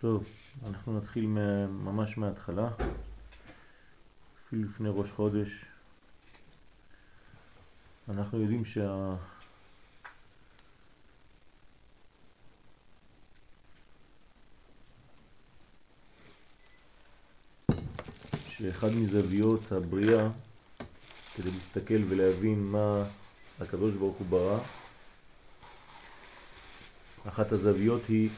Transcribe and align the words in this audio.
טוב, 0.00 0.24
אנחנו 0.66 0.98
נתחיל 0.98 1.26
ממש 1.68 2.18
מההתחלה, 2.18 2.68
אפילו 4.46 4.64
לפני 4.64 4.88
ראש 4.92 5.10
חודש. 5.10 5.64
אנחנו 8.08 8.40
יודעים 8.40 8.64
שה... 8.64 9.14
שאחד 18.48 18.88
מזוויות 18.94 19.72
הבריאה, 19.72 20.28
כדי 21.34 21.50
להסתכל 21.50 22.02
ולהבין 22.08 22.64
מה 22.64 23.04
הקדוש 23.60 23.94
ברוך 23.94 24.16
הוא 24.16 24.26
ברא, 24.26 24.58
אחת 27.28 27.52
הזוויות 27.52 28.02
היא 28.08 28.30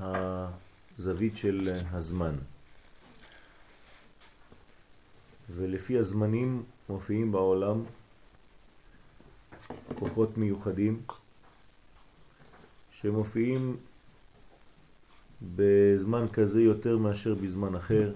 הזווית 0.00 1.36
של 1.36 1.68
הזמן. 1.90 2.34
ולפי 5.56 5.98
הזמנים 5.98 6.62
מופיעים 6.88 7.32
בעולם 7.32 7.82
כוחות 9.98 10.38
מיוחדים 10.38 11.02
שמופיעים 12.92 13.76
בזמן 15.56 16.28
כזה 16.32 16.60
יותר 16.60 16.98
מאשר 16.98 17.34
בזמן 17.34 17.74
אחר. 17.74 18.12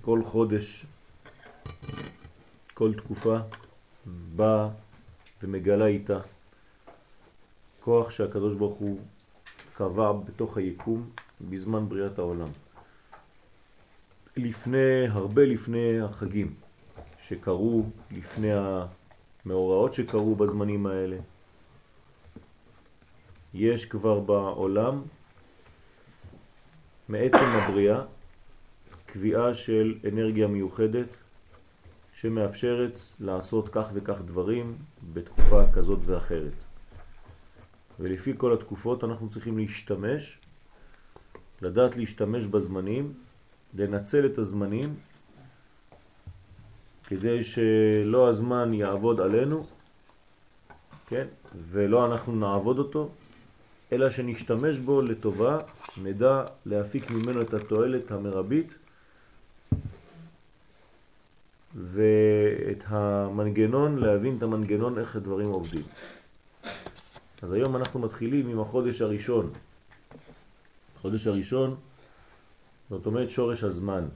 כל 0.00 0.24
חודש, 0.24 0.86
כל 2.74 2.94
תקופה 2.94 3.38
באה 4.36 4.68
ומגלה 5.42 5.86
איתה 5.86 6.20
כוח 7.86 8.10
שהקדוש 8.10 8.54
ברוך 8.54 8.74
הוא 8.74 8.98
קבע 9.74 10.12
בתוך 10.12 10.56
היקום 10.56 11.10
בזמן 11.40 11.88
בריאת 11.88 12.18
העולם. 12.18 12.48
לפני, 14.36 15.08
הרבה 15.08 15.44
לפני 15.44 16.00
החגים 16.00 16.54
שקרו, 17.20 17.84
לפני 18.10 18.48
המאורעות 19.44 19.94
שקרו 19.94 20.34
בזמנים 20.34 20.86
האלה, 20.86 21.16
יש 23.54 23.84
כבר 23.84 24.20
בעולם 24.20 25.02
מעצם 27.08 27.46
הבריאה 27.52 28.02
קביעה 29.06 29.54
של 29.54 29.98
אנרגיה 30.12 30.46
מיוחדת 30.46 31.08
שמאפשרת 32.14 32.98
לעשות 33.20 33.68
כך 33.68 33.90
וכך 33.94 34.20
דברים 34.20 34.76
בתקופה 35.12 35.62
כזאת 35.74 35.98
ואחרת. 36.04 36.65
ולפי 38.00 38.32
כל 38.36 38.52
התקופות 38.52 39.04
אנחנו 39.04 39.28
צריכים 39.28 39.58
להשתמש, 39.58 40.38
לדעת 41.62 41.96
להשתמש 41.96 42.44
בזמנים, 42.44 43.12
לנצל 43.74 44.26
את 44.26 44.38
הזמנים 44.38 44.94
כדי 47.06 47.44
שלא 47.44 48.28
הזמן 48.28 48.74
יעבוד 48.74 49.20
עלינו, 49.20 49.66
כן, 51.06 51.26
ולא 51.70 52.06
אנחנו 52.06 52.36
נעבוד 52.36 52.78
אותו, 52.78 53.08
אלא 53.92 54.10
שנשתמש 54.10 54.78
בו 54.78 55.02
לטובה, 55.02 55.58
נדע 56.02 56.44
להפיק 56.66 57.10
ממנו 57.10 57.40
את 57.42 57.54
התועלת 57.54 58.10
המרבית 58.10 58.74
ואת 61.74 62.84
המנגנון, 62.86 63.98
להבין 63.98 64.36
את 64.38 64.42
המנגנון 64.42 64.98
איך 64.98 65.16
הדברים 65.16 65.48
עובדים. 65.48 65.82
אז 67.42 67.52
היום 67.52 67.76
אנחנו 67.76 68.00
מתחילים 68.00 68.48
עם 68.48 68.60
החודש 68.60 69.00
הראשון. 69.00 69.52
החודש 70.96 71.26
הראשון, 71.26 71.76
זאת 72.90 73.06
אומרת 73.06 73.30
שורש 73.30 73.64
הזמן. 73.64 74.08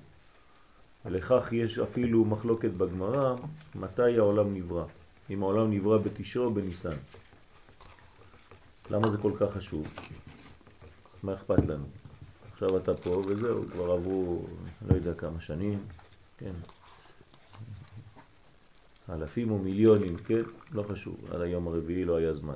ולכך 1.05 1.53
יש 1.53 1.79
אפילו 1.79 2.25
מחלוקת 2.25 2.71
בגמרא, 2.71 3.37
מתי 3.75 4.19
העולם 4.19 4.51
נברא. 4.51 4.85
אם 5.31 5.43
העולם 5.43 5.71
נברא 5.71 5.99
בתשרו 5.99 6.45
או 6.45 6.55
בניסן. 6.55 6.97
למה 8.91 9.11
זה 9.11 9.19
כל 9.19 9.33
כך 9.39 9.53
חשוב? 9.57 9.87
מה 11.23 11.35
אכפת 11.35 11.65
לנו? 11.65 11.85
עכשיו 12.53 12.77
אתה 12.77 12.95
פה 12.95 13.23
וזהו, 13.27 13.65
כבר 13.73 13.91
עברו 13.91 14.47
לא 14.89 14.95
יודע 14.95 15.15
כמה 15.15 15.41
שנים, 15.41 15.79
כן, 16.39 16.53
אלפים 19.11 19.51
או 19.51 19.59
מיליונים, 19.59 20.17
כן, 20.17 20.43
לא 20.73 20.83
חשוב, 20.83 21.17
עד 21.31 21.41
היום 21.41 21.67
הרביעי 21.69 22.05
לא 22.05 22.17
היה 22.17 22.35
זמן. 22.35 22.55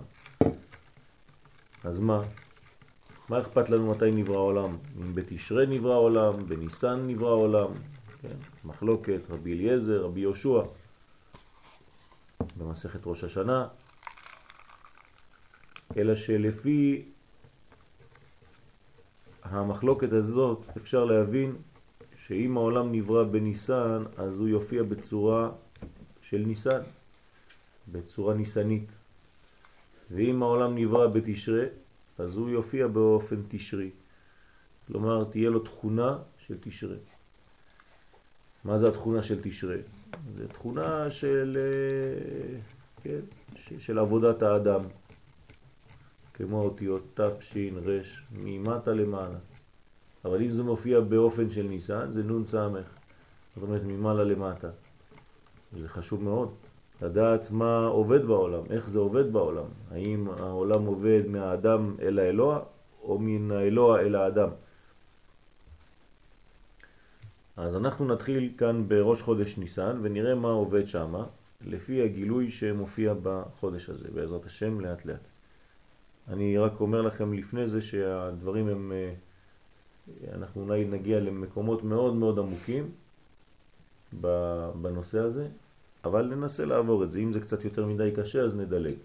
אז 1.84 2.00
מה? 2.00 2.22
מה 3.28 3.40
אכפת 3.40 3.70
לנו 3.70 3.90
מתי 3.90 4.10
נברא 4.10 4.36
העולם? 4.36 4.76
אם 5.00 5.14
בתשרי 5.14 5.66
נברא 5.66 5.92
העולם, 5.92 6.46
בניסן 6.48 7.06
נברא 7.06 7.28
העולם, 7.30 7.72
כן? 8.22 8.36
מחלוקת, 8.64 9.20
רבי 9.30 9.52
אליעזר, 9.52 10.04
רבי 10.04 10.20
יהושע, 10.20 10.62
במסכת 12.58 13.00
ראש 13.06 13.24
השנה, 13.24 13.68
אלא 15.96 16.16
שלפי 16.16 17.04
המחלוקת 19.42 20.12
הזאת 20.12 20.64
אפשר 20.76 21.04
להבין 21.04 21.56
שאם 22.16 22.56
העולם 22.56 22.92
נברא 22.92 23.24
בניסן, 23.24 24.02
אז 24.16 24.38
הוא 24.38 24.48
יופיע 24.48 24.82
בצורה 24.82 25.50
של 26.22 26.38
ניסן, 26.46 26.80
בצורה 27.92 28.34
ניסנית. 28.34 28.88
ואם 30.10 30.42
העולם 30.42 30.78
נברא 30.78 31.06
בתשרה, 31.06 31.65
אז 32.19 32.37
הוא 32.37 32.50
יופיע 32.50 32.87
באופן 32.87 33.42
תשרי. 33.48 33.91
כלומר, 34.87 35.25
תהיה 35.25 35.50
לו 35.50 35.59
תכונה 35.59 36.19
של 36.47 36.54
תשרה. 36.60 36.97
מה 38.64 38.78
זה 38.78 38.88
התכונה 38.88 39.22
של 39.22 39.41
תשרה? 39.43 39.76
זה 40.34 40.48
תכונה 40.48 41.10
של, 41.10 41.59
אה, 41.60 42.59
כן, 43.03 43.20
של 43.78 43.98
עבודת 43.98 44.43
האדם, 44.43 44.81
כמו 46.34 46.62
אותיות 46.62 47.20
ת', 47.20 47.43
ש', 47.43 47.56
ר', 47.87 48.00
ממטה 48.32 48.93
למעלה. 48.93 49.38
אבל 50.25 50.43
אם 50.43 50.50
זה 50.50 50.62
מופיע 50.62 51.00
באופן 51.00 51.50
של 51.50 51.62
ניסן, 51.62 52.12
זה 52.12 52.22
נון 52.22 52.47
סמך, 52.47 52.87
זאת 53.54 53.62
אומרת 53.62 53.82
ממעלה 53.84 54.25
למטה. 54.25 54.70
זה 55.81 55.88
חשוב 55.88 56.22
מאוד. 56.22 56.54
לדעת 57.04 57.50
מה 57.50 57.87
עובד 57.87 58.26
בעולם, 58.26 58.62
איך 58.70 58.88
זה 58.88 58.98
עובד 58.98 59.32
בעולם. 59.32 59.66
האם 59.91 60.28
העולם 60.28 60.84
עובד 60.87 61.22
מהאדם 61.28 61.97
אל 62.03 62.19
האלוה 62.19 62.60
או 63.03 63.19
מן 63.19 63.50
האלוה 63.50 64.00
אל 64.00 64.15
האדם. 64.15 64.48
אז 67.56 67.76
אנחנו 67.76 68.06
נתחיל 68.06 68.53
כאן 68.59 68.88
בראש 68.88 69.22
חודש 69.22 69.59
ניסן 69.59 69.98
ונראה 70.03 70.34
מה 70.34 70.48
עובד 70.48 70.88
שם 70.88 71.14
לפי 71.66 72.03
הגילוי 72.03 72.50
שמופיע 72.50 73.14
בחודש 73.22 73.88
הזה, 73.88 74.09
בעזרת 74.14 74.47
השם 74.47 74.81
לאט 74.81 75.04
לאט. 75.04 75.25
אני 76.28 76.59
רק 76.59 76.81
אומר 76.81 77.03
לכם 77.03 77.32
לפני 77.32 77.66
זה 77.66 77.82
שהדברים 77.82 78.69
הם, 78.69 78.93
אה, 78.93 79.14
אנחנו 80.34 80.62
אולי 80.62 80.84
נגיע 80.84 81.20
למקומות 81.20 81.84
מאוד 81.84 82.14
מאוד 82.14 82.38
עמוקים 82.38 82.91
בנושא 84.82 85.19
הזה, 85.19 85.48
אבל 86.04 86.26
ננסה 86.26 86.65
לעבור 86.65 87.04
את 87.04 87.10
זה. 87.10 87.19
אם 87.19 87.32
זה 87.32 87.41
קצת 87.41 87.65
יותר 87.65 87.87
מדי 87.87 88.10
קשה, 88.16 88.41
אז 88.42 88.54
נדלג. 88.54 88.97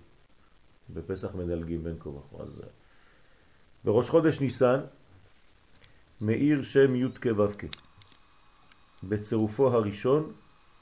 בפסח 0.94 1.36
מדלגים 1.36 1.84
בין 1.84 1.96
כה 2.00 2.10
וכה. 2.10 2.44
אז 2.44 2.62
בראש 3.84 4.10
חודש 4.10 4.42
ניסן 4.42 4.80
מאיר 6.22 6.62
שם 6.64 6.96
י' 6.96 7.08
כו' 7.24 7.46
בצירופו 9.04 9.68
הראשון, 9.68 10.32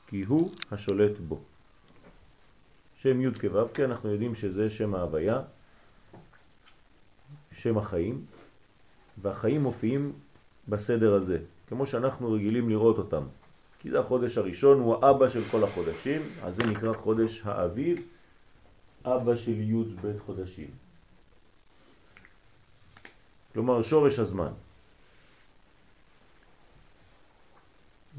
כי 0.07 0.23
הוא 0.23 0.51
השולט 0.71 1.19
בו. 1.19 1.39
שם 2.95 3.21
י' 3.21 3.33
כו' 3.41 3.83
אנחנו 3.85 4.11
יודעים 4.11 4.35
שזה 4.35 4.69
שם 4.69 4.95
ההוויה, 4.95 5.41
שם 7.51 7.77
החיים, 7.77 8.25
והחיים 9.21 9.61
מופיעים 9.61 10.13
בסדר 10.67 11.13
הזה, 11.13 11.37
כמו 11.67 11.85
שאנחנו 11.85 12.31
רגילים 12.31 12.69
לראות 12.69 12.97
אותם. 12.97 13.23
כי 13.87 13.91
זה 13.91 13.99
החודש 13.99 14.37
הראשון, 14.37 14.79
הוא 14.79 15.05
האבא 15.05 15.29
של 15.29 15.43
כל 15.51 15.63
החודשים, 15.63 16.21
אז 16.43 16.55
זה 16.55 16.63
נקרא 16.63 16.93
חודש 16.93 17.41
האביב, 17.45 17.99
אבא 19.05 19.35
של 19.35 19.61
י' 19.61 19.83
בית 20.01 20.19
חודשים. 20.25 20.67
כלומר 23.53 23.81
שורש 23.81 24.19
הזמן. 24.19 24.51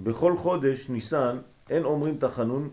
בכל 0.01 0.37
חודש 0.37 0.89
ניסן 0.89 1.39
אין 1.71 1.85
אומרים 1.85 2.19
תחנון 2.19 2.71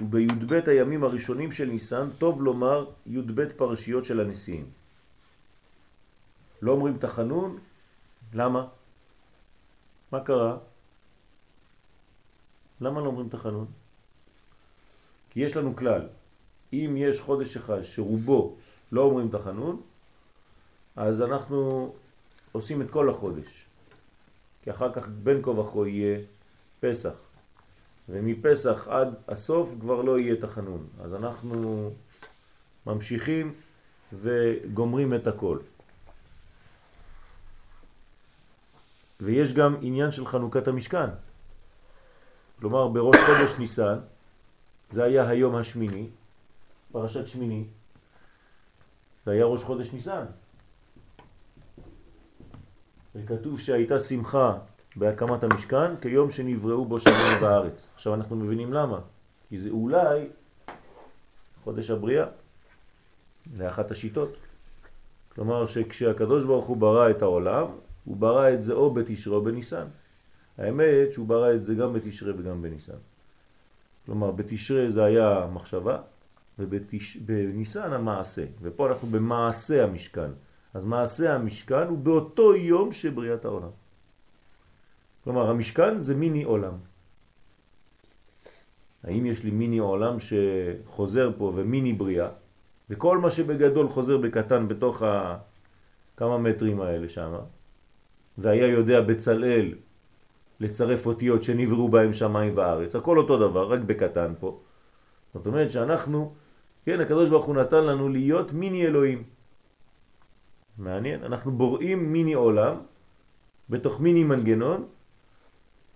ובי"ב 0.00 0.52
הימים 0.66 1.04
הראשונים 1.04 1.52
של 1.52 1.70
ניסן 1.70 2.10
טוב 2.18 2.42
לומר 2.42 2.90
י"ב 3.06 3.48
פרשיות 3.56 4.04
של 4.04 4.20
הנשיאים. 4.20 4.66
לא 6.62 6.72
אומרים 6.72 6.98
תחנון, 6.98 7.58
למה? 8.34 8.66
מה 10.12 10.20
קרה? 10.20 10.56
למה 12.80 13.00
לא 13.00 13.06
אומרים 13.06 13.28
תחנון? 13.28 13.66
כי 15.30 15.40
יש 15.40 15.56
לנו 15.56 15.76
כלל, 15.76 16.08
אם 16.72 16.94
יש 16.98 17.20
חודש 17.20 17.56
אחד 17.56 17.82
שרובו 17.82 18.56
לא 18.92 19.02
אומרים 19.02 19.28
תחנון, 19.28 19.82
אז 20.96 21.22
אנחנו 21.22 21.92
עושים 22.52 22.82
את 22.82 22.90
כל 22.90 23.10
החודש. 23.10 23.64
כי 24.62 24.70
אחר 24.70 24.92
כך 24.92 25.08
בין 25.22 25.42
כה 25.42 25.50
וכה 25.50 25.88
יהיה 25.88 26.18
פסח. 26.80 27.14
ומפסח 28.08 28.88
עד 28.88 29.14
הסוף 29.28 29.74
כבר 29.80 30.02
לא 30.02 30.18
יהיה 30.18 30.36
תחנון. 30.40 30.86
אז 31.00 31.14
אנחנו 31.14 31.90
ממשיכים 32.86 33.54
וגומרים 34.12 35.14
את 35.14 35.26
הכל. 35.26 35.58
ויש 39.20 39.52
גם 39.52 39.76
עניין 39.80 40.12
של 40.12 40.26
חנוכת 40.26 40.68
המשכן. 40.68 41.08
כלומר, 42.60 42.88
בראש 42.88 43.16
חודש 43.16 43.58
ניסן, 43.58 43.98
זה 44.90 45.04
היה 45.04 45.28
היום 45.28 45.56
השמיני, 45.56 46.08
פרשת 46.92 47.28
שמיני, 47.28 47.64
זה 49.24 49.32
היה 49.32 49.44
ראש 49.44 49.64
חודש 49.64 49.92
ניסן. 49.92 50.24
וכתוב 53.14 53.60
שהייתה 53.60 54.00
שמחה 54.00 54.58
בהקמת 54.96 55.44
המשכן 55.44 55.96
כיום 56.00 56.30
שנבראו 56.30 56.84
בו 56.84 57.00
שמיים 57.00 57.40
בארץ. 57.40 57.88
עכשיו 57.94 58.14
אנחנו 58.14 58.36
מבינים 58.36 58.72
למה. 58.72 59.00
כי 59.48 59.58
זה 59.58 59.70
אולי 59.70 60.28
חודש 61.64 61.90
הבריאה, 61.90 62.26
לאחת 63.56 63.90
השיטות. 63.90 64.36
כלומר 65.34 65.66
שכשהקדוש 65.66 66.44
ברוך 66.44 66.66
הוא 66.66 66.76
ברא 66.76 67.10
את 67.10 67.22
העולם, 67.22 67.66
הוא 68.04 68.16
ברא 68.16 68.50
את 68.54 68.62
זה 68.62 68.72
או 68.72 68.90
בתשרה 68.94 69.36
או 69.36 69.42
בניסן. 69.42 69.86
האמת 70.58 71.12
שהוא 71.12 71.26
ברא 71.26 71.54
את 71.54 71.64
זה 71.64 71.74
גם 71.74 71.92
בתשרה 71.92 72.32
וגם 72.38 72.62
בניסן. 72.62 72.98
כלומר 74.06 74.30
בתשרה 74.30 74.90
זה 74.90 75.04
היה 75.04 75.46
מחשבה 75.52 75.98
ובניסן 76.58 77.92
המעשה. 77.92 78.44
ופה 78.62 78.88
אנחנו 78.88 79.08
במעשה 79.08 79.84
המשכן. 79.84 80.30
אז 80.74 80.84
מעשה 80.84 81.34
המשכן 81.34 81.86
הוא 81.88 81.98
באותו 81.98 82.56
יום 82.56 82.92
שבריאת 82.92 83.44
העולם. 83.44 83.70
כלומר, 85.24 85.50
המשכן 85.50 86.00
זה 86.00 86.14
מיני 86.14 86.42
עולם. 86.44 86.72
האם 89.04 89.26
יש 89.26 89.44
לי 89.44 89.50
מיני 89.50 89.78
עולם 89.78 90.16
שחוזר 90.20 91.30
פה 91.38 91.52
ומיני 91.56 91.92
בריאה, 91.92 92.28
וכל 92.90 93.18
מה 93.18 93.30
שבגדול 93.30 93.88
חוזר 93.88 94.18
בקטן 94.18 94.68
בתוך 94.68 95.02
הכמה 95.02 96.38
מטרים 96.38 96.80
האלה 96.80 97.08
שם, 97.08 97.34
והיה 98.38 98.66
יודע 98.66 99.00
בצלאל 99.00 99.74
לצרף 100.60 101.06
אותיות 101.06 101.42
שנבראו 101.42 101.88
בהם 101.88 102.12
שמיים 102.12 102.52
וארץ, 102.56 102.96
הכל 102.96 103.18
אותו 103.18 103.38
דבר, 103.38 103.72
רק 103.72 103.80
בקטן 103.80 104.32
פה. 104.40 104.60
זאת 105.34 105.46
אומרת 105.46 105.70
שאנחנו, 105.70 106.34
כן, 106.84 107.00
הקדוש 107.00 107.28
ברוך 107.28 107.46
הוא 107.46 107.54
נתן 107.56 107.84
לנו 107.84 108.08
להיות 108.08 108.52
מיני 108.52 108.86
אלוהים. 108.86 109.22
מעניין, 110.78 111.24
אנחנו 111.24 111.52
בוראים 111.52 112.12
מיני 112.12 112.34
עולם 112.34 112.76
בתוך 113.70 114.00
מיני 114.00 114.24
מנגנון, 114.24 114.86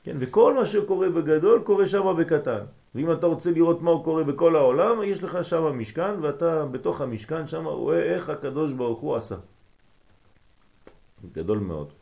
כן, 0.05 0.17
וכל 0.21 0.55
מה 0.55 0.67
שקורה 0.67 1.11
בגדול 1.11 1.63
קורה 1.65 1.89
שם 1.89 2.15
בקטן. 2.19 2.65
ואם 2.95 3.13
אתה 3.13 3.27
רוצה 3.27 3.51
לראות 3.51 3.83
מה 3.83 3.91
קורה 4.05 4.25
בכל 4.25 4.57
העולם, 4.57 5.03
יש 5.03 5.23
לך 5.23 5.45
שם 5.45 5.79
משכן, 5.79 6.15
ואתה 6.21 6.67
בתוך 6.67 7.01
המשכן 7.01 7.47
שם 7.47 7.67
רואה 7.67 8.03
איך 8.03 8.29
הקדוש 8.29 8.73
ברוך 8.73 9.01
הוא 9.01 9.17
עשה. 9.17 9.37
גדול 11.33 11.59
מאוד. 11.59 12.00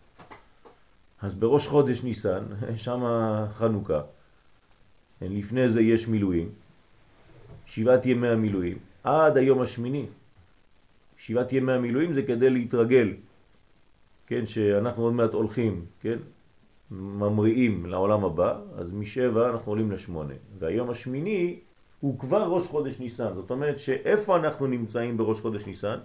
אז 1.23 1.35
בראש 1.35 1.67
חודש 1.67 2.03
ניסן, 2.03 2.45
שם 2.77 3.01
חנוכה. 3.55 4.01
לפני 5.21 5.69
זה 5.69 5.81
יש 5.83 6.09
מילואים, 6.09 6.49
שבעת 7.67 8.07
ימי 8.07 8.29
המילואים, 8.29 8.79
עד 9.05 9.37
היום 9.37 9.61
השמיני. 9.61 10.07
שבעת 11.19 11.53
ימי 11.53 11.73
המילואים 11.73 12.13
זה 12.13 12.23
כדי 12.23 12.51
להתרגל, 12.51 13.15
כן, 14.27 14.47
שאנחנו 14.47 15.03
עוד 15.03 15.13
מעט 15.13 15.33
הולכים, 15.33 15.85
כן, 16.01 16.19
ממריאים 16.91 17.87
לעולם 17.87 18.25
הבא, 18.25 18.61
אז 18.77 18.95
משבע 18.95 19.51
אנחנו 19.51 19.73
עולים 19.73 19.91
לשמונה. 19.91 20.35
והיום 20.59 20.91
השמיני 20.91 21.59
הוא 22.01 22.19
כבר 22.19 22.43
ראש 22.43 22.67
חודש 22.67 23.01
ניסן, 23.01 23.35
זאת 23.35 23.51
אומרת 23.51 23.79
שאיפה 23.79 24.37
אנחנו 24.37 24.67
נמצאים 24.67 25.17
בראש 25.17 25.41
חודש 25.41 25.67
ניסן? 25.67 25.99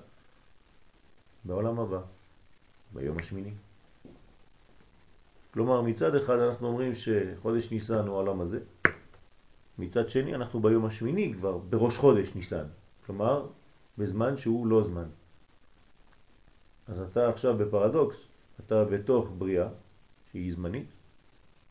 בעולם 1.46 1.80
הבא, 1.80 2.00
ביום 2.94 3.18
השמיני. 3.20 3.52
כלומר 5.54 5.82
מצד 5.82 6.16
אחד 6.16 6.40
אנחנו 6.40 6.68
אומרים 6.68 6.94
שחודש 6.96 7.72
ניסן 7.72 8.08
הוא 8.08 8.16
העולם 8.16 8.42
הזה, 8.42 8.60
מצד 9.78 10.10
שני 10.10 10.36
אנחנו 10.36 10.62
ביום 10.62 10.86
השמיני 10.86 11.34
כבר 11.34 11.58
בראש 11.58 11.98
חודש 11.98 12.36
ניסן, 12.36 12.66
כלומר 13.06 13.48
בזמן 13.98 14.38
שהוא 14.38 14.68
לא 14.68 14.84
זמן. 14.84 15.08
אז 16.88 17.00
אתה 17.00 17.30
עכשיו 17.30 17.58
בפרדוקס, 17.58 18.16
אתה 18.60 18.86
בתוך 18.86 19.28
בריאה 19.38 19.68
שהיא 20.32 20.54
זמנית, 20.54 20.88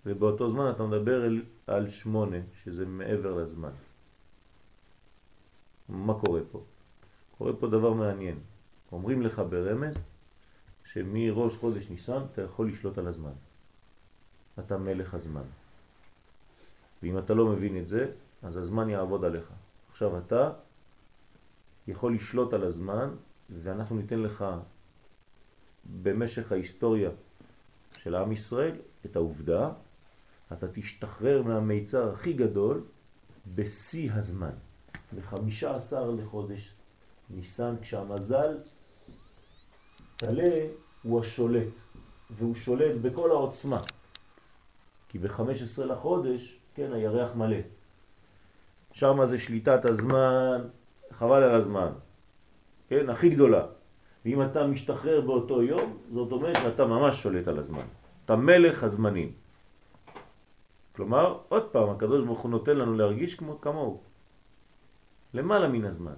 ובאותו 0.07 0.51
זמן 0.51 0.71
אתה 0.71 0.83
מדבר 0.83 1.25
על, 1.25 1.43
על 1.67 1.91
שמונה, 1.91 2.39
שזה 2.65 2.87
מעבר 2.87 3.35
לזמן. 3.35 3.73
מה 5.89 6.15
קורה 6.15 6.41
פה? 6.53 6.63
קורה 7.39 7.53
פה 7.53 7.67
דבר 7.67 7.93
מעניין. 7.93 8.39
אומרים 8.93 9.23
לך 9.23 9.43
ברמז 9.51 9.95
שמראש 10.85 11.57
חודש 11.57 11.91
ניסן 11.91 12.23
אתה 12.33 12.43
יכול 12.43 12.69
לשלוט 12.69 12.99
על 12.99 13.07
הזמן. 13.07 13.33
אתה 14.59 14.79
מלך 14.79 15.15
הזמן. 15.15 15.43
ואם 17.03 17.19
אתה 17.19 17.35
לא 17.35 17.47
מבין 17.47 17.79
את 17.79 17.89
זה, 17.89 18.11
אז 18.43 18.57
הזמן 18.57 18.89
יעבוד 18.91 19.25
עליך. 19.25 19.45
עכשיו 19.91 20.19
אתה 20.19 20.51
יכול 21.89 22.15
לשלוט 22.15 22.53
על 22.53 22.65
הזמן, 22.65 23.11
ואנחנו 23.63 23.97
ניתן 23.97 24.21
לך 24.21 24.45
במשך 26.03 26.53
ההיסטוריה 26.53 27.11
של 27.99 28.15
עם 28.15 28.33
ישראל 28.33 28.77
את 29.07 29.17
העובדה, 29.17 29.71
אתה 30.53 30.67
תשתחרר 30.73 31.43
מהמיצר 31.43 32.13
הכי 32.13 32.33
גדול 32.33 32.85
בשיא 33.55 34.13
הזמן, 34.13 34.53
ב-15 35.15 35.97
לחודש 36.19 36.75
ניסן, 37.31 37.75
כשהמזל 37.81 38.59
תלה 40.17 40.67
הוא 41.03 41.21
השולט, 41.21 41.75
והוא 42.31 42.55
שולט 42.55 42.97
בכל 43.03 43.31
העוצמה, 43.31 43.81
כי 45.13 45.19
ב-15 45.19 45.85
לחודש, 45.85 46.59
כן, 46.75 46.93
הירח 46.93 47.35
מלא. 47.35 47.57
שם 48.93 49.19
זה 49.25 49.39
שליטת 49.39 49.85
הזמן, 49.85 50.65
חבל 51.11 51.43
על 51.43 51.55
הזמן, 51.55 51.93
כן, 52.89 53.11
הכי 53.11 53.29
גדולה. 53.31 53.67
ואם 54.25 54.43
אתה 54.43 54.67
משתחרר 54.67 55.21
באותו 55.21 55.63
יום, 55.63 55.97
זאת 56.13 56.33
אומרת 56.33 56.57
שאתה 56.57 56.85
ממש 56.85 57.23
שולט 57.23 57.49
על 57.49 57.59
הזמן. 57.59 57.87
אתה 58.25 58.37
מלך 58.37 58.85
הזמנים. 58.85 59.33
כלומר, 60.97 61.39
עוד 61.49 61.69
פעם, 61.73 61.91
הקדוש 61.91 62.25
ברוך 62.25 62.41
הוא 62.41 62.51
נותן 62.51 62.77
לנו 62.77 62.95
להרגיש 62.97 63.35
כמו 63.35 63.61
כמוהו. 63.61 64.01
למעלה 65.35 65.69
מן 65.69 65.85
הזמן. 65.85 66.15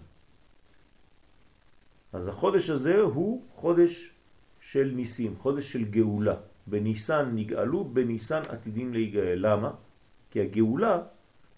אז 2.12 2.28
החודש 2.28 2.70
הזה 2.70 3.00
הוא 3.00 3.42
חודש 3.54 4.12
של 4.60 4.92
ניסים, 4.94 5.34
חודש 5.38 5.72
של 5.72 5.84
גאולה. 5.84 6.53
בניסן 6.66 7.30
נגאלו, 7.34 7.84
בניסן 7.84 8.42
עתידים 8.48 8.92
להיגאל. 8.92 9.38
למה? 9.38 9.70
כי 10.30 10.40
הגאולה 10.40 11.02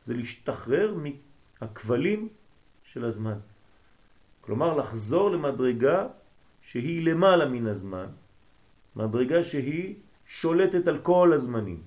זה 0.04 0.14
להשתחרר 0.14 0.94
מהכבלים 0.94 2.28
של 2.84 3.04
הזמן. 3.04 3.38
כלומר, 4.40 4.76
לחזור 4.76 5.30
למדרגה 5.30 6.06
שהיא 6.60 7.06
למעלה 7.06 7.46
מן 7.48 7.66
הזמן, 7.66 8.06
מדרגה 8.96 9.42
שהיא 9.42 9.94
שולטת 10.26 10.86
על 10.86 10.98
כל 10.98 11.32
הזמנים. 11.34 11.82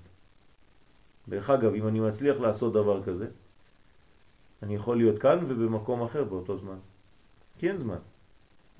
דרך 1.30 1.50
אגב, 1.50 1.74
אם 1.74 1.88
אני 1.88 2.00
מצליח 2.00 2.40
לעשות 2.40 2.74
דבר 2.74 3.04
כזה, 3.04 3.28
אני 4.64 4.76
יכול 4.76 4.98
להיות 4.98 5.20
כאן 5.20 5.40
ובמקום 5.48 6.04
אחר 6.04 6.24
באותו 6.24 6.58
זמן. 6.58 6.80
כי 7.58 7.70
אין 7.70 7.78
זמן. 7.78 8.00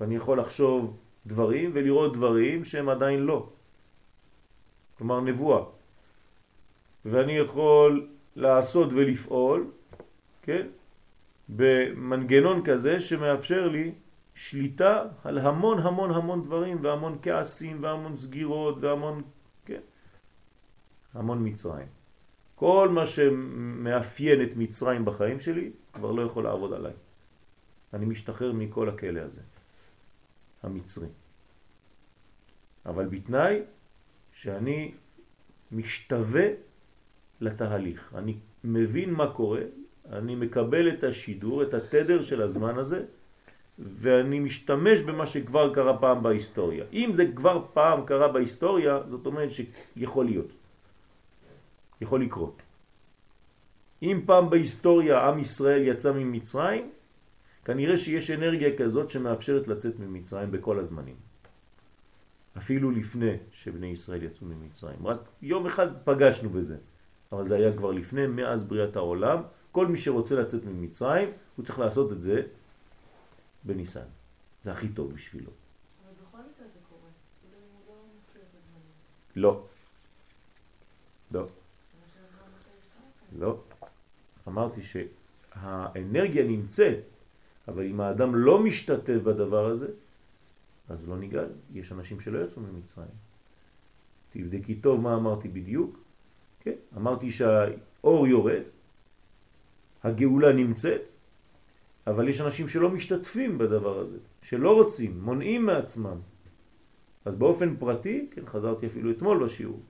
ואני 0.00 0.16
יכול 0.16 0.40
לחשוב 0.40 0.96
דברים 1.26 1.70
ולראות 1.74 2.12
דברים 2.12 2.64
שהם 2.64 2.88
עדיין 2.88 3.20
לא. 3.20 3.48
כלומר 5.00 5.20
נבואה. 5.20 5.64
ואני 7.04 7.32
יכול 7.32 8.08
לעשות 8.36 8.92
ולפעול, 8.92 9.70
כן? 10.42 10.66
במנגנון 11.48 12.62
כזה 12.64 13.00
שמאפשר 13.00 13.68
לי 13.68 13.92
שליטה 14.34 15.02
על 15.24 15.38
המון 15.38 15.78
המון 15.78 16.10
המון 16.10 16.42
דברים 16.42 16.78
והמון 16.84 17.18
כעסים 17.22 17.82
והמון 17.82 18.16
סגירות 18.16 18.76
והמון, 18.80 19.22
כן, 19.64 19.80
המון 21.14 21.48
מצרים. 21.48 21.86
כל 22.54 22.88
מה 22.92 23.06
שמאפיין 23.06 24.42
את 24.42 24.50
מצרים 24.56 25.04
בחיים 25.04 25.40
שלי 25.40 25.70
כבר 25.92 26.12
לא 26.12 26.22
יכול 26.22 26.44
לעבוד 26.44 26.72
עליי. 26.72 26.92
אני 27.94 28.06
משתחרר 28.06 28.52
מכל 28.52 28.88
הכלא 28.88 29.20
הזה, 29.20 29.40
המצרי. 30.62 31.08
אבל 32.86 33.06
בתנאי 33.06 33.62
שאני 34.40 34.92
משתווה 35.72 36.46
לתהליך. 37.40 38.14
אני 38.14 38.34
מבין 38.64 39.10
מה 39.12 39.32
קורה, 39.32 39.60
אני 40.12 40.34
מקבל 40.34 40.88
את 40.88 41.04
השידור, 41.04 41.62
את 41.62 41.74
התדר 41.74 42.22
של 42.22 42.42
הזמן 42.42 42.78
הזה, 42.78 43.04
ואני 43.78 44.40
משתמש 44.40 45.00
במה 45.00 45.26
שכבר 45.26 45.74
קרה 45.74 45.98
פעם 45.98 46.22
בהיסטוריה. 46.22 46.84
אם 46.92 47.10
זה 47.12 47.24
כבר 47.36 47.66
פעם 47.72 48.06
קרה 48.06 48.28
בהיסטוריה, 48.28 49.00
זאת 49.10 49.26
אומרת 49.26 49.50
שיכול 49.52 50.24
להיות. 50.24 50.50
יכול 52.00 52.24
לקרות. 52.24 52.56
אם 54.02 54.20
פעם 54.26 54.50
בהיסטוריה 54.50 55.20
עם 55.28 55.38
ישראל 55.38 55.82
יצא 55.88 56.12
ממצרים, 56.12 56.90
כנראה 57.64 57.98
שיש 57.98 58.30
אנרגיה 58.30 58.76
כזאת 58.76 59.10
שמאפשרת 59.10 59.68
לצאת 59.68 60.00
ממצרים 60.00 60.50
בכל 60.50 60.78
הזמנים. 60.78 61.29
אפילו 62.58 62.90
לפני 62.90 63.36
שבני 63.52 63.86
ישראל 63.86 64.22
יצאו 64.22 64.46
ממצרים. 64.46 65.06
רק 65.06 65.18
יום 65.42 65.66
אחד 65.66 65.86
פגשנו 66.04 66.50
בזה, 66.50 66.76
אבל 67.32 67.48
זה 67.48 67.56
היה 67.56 67.76
כבר 67.76 67.90
לפני, 67.90 68.26
מאז 68.26 68.64
בריאת 68.64 68.96
העולם. 68.96 69.42
כל 69.72 69.86
מי 69.86 69.98
שרוצה 69.98 70.34
לצאת 70.34 70.64
ממצרים, 70.64 71.30
הוא 71.56 71.64
צריך 71.64 71.78
לעשות 71.78 72.12
את 72.12 72.22
זה 72.22 72.42
בניסן. 73.64 74.06
זה 74.64 74.72
הכי 74.72 74.88
טוב 74.88 75.14
בשבילו. 75.14 75.50
אבל 75.50 76.12
בכל 76.22 76.38
מקרה 76.38 76.66
זה 76.72 76.78
קורה. 76.88 77.08
כאילו 77.42 77.58
לא. 79.36 79.64
לא. 81.30 81.48
לא. 83.38 83.46
לא. 83.46 83.60
אמרתי 84.48 84.80
שהאנרגיה 84.82 86.44
נמצאת, 86.44 86.98
אבל 87.68 87.86
אם 87.86 88.00
האדם 88.00 88.34
לא 88.34 88.58
משתתף 88.58 89.16
בדבר 89.24 89.66
הזה, 89.66 89.86
אז 90.90 91.08
לא 91.08 91.18
ניגל. 91.18 91.48
יש 91.72 91.92
אנשים 91.92 92.20
שלא 92.20 92.44
יצאו 92.44 92.62
ממצרים. 92.62 93.08
תבדקי 94.30 94.74
טוב 94.74 95.00
מה 95.00 95.14
אמרתי 95.14 95.48
בדיוק. 95.48 95.98
כן, 96.60 96.74
אמרתי 96.96 97.30
שהאור 97.30 98.26
יורד, 98.26 98.62
הגאולה 100.02 100.52
נמצאת, 100.52 101.12
אבל 102.06 102.28
יש 102.28 102.40
אנשים 102.40 102.68
שלא 102.68 102.90
משתתפים 102.90 103.58
בדבר 103.58 103.98
הזה, 103.98 104.18
שלא 104.42 104.74
רוצים, 104.74 105.20
מונעים 105.20 105.66
מעצמם. 105.66 106.18
אז 107.24 107.34
באופן 107.34 107.76
פרטי, 107.76 108.28
כן, 108.30 108.46
חזרתי 108.46 108.86
אפילו 108.86 109.10
אתמול 109.10 109.44
בשיעור, 109.44 109.80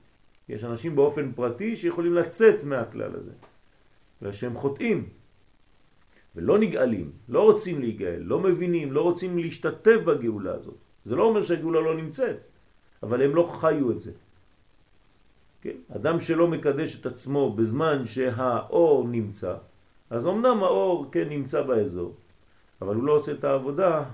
יש 0.48 0.64
אנשים 0.64 0.96
באופן 0.96 1.32
פרטי 1.32 1.76
שיכולים 1.76 2.14
לצאת 2.14 2.64
מהכלל 2.64 3.14
הזה, 3.14 3.32
בגלל 4.20 4.32
שהם 4.32 4.54
חוטאים 4.56 5.08
ולא 6.36 6.58
נגאלים, 6.58 7.12
לא 7.28 7.42
רוצים 7.42 7.80
להיגאל, 7.80 8.22
לא 8.22 8.40
מבינים, 8.40 8.92
לא 8.92 9.02
רוצים 9.02 9.38
להשתתף 9.38 10.00
בגאולה 10.06 10.54
הזאת. 10.54 10.89
זה 11.04 11.16
לא 11.16 11.22
אומר 11.22 11.42
שהגאולה 11.42 11.80
לא 11.80 11.94
נמצאת, 11.96 12.36
אבל 13.02 13.22
הם 13.22 13.34
לא 13.34 13.42
חיו 13.60 13.90
את 13.90 14.00
זה. 14.00 14.12
כן? 15.62 15.76
אדם 15.96 16.20
שלא 16.20 16.48
מקדש 16.48 17.00
את 17.00 17.06
עצמו 17.06 17.52
בזמן 17.52 18.06
שהאור 18.06 19.08
נמצא, 19.08 19.56
אז 20.10 20.26
אמנם 20.26 20.62
האור 20.62 21.08
כן 21.12 21.28
נמצא 21.28 21.62
באזור, 21.62 22.14
אבל 22.80 22.94
הוא 22.94 23.04
לא 23.04 23.12
עושה 23.12 23.32
את 23.32 23.44
העבודה 23.44 24.04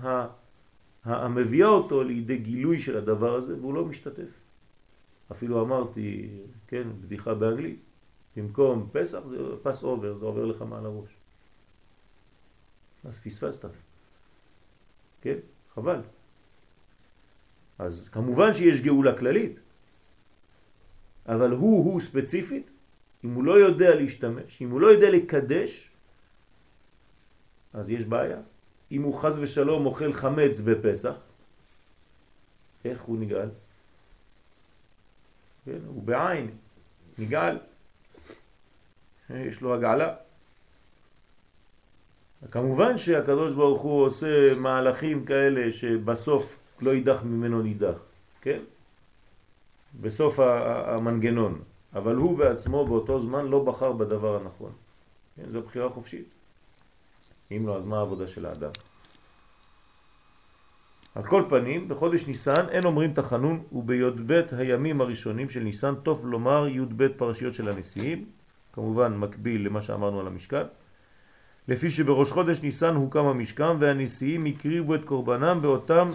המביאה 1.04 1.68
אותו 1.68 2.02
לידי 2.02 2.38
גילוי 2.38 2.80
של 2.80 2.96
הדבר 2.96 3.34
הזה 3.34 3.54
והוא 3.60 3.74
לא 3.74 3.84
משתתף. 3.84 4.30
אפילו 5.32 5.62
אמרתי, 5.62 6.28
כן, 6.68 6.88
בדיחה 7.00 7.34
באנגלית, 7.34 7.80
במקום 8.36 8.88
פסח 8.92 9.20
זה 9.30 9.36
פס 9.62 9.84
אובר, 9.84 10.18
זה 10.18 10.24
עובר 10.24 10.44
לך 10.44 10.62
מעל 10.62 10.86
הראש. 10.86 11.10
אז 13.04 13.20
פספסת. 13.20 13.64
כן? 15.20 15.38
חבל. 15.74 16.00
אז 17.78 18.08
כמובן 18.12 18.54
שיש 18.54 18.80
גאולה 18.80 19.18
כללית, 19.18 19.58
אבל 21.26 21.50
הוא, 21.50 21.84
הוא 21.84 22.00
ספציפית, 22.00 22.70
אם 23.24 23.34
הוא 23.34 23.44
לא 23.44 23.52
יודע 23.52 23.94
להשתמש, 23.94 24.62
אם 24.62 24.70
הוא 24.70 24.80
לא 24.80 24.86
יודע 24.86 25.10
לקדש, 25.10 25.90
אז 27.72 27.90
יש 27.90 28.04
בעיה. 28.04 28.38
אם 28.92 29.02
הוא 29.02 29.14
חז 29.14 29.38
ושלום 29.38 29.86
אוכל 29.86 30.12
חמץ 30.12 30.60
בפסח, 30.60 31.14
איך 32.84 33.02
הוא 33.02 33.18
נגאל? 33.18 33.48
כן, 35.64 35.78
הוא 35.86 36.02
בעין, 36.02 36.50
נגאל, 37.18 37.58
יש 39.30 39.60
לו 39.60 39.74
הגעלה. 39.74 40.14
כמובן 42.50 42.98
שהקדוש 42.98 43.54
ברוך 43.54 43.82
הוא 43.82 44.06
עושה 44.06 44.54
מהלכים 44.54 45.24
כאלה 45.24 45.72
שבסוף 45.72 46.55
לא 46.80 46.90
יידח 46.90 47.22
ממנו 47.24 47.62
נידח, 47.62 47.96
כן? 48.40 48.60
בסוף 50.00 50.40
המנגנון, 50.86 51.60
אבל 51.94 52.14
הוא 52.14 52.38
בעצמו 52.38 52.86
באותו 52.86 53.20
זמן 53.20 53.46
לא 53.46 53.64
בחר 53.64 53.92
בדבר 53.92 54.36
הנכון. 54.36 54.72
כן? 55.36 55.50
זו 55.50 55.62
בחירה 55.62 55.88
חופשית. 55.88 56.26
אם 57.50 57.66
לא, 57.66 57.76
אז 57.76 57.84
מה 57.84 57.98
העבודה 57.98 58.26
של 58.26 58.46
האדם? 58.46 58.70
על 61.14 61.22
כל 61.22 61.44
פנים, 61.48 61.88
בחודש 61.88 62.26
ניסן 62.26 62.68
אין 62.68 62.84
אומרים 62.84 63.12
תחנון 63.12 63.62
ובי"ב 63.72 64.32
הימים 64.52 65.00
הראשונים 65.00 65.50
של 65.50 65.60
ניסן 65.60 65.94
טוב 65.94 66.26
לומר 66.26 66.68
י"ב 66.68 67.08
פרשיות 67.08 67.54
של 67.54 67.68
הנשיאים, 67.68 68.24
כמובן 68.72 69.16
מקביל 69.16 69.66
למה 69.66 69.82
שאמרנו 69.82 70.20
על 70.20 70.26
המשכן, 70.26 70.62
לפי 71.68 71.90
שבראש 71.90 72.32
חודש 72.32 72.62
ניסן 72.62 72.94
הוקם 72.94 73.24
המשכן 73.24 73.76
והנשיאים 73.80 74.44
הקריבו 74.44 74.94
את 74.94 75.04
קורבנם 75.04 75.58
באותם 75.62 76.10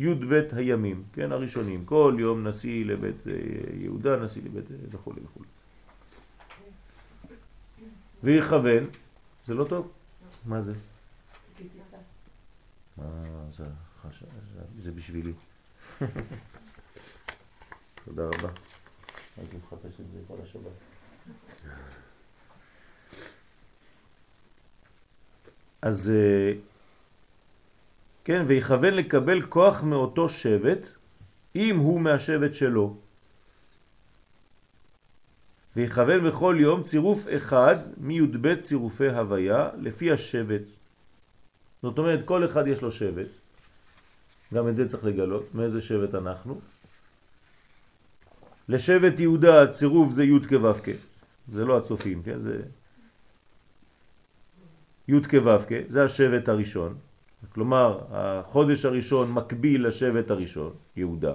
י"ב 0.00 0.42
הימים, 0.52 1.02
כן, 1.12 1.32
הראשונים, 1.32 1.84
כל 1.84 2.16
יום 2.18 2.46
נשיא 2.46 2.84
לבית 2.84 3.26
אה, 3.26 3.32
יהודה, 3.74 4.16
נשיא 4.16 4.42
לבית 4.44 4.70
אה, 4.70 4.76
וכו' 4.90 5.12
וכו'. 5.24 5.42
ויכוון, 8.22 8.84
זה 9.46 9.54
לא 9.54 9.64
טוב? 9.64 9.92
מה 10.46 10.62
זה? 10.62 10.72
מה 12.96 13.04
זה? 13.56 13.64
זה 14.78 14.92
בשבילי. 14.92 15.32
תודה 18.04 18.26
רבה. 18.26 18.48
הייתי 19.36 19.56
מחפש 19.56 20.00
את 20.00 20.10
זה 20.12 20.18
כל 20.28 20.36
השבת. 20.42 20.72
אז 25.82 26.10
אה, 26.10 26.52
כן, 28.30 28.44
ויכוון 28.46 28.94
לקבל 28.94 29.42
כוח 29.42 29.82
מאותו 29.82 30.28
שבט, 30.28 30.88
אם 31.56 31.76
הוא 31.76 32.00
מהשבט 32.00 32.54
שלו. 32.54 32.96
ויכוון 35.76 36.28
בכל 36.28 36.56
יום 36.58 36.82
צירוף 36.82 37.26
אחד 37.36 37.76
מי"ב 37.98 38.54
צירופי 38.60 39.08
הוויה 39.08 39.70
לפי 39.78 40.12
השבט. 40.12 40.62
זאת 41.82 41.98
אומרת, 41.98 42.20
כל 42.24 42.44
אחד 42.44 42.66
יש 42.66 42.82
לו 42.82 42.92
שבט, 42.92 43.26
גם 44.54 44.68
את 44.68 44.76
זה 44.76 44.88
צריך 44.88 45.04
לגלות, 45.04 45.54
מאיזה 45.54 45.82
שבט 45.82 46.14
אנחנו. 46.14 46.60
לשבט 48.68 49.20
יהודה 49.20 49.62
הצירוף 49.62 50.12
זה 50.12 50.24
י' 50.24 50.46
כו' 50.48 50.74
כ', 50.74 50.88
זה 51.52 51.64
לא 51.64 51.78
הצופים, 51.78 52.22
כן? 52.22 52.40
זה 52.40 52.62
י' 55.08 55.20
כו' 55.30 55.58
כ', 55.68 55.72
זה 55.86 56.04
השבט 56.04 56.48
הראשון. 56.48 57.09
כלומר, 57.48 58.00
החודש 58.10 58.84
הראשון 58.84 59.32
מקביל 59.32 59.86
לשבט 59.86 60.30
הראשון, 60.30 60.72
יהודה. 60.96 61.34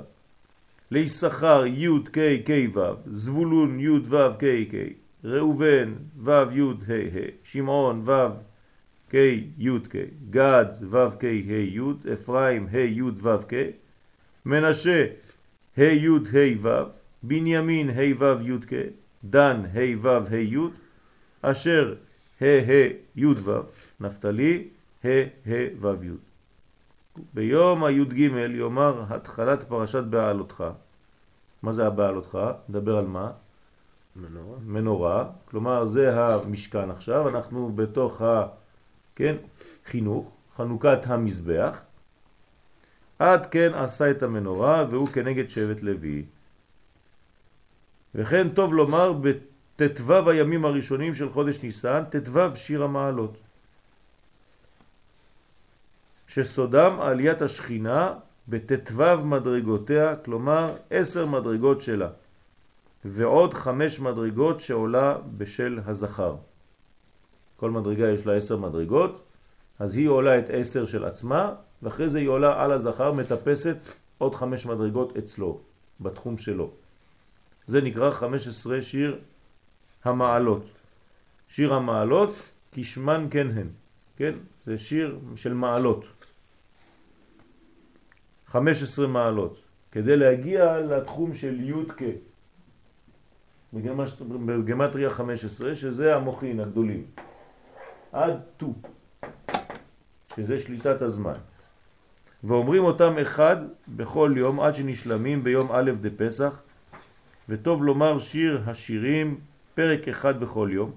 לישכר 0.91 1.65
י' 1.65 1.87
כ' 2.13 2.19
כ' 2.45 2.77
ו', 2.77 2.93
זבולון 3.05 3.79
י' 3.79 3.89
ו' 3.89 4.33
כ' 4.39 4.71
כ', 4.71 4.75
ראובן 5.23 5.93
ו' 6.23 6.31
י' 6.51 6.61
ה' 6.87 6.93
ה', 7.15 7.29
שמעון 7.43 8.03
ו' 8.05 8.29
כ' 9.09 9.15
י' 9.57 9.69
כ', 9.89 9.95
גד 10.29 10.65
ו' 10.91 11.09
כ' 11.19 11.23
ה' 11.23 11.65
י', 11.77 12.13
אפרים 12.13 12.67
ה' 12.71 12.77
י' 12.79 13.01
ו' 13.01 13.37
כ', 13.49 13.53
מנשה 14.45 15.05
ה' 15.77 15.83
י' 15.83 16.07
ה' 16.33 16.57
ו', 16.61 16.89
בנימין 17.23 17.89
ה' 17.89 18.13
ו' 18.19 18.41
י' 18.41 18.59
כ', 18.67 18.73
דן 19.23 19.57
ה' 19.73 19.97
ו' 20.01 20.27
ה' 20.31 20.35
י', 20.35 20.69
אשר 21.41 21.93
ה' 22.41 22.45
ה' 22.45 22.89
י' 23.15 23.25
ו', 23.25 23.61
נפתלי 23.99 24.67
ה' 25.05 25.51
ה' 25.51 25.67
ו' 25.81 26.03
י'. 26.03 26.11
ביום 27.33 27.83
הי"ג 27.83 28.17
יאמר 28.57 29.03
התחלת 29.09 29.63
פרשת 29.63 30.03
בעלותך. 30.03 30.63
מה 31.63 31.73
זה 31.73 31.87
הבעלותך? 31.87 32.39
נדבר 32.69 32.97
על 32.97 33.05
מה? 33.05 33.31
מנורה. 34.15 34.57
מנורה, 34.65 35.25
כלומר 35.45 35.87
זה 35.87 36.23
המשכן 36.25 36.91
עכשיו, 36.91 37.29
אנחנו 37.29 37.71
בתוך 37.75 38.21
ה... 38.21 38.47
כן? 39.15 39.35
חינוך, 39.85 40.31
חנוכת 40.57 40.99
המזבח. 41.05 41.81
עד 43.19 43.45
כן 43.45 43.71
עשה 43.73 44.11
את 44.11 44.23
המנורה 44.23 44.85
והוא 44.89 45.07
כנגד 45.07 45.49
שבט 45.49 45.81
לוי. 45.81 46.25
וכן 48.15 48.49
טוב 48.49 48.73
לומר 48.73 49.13
בט"ו 49.13 50.29
הימים 50.29 50.65
הראשונים 50.65 51.15
של 51.15 51.29
חודש 51.29 51.63
ניסן, 51.63 52.03
ט"ו 52.09 52.55
שיר 52.55 52.83
המעלות. 52.83 53.37
שסודם 56.35 56.99
עליית 57.01 57.41
השכינה 57.41 58.13
בט"ו 58.47 59.17
מדרגותיה, 59.23 60.15
כלומר 60.15 60.75
עשר 60.89 61.25
מדרגות 61.25 61.81
שלה, 61.81 62.09
ועוד 63.05 63.53
חמש 63.53 63.99
מדרגות 63.99 64.59
שעולה 64.59 65.17
בשל 65.37 65.79
הזכר. 65.85 66.35
כל 67.57 67.71
מדרגה 67.71 68.07
יש 68.09 68.25
לה 68.25 68.35
עשר 68.35 68.57
מדרגות, 68.57 69.23
אז 69.79 69.95
היא 69.95 70.07
עולה 70.07 70.39
את 70.39 70.45
עשר 70.49 70.85
של 70.85 71.05
עצמה, 71.05 71.53
ואחרי 71.83 72.09
זה 72.09 72.19
היא 72.19 72.27
עולה 72.27 72.63
על 72.63 72.71
הזכר, 72.71 73.11
מטפסת 73.11 73.77
עוד 74.17 74.35
חמש 74.35 74.65
מדרגות 74.65 75.17
אצלו, 75.17 75.59
בתחום 76.01 76.37
שלו. 76.37 76.71
זה 77.67 77.81
נקרא 77.81 78.11
15 78.11 78.81
שיר 78.81 79.19
המעלות. 80.03 80.65
שיר 81.49 81.73
המעלות, 81.73 82.35
כשמן 82.71 83.27
כן 83.31 83.47
הן, 83.55 83.67
כן? 84.17 84.33
זה 84.65 84.77
שיר 84.77 85.19
של 85.35 85.53
מעלות. 85.53 86.14
15 88.55 89.07
מעלות, 89.07 89.59
כדי 89.91 90.17
להגיע 90.17 90.79
לתחום 90.79 91.33
של 91.33 91.55
יודקה, 91.59 92.15
בגמטריה 94.45 95.09
15, 95.09 95.75
שזה 95.75 96.15
המוחין 96.15 96.59
הגדולים, 96.59 97.03
עד 98.11 98.33
טו, 98.57 98.73
שזה 100.35 100.59
שליטת 100.59 101.01
הזמן. 101.01 101.33
ואומרים 102.43 102.83
אותם 102.83 103.17
אחד 103.21 103.57
בכל 103.87 104.33
יום 104.37 104.59
עד 104.59 104.75
שנשלמים 104.75 105.43
ביום 105.43 105.67
א' 105.71 105.91
דפסח, 106.01 106.61
וטוב 107.49 107.83
לומר 107.83 108.19
שיר 108.19 108.61
השירים 108.65 109.39
פרק 109.75 110.07
אחד 110.07 110.39
בכל 110.39 110.69
יום, 110.71 110.91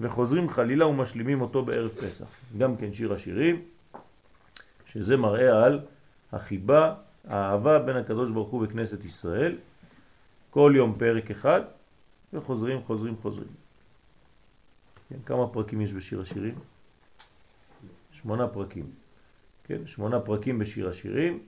וחוזרים 0.00 0.50
חלילה 0.50 0.86
ומשלימים 0.86 1.40
אותו 1.40 1.64
בערב 1.64 1.90
פסח. 1.90 2.26
גם 2.58 2.76
כן 2.76 2.92
שיר 2.92 3.12
השירים, 3.12 3.62
שזה 4.86 5.16
מראה 5.16 5.64
על 5.64 5.80
החיבה, 6.34 6.94
האהבה 7.24 7.78
בין 7.78 7.96
הקדוש 7.96 8.30
ברוך 8.30 8.50
הוא 8.50 8.66
בכנסת 8.66 9.04
ישראל, 9.04 9.58
כל 10.50 10.72
יום 10.76 10.94
פרק 10.98 11.30
אחד, 11.30 11.60
וחוזרים, 12.32 12.82
חוזרים, 12.82 13.16
חוזרים. 13.22 13.48
כן, 15.08 15.16
כמה 15.26 15.48
פרקים 15.48 15.80
יש 15.80 15.92
בשיר 15.92 16.20
השירים? 16.20 16.54
שמונה 18.12 18.48
פרקים. 18.48 18.90
כן, 19.64 19.86
שמונה 19.86 20.20
פרקים 20.20 20.58
בשיר 20.58 20.88
השירים, 20.88 21.38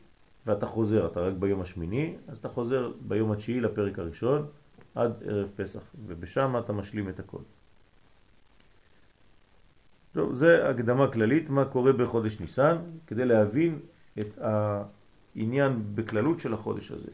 ואתה 0.46 0.66
חוזר, 0.66 1.06
אתה 1.06 1.20
רק 1.20 1.34
ביום 1.34 1.60
השמיני, 1.60 2.16
אז 2.28 2.38
אתה 2.38 2.48
חוזר 2.48 2.92
ביום 3.00 3.32
התשיעי 3.32 3.60
לפרק 3.60 3.98
הראשון, 3.98 4.46
עד 4.94 5.22
ערב 5.26 5.48
פסח, 5.56 5.80
ובשם 6.06 6.56
אתה 6.58 6.72
משלים 6.72 7.08
את 7.08 7.20
הכל. 7.20 7.42
טוב, 10.12 10.34
זה 10.34 10.68
הקדמה 10.68 11.12
כללית, 11.12 11.50
מה 11.50 11.64
קורה 11.64 11.92
בחודש 11.92 12.40
ניסן, 12.40 12.76
כדי 13.06 13.24
להבין 13.24 13.78
את 14.18 14.38
העניין 14.38 15.82
בכללות 15.94 16.40
של 16.40 16.54
החודש 16.54 16.90
הזה. 16.90 17.10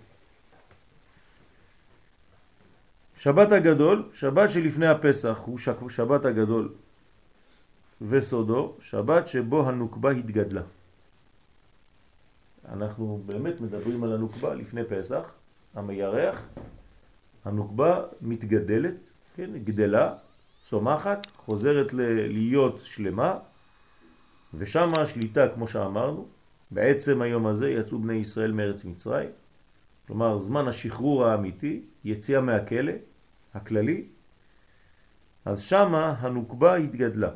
שבת 3.17 3.53
הגדול, 3.53 4.09
שבת 4.15 4.51
שלפני 4.51 4.87
הפסח 4.87 5.39
הוא 5.81 5.89
שבת 5.89 6.25
הגדול 6.25 6.73
וסודו, 8.09 8.75
שבת 8.81 9.29
שבו 9.29 9.69
הנוקבה 9.69 10.11
התגדלה. 10.11 10.63
אנחנו 12.69 13.23
באמת 13.27 13.61
מדברים 13.61 14.05
על 14.05 14.13
הנוקבה 14.13 14.55
לפני 14.55 14.85
פסח, 14.85 15.23
המיירח, 15.75 16.43
הנוקבה 17.45 18.01
מתגדלת, 18.21 18.95
כן, 19.37 19.51
גדלה, 19.65 20.15
צומחת, 20.65 21.27
חוזרת 21.37 21.93
להיות 21.93 22.81
שלמה, 22.85 23.39
ושם 24.55 24.89
השליטה, 24.99 25.49
כמו 25.55 25.69
שאמרנו, 25.69 26.29
בעצם 26.73 27.23
היום 27.23 27.47
הזה 27.47 27.71
יצאו 27.71 27.99
בני 27.99 28.15
ישראל 28.15 28.53
מארץ 28.53 28.85
מצרים, 28.85 29.31
כלומר 30.07 30.39
זמן 30.39 30.69
השחרור 30.69 31.25
האמיתי, 31.27 31.83
יציאה 32.05 32.41
מהכלא 32.41 32.93
הכללי, 33.55 34.05
אז 35.45 35.63
שמה 35.63 36.15
הנוקבה 36.19 36.77
התגדלה. 36.77 37.31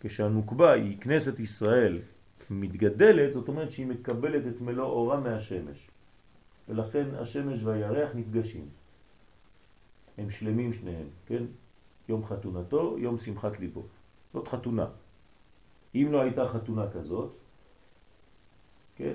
כשהנוקבה 0.00 0.72
היא 0.72 1.00
כנסת 1.00 1.40
ישראל 1.40 1.98
מתגדלת, 2.50 3.32
זאת 3.32 3.48
אומרת 3.48 3.72
שהיא 3.72 3.86
מקבלת 3.86 4.46
את 4.46 4.60
מלוא 4.60 4.84
אורה 4.86 5.20
מהשמש. 5.20 5.88
ולכן 6.68 7.14
השמש 7.14 7.64
והירח 7.64 8.10
נפגשים. 8.14 8.66
הם 10.18 10.30
שלמים 10.30 10.72
שניהם, 10.72 11.06
כן? 11.26 11.44
יום 12.08 12.24
חתונתו, 12.26 12.96
יום 12.98 13.18
שמחת 13.18 13.60
ליבו. 13.60 13.86
זאת 14.32 14.48
חתונה. 14.48 14.86
אם 15.94 16.08
לא 16.10 16.20
הייתה 16.20 16.48
חתונה 16.48 16.90
כזאת, 16.90 17.41
כן? 19.02 19.12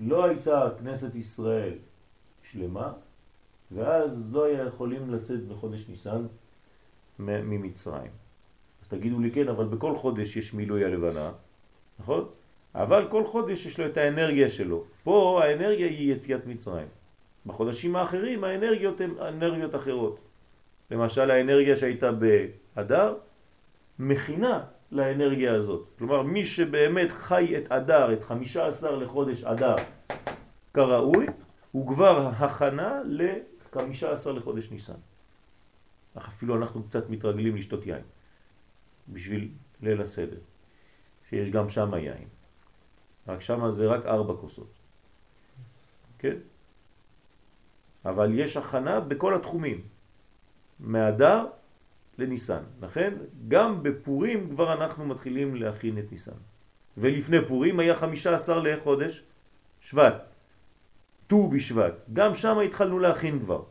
לא 0.00 0.24
הייתה 0.24 0.68
כנסת 0.78 1.14
ישראל 1.14 1.72
שלמה, 2.42 2.92
ואז 3.72 4.34
לא 4.34 4.44
היה 4.44 4.64
יכולים 4.64 5.14
לצאת 5.14 5.46
בחודש 5.46 5.88
ניסן 5.88 6.26
ממצרים. 7.18 8.10
אז 8.82 8.88
תגידו 8.88 9.20
לי 9.20 9.30
כן, 9.30 9.48
אבל 9.48 9.64
בכל 9.64 9.96
חודש 9.96 10.36
יש 10.36 10.54
מילוי 10.54 10.84
הלבנה, 10.84 11.32
נכון? 11.98 12.28
אבל 12.74 13.08
כל 13.10 13.26
חודש 13.26 13.66
יש 13.66 13.80
לו 13.80 13.86
את 13.86 13.96
האנרגיה 13.96 14.50
שלו. 14.50 14.84
פה 15.04 15.40
האנרגיה 15.44 15.86
היא 15.86 16.12
יציאת 16.14 16.46
מצרים. 16.46 16.86
בחודשים 17.46 17.96
האחרים 17.96 18.44
האנרגיות 18.44 19.00
הן 19.00 19.10
אנרגיות 19.18 19.74
אחרות. 19.74 20.18
למשל 20.90 21.30
האנרגיה 21.30 21.76
שהייתה 21.76 22.10
באדר 22.12 23.14
מכינה 23.98 24.64
לאנרגיה 24.92 25.54
הזאת. 25.54 25.88
כלומר 25.98 26.22
מי 26.22 26.44
שבאמת 26.46 27.10
חי 27.10 27.58
את 27.58 27.72
אדר, 27.72 28.12
את 28.12 28.22
חמישה 28.24 28.66
עשר 28.66 28.96
לחודש 28.96 29.44
אדר 29.44 29.74
כראוי, 30.74 31.26
הוא 31.72 31.88
כבר 31.94 32.28
הכנה 32.28 33.00
לחמישה 33.06 34.12
עשר 34.12 34.32
לחודש 34.32 34.70
ניסן. 34.70 35.00
אך 36.14 36.28
אפילו 36.28 36.56
אנחנו 36.56 36.82
קצת 36.82 37.10
מתרגלים 37.10 37.56
לשתות 37.56 37.86
יין 37.86 38.02
בשביל 39.08 39.48
ליל 39.82 40.00
הסדר, 40.02 40.38
שיש 41.28 41.50
גם 41.50 41.68
שם 41.68 41.94
יין. 41.94 42.28
רק 43.28 43.40
שם 43.40 43.70
זה 43.70 43.86
רק 43.86 44.06
ארבע 44.06 44.34
כוסות. 44.40 44.72
כן? 46.18 46.36
אבל 48.04 48.38
יש 48.38 48.56
הכנה 48.56 49.00
בכל 49.00 49.34
התחומים, 49.34 49.80
מהדר 50.80 51.46
לניסן. 52.20 52.62
לכן 52.82 53.14
גם 53.48 53.82
בפורים 53.82 54.50
כבר 54.50 54.72
אנחנו 54.72 55.06
מתחילים 55.06 55.54
להכין 55.54 55.98
את 55.98 56.12
ניסן. 56.12 56.38
ולפני 56.98 57.38
פורים 57.48 57.80
היה 57.80 57.96
חמישה 57.96 58.34
עשר 58.34 58.58
לחודש 58.60 59.22
שבט, 59.80 60.22
ט"ו 61.26 61.48
בשבט. 61.48 61.94
גם 62.12 62.34
שם 62.34 62.58
התחלנו 62.58 62.98
להכין 62.98 63.40
כבר. 63.40 63.62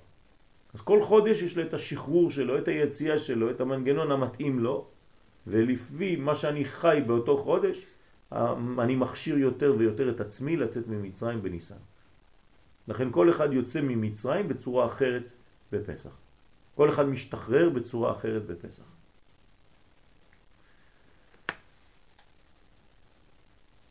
אז 0.73 0.81
כל 0.81 1.03
חודש 1.03 1.41
יש 1.41 1.57
לו 1.57 1.63
את 1.63 1.73
השחרור 1.73 2.31
שלו, 2.31 2.57
את 2.57 2.67
היציאה 2.67 3.19
שלו, 3.19 3.51
את 3.51 3.61
המנגנון 3.61 4.11
המתאים 4.11 4.59
לו, 4.59 4.87
ולפי 5.47 6.15
מה 6.15 6.35
שאני 6.35 6.65
חי 6.65 7.01
באותו 7.07 7.37
חודש, 7.37 7.85
אני 8.79 8.95
מכשיר 8.95 9.37
יותר 9.37 9.75
ויותר 9.77 10.09
את 10.09 10.21
עצמי 10.21 10.57
לצאת 10.57 10.87
ממצרים 10.87 11.41
בניסן. 11.41 11.81
לכן 12.87 13.11
כל 13.11 13.29
אחד 13.29 13.53
יוצא 13.53 13.81
ממצרים 13.81 14.47
בצורה 14.47 14.85
אחרת 14.85 15.23
בפסח. 15.71 16.28
כל 16.79 16.89
אחד 16.89 17.05
משתחרר 17.11 17.69
בצורה 17.69 18.11
אחרת 18.11 18.45
בפסח. 18.45 18.83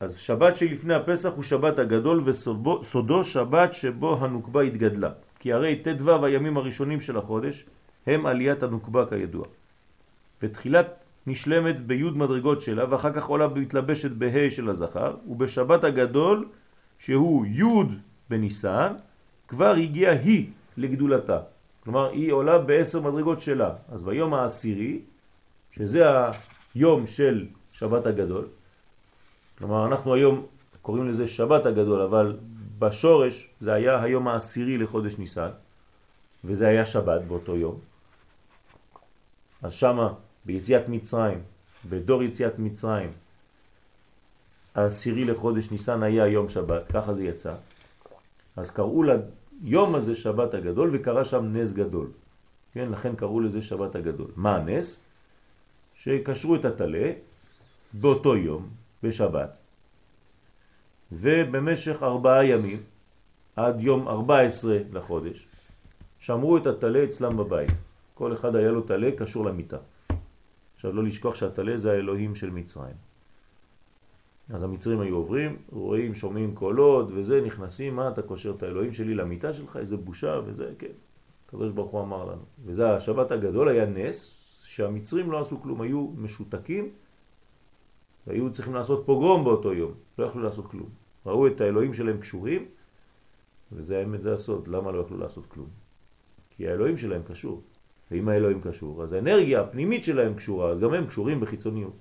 אז 0.00 0.18
שבת 0.18 0.56
שלפני 0.56 0.94
הפסח 0.94 1.28
הוא 1.36 1.44
שבת 1.44 1.78
הגדול 1.78 2.24
וסודו 2.24 3.24
שבת 3.24 3.74
שבו 3.74 4.24
הנוקבה 4.24 4.62
התגדלה. 4.62 5.10
כי 5.38 5.52
הרי 5.52 5.82
ט"ו 5.84 6.24
הימים 6.24 6.56
הראשונים 6.56 7.00
של 7.00 7.16
החודש 7.20 7.64
הם 8.06 8.26
עליית 8.26 8.62
הנוקבה 8.62 9.06
כידוע. 9.06 9.44
ותחילת 10.42 10.88
נשלמת 11.26 11.80
ביוד 11.84 12.16
מדרגות 12.16 12.60
שלה 12.60 12.84
ואחר 12.90 13.12
כך 13.12 13.24
עולה 13.26 13.48
מתלבשת 13.48 14.10
בה' 14.10 14.50
של 14.50 14.68
הזכר 14.68 15.16
ובשבת 15.28 15.84
הגדול 15.84 16.48
שהוא 16.98 17.46
יוד 17.46 17.92
בניסן 18.30 18.92
כבר 19.48 19.74
הגיעה 19.76 20.14
היא 20.24 20.46
לגדולתה 20.76 21.57
כלומר 21.88 22.10
היא 22.10 22.32
עולה 22.32 22.58
בעשר 22.58 23.00
מדרגות 23.00 23.40
שלה 23.40 23.70
אז 23.88 24.04
ביום 24.04 24.34
העשירי 24.34 25.00
שזה 25.72 26.04
היום 26.74 27.06
של 27.06 27.46
שבת 27.72 28.06
הגדול 28.06 28.46
כלומר 29.58 29.86
אנחנו 29.86 30.14
היום 30.14 30.46
קוראים 30.82 31.08
לזה 31.08 31.28
שבת 31.28 31.66
הגדול 31.66 32.00
אבל 32.00 32.36
בשורש 32.78 33.48
זה 33.60 33.72
היה 33.72 34.02
היום 34.02 34.28
העשירי 34.28 34.78
לחודש 34.78 35.18
ניסן 35.18 35.48
וזה 36.44 36.68
היה 36.68 36.86
שבת 36.86 37.22
באותו 37.24 37.56
יום 37.56 37.78
אז 39.62 39.72
שמה 39.72 40.12
ביציאת 40.44 40.88
מצרים, 40.88 41.40
בדור 41.88 42.22
יציאת 42.22 42.58
מצרים, 42.58 43.12
העשירי 44.74 45.24
לחודש 45.24 45.70
ניסן 45.70 46.02
היה 46.02 46.26
יום 46.26 46.48
שבת, 46.48 46.82
ככה 46.92 47.14
זה 47.14 47.24
יצא. 47.24 47.54
אז 48.56 48.70
קראו 48.70 49.02
ליום 49.62 49.94
הזה 49.94 50.14
שבת 50.14 50.54
הגדול 50.54 50.90
וקרה 50.92 51.24
שם 51.24 51.56
נס 51.56 51.72
גדול. 51.72 52.10
כן, 52.72 52.88
לכן 52.90 53.16
קראו 53.16 53.40
לזה 53.40 53.62
שבת 53.62 53.94
הגדול. 53.94 54.30
מה 54.36 54.56
הנס? 54.56 55.00
שקשרו 55.94 56.56
את 56.56 56.64
התלה 56.64 57.12
באותו 57.92 58.36
יום, 58.36 58.68
בשבת, 59.02 59.50
ובמשך 61.12 62.02
ארבעה 62.02 62.44
ימים, 62.44 62.82
עד 63.56 63.80
יום 63.80 64.08
14 64.08 64.78
לחודש, 64.92 65.48
שמרו 66.18 66.56
את 66.56 66.66
התלה 66.66 67.04
אצלם 67.04 67.36
בבית. 67.36 67.70
כל 68.14 68.32
אחד 68.32 68.56
היה 68.56 68.70
לו 68.70 68.82
תלה 68.82 69.10
קשור 69.18 69.44
למיטה. 69.44 69.78
עכשיו 70.74 70.92
לא 70.92 71.04
לשכוח 71.04 71.34
שהתלה 71.34 71.78
זה 71.78 71.92
האלוהים 71.92 72.34
של 72.34 72.50
מצרים. 72.50 73.07
אז 74.50 74.62
המצרים 74.62 75.00
היו 75.00 75.16
עוברים, 75.16 75.56
רואים, 75.72 76.14
שומעים 76.14 76.54
קולות 76.54 77.08
וזה, 77.14 77.40
נכנסים, 77.40 77.96
מה 77.96 78.08
אתה 78.08 78.22
קושר 78.22 78.54
את 78.56 78.62
האלוהים 78.62 78.92
שלי 78.92 79.14
למיטה 79.14 79.52
שלך, 79.52 79.76
איזה 79.76 79.96
בושה 79.96 80.40
וזה, 80.44 80.72
כן. 80.78 80.92
הקדוש 81.46 81.72
ברוך 81.72 81.90
הוא 81.90 82.00
אמר 82.00 82.24
לנו. 82.24 82.42
וזה 82.64 82.92
השבת 82.92 83.30
הגדול 83.30 83.68
היה 83.68 83.86
נס, 83.86 84.44
שהמצרים 84.64 85.30
לא 85.30 85.40
עשו 85.40 85.60
כלום, 85.60 85.80
היו 85.80 86.08
משותקים, 86.16 86.90
והיו 88.26 88.52
צריכים 88.52 88.74
לעשות 88.74 89.02
פוגרום 89.06 89.44
באותו 89.44 89.74
יום, 89.74 89.92
לא 90.18 90.24
יכלו 90.24 90.42
לעשות 90.42 90.66
כלום. 90.66 90.88
ראו 91.26 91.46
את 91.46 91.60
האלוהים 91.60 91.94
שלהם 91.94 92.18
קשורים, 92.18 92.66
וזה 93.72 93.98
האמת, 93.98 94.22
זה 94.22 94.34
הסוד, 94.34 94.68
למה 94.68 94.92
לא 94.92 95.00
יכלו 95.00 95.18
לעשות 95.18 95.46
כלום? 95.46 95.68
כי 96.50 96.68
האלוהים 96.68 96.96
שלהם 96.96 97.22
קשור, 97.22 97.62
ואם 98.10 98.28
האלוהים 98.28 98.60
קשור, 98.60 99.02
אז 99.02 99.12
האנרגיה 99.12 99.60
הפנימית 99.60 100.04
שלהם 100.04 100.34
קשורה, 100.34 100.70
אז 100.70 100.80
גם 100.80 100.94
הם 100.94 101.06
קשורים 101.06 101.40
בחיצוניות. 101.40 101.92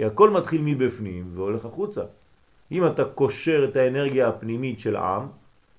כי 0.00 0.04
הכל 0.04 0.30
מתחיל 0.30 0.60
מבפנים 0.64 1.30
והולך 1.34 1.64
החוצה. 1.64 2.02
אם 2.72 2.86
אתה 2.86 3.04
קושר 3.04 3.68
את 3.68 3.76
האנרגיה 3.76 4.28
הפנימית 4.28 4.80
של 4.80 4.96
עם, 4.96 5.28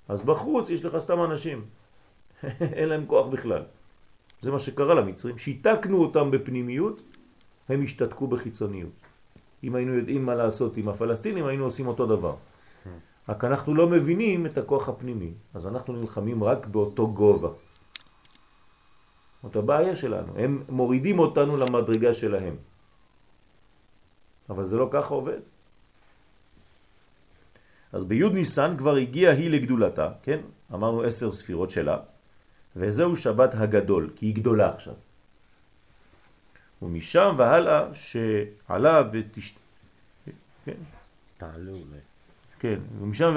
אז 0.10 0.23
בחוץ 0.23 0.69
יש 0.69 0.86
לך 0.86 0.97
סתם 0.99 1.23
אנשים. 1.23 1.65
אין 2.77 2.89
להם 2.89 3.05
כוח 3.05 3.27
בכלל. 3.27 3.63
זה 4.41 4.51
מה 4.51 4.60
שקרה 4.60 4.93
למצרים. 4.93 5.38
שיתקנו 5.38 6.01
אותם 6.01 6.31
בפנימיות, 6.31 7.01
הם 7.69 7.84
השתתקו 7.84 8.27
בחיצוניות. 8.27 8.93
אם 9.63 9.75
היינו 9.75 9.93
יודעים 9.93 10.25
מה 10.25 10.36
לעשות 10.36 10.77
עם 10.77 10.89
הפלסטינים, 10.89 11.45
היינו 11.45 11.65
עושים 11.65 11.88
אותו 11.88 12.05
דבר. 12.05 12.36
רק 13.29 13.43
אנחנו 13.43 13.75
לא 13.75 13.89
מבינים 13.89 14.45
את 14.45 14.57
הכוח 14.57 14.89
הפנימי, 14.89 15.34
אז 15.53 15.67
אנחנו 15.67 15.93
נלחמים 15.93 16.43
רק 16.43 16.65
באותו 16.65 17.07
גובה. 17.07 17.49
זאת 19.43 19.55
הבעיה 19.55 19.95
שלנו, 19.95 20.34
הם 20.38 20.63
מורידים 20.69 21.19
אותנו 21.19 21.57
למדרגה 21.57 22.13
שלהם. 22.13 22.55
אבל 24.51 24.67
זה 24.67 24.77
לא 24.77 24.89
ככה 24.91 25.13
עובד. 25.13 25.39
אז 27.93 28.03
ביוד 28.03 28.33
ניסן 28.33 28.75
כבר 28.77 28.95
הגיעה 28.95 29.33
היא 29.33 29.49
לגדולתה, 29.49 30.09
כן? 30.23 30.39
אמרנו 30.73 31.03
עשר 31.03 31.31
ספירות 31.31 31.69
שלה, 31.69 31.97
וזהו 32.75 33.15
שבת 33.15 33.55
הגדול, 33.55 34.09
כי 34.15 34.25
היא 34.25 34.35
גדולה 34.35 34.69
עכשיו. 34.75 34.93
ומשם 36.81 37.35
והלאה 37.37 37.95
שעלה 37.95 39.01
ותש... 39.11 39.55
כן? 40.65 40.79
תעלה 41.37 41.71
אולי. 41.71 42.01
כן, 42.59 42.79
ומשם 43.01 43.31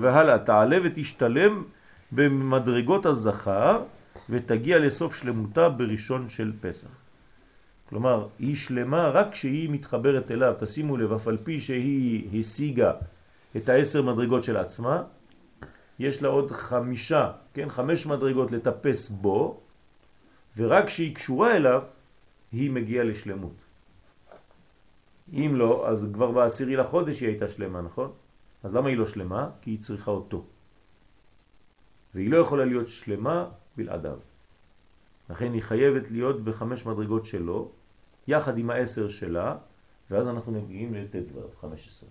והלאה 0.00 0.38
תעלה 0.38 0.78
ותשתלם 0.84 1.64
במדרגות 2.12 3.06
הזכר 3.06 3.82
ותגיע 4.30 4.78
לסוף 4.78 5.14
שלמותה 5.16 5.68
בראשון 5.68 6.28
של 6.28 6.52
פסח. 6.60 7.01
כלומר, 7.92 8.26
היא 8.38 8.56
שלמה 8.56 9.08
רק 9.08 9.32
כשהיא 9.32 9.70
מתחברת 9.70 10.30
אליו. 10.30 10.54
תשימו 10.58 10.96
לב, 10.96 11.12
אף 11.12 11.28
על 11.28 11.38
פי 11.44 11.60
שהיא 11.60 12.40
השיגה 12.40 12.92
את 13.56 13.68
העשר 13.68 14.02
מדרגות 14.02 14.44
של 14.44 14.56
עצמה, 14.56 15.02
יש 15.98 16.22
לה 16.22 16.28
עוד 16.28 16.50
חמישה, 16.50 17.32
כן, 17.54 17.68
חמש 17.68 18.06
מדרגות 18.06 18.52
לטפס 18.52 19.10
בו, 19.10 19.60
ורק 20.56 20.84
כשהיא 20.86 21.14
קשורה 21.14 21.56
אליו, 21.56 21.82
היא 22.52 22.70
מגיעה 22.70 23.04
לשלמות. 23.04 23.60
אם 25.32 25.52
לא, 25.54 25.88
אז 25.88 26.06
כבר 26.12 26.30
בעשירי 26.30 26.76
לחודש 26.76 27.20
היא 27.20 27.28
הייתה 27.28 27.48
שלמה, 27.48 27.80
נכון? 27.80 28.12
אז 28.64 28.74
למה 28.74 28.88
היא 28.88 28.96
לא 28.96 29.06
שלמה? 29.06 29.50
כי 29.60 29.70
היא 29.70 29.82
צריכה 29.82 30.10
אותו. 30.10 30.44
והיא 32.14 32.30
לא 32.30 32.36
יכולה 32.36 32.64
להיות 32.64 32.88
שלמה 32.88 33.48
בלעדיו. 33.76 34.18
לכן 35.30 35.52
היא 35.52 35.62
חייבת 35.62 36.10
להיות 36.10 36.44
בחמש 36.44 36.86
מדרגות 36.86 37.26
שלו, 37.26 37.81
יחד 38.28 38.58
עם 38.58 38.70
העשר 38.70 39.08
שלה, 39.08 39.56
ואז 40.10 40.28
אנחנו 40.28 40.52
מגיעים 40.52 40.94
לט"ו, 40.94 41.40
15. 41.60 42.08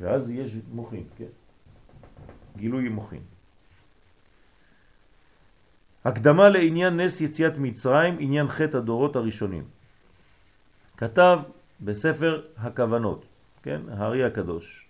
ואז 0.00 0.30
יש 0.30 0.56
מוחין, 0.72 1.04
כן? 1.16 1.32
גילוי 2.56 2.88
מוחין. 2.88 3.22
הקדמה 6.04 6.48
לעניין 6.48 7.00
נס 7.00 7.20
יציאת 7.20 7.58
מצרים, 7.58 8.16
עניין 8.18 8.48
חטא 8.48 8.76
הדורות 8.76 9.16
הראשונים. 9.16 9.64
כתב 10.96 11.38
בספר 11.80 12.42
הכוונות, 12.56 13.24
כן, 13.62 13.80
הארי 13.88 14.24
הקדוש. 14.24 14.86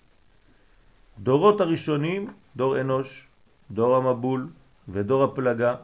דורות 1.19 1.61
הראשונים, 1.61 2.33
דור 2.57 2.81
אנוש, 2.81 3.29
דור 3.71 3.97
המבול 3.97 4.49
ודור 4.89 5.25
הפלגה, 5.25 5.77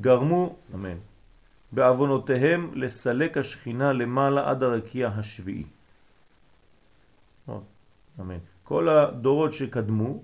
גרמו, 0.00 0.56
אמן, 0.74 0.98
בעוונותיהם 1.72 2.70
לסלק 2.74 3.38
השכינה 3.38 3.92
למעלה 3.92 4.50
עד 4.50 4.62
הרקיע 4.62 5.08
השביעי. 5.08 5.64
אמן. 8.20 8.38
כל 8.64 8.88
הדורות 8.88 9.52
שקדמו 9.52 10.22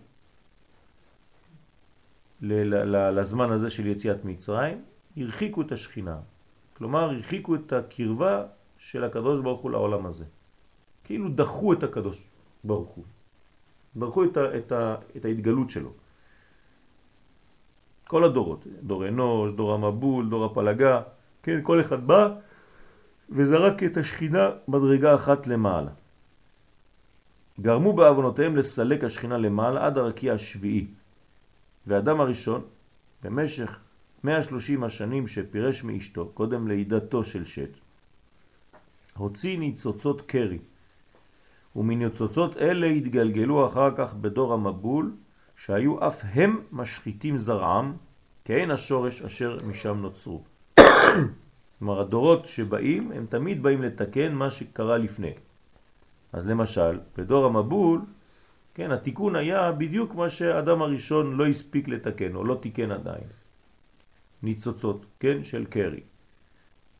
לזמן 2.41 3.51
הזה 3.53 3.71
של 3.71 3.87
יציאת 3.87 4.25
מצרים, 4.25 4.85
הרחיקו 5.17 5.63
את 5.63 5.73
השכינה. 5.73 6.19
כלומר, 6.77 7.11
הרחיקו 7.11 7.55
את 7.55 7.73
הקרבה 7.73 8.45
של 8.79 9.05
הקדוש 9.05 9.41
ברוך 9.41 9.61
הוא 9.61 9.71
לעולם 9.71 10.07
הזה. 10.07 10.25
כאילו 11.05 11.29
דחו 11.29 11.73
את 11.73 11.83
הקדוש 11.83 12.29
ברוך 12.65 12.91
הוא. 12.91 13.05
דחו 13.97 14.25
את, 14.25 14.37
ה, 14.37 14.57
את, 14.59 14.73
ה, 14.73 14.97
את 15.17 15.25
ההתגלות 15.25 15.71
שלו. 15.71 15.91
כל 18.07 18.25
הדורות, 18.25 18.67
דור 18.83 19.09
אנוש, 19.09 19.53
דור 19.53 19.75
המבול, 19.75 20.29
דור 20.29 20.45
הפלגה, 20.45 21.03
כן, 21.47 21.61
כל 21.63 21.81
אחד 21.81 22.07
בא 22.07 22.35
וזרק 23.31 23.83
את 23.83 23.97
השכינה 23.97 24.51
מדרגה 24.69 25.15
אחת 25.15 25.47
למעלה. 25.47 25.91
גרמו 27.61 27.93
בעוונותיהם 27.93 28.57
לסלק 28.57 29.05
השכינה 29.05 29.39
למעלה 29.39 29.87
עד 29.87 29.99
הרקיע 29.99 30.33
השביעי. 30.33 30.87
ואדם 31.87 32.21
הראשון, 32.21 32.65
במשך 33.23 33.79
130 34.25 34.85
השנים 34.85 35.29
שפירש 35.29 35.85
מאשתו, 35.85 36.31
קודם 36.35 36.69
לידתו 36.69 37.25
של 37.25 37.45
שט, 37.45 37.71
הוציא 39.17 39.59
ניצוצות 39.59 40.21
קרי, 40.21 40.59
ומניצוצות 41.77 42.57
אלה 42.57 42.87
התגלגלו 42.87 43.67
אחר 43.67 43.91
כך 43.97 44.15
בדור 44.15 44.55
המבול, 44.55 45.13
שהיו 45.57 46.07
אף 46.07 46.23
הם 46.25 46.61
משחיתים 46.73 47.37
זרעם, 47.39 47.97
כאין 48.45 48.71
השורש 48.71 49.23
אשר 49.23 49.59
משם 49.67 49.97
נוצרו. 49.97 50.56
כלומר, 51.79 52.01
הדורות 52.01 52.47
שבאים, 52.47 53.13
הם 53.13 53.27
תמיד 53.29 53.63
באים 53.63 53.83
לתקן 53.83 54.33
מה 54.33 54.51
שקרה 54.51 54.99
לפני. 54.99 55.33
אז 56.33 56.49
למשל, 56.49 56.99
בדור 57.17 57.47
המבול, 57.47 58.01
כן, 58.75 58.91
התיקון 58.91 59.37
היה 59.37 59.73
בדיוק 59.73 60.15
מה 60.15 60.31
שהאדם 60.31 60.83
הראשון 60.83 61.37
לא 61.37 61.47
הספיק 61.47 61.89
לתקן, 61.89 62.35
או 62.35 62.45
לא 62.45 62.55
תיקן 62.61 62.91
עדיין. 62.91 63.29
ניצוצות, 64.43 65.07
כן, 65.21 65.45
של 65.45 65.65
קרי. 65.65 66.01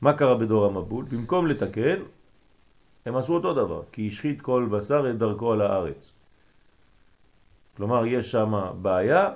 מה 0.01 0.13
קרה 0.13 0.35
בדור 0.35 0.65
המבול? 0.65 1.05
במקום 1.05 1.47
לתקן, 1.47 1.99
הם 3.05 3.15
עשו 3.15 3.33
אותו 3.33 3.53
דבר, 3.53 3.81
כי 3.91 4.07
השחית 4.07 4.41
כל 4.41 4.67
בשר 4.71 5.09
את 5.09 5.17
דרכו 5.17 5.53
על 5.53 5.61
הארץ. 5.61 6.11
כלומר, 7.77 8.05
יש 8.05 8.31
שם 8.31 8.53
בעיה, 8.81 9.29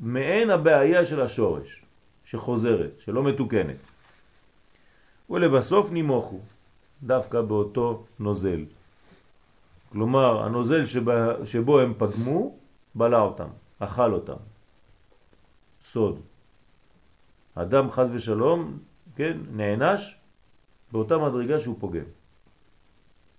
מעין 0.00 0.50
הבעיה 0.50 1.06
של 1.06 1.20
השורש, 1.20 1.82
שחוזרת, 2.24 2.90
שלא 2.98 3.22
מתוקנת. 3.22 3.91
ולבסוף 5.32 5.92
נימוכו, 5.92 6.40
דווקא 7.02 7.40
באותו 7.40 8.04
נוזל. 8.18 8.64
כלומר, 9.92 10.42
הנוזל 10.42 10.86
שבה, 10.86 11.46
שבו 11.46 11.80
הם 11.80 11.94
פגמו, 11.98 12.56
בלע 12.94 13.20
אותם, 13.20 13.48
אכל 13.78 14.12
אותם. 14.12 14.40
סוד. 15.84 16.20
אדם 17.54 17.90
חז 17.90 18.08
ושלום, 18.12 18.78
כן, 19.16 19.38
נענש 19.52 20.16
באותה 20.92 21.18
מדרגה 21.18 21.60
שהוא 21.60 21.76
פוגם. 21.78 22.08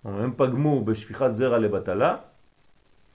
הם 0.03 0.33
פגמו 0.37 0.85
בשפיכת 0.85 1.29
זרע 1.31 1.57
לבטלה, 1.57 2.17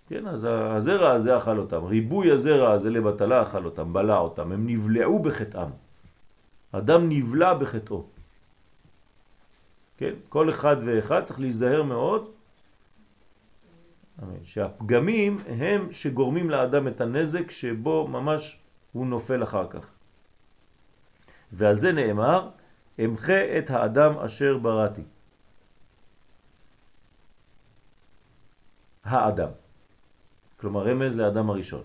כן, 0.08 0.26
אז 0.26 0.46
הזרע 0.50 1.12
הזה 1.12 1.36
אכל 1.36 1.58
אותם, 1.58 1.84
ריבוי 1.84 2.32
הזרע 2.32 2.72
הזה 2.72 2.90
לבטלה 2.90 3.42
אכל 3.42 3.64
אותם, 3.64 3.92
בלע 3.92 4.18
אותם, 4.18 4.52
הם 4.52 4.66
נבלעו 4.66 5.18
בחטאם. 5.18 5.70
אדם 6.72 7.08
נבלע 7.08 7.54
בחטאו. 7.54 8.17
כן, 9.98 10.14
כל 10.28 10.50
אחד 10.50 10.76
ואחד 10.87 11.24
צריך 11.24 11.40
להיזהר 11.40 11.82
מאוד 11.82 12.30
שהפגמים 14.44 15.38
הם 15.46 15.92
שגורמים 15.92 16.50
לאדם 16.50 16.88
את 16.88 17.00
הנזק 17.00 17.50
שבו 17.50 18.08
ממש 18.08 18.61
הוא 18.92 19.06
נופל 19.06 19.42
אחר 19.42 19.66
כך. 19.70 19.87
ועל 21.52 21.78
זה 21.78 21.92
נאמר, 21.92 22.48
אמחה 23.04 23.58
את 23.58 23.70
האדם 23.70 24.18
אשר 24.18 24.58
בראתי. 24.58 25.02
האדם. 29.04 29.50
כלומר 30.56 30.88
רמז 30.88 31.16
לאדם 31.16 31.50
הראשון. 31.50 31.82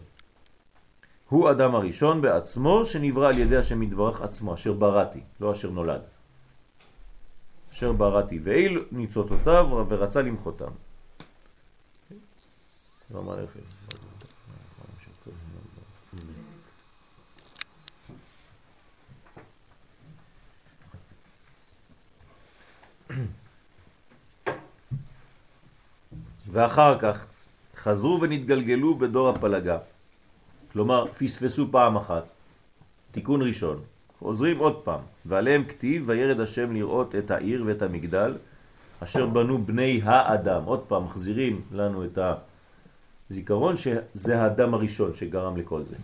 הוא 1.29 1.51
אדם 1.51 1.75
הראשון 1.75 2.21
בעצמו 2.21 2.85
שנברא 2.85 3.27
על 3.27 3.37
ידי 3.37 3.57
השם 3.57 3.83
יתברך 3.83 4.21
עצמו, 4.21 4.53
אשר 4.53 4.73
בראתי, 4.73 5.21
לא 5.39 5.51
אשר 5.51 5.69
נולד. 5.69 6.01
אשר 7.73 7.91
בראתי, 7.91 8.39
ואיל 8.43 8.85
ניצוצותיו 8.91 9.85
ורצה 9.89 10.21
למחותם. 10.21 10.71
ואחר 26.51 26.99
כך 26.99 27.25
חזרו 27.75 28.21
ונתגלגלו 28.21 28.95
בדור 28.95 29.29
הפלגה. 29.29 29.77
כלומר, 30.71 31.05
פספסו 31.07 31.67
פעם 31.71 31.97
אחת. 31.97 32.31
תיקון 33.11 33.41
ראשון. 33.41 33.81
חוזרים 34.19 34.57
עוד 34.57 34.81
פעם, 34.83 35.01
ועליהם 35.25 35.63
כתיב, 35.63 36.03
וירד 36.05 36.39
השם 36.39 36.73
לראות 36.73 37.15
את 37.15 37.31
העיר 37.31 37.63
ואת 37.65 37.81
המגדל, 37.81 38.33
אשר 38.99 39.25
בנו 39.25 39.65
בני 39.65 40.01
האדם. 40.03 40.63
עוד 40.63 40.79
פעם, 40.87 41.05
מחזירים 41.05 41.61
לנו 41.71 42.05
את 42.05 42.19
הזיכרון 43.29 43.77
שזה 43.77 44.41
האדם 44.41 44.73
הראשון 44.73 45.15
שגרם 45.15 45.57
לכל 45.57 45.83
זה. 45.83 45.95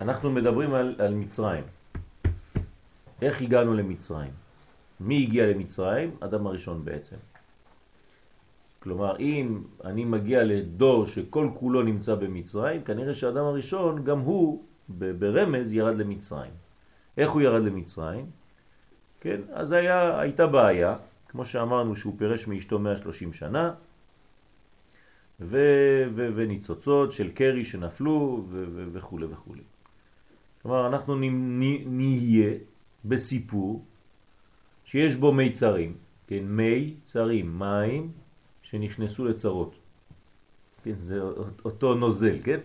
אנחנו 0.00 0.30
מדברים 0.30 0.74
על, 0.74 0.94
על 0.98 1.14
מצרים. 1.14 1.64
איך 3.22 3.42
הגענו 3.42 3.74
למצרים? 3.74 4.30
מי 5.00 5.22
הגיע 5.22 5.46
למצרים? 5.46 6.10
אדם 6.20 6.46
הראשון 6.46 6.84
בעצם. 6.84 7.16
כלומר, 8.80 9.16
אם 9.18 9.62
אני 9.84 10.04
מגיע 10.04 10.44
לדור 10.44 11.06
שכל 11.06 11.48
כולו 11.54 11.82
נמצא 11.82 12.14
במצרים, 12.14 12.82
כנראה 12.82 13.14
שהאדם 13.14 13.44
הראשון, 13.44 14.04
גם 14.04 14.18
הוא 14.18 14.62
ברמז 14.88 15.72
ירד 15.72 15.96
למצרים. 15.96 16.52
איך 17.16 17.30
הוא 17.30 17.42
ירד 17.42 17.62
למצרים? 17.62 18.26
כן, 19.20 19.40
אז 19.52 19.72
היה, 19.72 20.20
הייתה 20.20 20.46
בעיה, 20.46 20.96
כמו 21.28 21.44
שאמרנו 21.44 21.96
שהוא 21.96 22.14
פרש 22.18 22.46
מאשתו 22.46 22.78
130 22.78 23.32
שנה, 23.32 23.74
ו, 25.40 25.58
ו, 26.14 26.28
וניצוצות 26.34 27.12
של 27.12 27.30
קרי 27.30 27.64
שנפלו 27.64 28.44
וכו' 28.92 29.18
וכו'. 29.30 29.54
כלומר, 30.62 30.86
אנחנו 30.86 31.16
נהיה 31.86 32.54
בסיפור 33.04 33.84
שיש 34.84 35.14
בו 35.14 35.32
מיצרים, 35.32 35.96
כן, 36.26 36.44
מי 36.44 36.94
צרים, 37.04 37.58
מים 37.58 38.12
שנכנסו 38.62 39.24
לצרות. 39.24 39.74
כן, 40.84 40.94
זה 40.98 41.20
אותו 41.64 41.94
נוזל, 41.94 42.38
כן? 42.42 42.60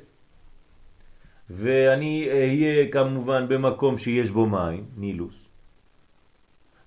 ואני 1.49 2.29
אהיה 2.29 2.91
כמובן 2.91 3.47
במקום 3.47 3.97
שיש 3.97 4.31
בו 4.31 4.45
מים, 4.45 4.85
נילוס, 4.97 5.45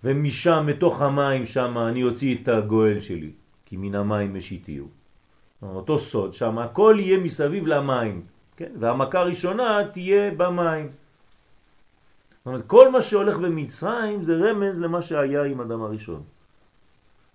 ומשם, 0.05 0.65
מתוך 0.67 1.01
המים 1.01 1.47
שם, 1.47 1.79
אני 1.79 2.03
אוציא 2.03 2.37
את 2.43 2.49
הגואל 2.49 3.01
שלי, 3.01 3.31
כי 3.67 3.77
מן 3.77 3.95
המים 3.95 4.35
משיתיו. 4.35 4.85
אותו 5.63 5.99
סוד, 5.99 6.35
שם 6.35 6.59
הכל 6.59 6.97
יהיה 6.99 7.19
מסביב 7.19 7.67
למים, 7.67 8.23
כן? 8.57 8.73
והמכה 8.81 9.21
הראשונה 9.21 9.79
תהיה 9.93 10.31
במים. 10.31 10.91
אומרת, 12.47 12.67
כל 12.67 12.91
מה 12.91 13.03
שהולך 13.03 13.39
במצרים 13.39 14.23
זה 14.23 14.35
רמז 14.35 14.81
למה 14.81 15.03
שהיה 15.03 15.43
עם 15.45 15.61
אדם 15.61 15.83
הראשון. 15.83 16.23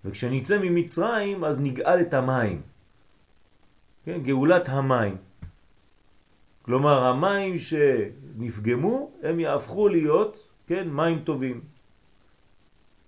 וכשניצא 0.04 0.58
ממצרים 0.58 1.44
אז 1.44 1.60
נגאל 1.60 2.00
את 2.00 2.14
המים. 2.14 2.62
כן? 4.04 4.18
גאולת 4.22 4.68
המים. 4.68 5.16
כלומר, 6.68 7.04
המים 7.04 7.58
שנפגמו, 7.58 9.10
הם 9.22 9.40
יהפכו 9.40 9.88
להיות, 9.88 10.36
כן, 10.66 10.88
מים 10.92 11.18
טובים. 11.24 11.60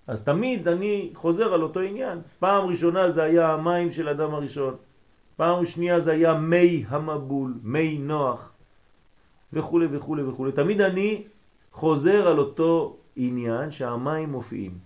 אז 0.07 0.23
תמיד 0.25 0.68
אני 0.68 1.11
חוזר 1.14 1.53
על 1.55 1.62
אותו 1.62 1.81
עניין. 1.81 2.18
פעם 2.38 2.68
ראשונה 2.68 3.11
זה 3.11 3.23
היה 3.23 3.53
המים 3.53 3.92
של 3.92 4.09
אדם 4.09 4.35
הראשון. 4.35 4.75
פעם 5.37 5.66
שנייה 5.66 6.01
זה 6.01 6.11
היה 6.12 6.35
מי 6.35 6.85
המבול, 6.88 7.55
מי 7.62 7.99
נוח, 7.99 8.53
וכו' 9.53 9.81
וכו' 9.92 10.16
וכו'. 10.29 10.51
תמיד 10.51 10.81
אני 10.81 11.23
חוזר 11.73 12.29
על 12.29 12.38
אותו 12.38 12.96
עניין 13.16 13.70
שהמים 13.70 14.31
מופיעים. 14.31 14.79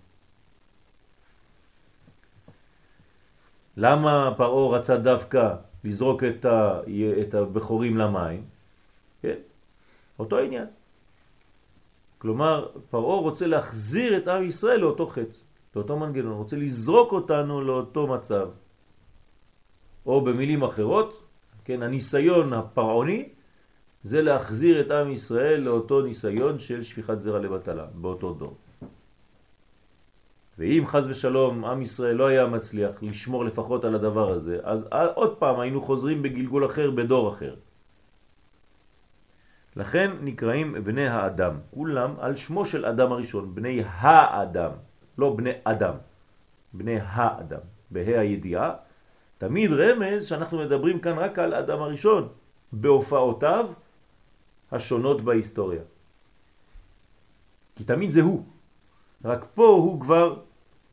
למה 3.76 4.34
פרעה 4.36 4.78
רצה 4.78 4.96
דווקא 4.96 5.54
לזרוק 5.84 6.24
את, 6.24 6.46
את 7.22 7.34
הבחורים 7.34 7.96
למים? 7.96 8.53
כן? 9.24 9.40
אותו 10.18 10.38
עניין. 10.38 10.66
כלומר, 12.18 12.68
פרעה 12.90 13.18
רוצה 13.20 13.46
להחזיר 13.46 14.16
את 14.16 14.28
עם 14.28 14.44
ישראל 14.44 14.80
לאותו 14.80 15.06
חטא, 15.06 15.38
לאותו 15.76 15.96
מנגנון, 15.96 16.32
רוצה 16.32 16.56
לזרוק 16.56 17.12
אותנו 17.12 17.62
לאותו 17.62 18.06
מצב. 18.06 18.48
או 20.06 20.20
במילים 20.20 20.62
אחרות, 20.62 21.24
כן, 21.64 21.82
הניסיון 21.82 22.52
הפרעוני 22.52 23.28
זה 24.04 24.22
להחזיר 24.22 24.80
את 24.80 24.90
עם 24.90 25.10
ישראל 25.10 25.60
לאותו 25.60 26.02
ניסיון 26.04 26.58
של 26.58 26.82
שפיכת 26.84 27.20
זרע 27.20 27.38
לבטלה, 27.38 27.86
באותו 27.94 28.34
דור. 28.34 28.56
ואם 30.58 30.82
חז 30.86 31.08
ושלום 31.08 31.64
עם 31.64 31.82
ישראל 31.82 32.16
לא 32.16 32.26
היה 32.26 32.46
מצליח 32.46 33.02
לשמור 33.02 33.44
לפחות 33.44 33.84
על 33.84 33.94
הדבר 33.94 34.30
הזה, 34.30 34.60
אז 34.62 34.88
עוד 35.14 35.36
פעם 35.40 35.60
היינו 35.60 35.80
חוזרים 35.80 36.22
בגלגול 36.22 36.66
אחר, 36.66 36.90
בדור 36.90 37.32
אחר. 37.32 37.54
לכן 39.76 40.10
נקראים 40.20 40.74
בני 40.84 41.08
האדם, 41.08 41.54
כולם 41.70 42.14
על 42.18 42.36
שמו 42.36 42.66
של 42.66 42.86
אדם 42.86 43.12
הראשון, 43.12 43.54
בני 43.54 43.82
האדם, 43.86 44.70
לא 45.18 45.34
בני 45.36 45.52
אדם, 45.64 45.94
בני 46.72 46.98
האדם, 47.00 47.60
בה"א 47.90 48.18
הידיעה, 48.18 48.74
תמיד 49.38 49.70
רמז 49.72 50.24
שאנחנו 50.24 50.58
מדברים 50.58 50.98
כאן 50.98 51.18
רק 51.18 51.38
על 51.38 51.54
אדם 51.54 51.82
הראשון, 51.82 52.28
בהופעותיו 52.72 53.66
השונות 54.72 55.20
בהיסטוריה. 55.20 55.82
כי 57.76 57.84
תמיד 57.84 58.10
זה 58.10 58.22
הוא. 58.22 58.44
רק 59.24 59.44
פה 59.54 59.66
הוא 59.66 60.00
כבר 60.00 60.36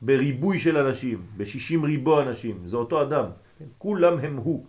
בריבוי 0.02 0.58
של 0.58 0.76
אנשים, 0.76 1.26
ב-60 1.36 1.84
ריבו 1.84 2.20
אנשים, 2.20 2.66
זה 2.66 2.76
אותו 2.76 3.02
אדם, 3.02 3.26
כן? 3.58 3.64
כולם 3.78 4.18
הם 4.18 4.36
הוא. 4.36 4.66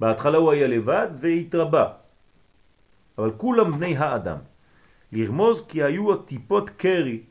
בהתחלה 0.00 0.38
הוא 0.38 0.52
היה 0.52 0.66
לבד 0.66 1.08
והתרבה, 1.20 1.92
אבל 3.18 3.30
כולם 3.36 3.72
בני 3.72 3.96
האדם. 3.96 4.38
לרמוז 5.12 5.66
כי 5.66 5.82
היו 5.82 6.12
הטיפות 6.14 6.70
קרי, 6.70 7.22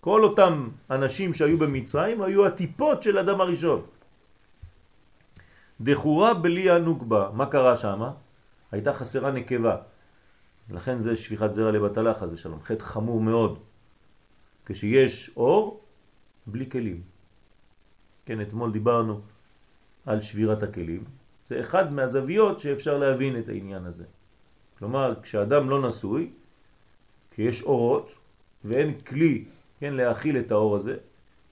כל 0.00 0.24
אותם 0.24 0.68
אנשים 0.90 1.34
שהיו 1.34 1.58
במצרים 1.58 2.22
היו 2.22 2.46
הטיפות 2.46 3.02
של 3.02 3.18
אדם 3.18 3.40
הראשון. 3.40 3.82
דחורה 5.80 6.34
בלי 6.34 6.70
הנוקבה, 6.70 7.30
מה 7.32 7.46
קרה 7.46 7.76
שם? 7.76 8.02
הייתה 8.72 8.92
חסרה 8.92 9.30
נקבה. 9.30 9.76
לכן 10.70 11.00
זה 11.00 11.16
שפיכת 11.16 11.52
זרע 11.52 11.70
לבטלה 11.70 12.14
חזה 12.14 12.36
שלום, 12.36 12.60
חטא 12.62 12.84
חמור 12.84 13.20
מאוד. 13.20 13.58
כשיש 14.66 15.30
אור, 15.36 15.84
בלי 16.46 16.70
כלים. 16.70 17.02
כן, 18.26 18.40
אתמול 18.40 18.72
דיברנו 18.72 19.20
על 20.06 20.20
שבירת 20.20 20.62
הכלים. 20.62 21.04
זה 21.50 21.60
אחד 21.60 21.92
מהזוויות 21.92 22.60
שאפשר 22.60 22.98
להבין 22.98 23.38
את 23.38 23.48
העניין 23.48 23.84
הזה. 23.84 24.04
כלומר, 24.78 25.14
כשאדם 25.22 25.70
לא 25.70 25.88
נשוי, 25.88 26.30
כשיש 27.30 27.62
אורות 27.62 28.12
ואין 28.64 29.00
כלי, 29.00 29.44
כן, 29.80 29.94
להכיל 29.94 30.38
את 30.38 30.50
האור 30.50 30.76
הזה, 30.76 30.96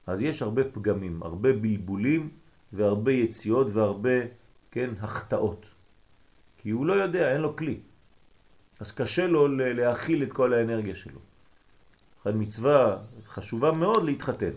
אז 0.07 0.21
יש 0.21 0.43
הרבה 0.43 0.65
פגמים, 0.65 1.23
הרבה 1.23 1.53
בלבולים 1.53 2.29
והרבה 2.73 3.13
יציאות 3.13 3.67
והרבה, 3.73 4.19
כן, 4.71 4.91
החטאות. 5.01 5.67
כי 6.63 6.71
הוא 6.71 6.87
לא 6.87 6.93
יודע, 6.93 7.33
אין 7.33 7.41
לו 7.41 7.57
כלי. 7.57 7.79
אז 8.81 8.93
קשה 8.93 9.27
לו 9.27 9.49
להכיל 9.49 10.23
את 10.23 10.33
כל 10.33 10.53
האנרגיה 10.53 10.95
שלו. 10.95 11.21
מצווה 12.27 12.99
חשובה 13.27 13.73
מאוד 13.73 14.03
להתחתן. 14.03 14.51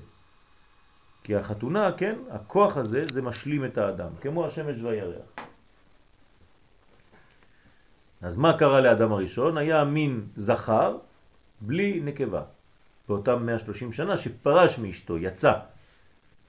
כי 1.27 1.35
החתונה, 1.35 1.91
כן, 1.97 2.15
הכוח 2.29 2.77
הזה 2.77 3.03
זה 3.11 3.21
משלים 3.21 3.65
את 3.65 3.77
האדם, 3.77 4.09
כמו 4.21 4.45
השמש 4.45 4.81
והירח. 4.81 5.27
אז 8.21 8.37
מה 8.37 8.57
קרה 8.57 8.81
לאדם 8.81 9.11
הראשון? 9.11 9.57
היה 9.57 9.83
מין 9.83 10.27
זכר 10.35 10.97
בלי 11.61 11.99
נקבה. 12.03 12.43
באותם 13.07 13.45
130 13.45 13.91
שנה 13.91 14.17
שפרש 14.17 14.79
מאשתו, 14.79 15.17
יצא. 15.17 15.53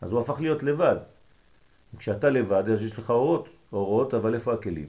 אז 0.00 0.12
הוא 0.12 0.20
הפך 0.20 0.40
להיות 0.40 0.62
לבד. 0.62 0.96
כשאתה 1.98 2.30
לבד, 2.30 2.70
אז 2.70 2.82
יש 2.82 2.98
לך 2.98 3.10
אורות, 3.10 3.48
אורות, 3.72 4.14
אבל 4.14 4.34
איפה 4.34 4.54
הכלים? 4.54 4.88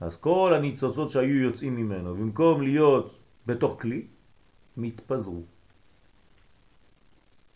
אז 0.00 0.16
כל 0.16 0.52
הניצוצות 0.56 1.10
שהיו 1.10 1.36
יוצאים 1.36 1.76
ממנו, 1.76 2.14
במקום 2.14 2.62
להיות 2.62 3.18
בתוך 3.46 3.82
כלי, 3.82 4.06
מתפזרו. 4.76 5.42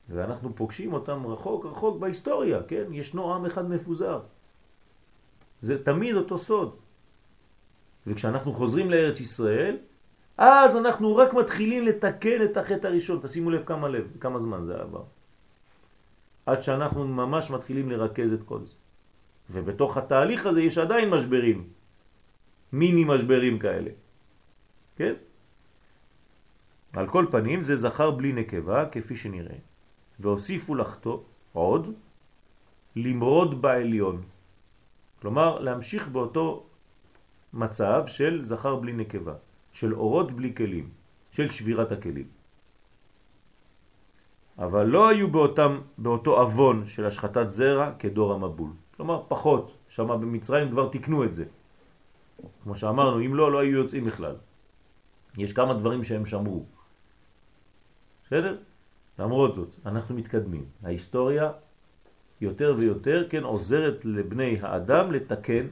ואנחנו 0.08 0.54
פוגשים 0.54 0.92
אותם 0.92 1.26
רחוק 1.26 1.66
רחוק 1.66 1.98
בהיסטוריה, 1.98 2.62
כן? 2.62 2.84
ישנו 2.92 3.34
עם 3.34 3.46
אחד 3.46 3.70
מפוזר. 3.70 4.20
זה 5.60 5.84
תמיד 5.84 6.16
אותו 6.16 6.38
סוד. 6.38 6.76
וכשאנחנו 8.06 8.52
חוזרים 8.52 8.90
לארץ 8.90 9.20
ישראל, 9.20 9.76
אז 10.38 10.76
אנחנו 10.76 11.16
רק 11.16 11.34
מתחילים 11.34 11.86
לתקן 11.86 12.44
את 12.44 12.56
החטא 12.56 12.86
הראשון, 12.86 13.20
תשימו 13.22 13.50
לב 13.50 13.64
כמה 13.64 13.88
לב, 13.88 14.16
כמה 14.20 14.38
זמן 14.38 14.64
זה 14.64 14.80
עבר. 14.80 15.02
עד 16.46 16.62
שאנחנו 16.62 17.06
ממש 17.06 17.50
מתחילים 17.50 17.90
לרכז 17.90 18.32
את 18.32 18.42
כל 18.42 18.58
זה. 18.66 18.74
ובתוך 19.50 19.96
התהליך 19.96 20.46
הזה 20.46 20.60
יש 20.62 20.78
עדיין 20.78 21.10
משברים, 21.10 21.68
מיני 22.72 23.04
משברים 23.04 23.58
כאלה, 23.58 23.90
כן? 24.96 25.14
על 26.92 27.06
כל 27.08 27.26
פנים 27.30 27.62
זה 27.62 27.76
זכר 27.76 28.10
בלי 28.10 28.32
נקבה 28.32 28.88
כפי 28.92 29.16
שנראה, 29.16 29.56
והוסיפו 30.22 30.74
לחטוא 30.74 31.18
עוד 31.52 31.92
למרוד 32.96 33.62
בעליון, 33.62 34.22
כלומר 35.20 35.58
להמשיך 35.58 36.08
באותו 36.08 36.66
מצב 37.52 38.02
של 38.06 38.44
זכר 38.44 38.76
בלי 38.76 38.92
נקבה, 38.92 39.34
של 39.72 39.94
אורות 39.94 40.32
בלי 40.32 40.54
כלים, 40.54 40.90
של 41.30 41.48
שבירת 41.48 41.92
הכלים. 41.92 42.28
אבל 44.58 44.86
לא 44.86 45.08
היו 45.08 45.30
באותם, 45.30 45.80
באותו 45.98 46.42
אבון 46.42 46.84
של 46.84 47.06
השחטת 47.06 47.50
זרע 47.50 47.92
כדור 47.98 48.32
המבול. 48.32 48.70
כלומר 48.96 49.22
פחות, 49.28 49.76
שמה 49.88 50.16
במצרים 50.16 50.70
כבר 50.70 50.88
תקנו 50.88 51.24
את 51.24 51.32
זה. 51.34 51.44
כמו 52.62 52.76
שאמרנו, 52.76 53.20
אם 53.20 53.34
לא, 53.34 53.52
לא 53.52 53.58
היו 53.58 53.76
יוצאים 53.76 54.04
בכלל. 54.04 54.36
יש 55.38 55.52
כמה 55.52 55.74
דברים 55.74 56.04
שהם 56.04 56.26
שמרו. 56.26 56.64
בסדר? 58.26 58.56
למרות 59.18 59.54
זאת, 59.54 59.68
אנחנו 59.86 60.14
מתקדמים. 60.14 60.64
ההיסטוריה 60.82 61.50
יותר 62.40 62.74
ויותר 62.78 63.28
כן 63.30 63.42
עוזרת 63.42 64.04
לבני 64.04 64.58
האדם 64.60 65.12
לתקן 65.12 65.66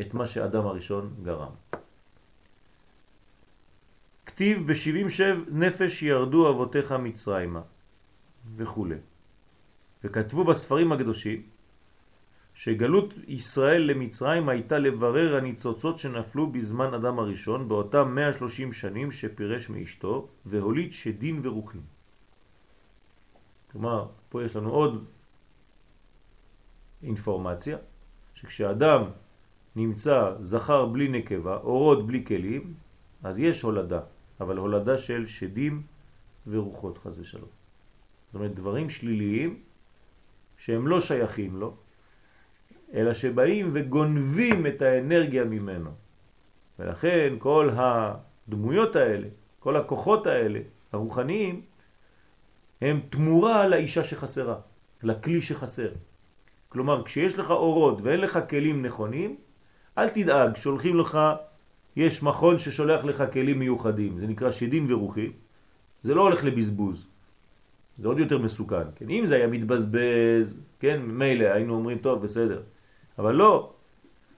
את 0.00 0.14
מה 0.14 0.26
שאדם 0.26 0.66
הראשון 0.66 1.14
גרם. 1.22 1.52
כתיב 4.26 4.66
בשבעים 4.66 5.08
שב 5.08 5.38
נפש 5.48 6.02
ירדו 6.02 6.50
אבותיך 6.50 6.92
מצרימה 6.92 7.60
וכו'. 8.56 8.86
וכתבו 10.04 10.44
בספרים 10.44 10.92
הקדושים 10.92 11.42
שגלות 12.54 13.14
ישראל 13.26 13.82
למצרים 13.82 14.48
הייתה 14.48 14.78
לברר 14.78 15.36
הניצוצות 15.36 15.98
שנפלו 15.98 16.46
בזמן 16.46 16.94
אדם 16.94 17.18
הראשון 17.18 17.68
באותם 17.68 18.14
130 18.14 18.72
שנים 18.72 19.10
שפירש 19.10 19.70
מאשתו 19.70 20.28
והוליד 20.46 20.92
שדים 20.92 21.40
ורוחים. 21.42 21.93
כלומר, 23.74 24.06
פה 24.28 24.44
יש 24.44 24.56
לנו 24.56 24.70
עוד 24.70 25.04
אינפורמציה, 27.02 27.78
שכשאדם 28.34 29.02
נמצא 29.76 30.34
זכר 30.38 30.86
בלי 30.86 31.08
נקבה, 31.08 31.56
אורות 31.56 32.06
בלי 32.06 32.24
כלים, 32.24 32.74
אז 33.22 33.38
יש 33.38 33.62
הולדה, 33.62 34.00
אבל 34.40 34.56
הולדה 34.56 34.98
של 34.98 35.26
שדים 35.26 35.82
ורוחות 36.46 36.98
חז 36.98 37.18
ושלום. 37.18 37.48
זאת 38.26 38.34
אומרת, 38.34 38.54
דברים 38.54 38.90
שליליים 38.90 39.62
שהם 40.58 40.88
לא 40.88 41.00
שייכים 41.00 41.56
לו, 41.56 41.76
אלא 42.94 43.14
שבאים 43.14 43.70
וגונבים 43.72 44.66
את 44.66 44.82
האנרגיה 44.82 45.44
ממנו. 45.44 45.90
ולכן 46.78 47.34
כל 47.38 47.70
הדמויות 47.74 48.96
האלה, 48.96 49.28
כל 49.58 49.76
הכוחות 49.76 50.26
האלה, 50.26 50.60
הרוחניים, 50.92 51.62
הם 52.80 53.00
תמורה 53.10 53.68
לאישה 53.68 54.04
שחסרה, 54.04 54.56
לכלי 55.02 55.42
שחסר. 55.42 55.88
כלומר, 56.68 57.04
כשיש 57.04 57.38
לך 57.38 57.50
אורות 57.50 57.98
ואין 58.02 58.20
לך 58.20 58.38
כלים 58.50 58.86
נכונים, 58.86 59.36
אל 59.98 60.08
תדאג, 60.08 60.56
שולחים 60.56 60.96
לך, 60.96 61.18
יש 61.96 62.22
מכון 62.22 62.58
ששולח 62.58 63.04
לך 63.04 63.24
כלים 63.32 63.58
מיוחדים, 63.58 64.18
זה 64.18 64.26
נקרא 64.26 64.52
שדים 64.52 64.86
ורוחים, 64.88 65.32
זה 66.02 66.14
לא 66.14 66.22
הולך 66.22 66.44
לבזבוז, 66.44 67.06
זה 67.98 68.08
עוד 68.08 68.18
יותר 68.18 68.38
מסוכן, 68.38 68.84
כן? 68.96 69.10
אם 69.10 69.26
זה 69.26 69.34
היה 69.34 69.46
מתבזבז, 69.46 70.60
כן, 70.80 71.02
מילא, 71.02 71.44
היינו 71.44 71.74
אומרים, 71.74 71.98
טוב, 71.98 72.22
בסדר, 72.22 72.62
אבל 73.18 73.34
לא, 73.34 73.72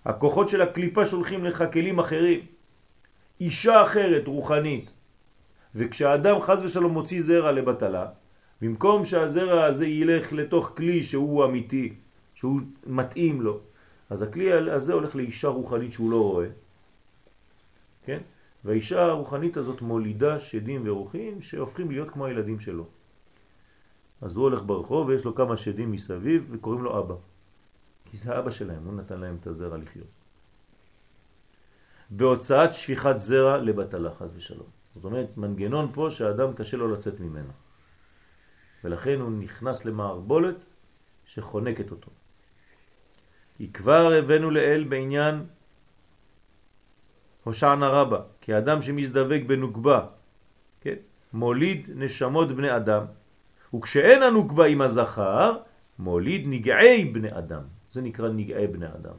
הכוחות 0.05 0.49
של 0.49 0.61
הקליפה 0.61 1.07
שולחים 1.07 1.45
לך 1.45 1.65
כלים 1.73 1.99
אחרים, 1.99 2.41
אישה 3.41 3.83
אחרת, 3.83 4.27
רוחנית, 4.27 4.93
וכשהאדם 5.75 6.41
חז 6.41 6.63
ושלום 6.63 6.93
מוציא 6.93 7.23
זרע 7.23 7.53
לבטלה, 7.53 8.07
במקום 8.63 9.05
שהזרע 9.05 9.65
הזה 9.65 9.87
ילך 9.87 10.33
לתוך 10.33 10.73
כלי 10.77 11.03
שהוא 11.03 11.45
אמיתי, 11.45 11.95
שהוא 12.35 12.61
מתאים 12.87 13.43
לו, 13.43 13.61
אז 14.11 14.23
הכלי 14.23 14.53
הזה 14.53 14.93
הולך 14.93 15.17
לאישה 15.17 15.49
רוחנית 15.49 15.93
שהוא 15.93 16.11
לא 16.11 16.23
רואה, 16.23 16.49
כן? 18.05 18.21
והאישה 18.65 19.05
הרוחנית 19.05 19.57
הזאת 19.57 19.83
מולידה 19.83 20.41
שדים 20.41 20.83
ורוחים 20.85 21.43
שהופכים 21.43 21.91
להיות 21.91 22.11
כמו 22.11 22.27
הילדים 22.27 22.61
שלו. 22.61 22.87
אז 24.21 24.37
הוא 24.37 24.43
הולך 24.43 24.63
ברחוב 24.63 25.09
ויש 25.09 25.25
לו 25.25 25.35
כמה 25.35 25.57
שדים 25.57 25.93
מסביב 25.93 26.47
וקוראים 26.51 26.83
לו 26.85 26.99
אבא. 26.99 27.15
כי 28.11 28.17
זה 28.17 28.35
האבא 28.35 28.51
שלהם, 28.51 28.85
הוא 28.85 28.95
נתן 28.95 29.21
להם 29.21 29.37
את 29.41 29.47
הזרע 29.47 29.77
לחיות. 29.77 30.07
בהוצאת 32.11 32.73
שפיכת 32.73 33.15
זרע 33.17 33.57
לבטלה, 33.57 34.15
חס 34.15 34.29
ושלום. 34.37 34.67
זאת 34.95 35.05
אומרת, 35.05 35.37
מנגנון 35.37 35.91
פה 35.93 36.11
שהאדם 36.11 36.53
קשה 36.53 36.77
לו 36.77 36.89
לצאת 36.89 37.21
ממנו. 37.21 37.51
ולכן 38.87 39.21
הוא 39.21 39.31
נכנס 39.31 39.85
למערבולת 39.85 40.57
שחונקת 41.25 41.91
אותו. 41.91 42.11
כי 43.57 43.73
כבר 43.73 44.13
הבאנו 44.13 44.51
לאל 44.51 44.85
בעניין 44.89 45.47
הושענה 47.45 47.89
רבה, 47.89 48.21
כי 48.41 48.59
אדם 48.59 48.83
שמזדבק 48.83 49.43
בנוקבה, 49.47 50.07
כן? 50.81 50.95
מוליד 51.33 51.91
נשמות 51.95 52.57
בני 52.57 52.77
אדם, 52.77 53.05
וכשאין 53.75 54.23
הנוקבה 54.23 54.67
עם 54.67 54.81
הזכר, 54.81 55.59
מוליד 55.99 56.43
נגעי 56.47 57.05
בני 57.05 57.39
אדם. 57.39 57.63
זה 57.91 58.03
נקרא 58.03 58.29
נגעי 58.29 58.67
בני 58.67 58.87
אדם. 58.87 59.19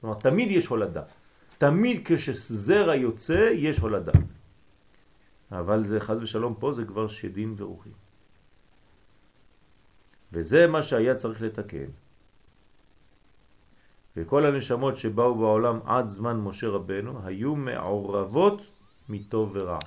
כלומר, 0.00 0.16
תמיד 0.18 0.50
יש 0.50 0.66
הולדה. 0.66 1.02
תמיד 1.58 2.02
כשזרע 2.04 2.94
יוצא, 2.94 3.50
יש 3.54 3.78
הולדה. 3.78 4.12
אבל 5.52 5.86
זה 5.86 6.00
חז 6.00 6.18
ושלום 6.22 6.54
פה 6.58 6.72
זה 6.72 6.84
כבר 6.84 7.08
שדים 7.08 7.54
ורוחים. 7.56 8.09
וזה 10.32 10.66
מה 10.66 10.82
שהיה 10.82 11.14
צריך 11.14 11.42
לתקן. 11.42 11.86
וכל 14.16 14.46
הנשמות 14.46 14.96
שבאו 14.96 15.34
בעולם 15.34 15.78
עד 15.84 16.08
זמן 16.08 16.36
משה 16.40 16.68
רבנו 16.68 17.20
היו 17.24 17.56
מעורבות 17.56 18.62
מטוב 19.08 19.50
ורע. 19.54 19.78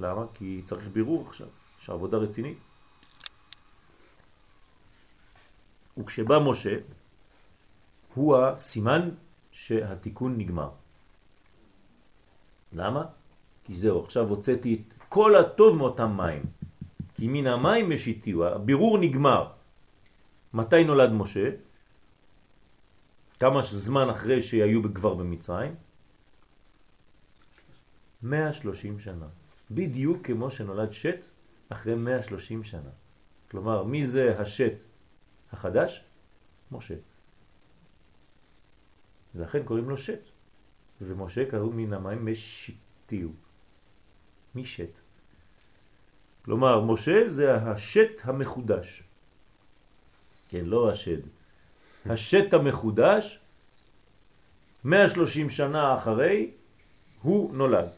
למה? 0.00 0.24
כי 0.34 0.62
צריך 0.66 0.88
בירור 0.92 1.26
עכשיו, 1.28 1.46
יש 1.82 1.90
עבודה 1.90 2.16
רצינית. 2.18 2.58
וכשבא 5.98 6.38
משה, 6.38 6.76
הוא 8.14 8.36
הסימן 8.36 9.08
שהתיקון 9.52 10.38
נגמר. 10.38 10.70
למה? 12.72 13.04
כי 13.64 13.74
זהו, 13.74 14.04
עכשיו 14.04 14.28
הוצאתי 14.28 14.74
את 14.74 14.92
כל 15.08 15.36
הטוב 15.36 15.76
מאותם 15.76 16.16
מים. 16.16 16.42
כי 17.14 17.28
מן 17.28 17.46
המים 17.46 17.90
משיתיו, 17.90 18.44
הבירור 18.44 18.98
נגמר. 18.98 19.61
מתי 20.54 20.84
נולד 20.84 21.12
משה? 21.12 21.50
כמה 23.40 23.62
זמן 23.62 24.10
אחרי 24.10 24.42
שהיו 24.42 24.94
כבר 24.94 25.14
במצרים? 25.14 25.74
130 28.22 28.98
שנה. 28.98 29.26
בדיוק 29.70 30.26
כמו 30.26 30.50
שנולד 30.50 30.92
שט 30.92 31.26
אחרי 31.68 31.94
130 31.94 32.64
שנה. 32.64 32.90
כלומר, 33.50 33.84
מי 33.84 34.06
זה 34.06 34.38
השט 34.38 34.78
החדש? 35.52 36.04
משה. 36.72 36.94
ולכן 39.34 39.62
קוראים 39.64 39.90
לו 39.90 39.96
שט. 39.96 40.20
ומשה 41.00 41.50
קראו 41.50 41.70
מן 41.72 41.92
המים 41.92 42.26
משיתיו. 42.26 43.28
מי 44.54 44.64
שט? 44.64 44.98
כלומר, 46.44 46.80
משה 46.80 47.28
זה 47.28 47.56
השט 47.56 48.12
המחודש. 48.22 49.02
כן, 50.52 50.64
לא 50.64 50.90
השד. 50.90 51.18
השט 52.06 52.54
המחודש, 52.54 53.38
130 54.84 55.50
שנה 55.50 55.94
אחרי, 55.94 56.50
הוא 57.22 57.54
נולד. 57.54 57.88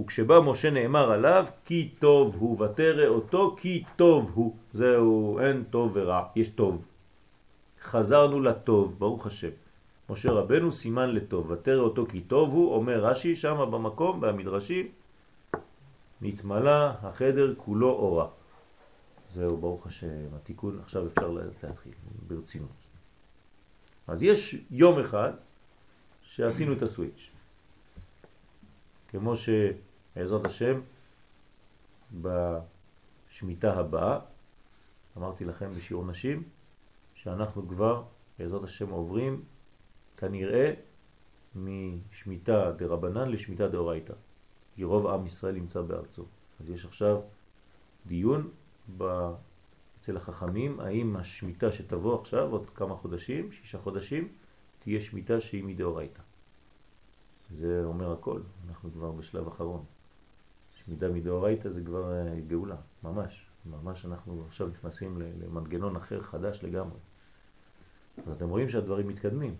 וכשבא 0.00 0.40
משה 0.40 0.70
נאמר 0.70 1.12
עליו, 1.12 1.46
כי 1.64 1.88
טוב 1.98 2.36
הוא, 2.38 2.60
ותרא 2.62 3.06
אותו, 3.06 3.56
כי 3.60 3.84
טוב 3.96 4.30
הוא. 4.34 4.56
זהו, 4.72 5.40
אין 5.40 5.64
טוב 5.70 5.90
ורע, 5.94 6.22
יש 6.36 6.48
טוב. 6.48 6.84
חזרנו 7.82 8.40
לטוב, 8.40 8.94
ברוך 8.98 9.26
השם. 9.26 9.54
משה 10.10 10.30
רבנו 10.32 10.72
סימן 10.72 11.10
לטוב, 11.10 11.50
ותרא 11.50 11.80
אותו 11.80 12.06
כי 12.06 12.20
טוב 12.20 12.50
הוא, 12.50 12.74
אומר 12.74 13.04
רש"י 13.04 13.36
שם 13.36 13.56
במקום, 13.70 14.20
במדרשים, 14.20 14.88
נתמלא 16.22 16.86
החדר 17.02 17.54
כולו 17.56 17.90
אורה. 17.90 18.37
זהו, 19.34 19.56
ברוך 19.56 19.86
השם, 19.86 20.34
התיקון, 20.36 20.80
עכשיו 20.80 21.06
אפשר 21.06 21.28
להתחיל 21.28 21.92
ברצינות. 22.28 22.70
אז 24.06 24.22
יש 24.22 24.56
יום 24.70 24.98
אחד 25.00 25.32
שעשינו 26.22 26.72
את 26.72 26.82
הסוויץ'. 26.82 27.30
כמו 29.08 29.34
בעזרת 30.16 30.44
השם, 30.44 30.80
בשמיטה 32.20 33.72
הבאה, 33.78 34.18
אמרתי 35.16 35.44
לכם 35.44 35.72
בשיעור 35.72 36.06
נשים, 36.06 36.42
שאנחנו 37.14 37.68
כבר 37.68 38.02
בעזרת 38.38 38.62
השם 38.62 38.90
עוברים 38.90 39.42
כנראה 40.16 40.74
משמיטה 41.54 42.72
דרבנן 42.72 43.28
לשמיטה 43.28 43.68
דאורייתא, 43.68 44.14
כי 44.74 44.84
רוב 44.84 45.06
עם 45.06 45.26
ישראל 45.26 45.54
נמצא 45.54 45.80
בארצו. 45.80 46.24
אז 46.60 46.70
יש 46.70 46.84
עכשיו 46.84 47.20
דיון 48.06 48.50
ב... 48.96 49.30
אצל 50.00 50.16
החכמים, 50.16 50.80
האם 50.80 51.16
השמיטה 51.16 51.70
שתבוא 51.70 52.20
עכשיו, 52.20 52.50
עוד 52.50 52.70
כמה 52.70 52.96
חודשים, 52.96 53.52
שישה 53.52 53.78
חודשים, 53.78 54.28
תהיה 54.78 55.00
שמיטה 55.00 55.40
שהיא 55.40 55.64
מדאורייתא. 55.64 56.22
זה 57.50 57.82
אומר 57.84 58.12
הכל, 58.12 58.40
אנחנו 58.68 58.90
כבר 58.92 59.10
בשלב 59.10 59.48
אחרון. 59.48 59.84
שמיטה 60.76 61.08
מדאורייתא 61.08 61.70
זה 61.70 61.84
כבר 61.84 62.12
אה, 62.12 62.40
גאולה, 62.48 62.76
ממש. 63.02 63.46
ממש 63.66 64.04
אנחנו 64.04 64.44
עכשיו 64.46 64.68
נכנסים 64.68 65.18
למנגנון 65.18 65.96
אחר 65.96 66.22
חדש 66.22 66.64
לגמרי. 66.64 66.98
אז 68.26 68.32
אתם 68.32 68.48
רואים 68.48 68.68
שהדברים 68.68 69.08
מתקדמים. 69.08 69.54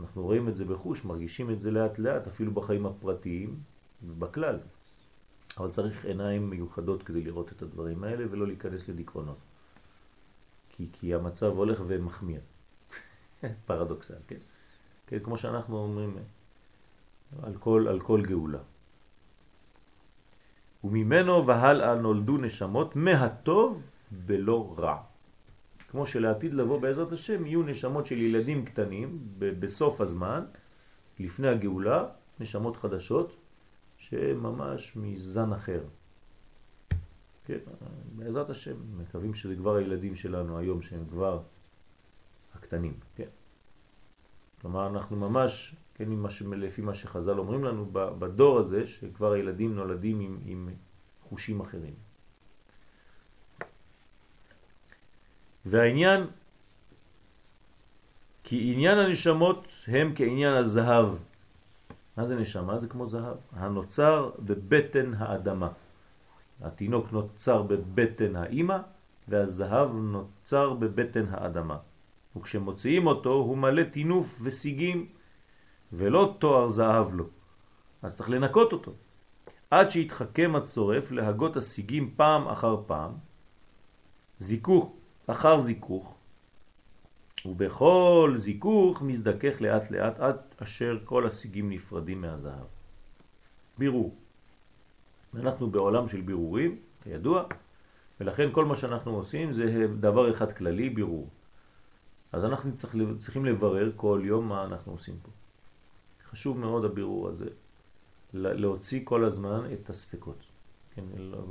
אנחנו 0.00 0.22
רואים 0.22 0.48
את 0.48 0.56
זה 0.56 0.64
בחוש, 0.64 1.04
מרגישים 1.04 1.50
את 1.50 1.60
זה 1.60 1.70
לאט 1.70 1.98
לאט, 1.98 2.26
אפילו 2.26 2.52
בחיים 2.52 2.86
הפרטיים 2.86 3.60
ובכלל. 4.06 4.58
אבל 5.58 5.70
צריך 5.70 6.04
עיניים 6.04 6.50
מיוחדות 6.50 7.02
כדי 7.02 7.22
לראות 7.22 7.52
את 7.52 7.62
הדברים 7.62 8.04
האלה 8.04 8.24
ולא 8.30 8.46
להיכנס 8.46 8.88
לדיכאונות. 8.88 9.38
כי, 10.68 10.88
כי 10.92 11.14
המצב 11.14 11.46
הולך 11.46 11.82
ומחמיר. 11.86 12.40
פרדוקסל, 13.66 14.14
כן? 14.28 14.36
כן? 15.06 15.18
כמו 15.18 15.38
שאנחנו 15.38 15.76
אומרים 15.78 16.16
על 17.42 17.54
כל, 17.54 17.86
על 17.88 18.00
כל 18.00 18.22
גאולה. 18.22 18.58
וממנו 20.84 21.46
והלאה 21.46 21.94
נולדו 21.94 22.36
נשמות 22.36 22.96
מהטוב 22.96 23.82
בלא 24.10 24.74
רע. 24.78 24.96
כמו 25.90 26.06
שלעתיד 26.06 26.54
לבוא 26.54 26.80
בעזרת 26.80 27.12
השם 27.12 27.46
יהיו 27.46 27.62
נשמות 27.62 28.06
של 28.06 28.18
ילדים 28.18 28.64
קטנים 28.64 29.18
בסוף 29.38 30.00
הזמן, 30.00 30.44
לפני 31.20 31.48
הגאולה, 31.48 32.04
נשמות 32.40 32.76
חדשות 32.76 33.36
שממש 34.10 34.96
מזן 34.96 35.52
אחר. 35.52 35.80
כן, 37.46 37.58
בעזרת 38.16 38.50
השם, 38.50 38.76
מקווים 38.98 39.34
שזה 39.34 39.56
כבר 39.56 39.76
הילדים 39.76 40.16
שלנו 40.16 40.58
היום 40.58 40.82
שהם 40.82 41.04
כבר 41.10 41.40
הקטנים, 42.54 42.94
כן. 43.16 43.28
כלומר 44.60 44.86
אנחנו 44.86 45.16
ממש, 45.16 45.74
כן, 45.94 46.08
לפי 46.52 46.82
מה 46.82 46.94
שחז"ל 46.94 47.38
אומרים 47.38 47.64
לנו, 47.64 47.86
בדור 47.92 48.58
הזה 48.58 48.86
שכבר 48.86 49.32
הילדים 49.32 49.74
נולדים 49.74 50.20
עם, 50.20 50.38
עם 50.44 50.68
חושים 51.28 51.60
אחרים. 51.60 51.94
והעניין, 55.66 56.26
כי 58.44 58.72
עניין 58.74 58.98
הנשמות 58.98 59.68
הם 59.86 60.12
כעניין 60.16 60.54
הזהב. 60.54 61.27
מה 62.18 62.26
זה 62.26 62.36
נשמה? 62.36 62.78
זה 62.78 62.88
כמו 62.88 63.06
זהב. 63.06 63.36
הנוצר 63.52 64.30
בבטן 64.38 65.14
האדמה. 65.14 65.68
התינוק 66.62 67.12
נוצר 67.12 67.62
בבטן 67.62 68.36
האימא 68.36 68.78
והזהב 69.28 69.90
נוצר 69.94 70.72
בבטן 70.72 71.24
האדמה. 71.30 71.76
וכשמוציאים 72.36 73.06
אותו 73.06 73.32
הוא 73.32 73.58
מלא 73.58 73.82
תינוף 73.82 74.38
וסיגים 74.42 75.06
ולא 75.92 76.34
תואר 76.38 76.68
זהב 76.68 77.14
לו. 77.14 77.24
אז 78.02 78.16
צריך 78.16 78.30
לנקות 78.30 78.72
אותו. 78.72 78.92
עד 79.70 79.90
שיתחכם 79.90 80.52
הצורף 80.56 81.10
להגות 81.10 81.56
הסיגים 81.56 82.14
פעם 82.16 82.48
אחר 82.48 82.76
פעם, 82.86 83.12
זיכוך 84.38 84.92
אחר 85.26 85.58
זיכוך, 85.58 86.17
ובכל 87.48 88.34
זיכוך 88.36 89.02
מזדכך 89.02 89.60
לאט 89.60 89.90
לאט 89.90 90.20
עד 90.20 90.36
אשר 90.62 90.98
כל 91.04 91.26
הסיגים 91.26 91.70
נפרדים 91.70 92.20
מהזהב. 92.20 92.66
בירור. 93.78 94.14
אנחנו 95.34 95.70
בעולם 95.70 96.08
של 96.08 96.20
בירורים, 96.20 96.78
כידוע, 97.02 97.44
ולכן 98.20 98.48
כל 98.52 98.64
מה 98.64 98.76
שאנחנו 98.76 99.16
עושים 99.16 99.52
זה 99.52 99.86
דבר 100.00 100.30
אחד 100.30 100.52
כללי, 100.52 100.90
בירור. 100.90 101.28
אז 102.32 102.44
אנחנו 102.44 102.76
צריך, 102.76 102.96
צריכים 103.18 103.44
לברר 103.44 103.92
כל 103.96 104.20
יום 104.24 104.48
מה 104.48 104.64
אנחנו 104.64 104.92
עושים 104.92 105.14
פה. 105.22 105.30
חשוב 106.30 106.58
מאוד 106.58 106.84
הבירור 106.84 107.28
הזה, 107.28 107.48
להוציא 108.34 109.00
כל 109.04 109.24
הזמן 109.24 109.72
את 109.72 109.90
הספקות. 109.90 110.38
כן, 110.94 111.04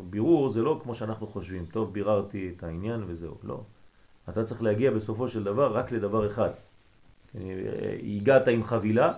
בירור 0.10 0.50
זה 0.50 0.62
לא 0.62 0.80
כמו 0.84 0.96
שאנחנו 0.96 1.28
חושבים, 1.28 1.66
טוב 1.66 1.94
ביררתי 1.94 2.54
את 2.58 2.64
העניין 2.64 3.04
וזהו, 3.08 3.38
לא. 3.44 3.64
אתה 4.30 4.44
צריך 4.44 4.64
להגיע 4.64 4.92
בסופו 4.92 5.28
של 5.28 5.44
דבר 5.44 5.78
רק 5.78 5.92
לדבר 5.92 6.28
אחד. 6.28 6.50
כן, 7.34 7.40
הגעת 8.18 8.48
עם 8.48 8.64
חבילה 8.64 9.14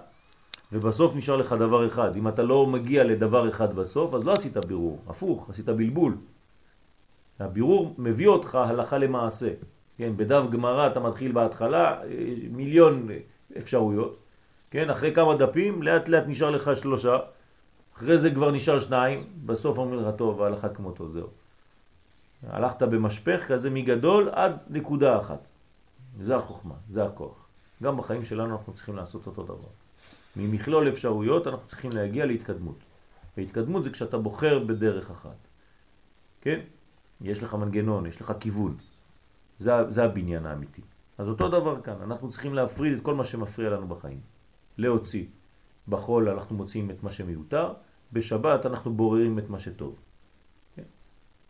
ובסוף 0.71 1.15
נשאר 1.15 1.35
לך 1.35 1.53
דבר 1.53 1.87
אחד. 1.87 2.15
אם 2.15 2.27
אתה 2.27 2.43
לא 2.43 2.67
מגיע 2.67 3.03
לדבר 3.03 3.49
אחד 3.49 3.75
בסוף, 3.75 4.15
אז 4.15 4.25
לא 4.25 4.33
עשית 4.33 4.57
בירור, 4.57 4.99
הפוך, 5.07 5.49
עשית 5.49 5.65
בלבול. 5.65 6.15
הבירור 7.39 7.95
מביא 7.97 8.27
אותך 8.27 8.55
הלכה 8.55 8.97
למעשה. 8.97 9.49
כן, 9.97 10.13
בדף 10.17 10.43
גמרא 10.49 10.87
אתה 10.87 10.99
מתחיל 10.99 11.31
בהתחלה 11.31 11.99
מיליון 12.51 13.07
אפשרויות, 13.57 14.17
כן, 14.71 14.89
אחרי 14.89 15.15
כמה 15.15 15.35
דפים 15.35 15.83
לאט 15.83 16.09
לאט 16.09 16.23
נשאר 16.27 16.49
לך 16.49 16.71
שלושה, 16.75 17.17
אחרי 17.97 18.19
זה 18.19 18.31
כבר 18.31 18.51
נשאר 18.51 18.79
שניים, 18.79 19.23
בסוף 19.45 19.77
אומרים 19.77 19.99
לך 19.99 20.15
טוב, 20.17 20.41
ההלכה 20.41 20.69
כמותו, 20.69 21.09
זהו. 21.09 21.27
הלכת 22.47 22.81
במשפך 22.81 23.45
כזה 23.47 23.69
מגדול 23.69 24.29
עד 24.29 24.57
נקודה 24.69 25.19
אחת. 25.19 25.47
זה 26.21 26.35
החוכמה, 26.35 26.75
זה 26.89 27.05
הכוח. 27.05 27.47
גם 27.83 27.97
בחיים 27.97 28.25
שלנו 28.25 28.57
אנחנו 28.57 28.73
צריכים 28.73 28.95
לעשות 28.95 29.27
אותו 29.27 29.43
דבר. 29.43 29.69
ממכלול 30.35 30.89
אפשרויות 30.89 31.47
אנחנו 31.47 31.67
צריכים 31.67 31.91
להגיע 31.93 32.25
להתקדמות. 32.25 32.77
והתקדמות 33.37 33.83
זה 33.83 33.89
כשאתה 33.89 34.17
בוחר 34.17 34.59
בדרך 34.59 35.11
אחת. 35.11 35.37
כן? 36.41 36.59
יש 37.21 37.43
לך 37.43 37.53
מנגנון, 37.53 38.05
יש 38.05 38.21
לך 38.21 38.33
כיוון. 38.39 38.77
זה, 39.57 39.71
זה 39.89 40.03
הבניין 40.03 40.45
האמיתי. 40.45 40.81
אז 41.17 41.29
אותו 41.29 41.49
דבר 41.49 41.81
כאן, 41.81 42.01
אנחנו 42.01 42.29
צריכים 42.29 42.53
להפריד 42.53 42.97
את 42.97 43.03
כל 43.03 43.15
מה 43.15 43.23
שמפריע 43.23 43.69
לנו 43.69 43.87
בחיים. 43.87 44.19
להוציא. 44.77 45.25
בחול 45.87 46.29
אנחנו 46.29 46.55
מוציאים 46.55 46.91
את 46.91 47.03
מה 47.03 47.11
שמיותר, 47.11 47.73
בשבת 48.13 48.65
אנחנו 48.65 48.93
בוררים 48.93 49.39
את 49.39 49.49
מה 49.49 49.59
שטוב. 49.59 49.95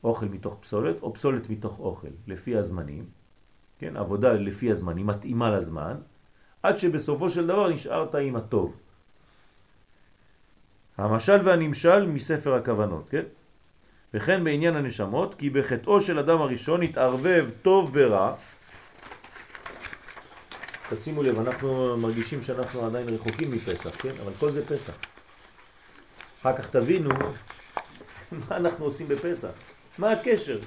אוכל 0.04 0.26
מתוך 0.26 0.58
פסולת 0.62 1.02
או 1.02 1.14
פסולת 1.14 1.50
מתוך 1.50 1.80
אוכל, 1.80 2.08
לפי 2.28 2.58
הזמנים. 2.58 3.06
כן? 3.80 3.98
עבודה 3.98 4.34
לפי 4.34 4.72
הזמנים, 4.72 5.08
מתאימה 5.08 5.50
לזמן, 5.50 5.96
עד 6.64 6.78
שבסופו 6.78 7.30
של 7.30 7.48
דבר 7.48 7.70
נשארת 7.70 8.16
עם 8.16 8.36
הטוב. 8.36 8.76
המשל 10.98 11.48
והנמשל 11.48 12.06
מספר 12.08 12.54
הכוונות, 12.54 13.10
כן? 13.10 13.24
וכן 14.14 14.44
בעניין 14.44 14.76
הנשמות, 14.76 15.36
כי 15.36 15.50
בחטאו 15.50 16.02
של 16.02 16.20
אדם 16.20 16.42
הראשון 16.42 16.82
התערבב 16.82 17.50
טוב 17.62 17.94
ברע. 17.94 18.36
תשימו 20.90 21.24
לב, 21.24 21.40
אנחנו 21.40 21.98
מרגישים 21.98 22.44
שאנחנו 22.44 22.86
עדיין 22.86 23.10
רחוקים 23.10 23.52
מפסח, 23.52 24.02
כן? 24.02 24.14
אבל 24.24 24.34
כל 24.34 24.52
זה 24.52 24.66
פסח. 24.66 24.94
אחר 26.42 26.58
כך 26.58 26.70
תבינו 26.70 27.10
מה 28.32 28.58
אנחנו 28.58 28.86
עושים 28.86 29.08
בפסח. 29.08 29.52
מה 30.00 30.12
הקשר? 30.12 30.58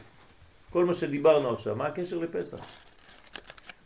כל 0.70 0.84
מה 0.84 0.94
שדיברנו 0.94 1.50
עכשיו, 1.54 1.76
מה 1.76 1.86
הקשר 1.86 2.18
לפסח? 2.18 2.58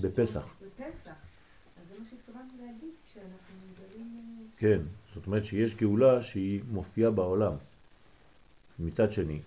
כן, 4.57 4.81
זאת 5.13 5.27
אומרת 5.27 5.45
שיש 5.45 5.75
גאולה 5.75 6.23
שהיא 6.23 6.61
מופיעה 6.71 7.11
בעולם. 7.11 7.53
מצד 8.79 9.11
שני, 9.11 9.39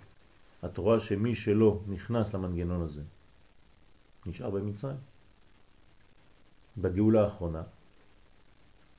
את 0.64 0.78
רואה 0.78 1.01
שמי 1.01 1.34
שלא 1.34 1.80
נכנס 1.89 2.34
למנגנון 2.34 2.82
הזה, 2.82 3.03
נשאר 4.26 4.51
במצרים. 4.51 4.97
בגאולה 6.78 7.24
האחרונה, 7.24 7.62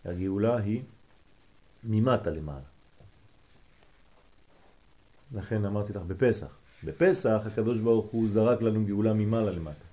הגאולה 0.05 0.57
היא 0.57 0.83
ממטה 1.83 2.29
למעלה. 2.29 2.69
לכן 5.35 5.65
אמרתי 5.65 5.93
לך 5.93 6.01
בפסח, 6.01 6.57
בפסח 6.83 7.41
הקדוש 7.45 7.79
ברוך 7.79 8.05
הוא 8.05 8.27
זרק 8.27 8.61
לנו 8.61 8.85
גאולה 8.85 9.13
ממעלה 9.13 9.51
למטה, 9.51 9.85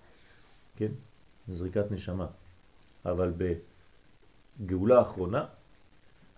כן? 0.76 0.92
זריקת 1.48 1.90
נשמה. 1.90 2.26
אבל 3.04 3.32
בגאולה 4.60 4.98
האחרונה 4.98 5.46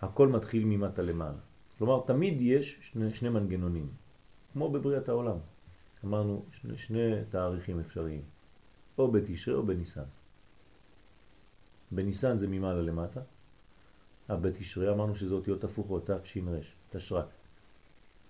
הכל 0.03 0.29
מתחיל 0.29 0.65
ממטה 0.65 1.03
למעלה. 1.03 1.39
כלומר, 1.79 2.01
תמיד 2.07 2.41
יש 2.41 2.79
שני, 2.81 3.15
שני 3.15 3.29
מנגנונים, 3.29 3.89
כמו 4.53 4.71
בבריאת 4.71 5.09
העולם. 5.09 5.37
אמרנו 6.05 6.45
שני, 6.53 6.79
שני 6.79 7.25
תאריכים 7.31 7.81
אפשריים, 7.81 8.23
או 8.99 9.11
בתשרי 9.11 9.55
או 9.55 9.67
בניסן. 9.67 10.05
בניסן 11.91 12.39
זה 12.39 12.49
ממעלה 12.49 12.83
למטה, 12.83 13.21
בתשרי 14.31 14.91
אמרנו 14.91 15.17
שזה 15.17 15.35
אותיות 15.35 15.65
הפוכות, 15.65 16.11
ת' 16.11 16.27
ש' 16.27 16.37
ר', 16.37 16.59
תשרק. 16.91 17.27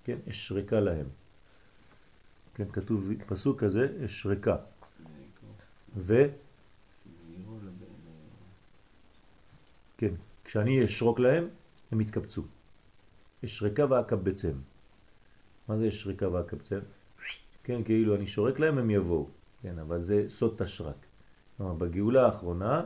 כן, 0.04 0.18
אשרקה 0.30 0.80
להם. 0.80 1.06
כן, 2.54 2.70
כתוב 2.72 3.10
פסוק 3.26 3.60
כזה, 3.64 4.04
אשרקה. 4.04 4.56
ו... 5.96 6.26
כן, 9.98 10.14
כשאני 10.44 10.84
אשרוק 10.84 11.18
להם, 11.18 11.48
הם 11.92 12.00
יתקבצו. 12.00 12.42
אשרקה 13.44 13.84
ואקבצם. 13.90 14.52
מה 15.68 15.78
זה 15.78 15.88
אשרקה 15.88 16.32
ואקבצם? 16.32 16.78
כן, 17.64 17.84
כאילו 17.84 18.16
אני 18.16 18.26
שורק 18.26 18.58
להם, 18.58 18.78
הם 18.78 18.90
יבואו. 18.90 19.28
כן, 19.62 19.78
אבל 19.78 20.02
זה 20.02 20.24
סוד 20.28 20.54
תשרק. 20.62 21.06
כלומר, 21.56 21.74
בגאולה 21.74 22.26
האחרונה 22.26 22.84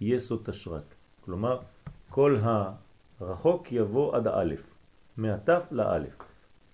יהיה 0.00 0.20
סוד 0.20 0.42
תשרק. 0.44 0.94
כלומר, 1.20 1.60
כל 2.10 2.36
הרחוק 3.20 3.72
יבוא 3.72 4.16
עד 4.16 4.26
האלף, 4.26 4.62
מהתף 5.16 5.66
לאלף, 5.70 6.18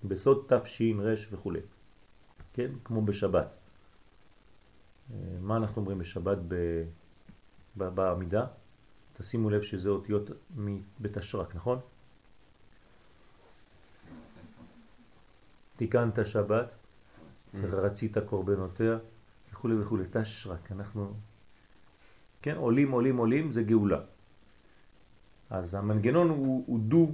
בסוד 0.05 0.53
רש 1.01 1.29
וכו'. 1.33 1.53
כן? 2.53 2.69
כמו 2.85 3.03
בשבת. 3.03 3.57
אה, 5.13 5.17
מה 5.41 5.57
אנחנו 5.57 5.83
אומרים 5.83 5.99
בשבת 5.99 6.39
בעמידה? 7.77 8.47
תשימו 9.13 9.51
לב 9.51 9.63
שזה 9.63 9.89
אותיות 9.89 10.31
מבית 10.57 11.17
השרק, 11.17 11.55
נכון? 11.55 11.81
תיקנת 15.77 16.19
שבת, 16.27 16.75
רצית 17.55 18.19
קורבנותיה 18.19 18.99
וכו' 19.53 19.69
וכו', 19.81 19.99
תשרק, 20.11 20.73
אנחנו, 20.73 21.15
כן, 22.43 22.57
עולים 22.57 22.91
עולים 22.91 23.17
עולים 23.17 23.51
זה 23.51 23.63
גאולה. 23.63 24.01
אז 25.51 25.75
המנגנון 25.75 26.29
הוא, 26.29 26.65
הוא 26.67 26.81
דו 26.81 27.13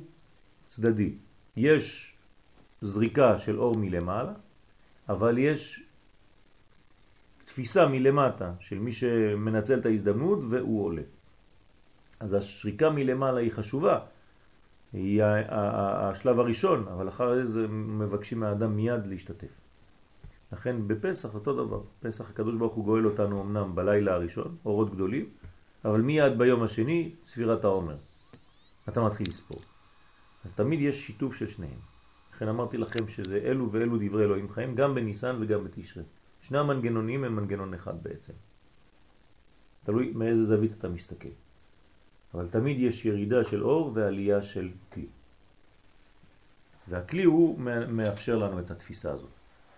צדדי. 0.69 1.15
יש 1.57 2.15
זריקה 2.83 3.39
של 3.39 3.59
אור 3.59 3.77
מלמעלה, 3.77 4.33
אבל 5.09 5.39
יש 5.39 5.88
תפיסה 7.59 7.87
מלמטה 7.87 8.53
של 8.61 8.79
מי 8.79 8.93
שמנצל 8.93 9.79
את 9.79 9.87
ההזדמנות 9.87 10.39
והוא 10.51 10.85
עולה. 10.85 11.03
אז 12.21 12.35
השריקה 12.35 12.91
מלמעלה 12.91 13.41
היא 13.41 13.53
חשובה, 13.53 13.99
היא 14.93 15.23
השלב 15.49 16.41
הראשון, 16.41 16.89
אבל 16.89 17.09
אחר 17.09 17.45
זה 17.45 17.69
מבקשים 17.69 18.41
מהאדם 18.41 18.77
מיד 18.77 19.07
להשתתף. 19.07 19.49
לכן 20.53 20.89
בפסח 20.89 21.35
אותו 21.35 21.65
דבר, 21.65 21.81
פסח 22.01 22.31
הקדוש 22.31 22.55
ברוך 22.55 22.75
הוא 22.75 22.85
גואל 22.85 23.07
אותנו 23.07 23.43
אמנם 23.43 23.75
בלילה 23.75 24.15
הראשון, 24.15 24.57
אורות 24.65 24.95
גדולים, 24.95 25.27
אבל 25.85 26.01
מיד 26.01 26.39
ביום 26.39 26.63
השני 26.63 27.11
ספירת 27.27 27.65
העומר. 27.65 27.97
אתה 28.89 29.03
מתחיל 29.03 29.29
לספור. 29.29 29.61
אז 30.45 30.55
תמיד 30.55 30.81
יש 30.81 31.07
שיתוף 31.07 31.35
של 31.35 31.49
שניהם. 31.49 31.81
לכן 32.33 32.49
אמרתי 32.49 32.79
לכם 32.79 33.09
שזה 33.09 33.41
אלו 33.45 33.73
ואלו 33.73 33.97
דברי 33.97 34.25
אלוהים 34.25 34.49
חיים, 34.51 34.75
גם 34.75 34.95
בניסן 34.95 35.37
וגם 35.41 35.65
בתשרי. 35.65 36.03
שני 36.43 36.59
המנגנונים 36.59 37.25
הם 37.25 37.37
מנגנון 37.37 37.75
אחד 37.75 38.03
בעצם. 38.03 38.33
תלוי 39.85 40.13
מאיזה 40.15 40.43
זווית 40.43 40.73
אתה 40.79 40.89
מסתכל. 40.89 41.29
אבל 42.35 42.49
תמיד 42.49 42.81
יש 42.81 43.05
ירידה 43.05 43.45
של 43.45 43.65
אור 43.65 43.93
ועלייה 43.95 44.43
של 44.43 44.71
כלי. 44.93 45.07
והכלי 46.89 47.25
הוא 47.25 47.59
מאפשר 47.89 48.37
לנו 48.37 48.59
את 48.59 48.71
התפיסה 48.71 49.13
הזאת. 49.13 49.31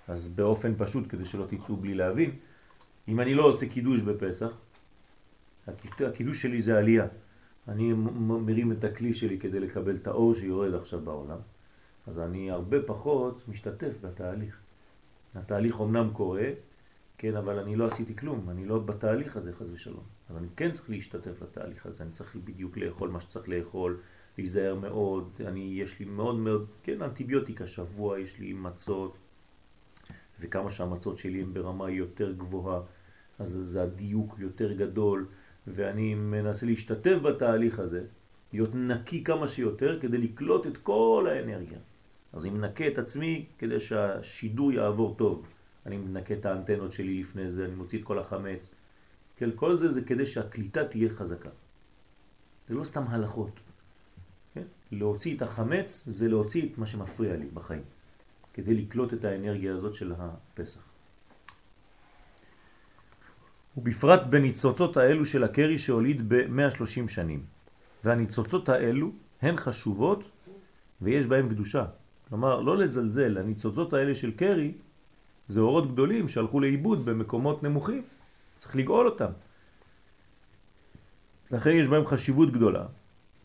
אז 0.08 0.28
באופן 0.28 0.74
פשוט, 0.78 1.04
כדי 1.08 1.24
שלא 1.24 1.46
תצאו 1.46 1.76
בלי 1.76 1.94
להבין, 1.94 2.30
אם 3.08 3.20
אני 3.20 3.34
לא 3.34 3.42
עושה 3.42 3.68
קידוש 3.68 4.00
בפסח, 4.00 4.52
הקידוש 6.00 6.42
שלי 6.42 6.62
זה 6.62 6.78
עלייה. 6.78 7.06
אני 7.68 7.92
מרים 8.18 8.72
את 8.72 8.84
הכלי 8.84 9.14
שלי 9.14 9.38
כדי 9.38 9.60
לקבל 9.60 9.96
את 9.96 10.06
האור 10.06 10.34
שיורד 10.34 10.74
עכשיו 10.74 11.00
בעולם, 11.00 11.38
אז 12.06 12.18
אני 12.18 12.50
הרבה 12.50 12.82
פחות 12.86 13.48
משתתף 13.48 13.92
בתהליך. 14.00 14.60
התהליך 15.34 15.80
אומנם 15.80 16.10
קורה, 16.12 16.48
כן, 17.18 17.36
אבל 17.36 17.58
אני 17.58 17.76
לא 17.76 17.84
עשיתי 17.84 18.16
כלום, 18.16 18.50
אני 18.50 18.64
לא 18.64 18.78
בתהליך 18.78 19.36
הזה 19.36 19.52
חז 19.52 19.72
ושלום. 19.72 20.04
אז 20.30 20.36
אני 20.36 20.46
כן 20.56 20.72
צריך 20.72 20.90
להשתתף 20.90 21.42
בתהליך 21.42 21.86
הזה, 21.86 22.04
אני 22.04 22.12
צריך 22.12 22.36
בדיוק 22.44 22.76
לאכול 22.76 23.08
מה 23.08 23.20
שצריך 23.20 23.48
לאכול, 23.48 24.00
להיזהר 24.38 24.74
מאוד, 24.74 25.30
אני, 25.46 25.60
יש 25.82 26.00
לי 26.00 26.06
מאוד 26.06 26.36
מאוד, 26.36 26.66
כן, 26.82 27.02
אנטיביוטיקה, 27.02 27.66
שבוע 27.66 28.18
יש 28.18 28.38
לי 28.38 28.52
מצות, 28.52 29.18
וכמה 30.40 30.70
שהמצות 30.70 31.18
שלי 31.18 31.42
הן 31.42 31.52
ברמה 31.52 31.90
יותר 31.90 32.32
גבוהה, 32.32 32.80
אז 33.38 33.50
זה 33.50 33.82
הדיוק 33.82 34.36
יותר 34.38 34.72
גדול, 34.72 35.26
ואני 35.66 36.14
מנסה 36.14 36.66
להשתתף 36.66 37.16
בתהליך 37.22 37.78
הזה, 37.78 38.04
להיות 38.52 38.74
נקי 38.74 39.24
כמה 39.24 39.48
שיותר 39.48 40.00
כדי 40.00 40.18
לקלוט 40.18 40.66
את 40.66 40.76
כל 40.76 41.26
האנרגיה. 41.30 41.78
אז 42.32 42.46
אני 42.46 42.54
מנקה 42.54 42.86
את 42.88 42.98
עצמי 42.98 43.46
כדי 43.58 43.80
שהשידור 43.80 44.72
יעבור 44.72 45.14
טוב. 45.18 45.46
אני 45.86 45.96
מנקה 45.96 46.34
את 46.34 46.46
האנטנות 46.46 46.92
שלי 46.92 47.20
לפני 47.20 47.50
זה, 47.50 47.64
אני 47.64 47.74
מוציא 47.74 47.98
את 47.98 48.04
כל 48.04 48.18
החמץ. 48.18 48.70
כן, 49.36 49.50
כל 49.54 49.76
זה 49.76 49.88
זה 49.88 50.02
כדי 50.02 50.26
שהקליטה 50.26 50.84
תהיה 50.84 51.08
חזקה. 51.08 51.48
זה 52.68 52.74
לא 52.74 52.84
סתם 52.84 53.04
הלכות. 53.08 53.60
כן? 54.54 54.64
להוציא 54.92 55.36
את 55.36 55.42
החמץ 55.42 56.04
זה 56.06 56.28
להוציא 56.28 56.68
את 56.68 56.78
מה 56.78 56.86
שמפריע 56.86 57.36
לי 57.36 57.46
בחיים, 57.54 57.82
כדי 58.54 58.74
לקלוט 58.74 59.14
את 59.14 59.24
האנרגיה 59.24 59.74
הזאת 59.74 59.94
של 59.94 60.12
הפסח. 60.18 60.80
ובפרט 63.76 64.20
בניצוצות 64.30 64.96
האלו 64.96 65.24
של 65.24 65.44
הקרי 65.44 65.78
שהוליד 65.78 66.28
ב-130 66.28 67.08
שנים. 67.08 67.44
והניצוצות 68.04 68.68
האלו 68.68 69.12
הן 69.42 69.56
חשובות 69.56 70.30
ויש 71.02 71.26
בהן 71.26 71.48
קדושה. 71.48 71.84
כלומר, 72.30 72.60
לא 72.60 72.76
לזלזל, 72.76 73.38
הניצוצות 73.38 73.92
האלה 73.92 74.14
של 74.14 74.30
קרי 74.30 74.72
זה 75.48 75.60
אורות 75.60 75.92
גדולים 75.92 76.28
שהלכו 76.28 76.60
לאיבוד 76.60 77.04
במקומות 77.04 77.62
נמוכים. 77.62 78.02
צריך 78.58 78.76
לגאול 78.76 79.06
אותם. 79.06 79.32
לכן 81.50 81.70
יש 81.70 81.86
בהם 81.88 82.06
חשיבות 82.06 82.52
גדולה, 82.52 82.86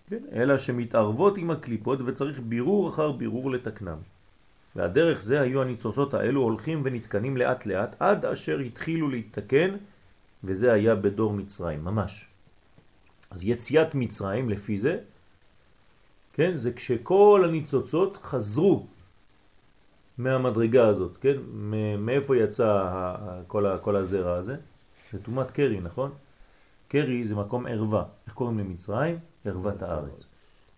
כן? 0.10 0.24
אלא 0.32 0.58
שמתערבות 0.58 1.38
עם 1.38 1.52
הקליפות 1.52 2.00
וצריך 2.06 2.40
בירור 2.40 2.90
אחר 2.90 3.12
בירור 3.12 3.52
לתקנם. 3.52 3.98
והדרך 4.76 5.22
זה 5.22 5.42
היו 5.42 5.62
הניצוצות 5.62 6.14
האלו 6.14 6.42
הולכים 6.42 6.82
ונתקנים 6.84 7.38
לאט 7.38 7.66
לאט 7.66 7.96
עד 8.00 8.26
אשר 8.26 8.60
התחילו 8.60 9.10
להתתקן 9.10 9.76
וזה 10.44 10.74
היה 10.74 10.96
בדור 10.96 11.34
מצרים, 11.34 11.86
ממש. 11.86 12.26
אז 13.32 13.44
יציאת 13.44 13.96
מצרים 13.96 14.50
לפי 14.50 14.78
זה, 14.78 14.98
כן, 16.36 16.58
זה 16.58 16.74
כשכל 16.74 17.42
הניצוצות 17.46 18.18
חזרו 18.24 18.88
מהמדרגה 20.18 20.88
הזאת, 20.88 21.18
כן, 21.18 21.38
מאיפה 21.98 22.38
יצא 22.38 22.90
כל, 23.48 23.78
כל 23.82 23.96
הזרע 23.96 24.36
הזה? 24.36 24.56
זה 25.12 25.20
תומת 25.20 25.52
קרי, 25.52 25.80
נכון? 25.80 26.12
קרי 26.88 27.24
זה 27.28 27.36
מקום 27.36 27.68
ערווה, 27.68 28.04
איך 28.26 28.34
קוראים 28.34 28.60
למצרים? 28.60 29.20
ערוות 29.46 29.82
הארץ. 29.82 30.26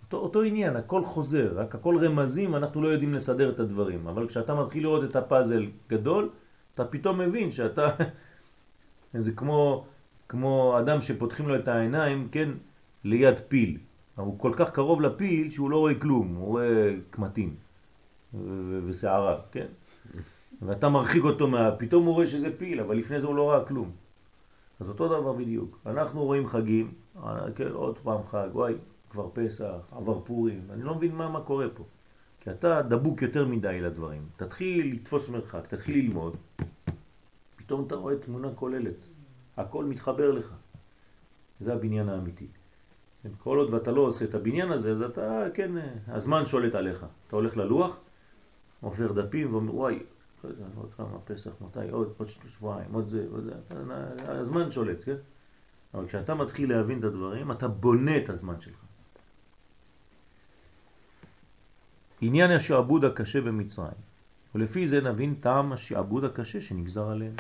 אותו, 0.06 0.18
אותו 0.18 0.42
עניין, 0.42 0.76
הכל 0.76 1.06
חוזר, 1.06 1.54
רק 1.56 1.76
הכל 1.76 2.06
רמזים, 2.06 2.56
אנחנו 2.56 2.82
לא 2.82 2.88
יודעים 2.88 3.14
לסדר 3.14 3.50
את 3.50 3.60
הדברים, 3.60 4.08
אבל 4.08 4.28
כשאתה 4.28 4.56
מתחיל 4.56 4.84
לראות 4.84 5.04
את 5.04 5.16
הפאזל 5.16 5.66
גדול, 5.90 6.30
אתה 6.74 6.86
פתאום 6.86 7.18
מבין 7.18 7.52
שאתה 7.52 7.90
זה 9.14 9.32
כמו, 9.32 9.86
כמו 10.30 10.80
אדם 10.80 11.02
שפותחים 11.02 11.48
לו 11.48 11.56
את 11.56 11.68
העיניים, 11.68 12.28
כן, 12.32 12.50
ליד 13.04 13.40
פיל. 13.48 13.78
הוא 14.24 14.40
כל 14.40 14.52
כך 14.56 14.70
קרוב 14.72 15.02
לפיל 15.02 15.50
שהוא 15.52 15.70
לא 15.70 15.78
רואה 15.78 16.00
כלום, 16.00 16.36
הוא 16.36 16.46
רואה 16.48 16.96
קמטים 17.10 17.56
ושערה, 18.86 19.38
כן? 19.52 19.66
ואתה 20.62 20.90
מרחיק 20.90 21.24
אותו 21.24 21.48
מה... 21.48 21.72
פתאום 21.78 22.06
הוא 22.06 22.14
רואה 22.14 22.28
שזה 22.28 22.58
פיל, 22.58 22.80
אבל 22.80 22.98
לפני 22.98 23.20
זה 23.20 23.28
הוא 23.28 23.36
לא 23.36 23.52
ראה 23.52 23.66
כלום. 23.66 23.92
אז 24.80 24.90
אותו 24.90 25.08
דבר 25.08 25.34
בדיוק. 25.34 25.80
אנחנו 25.86 26.24
רואים 26.24 26.48
חגים, 26.48 26.94
כן, 27.56 27.72
עוד 27.74 27.98
פעם 27.98 28.22
חג, 28.32 28.48
וואי, 28.54 28.74
כבר 29.10 29.30
פסח, 29.34 29.74
עבר 29.92 30.20
פורים, 30.20 30.62
אני 30.70 30.84
לא 30.84 30.96
מבין 30.96 31.16
מה, 31.16 31.30
מה 31.30 31.42
קורה 31.42 31.66
פה. 31.74 31.84
כי 32.40 32.52
אתה 32.52 32.82
דבוק 32.82 33.22
יותר 33.22 33.48
מדי 33.48 33.82
לדברים. 33.82 34.22
תתחיל 34.36 34.94
לתפוס 34.94 35.30
מרחק, 35.30 35.68
תתחיל 35.68 36.06
ללמוד, 36.06 36.36
פתאום 37.56 37.84
אתה 37.88 37.96
רואה 37.96 38.18
תמונה 38.18 38.50
כוללת. 38.56 39.08
הכל 39.58 39.86
מתחבר 39.86 40.32
לך. 40.32 40.54
זה 41.60 41.74
הבניין 41.74 42.10
האמיתי. 42.10 42.48
כן, 43.24 43.30
כל 43.38 43.58
עוד 43.58 43.74
ואתה 43.74 43.92
לא 43.92 44.02
עושה 44.02 44.26
את 44.26 44.36
הבניין 44.36 44.72
הזה, 44.72 44.92
אז 44.92 45.02
אתה, 45.02 45.46
כן, 45.54 45.72
הזמן 46.08 46.46
שולט 46.46 46.76
עליך. 46.76 47.06
אתה 47.28 47.36
הולך 47.36 47.58
ללוח, 47.58 48.00
עובר 48.82 49.12
דפים 49.12 49.54
ואומר, 49.54 49.76
וואי, 49.76 50.00
עוד 50.76 50.94
כמה 50.98 51.20
פסח, 51.26 51.52
מתי, 51.62 51.90
עוד, 51.90 52.14
עוד 52.18 52.28
שבועיים, 52.30 52.94
עוד 52.94 53.08
זה, 53.08 53.26
עוד 53.32 53.44
זה, 53.44 53.54
הזמן 54.20 54.72
שולט, 54.72 54.98
כן? 55.06 55.16
אבל 55.94 56.08
כשאתה 56.08 56.36
מתחיל 56.36 56.70
להבין 56.70 57.00
את 57.00 57.04
הדברים, 57.04 57.52
אתה 57.52 57.68
בונה 57.68 58.18
את 58.18 58.30
הזמן 58.30 58.62
שלך. 58.62 58.80
עניין 62.22 62.52
השעבוד 62.52 63.06
הקשה 63.06 63.42
במצרים, 63.42 64.00
ולפי 64.56 64.88
זה 64.88 65.02
נבין 65.02 65.36
טעם 65.36 65.74
השעבוד 65.74 66.24
הקשה 66.24 66.62
שנגזר 66.62 67.10
עליהם. 67.10 67.36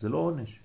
זה 0.00 0.08
לא 0.08 0.16
עונש. 0.16 0.60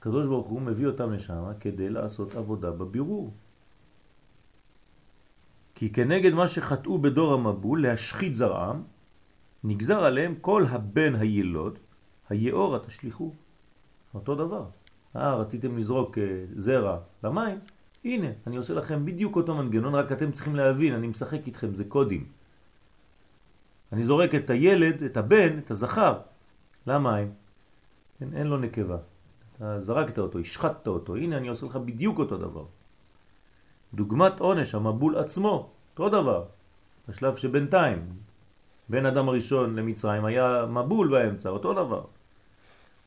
הקדוש 0.00 0.26
ברוך 0.26 0.46
הוא 0.46 0.60
מביא 0.60 0.86
אותם 0.86 1.12
לשם 1.12 1.44
כדי 1.60 1.88
לעשות 1.88 2.34
עבודה 2.34 2.70
בבירור. 2.70 3.32
כי 5.74 5.92
כנגד 5.92 6.34
מה 6.34 6.48
שחטאו 6.48 6.98
בדור 6.98 7.34
המבול 7.34 7.82
להשחית 7.82 8.34
זרעם, 8.34 8.82
נגזר 9.64 10.04
עליהם 10.04 10.34
כל 10.40 10.64
הבן 10.68 11.14
הילוד, 11.14 11.78
היאורה 12.28 12.78
תשליחו. 12.78 13.32
אותו 14.14 14.34
דבר. 14.34 14.64
אה, 15.16 15.34
רציתם 15.34 15.78
לזרוק 15.78 16.18
אה, 16.18 16.44
זרע 16.56 16.98
למים? 17.24 17.58
הנה, 18.04 18.28
אני 18.46 18.56
עושה 18.56 18.74
לכם 18.74 19.04
בדיוק 19.04 19.36
אותו 19.36 19.54
מנגנון, 19.54 19.94
רק 19.94 20.12
אתם 20.12 20.32
צריכים 20.32 20.56
להבין, 20.56 20.94
אני 20.94 21.06
משחק 21.06 21.46
איתכם, 21.46 21.74
זה 21.74 21.84
קודים. 21.84 22.24
אני 23.92 24.04
זורק 24.04 24.34
את 24.34 24.50
הילד, 24.50 25.02
את 25.02 25.16
הבן, 25.16 25.58
את 25.58 25.70
הזכר, 25.70 26.18
למים. 26.86 27.32
אין, 28.20 28.30
אין 28.34 28.46
לו 28.46 28.56
נקבה. 28.56 29.09
זרקת 29.80 30.18
אותו, 30.18 30.38
השחטת 30.38 30.86
אותו, 30.86 31.16
הנה 31.16 31.36
אני 31.36 31.48
עושה 31.48 31.66
לך 31.66 31.76
בדיוק 31.76 32.18
אותו 32.18 32.36
דבר. 32.36 32.64
דוגמת 33.94 34.40
עונש, 34.40 34.74
המבול 34.74 35.18
עצמו, 35.18 35.70
אותו 35.92 36.08
דבר. 36.08 36.44
בשלב 37.08 37.36
שבינתיים, 37.36 37.98
בין 38.88 39.06
אדם 39.06 39.28
הראשון 39.28 39.76
למצרים 39.76 40.24
היה 40.24 40.66
מבול 40.66 41.08
באמצע, 41.08 41.48
אותו 41.48 41.72
דבר. 41.72 42.04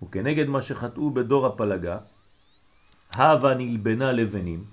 וכנגד 0.04 0.48
מה 0.48 0.62
שחטאו 0.62 1.12
בדור 1.12 1.46
הפלגה, 1.46 1.98
הווה 3.16 3.54
נלבנה 3.56 4.12
לבנים, 4.12 4.64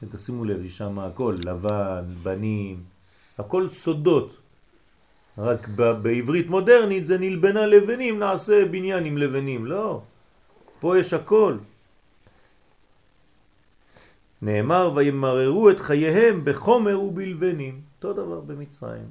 כן, 0.00 0.06
תשימו 0.12 0.44
לב, 0.44 0.64
יש 0.64 0.78
שם 0.78 0.98
הכל, 0.98 1.34
לבן, 1.44 2.04
בנים, 2.22 2.82
הכל 3.38 3.68
סודות. 3.68 4.36
רק 5.38 5.68
בעברית 6.02 6.48
מודרנית 6.48 7.06
זה 7.06 7.18
נלבנה 7.18 7.66
לבנים, 7.66 8.18
נעשה 8.18 8.64
בניין 8.64 9.04
עם 9.04 9.18
לבנים. 9.18 9.66
לא, 9.66 10.02
פה 10.80 10.98
יש 10.98 11.12
הכל. 11.12 11.56
נאמר 14.42 14.92
וימררו 14.94 15.70
את 15.70 15.80
חייהם 15.80 16.44
בחומר 16.44 17.00
ובלבנים. 17.00 17.80
אותו 17.96 18.12
דבר 18.12 18.40
במצרים. 18.40 19.08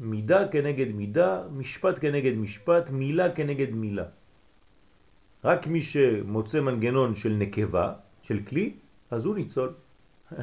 מידה 0.00 0.48
כנגד 0.48 0.88
מידה, 0.94 1.42
משפט 1.52 1.98
כנגד 2.00 2.34
משפט, 2.34 2.90
מילה 2.90 3.30
כנגד 3.30 3.70
מילה. 3.70 4.04
רק 5.44 5.66
מי 5.66 5.82
שמוצא 5.82 6.60
מנגנון 6.60 7.14
של 7.14 7.32
נקבה, 7.38 7.92
של 8.22 8.38
כלי, 8.48 8.72
אז 9.10 9.24
הוא 9.24 9.34
ניצול. 9.34 9.70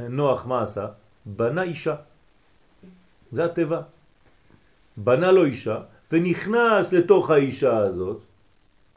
נוח 0.09 0.45
מה 0.45 0.61
עשה? 0.63 0.87
בנה 1.25 1.63
אישה. 1.63 1.95
זה 3.31 3.45
הטבע. 3.45 3.81
בנה 4.97 5.31
לו 5.31 5.45
אישה 5.45 5.81
ונכנס 6.11 6.93
לתוך 6.93 7.29
האישה 7.29 7.77
הזאת. 7.77 8.28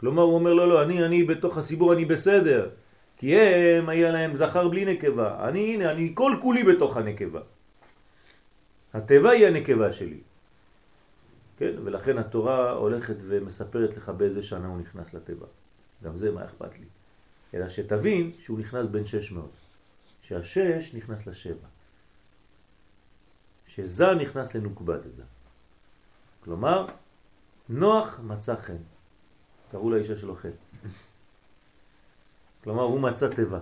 כלומר 0.03 0.23
הוא 0.23 0.35
אומר 0.35 0.53
לו 0.53 0.67
לא, 0.67 0.83
אני, 0.83 1.05
אני 1.05 1.25
בתוך 1.25 1.59
הסיבור 1.59 1.93
אני 1.93 2.05
בסדר. 2.05 2.71
כי 3.17 3.39
הם 3.39 3.89
היה 3.89 4.11
להם 4.11 4.35
זכר 4.35 4.69
בלי 4.69 4.85
נקבה. 4.85 5.49
אני, 5.49 5.75
הנה, 5.75 5.91
אני 5.91 6.11
כל 6.15 6.37
כולי 6.43 6.63
בתוך 6.65 6.97
הנקבה. 6.97 7.41
הטבע 8.95 9.31
היא 9.31 9.47
הנקבה 9.47 9.93
שלי. 9.93 10.21
כן? 11.59 11.73
ולכן 11.85 12.19
התורה 12.19 12.71
הולכת 12.71 13.17
ומספרת 13.21 13.97
לך 13.97 14.09
באיזה 14.09 14.43
שנה 14.43 14.69
הוא 14.69 14.79
נכנס 14.79 15.15
לטבע. 15.15 15.47
גם 16.05 16.19
זה 16.19 16.31
מה 16.31 16.45
אכפת 16.45 16.79
לי. 16.79 16.87
אלא 17.55 17.69
שתבין 17.69 18.31
שהוא 18.43 18.59
נכנס 18.59 18.87
בין 18.87 19.07
600. 19.07 19.51
שהשש 20.23 20.95
נכנס 20.95 21.27
לשבע. 21.27 21.69
שזה 23.67 24.15
נכנס 24.15 24.55
לנוקבה 24.55 24.99
דזה. 24.99 25.23
כלומר, 26.45 26.87
נוח 27.69 28.21
מצא 28.23 28.57
חן. 28.57 28.83
קראו 29.73 29.91
לאישה 29.91 30.17
שלו 30.17 30.37
חן. 30.37 30.51
כלומר, 32.65 32.83
הוא 32.83 33.01
מצא 33.01 33.29
טבע. 33.29 33.61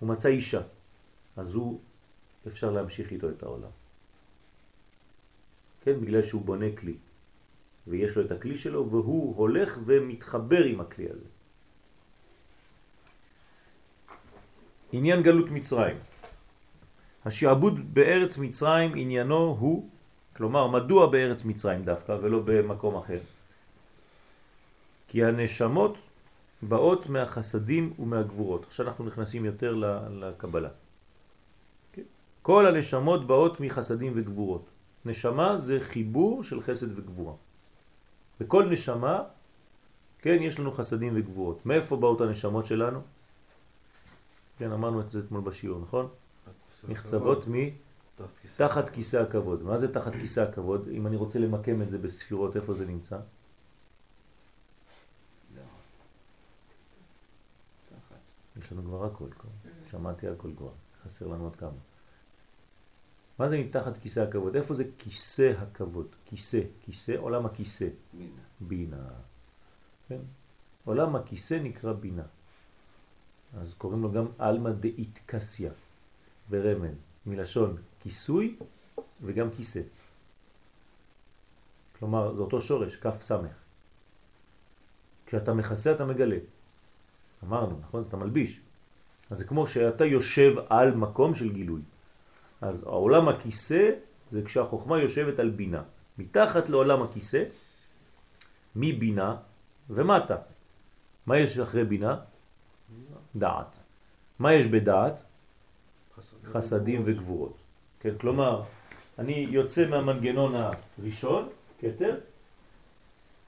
הוא 0.00 0.08
מצא 0.08 0.28
אישה. 0.28 0.60
אז 1.36 1.54
הוא, 1.54 1.80
אפשר 2.46 2.70
להמשיך 2.70 3.12
איתו 3.12 3.30
את 3.30 3.42
העולם. 3.42 3.70
כן, 5.84 6.00
בגלל 6.00 6.22
שהוא 6.22 6.42
בונה 6.42 6.66
כלי. 6.76 6.96
ויש 7.86 8.16
לו 8.16 8.24
את 8.24 8.30
הכלי 8.30 8.58
שלו, 8.58 8.90
והוא 8.90 9.36
הולך 9.36 9.78
ומתחבר 9.84 10.64
עם 10.64 10.80
הכלי 10.80 11.06
הזה. 11.10 11.26
עניין 14.92 15.22
גלות 15.22 15.50
מצרים. 15.50 15.96
השעבוד 17.24 17.94
בארץ 17.94 18.38
מצרים 18.38 18.92
עניינו 18.96 19.56
הוא, 19.60 19.88
כלומר 20.36 20.66
מדוע 20.66 21.06
בארץ 21.06 21.44
מצרים 21.44 21.84
דווקא 21.84 22.12
ולא 22.12 22.40
במקום 22.44 22.96
אחר? 22.96 23.18
כי 25.08 25.24
הנשמות 25.24 25.96
באות 26.62 27.08
מהחסדים 27.08 27.92
ומהגבורות. 27.98 28.64
עכשיו 28.66 28.86
אנחנו 28.86 29.04
נכנסים 29.04 29.44
יותר 29.44 29.74
לקבלה. 30.10 30.68
כן? 31.92 32.02
כל 32.42 32.66
הנשמות 32.66 33.26
באות 33.26 33.60
מחסדים 33.60 34.12
וגבורות. 34.16 34.64
נשמה 35.04 35.58
זה 35.58 35.78
חיבור 35.80 36.44
של 36.44 36.62
חסד 36.62 36.98
וגבורה. 36.98 37.34
בכל 38.40 38.68
נשמה, 38.68 39.22
כן, 40.18 40.38
יש 40.40 40.60
לנו 40.60 40.72
חסדים 40.72 41.12
וגבורות. 41.16 41.66
מאיפה 41.66 41.96
באות 41.96 42.20
הנשמות 42.20 42.66
שלנו? 42.66 43.00
כן, 44.58 44.72
אמרנו 44.72 45.00
את 45.00 45.10
זה 45.10 45.18
אתמול 45.18 45.40
בשיעור, 45.40 45.80
נכון? 45.80 46.08
נחצבות 46.88 47.48
מ... 47.48 47.54
תחת 48.56 48.90
כיסא 48.90 49.16
הכבוד. 49.16 49.62
מה 49.62 49.78
זה 49.78 49.94
תחת 49.94 50.12
כיסא 50.12 50.40
הכבוד? 50.40 50.88
אם 50.92 51.06
אני 51.06 51.16
רוצה 51.16 51.38
למקם 51.38 51.82
את 51.82 51.90
זה 51.90 51.98
בספירות, 51.98 52.56
איפה 52.56 52.74
זה 52.74 52.86
נמצא? 52.86 53.16
יש 58.58 58.72
לנו 58.72 58.82
כבר 58.82 59.04
הכל, 59.04 59.28
שמעתי 59.86 60.28
הכל 60.28 60.50
כבר, 60.56 60.72
חסר 61.04 61.26
לנו 61.26 61.44
עוד 61.44 61.56
כמה. 61.56 61.78
מה 63.38 63.48
זה 63.48 63.58
מתחת 63.58 63.98
כיסא 63.98 64.20
הכבוד? 64.20 64.56
איפה 64.56 64.74
זה 64.74 64.84
כיסא 64.98 65.52
הכבוד? 65.58 66.06
כיסא, 66.24 66.60
כיסא, 66.80 67.14
עולם 67.18 67.46
הכיסא. 67.46 67.88
בינה. 68.12 68.30
בינה. 68.60 69.08
כן? 70.08 70.20
עולם 70.84 71.16
הכיסא 71.16 71.54
נקרא 71.54 71.92
בינה. 71.92 72.22
אז 73.60 73.74
קוראים 73.78 74.02
לו 74.02 74.12
גם 74.12 74.26
אלמה 74.40 74.70
דאיטקסיה, 74.70 75.72
ברמז, 76.50 76.98
מלשון 77.26 77.76
כיסוי 78.00 78.56
וגם 79.22 79.50
כיסא. 79.50 79.80
כלומר, 81.98 82.34
זה 82.34 82.40
אותו 82.40 82.60
שורש, 82.60 82.96
כף 82.96 83.22
סמך. 83.22 83.52
כשאתה 85.26 85.54
מכסה 85.54 85.92
אתה 85.92 86.04
מגלה. 86.04 86.36
אמרנו, 87.44 87.78
נכון? 87.80 88.04
אתה 88.08 88.16
מלביש. 88.16 88.60
אז 89.30 89.38
זה 89.38 89.44
כמו 89.44 89.66
שאתה 89.66 90.04
יושב 90.04 90.54
על 90.68 90.94
מקום 90.94 91.34
של 91.34 91.52
גילוי. 91.52 91.80
אז 92.60 92.82
העולם 92.82 93.28
הכיסא 93.28 93.90
זה 94.32 94.42
כשהחוכמה 94.42 94.98
יושבת 94.98 95.38
על 95.38 95.50
בינה. 95.50 95.82
מתחת 96.18 96.68
לעולם 96.68 97.02
הכיסא, 97.02 97.44
מבינה 98.76 99.36
ומטה. 99.90 100.36
מה 101.26 101.38
יש 101.38 101.58
אחרי 101.58 101.84
בינה? 101.84 102.16
דעת. 103.36 103.82
מה 104.38 104.52
יש 104.52 104.66
בדעת? 104.66 105.22
חסדים 106.52 107.02
וגבורות. 107.04 107.56
כן, 108.00 108.18
כלומר, 108.18 108.62
אני 109.18 109.46
יוצא 109.50 109.86
מהמנגנון 109.86 110.54
הראשון, 110.54 111.48
כתר, 111.80 112.16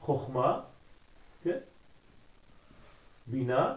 חוכמה, 0.01 0.61
כן, 1.43 1.59
בינה, 3.31 3.77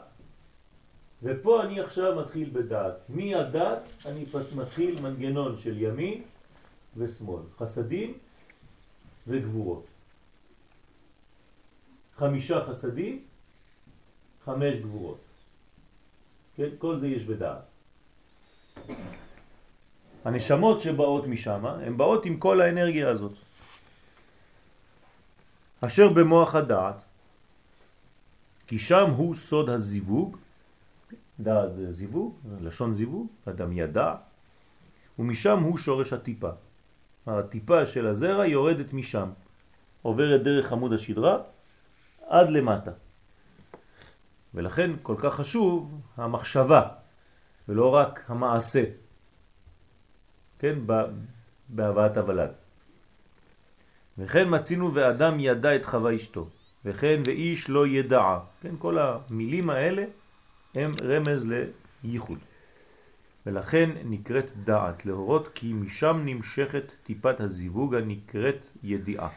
ופה 1.24 1.64
אני 1.64 1.80
עכשיו 1.80 2.16
מתחיל 2.16 2.50
בדעת. 2.54 3.10
מהדעת 3.10 3.82
אני 4.06 4.26
מתחיל 4.56 5.02
מנגנון 5.02 5.58
של 5.58 5.82
ימין 5.82 6.24
ושמאל, 6.98 7.42
חסדים 7.58 8.18
וגבורות. 9.28 9.86
חמישה 12.18 12.66
חסדים, 12.66 13.24
חמש 14.46 14.78
גבורות. 14.78 15.20
כן? 16.56 16.70
כל 16.78 17.00
זה 17.00 17.08
יש 17.08 17.24
בדעת. 17.24 17.64
הנשמות 20.26 20.82
שבאות 20.82 21.28
משם, 21.28 21.66
הן 21.66 21.98
באות 21.98 22.26
עם 22.26 22.38
כל 22.38 22.62
האנרגיה 22.62 23.10
הזאת. 23.10 23.34
אשר 25.82 26.10
במוח 26.10 26.56
הדעת, 26.56 27.04
כי 28.68 28.80
שם 28.80 29.10
הוא 29.10 29.36
סוד 29.36 29.70
הזיווג, 29.70 30.38
דעת 31.40 31.74
זה 31.74 31.92
זיווג, 31.92 32.36
לשון 32.62 32.94
זיווג, 32.94 33.28
אדם 33.46 33.72
ידע, 33.74 34.16
ומשם 35.20 35.60
הוא 35.60 35.78
שורש 35.78 36.14
הטיפה. 36.14 36.50
הטיפה 37.28 37.86
של 37.86 38.08
הזרע 38.08 38.46
יורדת 38.46 38.94
משם. 38.94 39.30
עוברת 40.02 40.44
דרך 40.44 40.72
עמוד 40.72 40.94
השדרה 40.94 41.38
עד 42.28 42.50
למטה. 42.50 42.92
ולכן 44.54 44.92
כל 45.04 45.16
כך 45.20 45.36
חשוב 45.36 46.02
המחשבה 46.18 46.88
ולא 47.68 47.96
רק 47.96 48.24
המעשה, 48.28 48.84
כן, 50.60 50.80
בהבאת 51.70 52.18
הוולד. 52.18 52.52
וכן 54.18 54.56
מצינו 54.56 54.94
ואדם 54.94 55.40
ידע 55.40 55.76
את 55.76 55.86
חווה 55.86 56.16
אשתו, 56.16 56.48
וכן 56.86 57.22
ואיש 57.26 57.70
לא 57.70 57.88
ידע. 57.88 58.40
כן, 58.62 58.76
כל 58.80 58.98
המילים 58.98 59.70
האלה 59.70 60.04
הם 60.76 60.92
רמז 61.02 61.48
לייחוד. 62.04 62.40
ולכן 63.46 63.90
נקראת 64.06 64.52
דעת, 64.64 65.06
להורות 65.06 65.48
כי 65.56 65.74
משם 65.74 66.22
נמשכת 66.26 66.84
טיפת 67.04 67.40
הזיווג 67.40 67.96
הנקראת 67.96 68.66
ידיעה. 68.84 69.30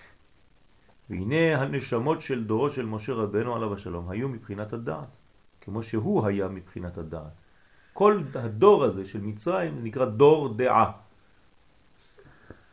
והנה 1.11 1.63
הנשמות 1.63 2.21
של 2.21 2.45
דורו 2.45 2.71
של 2.71 2.87
משה 2.87 3.13
רבנו 3.13 3.57
עליו 3.57 3.75
השלום 3.75 4.11
היו 4.11 4.29
מבחינת 4.29 4.73
הדעת, 4.73 5.09
כמו 5.61 5.83
שהוא 5.83 6.27
היה 6.27 6.49
מבחינת 6.49 6.99
הדעת. 6.99 7.33
כל 7.93 8.21
הדור 8.35 8.85
הזה 8.85 9.05
של 9.05 9.21
מצרים 9.21 9.85
נקרא 9.85 10.05
דור 10.05 10.55
דעה. 10.55 10.93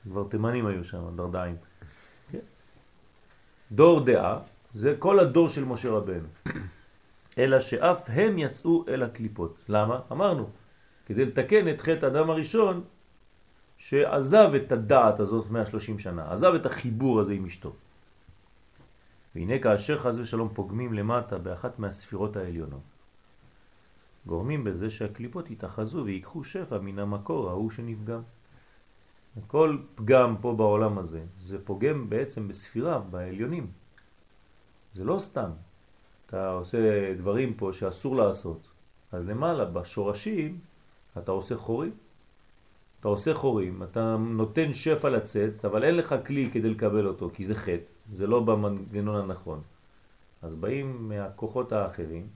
כבר 0.03 0.23
תימנים 0.29 0.65
היו 0.65 0.83
שם, 0.83 1.15
דרדיים. 1.15 1.55
כן? 2.31 2.39
דור 3.71 3.99
דעה 3.99 4.39
זה 4.73 4.95
כל 4.99 5.19
הדור 5.19 5.49
של 5.49 5.65
משה 5.65 5.89
רבנו. 5.89 6.27
אלא 7.37 7.59
שאף 7.59 8.03
הם 8.07 8.37
יצאו 8.37 8.85
אל 8.87 9.03
הקליפות. 9.03 9.57
למה? 9.69 9.99
אמרנו, 10.11 10.49
כדי 11.05 11.25
לתקן 11.25 11.67
את 11.67 11.81
חטא 11.81 12.05
אדם 12.05 12.29
הראשון 12.29 12.83
שעזב 13.77 14.51
את 14.55 14.71
הדעת 14.71 15.19
הזאת 15.19 15.51
130 15.51 15.99
שנה, 15.99 16.31
עזב 16.33 16.53
את 16.53 16.65
החיבור 16.65 17.19
הזה 17.19 17.33
עם 17.33 17.45
אשתו. 17.45 17.73
והנה 19.35 19.59
כאשר 19.59 19.97
חז 19.97 20.19
ושלום 20.19 20.49
פוגמים 20.53 20.93
למטה 20.93 21.37
באחת 21.37 21.79
מהספירות 21.79 22.35
העליונות, 22.35 22.81
גורמים 24.25 24.63
בזה 24.63 24.89
שהקליפות 24.89 25.51
יתאחזו 25.51 26.05
ויקחו 26.05 26.43
שפע 26.43 26.79
מן 26.79 26.99
המקור 26.99 27.49
ההוא 27.49 27.71
שנפגם. 27.71 28.21
כל 29.47 29.77
פגם 29.95 30.35
פה 30.41 30.53
בעולם 30.57 30.97
הזה, 30.97 31.21
זה 31.39 31.65
פוגם 31.65 32.09
בעצם 32.09 32.47
בספירה, 32.47 32.99
בעליונים. 32.99 33.82
זה 34.93 35.03
לא 35.03 35.19
סתם. 35.19 35.49
אתה 36.25 36.49
עושה 36.49 37.13
דברים 37.13 37.53
פה 37.53 37.73
שאסור 37.73 38.15
לעשות. 38.15 38.67
אז 39.11 39.29
למעלה, 39.29 39.65
בשורשים, 39.65 40.59
אתה 41.17 41.31
עושה 41.31 41.57
חורים. 41.57 41.91
אתה 43.03 43.07
עושה 43.07 43.33
חורים, 43.33 43.83
אתה 43.83 44.17
נותן 44.17 44.73
שפע 44.73 45.09
לצאת, 45.09 45.65
אבל 45.65 45.83
אין 45.83 45.95
לך 45.95 46.15
כלי 46.25 46.49
כדי 46.53 46.69
לקבל 46.69 47.07
אותו, 47.07 47.29
כי 47.33 47.45
זה 47.45 47.55
חטא, 47.55 47.89
זה 48.13 48.27
לא 48.27 48.39
במנגנון 48.39 49.15
הנכון. 49.15 49.61
אז 50.41 50.55
באים 50.55 51.09
מהכוחות 51.09 51.71
האחרים, 51.71 52.27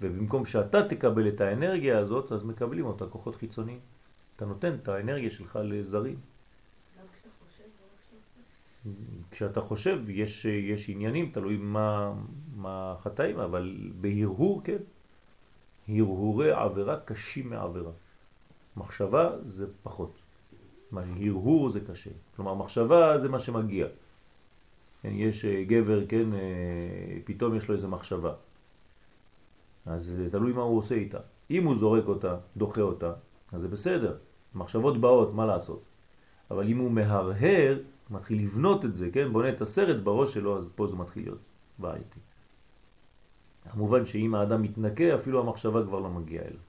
ובמקום 0.00 0.46
שאתה 0.46 0.88
תקבל 0.88 1.28
את 1.28 1.40
האנרגיה 1.40 1.98
הזאת, 1.98 2.32
אז 2.32 2.44
מקבלים 2.44 2.86
אותה 2.86 3.06
כוחות 3.06 3.36
חיצוניים. 3.36 3.78
אתה 4.36 4.46
נותן 4.46 4.74
את 4.74 4.88
האנרגיה 4.88 5.30
שלך 5.30 5.58
לזרים. 5.62 6.16
כשאתה 9.36 9.60
חושב, 9.60 9.98
יש, 10.08 10.44
יש 10.44 10.88
עניינים, 10.88 11.30
תלוי 11.32 11.56
מה, 11.56 12.12
מה 12.56 12.92
החטאים, 12.98 13.38
אבל 13.38 13.76
בהרהור, 14.00 14.62
כן. 14.64 14.76
הרהורי 15.88 16.52
עבירה 16.52 17.00
קשים 17.00 17.50
מעבירה. 17.50 17.90
מחשבה 18.76 19.30
זה 19.44 19.66
פחות. 19.82 20.18
הרהור 20.92 21.70
זה 21.70 21.80
קשה. 21.80 22.10
כלומר, 22.36 22.54
מחשבה 22.54 23.18
זה 23.18 23.28
מה 23.28 23.38
שמגיע. 23.38 23.86
כן, 25.02 25.12
יש 25.12 25.44
אה, 25.44 25.64
גבר, 25.64 26.06
כן, 26.06 26.32
אה, 26.32 27.18
פתאום 27.24 27.56
יש 27.56 27.68
לו 27.68 27.74
איזה 27.74 27.88
מחשבה. 27.88 28.32
אז 29.86 30.12
תלוי 30.30 30.52
מה 30.52 30.62
הוא 30.62 30.78
עושה 30.78 30.94
איתה. 30.94 31.18
אם 31.50 31.64
הוא 31.64 31.76
זורק 31.76 32.08
אותה, 32.08 32.36
דוחה 32.56 32.80
אותה, 32.80 33.12
אז 33.52 33.60
זה 33.60 33.68
בסדר. 33.68 34.16
מחשבות 34.54 35.00
באות, 35.00 35.34
מה 35.34 35.46
לעשות? 35.46 35.82
אבל 36.50 36.68
אם 36.68 36.78
הוא 36.78 36.90
מהרהר, 36.90 37.78
מתחיל 38.10 38.42
לבנות 38.42 38.84
את 38.84 38.96
זה, 38.96 39.10
כן? 39.12 39.32
בונה 39.32 39.48
את 39.48 39.62
הסרט 39.62 40.02
בראש 40.02 40.34
שלו, 40.34 40.58
אז 40.58 40.68
פה 40.74 40.86
זה 40.86 40.96
מתחיל 40.96 41.22
להיות 41.22 41.38
בעייתי. 41.78 42.20
כמובן 43.72 44.06
שאם 44.06 44.34
האדם 44.34 44.62
מתנקה, 44.62 45.14
אפילו 45.14 45.40
המחשבה 45.40 45.84
כבר 45.84 46.00
לא 46.00 46.10
מגיעה 46.10 46.44
אליו. 46.44 46.60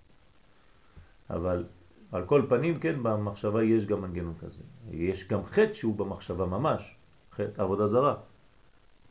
אבל 1.29 1.65
על 2.11 2.25
כל 2.25 2.41
פנים, 2.49 2.79
כן, 2.79 3.03
במחשבה 3.03 3.63
יש 3.63 3.85
גם 3.85 4.01
מנגנון 4.01 4.33
כזה. 4.41 4.63
יש 4.91 5.27
גם 5.27 5.45
חטא 5.45 5.73
שהוא 5.73 5.95
במחשבה 5.95 6.45
ממש, 6.45 6.95
חטא 7.31 7.61
עבודה 7.61 7.87
זרה. 7.87 8.15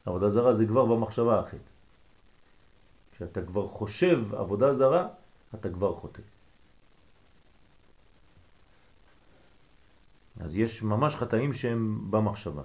עבודה 0.07 0.29
זרה 0.29 0.53
זה 0.55 0.67
כבר 0.67 0.85
במחשבה 0.85 1.41
החטא. 1.41 1.71
כשאתה 3.13 3.43
כבר 3.43 3.69
חושב 3.69 4.35
עבודה 4.35 4.73
זרה, 4.73 5.09
אתה 5.55 5.71
כבר 5.71 5.95
חוטא. 5.95 6.23
אז 10.41 10.57
יש 10.57 10.83
ממש 10.83 11.17
חטאים 11.17 11.53
שהם 11.53 12.11
במחשבה. 12.11 12.63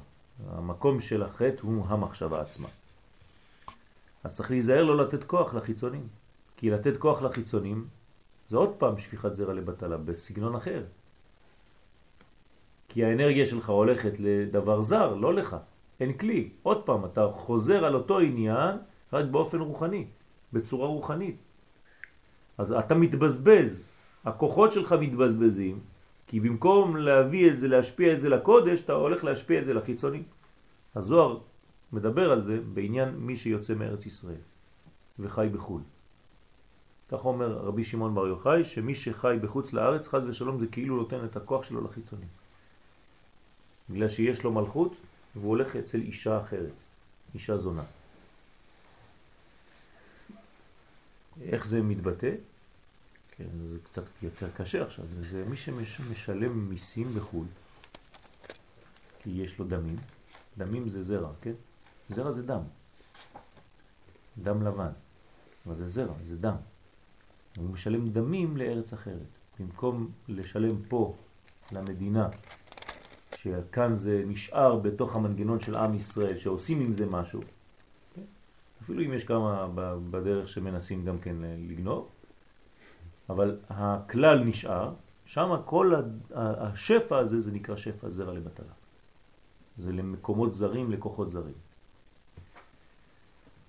המקום 0.50 1.00
של 1.00 1.24
החטא 1.24 1.62
הוא 1.62 1.86
המחשבה 1.88 2.42
עצמה. 2.42 2.68
אז 4.24 4.36
צריך 4.36 4.52
להיזהר 4.52 4.84
לא 4.84 4.98
לתת 4.98 5.24
כוח 5.24 5.54
לחיצונים. 5.54 6.08
כי 6.58 6.70
לתת 6.70 6.98
כוח 6.98 7.22
לחיצונים 7.22 7.88
זה 8.50 8.58
עוד 8.58 8.76
פעם 8.78 8.98
שפיכת 8.98 9.34
זרע 9.34 9.54
לבטלה 9.54 9.98
בסגנון 9.98 10.56
אחר. 10.56 10.84
כי 12.90 13.06
האנרגיה 13.06 13.46
שלך 13.46 13.70
הולכת 13.70 14.14
לדבר 14.20 14.82
זר, 14.82 15.16
לא 15.16 15.34
לך. 15.34 15.56
אין 16.00 16.14
כלי. 16.14 16.50
עוד 16.64 16.84
פעם, 16.84 17.06
אתה 17.06 17.28
חוזר 17.36 17.86
על 17.86 17.96
אותו 17.96 18.20
עניין 18.20 18.78
רק 19.14 19.26
באופן 19.26 19.60
רוחני, 19.60 20.06
בצורה 20.54 20.88
רוחנית. 20.88 21.44
אז 22.58 22.72
אתה 22.72 22.96
מתבזבז, 22.96 23.92
הכוחות 24.26 24.72
שלך 24.72 24.96
מתבזבזים, 25.00 25.80
כי 26.32 26.40
במקום 26.40 26.98
להביא 26.98 27.52
את 27.52 27.60
זה, 27.60 27.68
להשפיע 27.68 28.14
את 28.14 28.20
זה 28.20 28.30
לקודש, 28.30 28.84
אתה 28.84 28.94
הולך 28.94 29.24
להשפיע 29.24 29.60
את 29.60 29.66
זה 29.66 29.74
לחיצוני. 29.74 30.24
הזוהר 30.96 31.40
מדבר 31.92 32.32
על 32.32 32.44
זה 32.44 32.60
בעניין 32.74 33.10
מי 33.16 33.36
שיוצא 33.36 33.74
מארץ 33.76 34.06
ישראל 34.06 34.40
וחי 35.20 35.50
בחו"ל. 35.52 35.82
כך 37.12 37.26
אומר 37.26 37.52
רבי 37.52 37.84
שמעון 37.84 38.16
בר 38.16 38.28
יוחאי, 38.28 38.64
שמי 38.64 38.96
שחי 38.96 39.38
בחוץ 39.42 39.74
לארץ, 39.74 40.08
חז 40.08 40.26
ושלום, 40.26 40.60
זה 40.60 40.68
כאילו 40.72 40.98
נותן 40.98 41.26
את 41.26 41.36
הכוח 41.36 41.64
שלו 41.64 41.84
לחיצוני. 41.84 42.26
בגלל 43.90 44.10
שיש 44.10 44.44
לו 44.44 44.52
מלכות, 44.52 44.96
והוא 45.36 45.50
הולך 45.50 45.76
אצל 45.76 46.00
אישה 46.00 46.42
אחרת, 46.42 46.78
אישה 47.36 47.58
זונה. 47.58 47.84
איך 51.42 51.68
זה 51.68 51.82
מתבטא? 51.82 52.32
כן, 53.42 53.68
זה 53.68 53.78
קצת 53.84 54.04
יותר 54.22 54.48
קשה 54.56 54.84
עכשיו. 54.84 55.06
זה 55.32 55.44
מי 55.46 55.58
שמשלם 55.58 56.70
מיסים 56.70 57.08
בחו"ל, 57.16 57.46
כי 59.20 59.30
יש 59.30 59.60
לו 59.60 59.66
דמים. 59.66 59.98
דמים 60.58 60.90
זה 60.90 61.04
זרע, 61.04 61.32
כן? 61.42 61.54
זרע 62.10 62.32
זה 62.32 62.44
דם. 62.44 62.62
דם 64.38 64.64
לבן. 64.64 64.92
אבל 65.66 65.76
זה 65.76 65.90
זרע, 65.90 66.14
זה 66.22 66.38
דם. 66.38 66.56
הוא 67.58 67.70
משלם 67.70 68.10
דמים 68.10 68.58
לארץ 68.58 68.94
אחרת. 68.94 69.32
במקום 69.60 70.12
לשלם 70.28 70.76
פה 70.88 71.16
למדינה, 71.72 72.30
שכאן 73.36 73.96
זה 73.96 74.24
נשאר 74.28 74.76
בתוך 74.76 75.16
המנגנון 75.16 75.60
של 75.60 75.76
עם 75.76 75.94
ישראל, 75.94 76.38
שעושים 76.38 76.82
עם 76.82 76.92
זה 76.92 77.06
משהו, 77.06 77.42
כן? 78.16 78.22
אפילו 78.84 79.04
אם 79.04 79.14
יש 79.14 79.24
כמה 79.24 79.68
בדרך 80.12 80.50
שמנסים 80.50 81.06
גם 81.06 81.20
כן 81.20 81.36
לגנוב, 81.70 82.10
אבל 83.30 83.58
הכלל 83.70 84.44
נשאר, 84.44 84.94
שם 85.26 85.56
כל 85.66 85.94
השפע 86.36 87.18
הזה 87.18 87.40
זה 87.40 87.52
נקרא 87.52 87.76
שפע 87.76 88.10
זרע 88.10 88.34
לבטלה. 88.34 88.74
זה 89.78 89.92
למקומות 89.92 90.56
זרים, 90.56 90.92
לכוחות 90.92 91.32
זרים. 91.32 91.54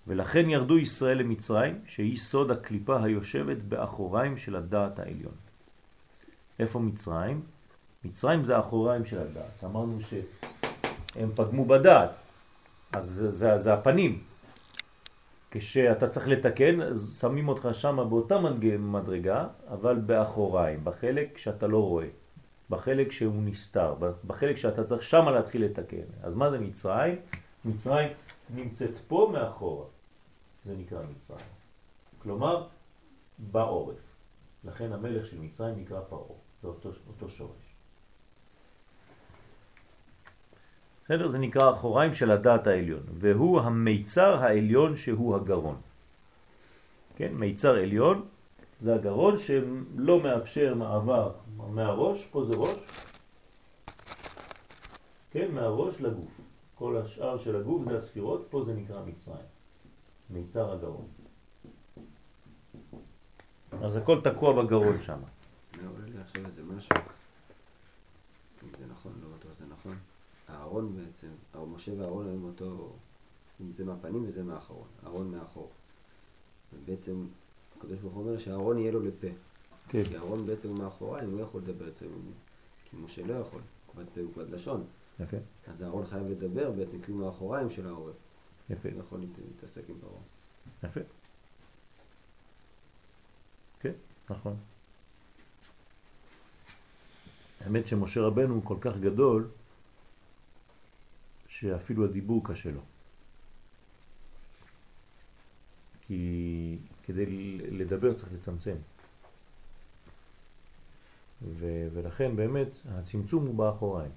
ולכן 0.06 0.50
ירדו 0.50 0.78
ישראל 0.78 1.18
למצרים, 1.18 1.78
שהיא 1.86 2.18
סוד 2.18 2.50
הקליפה 2.50 3.02
היושבת 3.02 3.62
באחוריים 3.62 4.36
של 4.36 4.56
הדעת 4.56 4.98
העליון. 4.98 5.34
איפה 6.58 6.78
מצרים? 6.78 7.42
מצרים 8.04 8.44
זה 8.44 8.56
האחוריים 8.56 9.04
של 9.06 9.18
הדעת. 9.18 9.64
אמרנו 9.64 9.98
שהם 10.02 11.30
פגמו 11.34 11.64
בדעת, 11.64 12.16
אז 12.92 13.04
זה, 13.06 13.30
זה, 13.30 13.58
זה 13.58 13.74
הפנים. 13.74 14.22
כשאתה 15.54 16.08
צריך 16.08 16.28
לתקן, 16.28 16.94
שמים 17.20 17.48
אותך 17.48 17.68
שם 17.72 18.06
באותה 18.08 18.38
מדרגה, 18.78 19.46
אבל 19.68 19.94
באחוריים, 19.98 20.84
בחלק 20.84 21.38
שאתה 21.38 21.66
לא 21.66 21.78
רואה, 21.78 22.06
בחלק 22.70 23.12
שהוא 23.12 23.42
נסתר, 23.44 23.94
בחלק 24.26 24.56
שאתה 24.56 24.84
צריך 24.84 25.02
שם 25.02 25.28
להתחיל 25.28 25.64
לתקן. 25.64 26.06
אז 26.22 26.34
מה 26.34 26.50
זה 26.50 26.58
מצרים? 26.58 27.16
מצרים 27.64 28.08
נמצאת 28.54 28.94
פה 29.08 29.30
מאחורה, 29.32 29.86
זה 30.64 30.74
נקרא 30.76 30.98
מצרים. 31.16 31.46
כלומר, 32.22 32.66
בעורף. 33.38 33.96
לכן 34.64 34.92
המלך 34.92 35.26
של 35.26 35.40
מצרים 35.40 35.74
נקרא 35.78 36.00
פרעה, 36.08 36.38
זה 36.62 36.68
אותו, 36.68 36.90
אותו 37.08 37.28
שורש. 37.28 37.61
בסדר? 41.04 41.28
זה 41.28 41.38
נקרא 41.38 41.70
אחוריים 41.70 42.14
של 42.14 42.30
הדעת 42.30 42.66
העליון, 42.66 43.02
והוא 43.14 43.60
המיצר 43.60 44.42
העליון 44.42 44.96
שהוא 44.96 45.36
הגרון. 45.36 45.76
כן, 47.16 47.34
מיצר 47.34 47.74
עליון 47.74 48.26
זה 48.80 48.94
הגרון 48.94 49.38
שלא 49.38 50.20
מאפשר 50.22 50.74
מעבר 50.74 51.32
מהראש, 51.56 52.26
פה 52.26 52.44
זה 52.44 52.52
ראש, 52.56 52.78
כן, 55.30 55.50
מהראש 55.52 56.00
לגוף. 56.00 56.40
כל 56.74 56.96
השאר 56.96 57.38
של 57.38 57.56
הגוף 57.56 57.82
זה 57.88 57.96
הספירות, 57.96 58.46
פה 58.50 58.64
זה 58.64 58.74
נקרא 58.74 59.02
מצרים, 59.06 59.46
מיצר 60.30 60.72
הגרון. 60.72 61.06
אז 63.82 63.96
הכל 63.96 64.20
תקוע 64.24 64.62
בגרון 64.62 65.00
שם. 65.00 65.18
לא, 65.82 65.88
עולה 65.90 66.06
לי 66.06 66.20
עכשיו 66.20 66.46
איזה 66.46 66.62
משהו, 66.62 66.96
אם 68.62 68.68
זה 68.78 68.84
נכון, 68.90 69.12
לא 69.22 69.28
בטוח 69.36 69.52
זה 69.52 69.64
נכון. 69.68 69.96
הארון 70.48 70.96
בעצם, 70.96 71.28
משה 71.66 71.92
ואהרון 71.98 72.28
היו 72.28 72.46
אותו, 72.46 72.92
אם 73.60 73.72
זה 73.72 73.84
מהפנים 73.84 74.24
וזה 74.28 74.42
מהאחרון, 74.42 74.88
הארון 75.02 75.30
מאחור. 75.30 75.70
ובעצם 76.72 77.26
הקדוש 77.78 77.98
ברוך 77.98 78.14
הוא 78.14 78.22
אומר 78.22 78.38
שהארון 78.38 78.78
יהיה 78.78 78.92
לו 78.92 79.02
לפה. 79.02 79.26
כן. 79.88 80.04
כי 80.04 80.16
הארון 80.16 80.46
בעצם 80.46 80.68
הוא 80.68 80.78
מאחוריים, 80.78 81.30
הוא 81.30 81.38
לא 81.38 81.42
יכול 81.42 81.60
לדבר 81.60 81.88
אצלנו, 81.88 82.12
כי 82.84 82.96
משה 82.96 83.26
לא 83.26 83.34
יכול, 83.34 83.60
כבד 83.92 84.04
פה 84.14 84.20
וכבד 84.30 84.50
לשון. 84.50 84.84
יפה. 85.20 85.36
אז 85.66 85.82
הארון 85.82 86.06
חייב 86.06 86.26
לדבר 86.26 86.70
בעצם 86.70 87.02
כי 87.02 87.12
הוא 87.12 87.20
מאחוריים 87.20 87.70
של 87.70 87.86
העורף. 87.86 88.14
יפה. 88.70 88.88
הוא 88.88 88.98
לא 88.98 89.02
יכול 89.02 89.20
להתעסק 89.20 89.82
עם 89.88 89.96
הארון. 90.02 90.22
יפה. 90.82 91.00
כן, 93.80 93.92
נכון. 94.30 94.56
האמת 97.60 97.86
שמשה 97.86 98.20
רבנו 98.20 98.54
הוא 98.54 98.62
כל 98.64 98.76
כך 98.80 98.96
גדול, 98.96 99.48
שאפילו 101.52 102.04
הדיבור 102.04 102.42
קשה 102.44 102.70
לו. 102.70 102.80
כי 106.06 106.78
כדי 107.02 107.26
לדבר 107.58 108.14
צריך 108.14 108.32
לצמצם. 108.32 108.76
ו- 111.42 111.88
ולכן 111.92 112.36
באמת 112.36 112.68
הצמצום 112.88 113.46
הוא 113.46 113.54
באחוריים. 113.54 114.10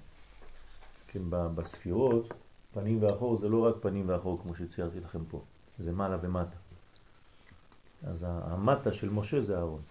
כן, 1.08 1.22
בספירות, 1.30 2.34
פנים 2.72 3.02
ואחור 3.02 3.38
זה 3.40 3.48
לא 3.48 3.66
רק 3.66 3.74
פנים 3.80 4.08
ואחור 4.08 4.42
כמו 4.42 4.54
שציירתי 4.54 5.00
לכם 5.00 5.24
פה, 5.24 5.42
זה 5.78 5.92
מעלה 5.92 6.16
ומטה. 6.20 6.56
אז 8.02 8.24
המטה 8.28 8.92
של 8.92 9.08
משה 9.08 9.40
זה 9.40 9.56
אהרון, 9.56 9.82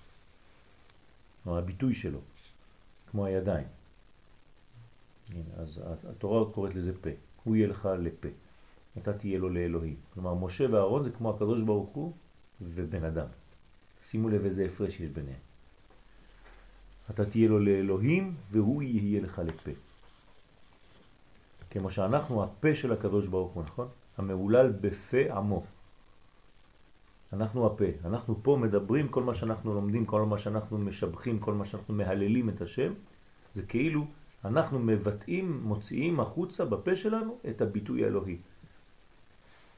או 1.46 1.58
הביטוי 1.58 1.96
שלו, 1.96 2.20
כמו 3.12 3.26
הידיים. 3.26 3.68
אז 5.58 5.82
התורה 6.10 6.52
קוראת 6.54 6.76
לזה 6.76 6.93
פה, 7.02 7.10
הוא 7.46 7.56
יהיה 7.56 7.68
לך 7.68 7.89
לפה, 8.00 8.28
אתה 8.98 9.14
תהיה 9.14 9.39
לו 9.39 9.50
לאלוהים. 9.50 9.96
כלומר, 10.14 10.34
משה 10.34 10.66
ואהרון 10.72 11.04
זה 11.04 11.10
כמו 11.12 11.30
הקדוש 11.30 11.62
ברוך 11.64 11.89
הוא 11.89 12.14
ובן 12.62 13.04
אדם. 13.04 13.28
שימו 14.04 14.30
לב 14.30 14.46
איזה 14.46 14.66
הפרש 14.66 15.00
יש 15.00 15.10
ביניהם. 15.10 15.39
אתה 17.10 17.26
תהיה 17.26 17.50
לו 17.50 17.60
לאלוהים 17.60 18.36
והוא 18.52 18.82
יהיה 18.82 19.22
לך 19.22 19.41
לפה. 19.46 19.72
כמו 21.70 21.91
שאנחנו 21.91 22.43
הפה 22.43 22.76
של 22.76 22.91
הקדוש 22.91 23.28
ברוך 23.28 23.52
הוא, 23.52 23.64
נכון? 23.64 23.88
המעולל 24.18 24.72
בפה 24.82 25.18
עמו. 25.38 25.64
אנחנו 27.34 27.66
הפה, 27.66 27.86
אנחנו 28.06 28.39
פה 28.43 28.58
מדברים, 28.62 29.08
כל 29.08 29.24
מה 29.24 29.34
שאנחנו 29.34 29.74
לומדים, 29.74 30.06
כל 30.06 30.22
מה 30.22 30.38
שאנחנו 30.38 30.78
משבחים, 30.78 31.39
כל 31.39 31.54
מה 31.54 31.66
שאנחנו 31.66 31.93
מהללים 31.93 32.50
את 32.50 32.62
השם, 32.62 32.93
זה 33.54 33.64
כאילו 33.64 34.06
אנחנו 34.46 34.80
מבטאים, 34.80 35.62
מוציאים 35.64 36.20
החוצה 36.20 36.66
בפה 36.66 36.96
שלנו 36.96 37.38
את 37.50 37.62
הביטוי 37.62 38.04
האלוהי. 38.04 38.38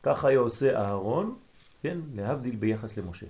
ככה 0.03 0.27
היה 0.27 0.39
עושה 0.39 0.79
אהרון, 0.79 1.35
כן, 1.81 1.97
להבדיל 2.15 2.55
ביחס 2.55 2.97
למשה. 2.97 3.25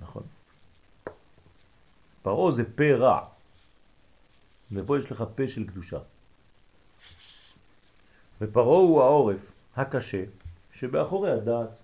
נכון. 0.00 0.22
פרעה 2.22 2.50
זה 2.50 2.64
פה 2.76 2.94
רע, 2.94 3.26
ופה 4.72 4.98
יש 4.98 5.12
לך 5.12 5.24
פה 5.36 5.48
של 5.48 5.66
קדושה. 5.66 5.98
ופרעה 8.40 8.78
הוא 8.78 9.02
העורף 9.02 9.52
הקשה 9.76 10.24
שבאחורי 10.72 11.30
הדעת? 11.30 11.83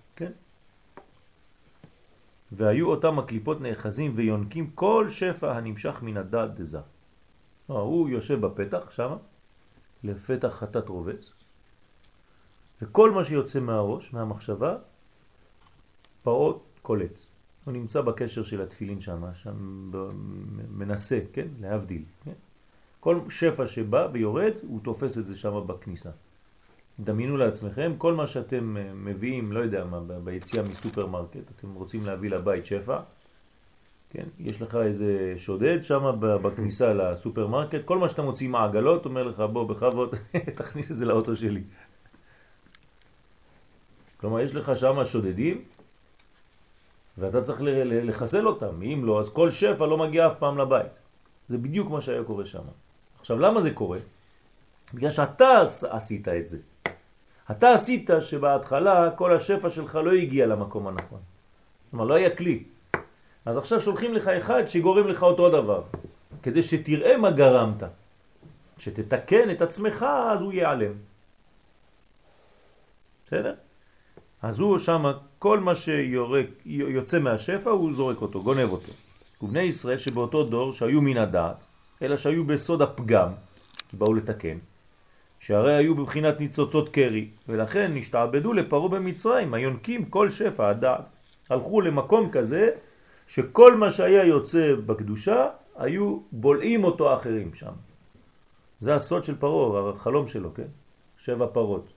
והיו 2.53 2.91
אותם 2.91 3.19
הקליפות 3.19 3.61
נאחזים 3.61 4.13
ויונקים 4.17 4.71
כל 4.71 5.07
שפע 5.09 5.57
הנמשך 5.57 6.03
מן 6.03 6.17
הדעת 6.17 6.55
דזה. 6.55 6.81
הוא 7.67 8.09
יושב 8.09 8.41
בפתח 8.47 8.91
שם, 8.91 9.17
לפתח 10.05 10.49
חטאת 10.49 10.89
רובץ, 10.89 11.33
וכל 12.83 13.11
מה 13.11 13.25
שיוצא 13.25 13.61
מהראש, 13.61 14.13
מהמחשבה, 14.13 14.77
פרעות 16.23 16.65
קולט. 16.83 17.21
הוא 17.65 17.73
נמצא 17.73 18.01
בקשר 18.01 18.43
של 18.43 18.63
התפילין 18.63 19.01
שם, 19.01 19.23
שם 19.35 19.91
מנסה, 20.71 21.21
כן? 21.33 21.49
להבדיל, 21.61 22.05
כן? 22.25 22.33
כל 23.01 23.21
שפע 23.29 23.67
שבא 23.67 24.09
ויורד, 24.13 24.53
הוא 24.63 24.81
תופס 24.83 25.19
את 25.19 25.27
זה 25.27 25.37
שם 25.37 25.67
בכניסה. 25.67 26.11
דמיינו 27.05 27.37
לעצמכם, 27.37 27.93
כל 27.99 28.15
מה 28.15 28.27
שאתם 28.27 28.77
אה, 28.77 28.91
מביאים, 28.95 29.53
לא 29.53 29.61
יודע 29.61 29.85
מה, 29.85 30.01
ביציאה 30.25 30.63
מסופרמרקט, 30.63 31.51
אתם 31.57 31.75
רוצים 31.75 32.07
להביא 32.07 32.31
לבית 32.31 32.67
שפע, 32.67 32.99
כן? 34.11 34.25
יש 34.39 34.63
לך 34.63 34.75
איזה 34.75 35.35
שודד 35.37 35.83
שם 35.83 36.03
בכניסה 36.21 36.95
לסופרמרקט, 36.99 37.85
כל 37.85 37.99
מה 37.99 38.09
שאתה 38.09 38.23
מוציא 38.23 38.49
מעגלות, 38.49 39.05
אומר 39.05 39.23
לך 39.23 39.41
בוא 39.41 39.69
בכבוד, 39.69 40.15
תכניס 40.59 40.91
את 40.91 40.97
זה 40.97 41.05
לאוטו 41.05 41.37
שלי. 41.37 41.63
כלומר, 44.17 44.41
יש 44.41 44.55
לך 44.55 44.77
שם 44.77 45.05
שודדים, 45.05 45.65
ואתה 47.19 47.43
צריך 47.43 47.61
לחסל 47.83 48.47
אותם, 48.47 48.83
אם 48.83 49.03
לא, 49.05 49.21
אז 49.21 49.29
כל 49.29 49.51
שפע 49.51 49.87
לא 49.87 49.99
מגיע 49.99 50.27
אף 50.27 50.39
פעם 50.39 50.59
לבית. 50.59 50.99
זה 51.49 51.59
בדיוק 51.59 51.91
מה 51.91 52.01
שהיה 52.01 52.25
קורה 52.25 52.47
שם. 52.47 52.63
עכשיו, 53.21 53.39
למה 53.39 53.61
זה 53.61 53.71
קורה? 53.71 53.99
בגלל 54.95 55.11
שאתה 55.11 55.63
עשית 55.91 56.29
את 56.29 56.49
זה. 56.49 56.59
אתה 57.51 57.75
עשית 57.75 58.11
שבהתחלה 58.21 59.11
כל 59.11 59.37
השפע 59.37 59.71
שלך 59.71 59.95
לא 59.95 60.13
הגיע 60.13 60.47
למקום 60.47 60.87
הנכון. 60.87 61.21
כלומר, 61.91 62.05
לא 62.05 62.15
היה 62.15 62.37
כלי. 62.37 62.65
אז 63.45 63.57
עכשיו 63.57 63.81
שולחים 63.81 64.15
לך 64.15 64.29
אחד 64.29 64.67
שגורם 64.67 65.09
לך 65.09 65.23
אותו 65.23 65.51
דבר, 65.51 65.83
כדי 66.43 66.63
שתראה 66.63 67.17
מה 67.17 67.31
גרמת. 67.31 67.83
שתתקן 68.79 69.51
את 69.51 69.63
עצמך, 69.63 70.03
אז 70.03 70.41
הוא 70.41 70.53
ייעלם. 70.53 70.93
בסדר? 73.27 73.55
אז 74.43 74.59
הוא 74.59 74.79
שם, 74.79 75.05
כל 75.39 75.61
מה 75.61 75.73
שיוצא 75.75 77.19
מהשפע, 77.19 77.71
הוא 77.71 77.93
זורק 77.93 78.23
אותו, 78.23 78.43
גונב 78.43 78.71
אותו. 78.73 78.93
ובני 79.43 79.63
ישראל 79.63 79.99
שבאותו 79.99 80.45
דור 80.45 80.73
שהיו 80.73 81.03
מן 81.03 81.17
הדעת, 81.17 81.57
אלא 82.03 82.17
שהיו 82.17 82.45
בסוד 82.45 82.83
הפגם, 82.83 83.29
כי 83.89 83.97
באו 83.97 84.15
לתקן, 84.15 84.59
שהרי 85.41 85.75
היו 85.75 85.95
בבחינת 85.95 86.41
ניצוצות 86.41 86.89
קרי, 86.89 87.29
ולכן 87.49 87.95
נשתעבדו 87.95 88.53
לפרו 88.53 88.89
במצרים, 88.89 89.55
היונקים 89.55 90.05
כל 90.05 90.31
שפע 90.31 90.69
הדעת. 90.69 91.13
הלכו 91.51 91.81
למקום 91.81 92.31
כזה, 92.31 92.71
שכל 93.29 93.77
מה 93.77 93.91
שהיה 93.91 94.25
יוצא 94.25 94.75
בקדושה, 94.87 95.49
היו 95.77 96.19
בולעים 96.33 96.85
אותו 96.85 97.15
אחרים 97.15 97.55
שם. 97.55 97.73
זה 98.81 98.95
הסוד 98.95 99.25
של 99.25 99.37
פרו, 99.37 99.89
החלום 99.89 100.29
שלו, 100.29 100.55
כן? 100.55 100.69
שבע 101.19 101.47
פרות. 101.53 101.89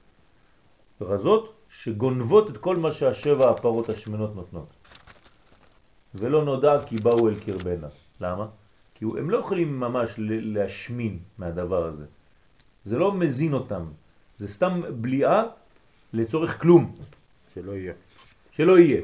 רזות 1.01 1.53
שגונבות 1.69 2.49
את 2.49 2.57
כל 2.57 2.75
מה 2.77 2.91
שהשבע 2.91 3.49
הפרות 3.49 3.89
השמנות 3.89 4.35
נותנות. 4.35 4.67
ולא 6.15 6.45
נודע 6.45 6.85
כי 6.85 6.95
באו 6.95 7.29
אל 7.29 7.39
קרבנה. 7.39 7.87
למה? 8.21 8.47
כי 8.95 9.05
הם 9.05 9.29
לא 9.29 9.37
יכולים 9.37 9.79
ממש 9.79 10.15
להשמין 10.17 11.19
מהדבר 11.37 11.85
הזה. 11.85 12.05
זה 12.83 12.97
לא 12.97 13.13
מזין 13.13 13.53
אותם, 13.53 13.83
זה 14.37 14.47
סתם 14.47 14.81
בליעה 15.01 15.43
לצורך 16.13 16.61
כלום. 16.61 16.95
שלא 17.53 17.71
יהיה. 17.71 17.93
שלא 18.51 18.79
יהיה. 18.79 19.01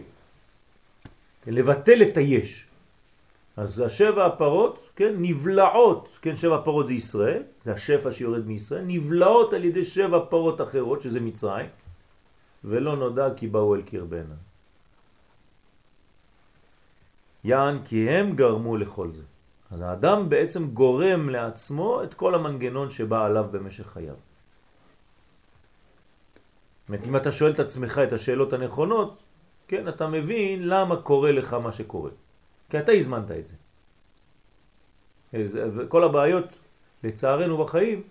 לבטל 1.47 2.01
את 2.01 2.17
היש. 2.17 2.65
אז 3.57 3.79
השבע 3.79 4.25
הפרות, 4.25 4.89
כן, 4.95 5.13
נבלעות, 5.17 6.17
כן, 6.21 6.37
שבע 6.37 6.61
פרות 6.63 6.87
זה 6.87 6.93
ישראל, 6.93 7.43
זה 7.63 7.73
השפע 7.73 8.11
שיורד 8.11 8.47
מישראל, 8.47 8.83
נבלעות 8.87 9.53
על 9.53 9.63
ידי 9.65 9.85
שבע 9.85 10.19
פרות 10.29 10.61
אחרות, 10.61 11.01
שזה 11.01 11.19
מצרים, 11.19 11.69
ולא 12.63 12.95
נודע 12.95 13.27
כי 13.35 13.47
באו 13.47 13.75
אל 13.75 13.81
קרבנה. 13.81 14.35
יען 17.43 17.83
כי 17.85 18.09
הם 18.09 18.35
גרמו 18.35 18.77
לכל 18.77 19.11
זה. 19.11 19.23
אז 19.71 19.81
האדם 19.81 20.29
בעצם 20.29 20.67
גורם 20.67 21.29
לעצמו 21.29 22.03
את 22.03 22.13
כל 22.13 22.35
המנגנון 22.35 22.89
שבא 22.89 23.25
עליו 23.25 23.45
במשך 23.51 23.87
חייו. 23.87 24.15
זאת 26.89 26.99
אם 27.05 27.15
אתה 27.15 27.31
שואל 27.31 27.51
את 27.51 27.59
עצמך 27.59 28.01
את 28.07 28.13
השאלות 28.13 28.53
הנכונות, 28.53 29.17
כן, 29.67 29.87
אתה 29.87 30.07
מבין 30.07 30.67
למה 30.67 31.01
קורה 31.01 31.31
לך 31.31 31.53
מה 31.53 31.71
שקורה. 31.71 32.11
כי 32.69 32.79
אתה 32.79 32.91
הזמנת 32.91 33.31
את 33.31 33.47
זה. 33.47 33.55
כל 35.87 36.03
הבעיות 36.03 36.45
לצערנו 37.03 37.57
בחיים, 37.57 38.03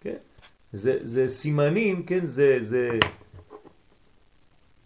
כן? 0.00 0.16
זה, 0.72 0.98
זה 1.02 1.28
סימנים, 1.28 2.06
כן? 2.06 2.26
זה, 2.26 2.58
זה 2.60 2.98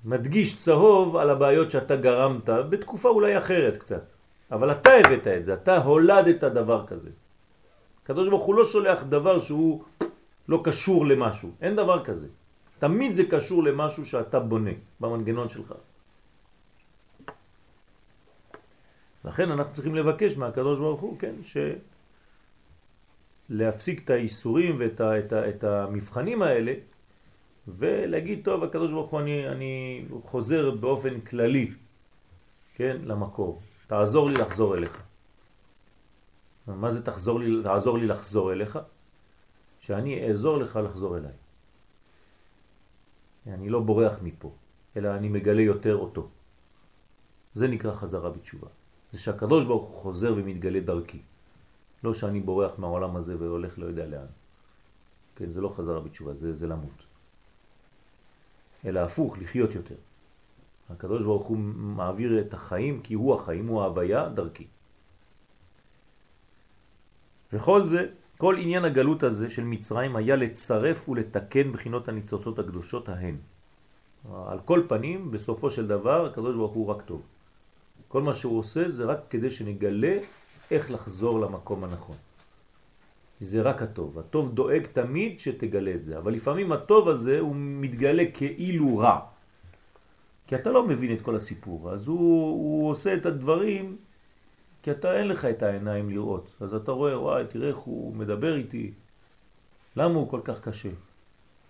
מדגיש 0.05 0.59
צהוב 0.59 1.17
על 1.17 1.31
הבעיות 1.31 1.71
שאתה 1.71 1.97
גרמת 1.97 2.49
בתקופה 2.49 3.09
אולי 3.09 3.39
אחרת 3.39 3.77
קצת. 3.77 4.14
אבל 4.51 4.73
אתה 4.73 4.91
הבאת 4.91 5.27
את 5.27 5.45
זה, 5.45 5.55
אתה 5.55 5.77
הולדת 5.77 6.45
דבר 6.45 6.87
כזה. 6.87 7.11
הקדוש 8.03 8.29
ברוך 8.29 8.45
הוא 8.45 8.55
לא 8.55 8.65
שולח 8.65 9.03
דבר 9.03 9.41
שהוא 9.41 9.85
לא 10.49 10.61
קשור 10.65 11.07
למשהו, 11.07 11.51
אין 11.61 11.77
דבר 11.77 12.05
כזה. 12.05 12.29
תמיד 12.79 13.15
זה 13.15 13.25
קשור 13.31 13.63
למשהו 13.63 14.07
שאתה 14.07 14.41
בונה 14.41 14.77
במנגנון 15.01 15.49
שלך. 15.49 15.75
לכן 19.25 19.51
אנחנו 19.51 19.73
צריכים 19.73 19.95
לבקש 19.95 20.37
מהקדוש 20.37 20.79
ברוך 20.79 21.01
הוא, 21.01 21.19
כן, 21.19 21.35
ש... 21.43 21.57
להפסיק 23.49 24.05
את 24.05 24.11
האיסורים 24.11 24.77
ואת 24.79 25.01
ה, 25.01 25.19
את 25.19 25.33
ה, 25.33 25.49
את 25.49 25.65
המבחנים 25.65 26.43
האלה 26.43 26.73
ולהגיד, 27.69 28.41
טוב, 28.45 28.65
הקדוש 28.65 28.93
ברוך 28.93 29.11
הוא, 29.11 29.21
אני, 29.21 29.49
אני 29.49 30.05
חוזר 30.25 30.71
באופן 30.71 31.21
כללי, 31.21 31.73
כן, 32.75 32.97
למקור. 33.05 33.61
תעזור 33.95 34.31
לי 34.31 34.35
לחזור 34.35 34.75
אליך. 34.75 35.03
מה 36.67 36.91
זה 36.91 37.03
תחזור 37.03 37.41
לי, 37.41 37.63
תעזור 37.63 37.99
לי 37.99 38.07
לחזור 38.07 38.53
אליך? 38.53 38.79
שאני 39.81 40.29
אעזור 40.29 40.59
לך 40.59 40.79
לחזור 40.85 41.17
אליי. 41.17 41.37
אני 43.47 43.69
לא 43.69 43.81
בורח 43.81 44.13
מפה, 44.23 44.51
אלא 44.97 45.15
אני 45.15 45.29
מגלה 45.29 45.63
יותר 45.63 45.97
אותו. 45.97 46.29
זה 47.55 47.69
נקרא 47.69 47.93
חזרה 47.93 48.31
בתשובה. 48.31 48.69
זה 49.13 49.19
שהקדוש 49.19 49.65
ברוך 49.65 49.89
הוא 49.89 49.97
חוזר 50.03 50.35
ומתגלה 50.37 50.81
דרכי. 50.81 51.23
לא 52.05 52.15
שאני 52.15 52.41
בורח 52.41 52.79
מהעולם 52.79 53.17
הזה 53.17 53.39
והולך 53.39 53.79
לא 53.79 53.87
יודע 53.87 54.07
לאן. 54.07 54.31
כן, 55.37 55.51
זה 55.55 55.61
לא 55.61 55.69
חזרה 55.69 56.01
בתשובה, 56.01 56.35
זה, 56.35 56.57
זה 56.57 56.67
למות. 56.67 56.99
אלא 58.85 59.01
הפוך, 59.01 59.39
לחיות 59.39 59.71
יותר. 59.75 60.01
הקדוש 60.91 61.23
ברוך 61.23 61.47
הוא 61.47 61.59
מעביר 61.77 62.41
את 62.41 62.55
החיים 62.55 63.01
כי 63.01 63.15
הוא 63.15 63.35
החיים, 63.35 63.67
הוא 63.67 63.83
ההוויה 63.83 64.29
דרכי. 64.29 64.67
וכל 67.53 67.85
זה, 67.85 68.07
כל 68.37 68.57
עניין 68.59 68.85
הגלות 68.85 69.23
הזה 69.23 69.51
של 69.51 69.65
מצרים 69.65 70.17
היה 70.17 70.37
לצרף 70.37 71.09
ולתקן 71.09 71.73
בחינות 71.73 72.09
הניצוצות 72.09 72.59
הקדושות 72.59 73.09
ההן. 73.09 73.37
על 74.47 74.59
כל 74.65 74.83
פנים, 74.89 75.31
בסופו 75.31 75.71
של 75.71 75.87
דבר, 75.87 76.27
הקדוש 76.27 76.57
ברוך 76.57 76.73
הוא 76.73 76.87
רק 76.87 77.03
טוב. 77.03 77.23
כל 78.09 78.23
מה 78.23 78.35
שהוא 78.35 78.59
עושה 78.59 78.91
זה 78.91 79.05
רק 79.05 79.19
כדי 79.31 79.51
שנגלה 79.51 80.19
איך 80.71 80.91
לחזור 80.91 81.41
למקום 81.41 81.85
הנכון. 81.85 82.17
זה 83.41 83.63
רק 83.63 83.83
הטוב. 83.83 84.19
הטוב 84.19 84.55
דואג 84.55 84.87
תמיד 84.93 85.41
שתגלה 85.41 85.95
את 85.95 86.05
זה, 86.05 86.19
אבל 86.19 86.33
לפעמים 86.33 86.73
הטוב 86.73 87.09
הזה 87.09 87.41
הוא 87.41 87.55
מתגלה 87.57 88.25
כאילו 88.35 88.99
רע. 88.99 89.34
כי 90.47 90.55
אתה 90.55 90.71
לא 90.71 90.87
מבין 90.87 91.13
את 91.13 91.21
כל 91.21 91.37
הסיפור, 91.37 91.91
אז 91.91 92.09
הוא, 92.09 92.19
הוא 92.51 92.91
עושה 92.91 93.15
את 93.15 93.27
הדברים 93.27 93.97
כי 94.83 94.91
אתה 94.91 95.19
אין 95.19 95.29
לך 95.29 95.45
את 95.45 95.63
העיניים 95.63 96.11
לראות. 96.11 96.51
אז 96.61 96.75
אתה 96.75 96.93
רואה, 96.93 97.21
וואי, 97.21 97.45
תראה 97.47 97.69
איך 97.69 97.77
הוא 97.77 98.17
מדבר 98.17 98.57
איתי. 98.57 98.93
למה 99.97 100.15
הוא 100.15 100.31
כל 100.31 100.41
כך 100.45 100.61
קשה? 100.61 100.91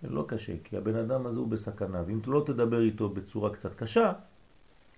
לא 0.03 0.25
קשה, 0.27 0.53
כי 0.63 0.77
הבן 0.77 0.95
אדם 0.95 1.25
הזה 1.25 1.39
הוא 1.39 1.47
בסכנה, 1.47 2.03
ואם 2.07 2.19
אתה 2.19 2.31
לא 2.31 2.43
תדבר 2.45 2.81
איתו 2.81 3.09
בצורה 3.09 3.49
קצת 3.53 3.75
קשה, 3.75 4.13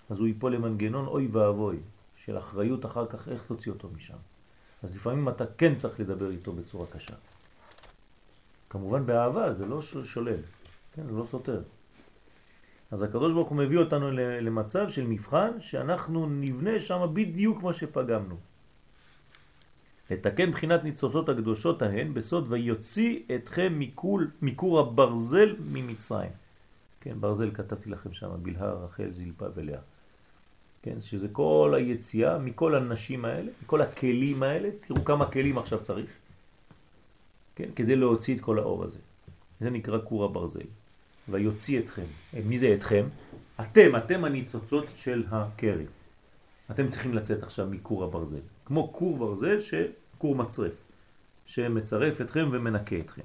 אז 0.09 0.19
הוא 0.19 0.27
ייפול 0.27 0.53
למנגנון 0.53 1.07
אוי 1.07 1.27
ואבוי, 1.31 1.77
של 2.15 2.37
אחריות 2.37 2.85
אחר 2.85 3.05
כך 3.07 3.29
איך 3.29 3.45
תוציא 3.47 3.71
אותו 3.71 3.89
משם. 3.95 4.17
אז 4.83 4.95
לפעמים 4.95 5.29
אתה 5.29 5.45
כן 5.57 5.75
צריך 5.75 5.99
לדבר 5.99 6.31
איתו 6.31 6.53
בצורה 6.53 6.85
קשה. 6.87 7.15
כמובן 8.69 9.05
באהבה, 9.05 9.53
זה 9.53 9.65
לא 9.65 9.81
שולל, 9.81 10.39
כן, 10.95 11.03
זה 11.05 11.11
לא 11.11 11.25
סותר. 11.25 11.61
אז 12.91 13.01
הקדוש 13.01 13.33
ברוך 13.33 13.49
הוא 13.49 13.57
מביא 13.57 13.77
אותנו 13.77 14.11
למצב 14.41 14.89
של 14.89 15.07
מבחן 15.07 15.61
שאנחנו 15.61 16.29
נבנה 16.29 16.79
שם 16.79 17.07
בדיוק 17.13 17.63
מה 17.63 17.73
שפגמנו. 17.73 18.35
לתקן 20.11 20.51
בחינת 20.51 20.83
ניצוצות 20.83 21.29
הקדושות 21.29 21.81
ההן 21.81 22.13
בסוד 22.13 22.45
ויוציא 22.49 23.19
אתכם 23.35 23.79
מכול, 23.79 24.31
מכור 24.41 24.79
הברזל 24.79 25.55
ממצרים. 25.71 26.31
כן, 27.01 27.21
ברזל 27.21 27.51
כתבתי 27.51 27.89
לכם 27.89 28.13
שם, 28.13 28.29
בלהה, 28.41 28.71
רחל, 28.71 29.11
זלפה 29.11 29.45
ולאה. 29.55 29.79
כן, 30.81 31.01
שזה 31.01 31.27
כל 31.27 31.73
היציאה 31.77 32.37
מכל 32.37 32.75
הנשים 32.75 33.25
האלה, 33.25 33.51
מכל 33.63 33.81
הכלים 33.81 34.43
האלה, 34.43 34.69
תראו 34.87 35.05
כמה 35.05 35.31
כלים 35.31 35.57
עכשיו 35.57 35.83
צריך, 35.83 36.09
כן, 37.55 37.69
כדי 37.75 37.95
להוציא 37.95 38.35
את 38.35 38.41
כל 38.41 38.59
האור 38.59 38.83
הזה. 38.83 38.99
זה 39.59 39.69
נקרא 39.69 39.97
קור 39.97 40.25
הברזל. 40.25 40.67
ויוציא 41.29 41.79
אתכם. 41.79 42.05
מי 42.45 42.59
זה 42.59 42.73
אתכם? 42.73 43.05
אתם, 43.61 43.95
אתם 43.95 44.25
הניצוצות 44.25 44.85
של 44.95 45.23
הקרי. 45.31 45.85
אתם 46.71 46.87
צריכים 46.87 47.13
לצאת 47.13 47.43
עכשיו 47.43 47.67
מקור 47.67 48.03
הברזל. 48.03 48.39
כמו 48.65 48.87
קור 48.87 49.17
ברזל 49.17 49.59
שקור 49.59 50.35
מצרף, 50.35 50.71
שמצרף 51.45 52.21
אתכם 52.21 52.49
ומנקה 52.51 52.99
אתכם. 52.99 53.21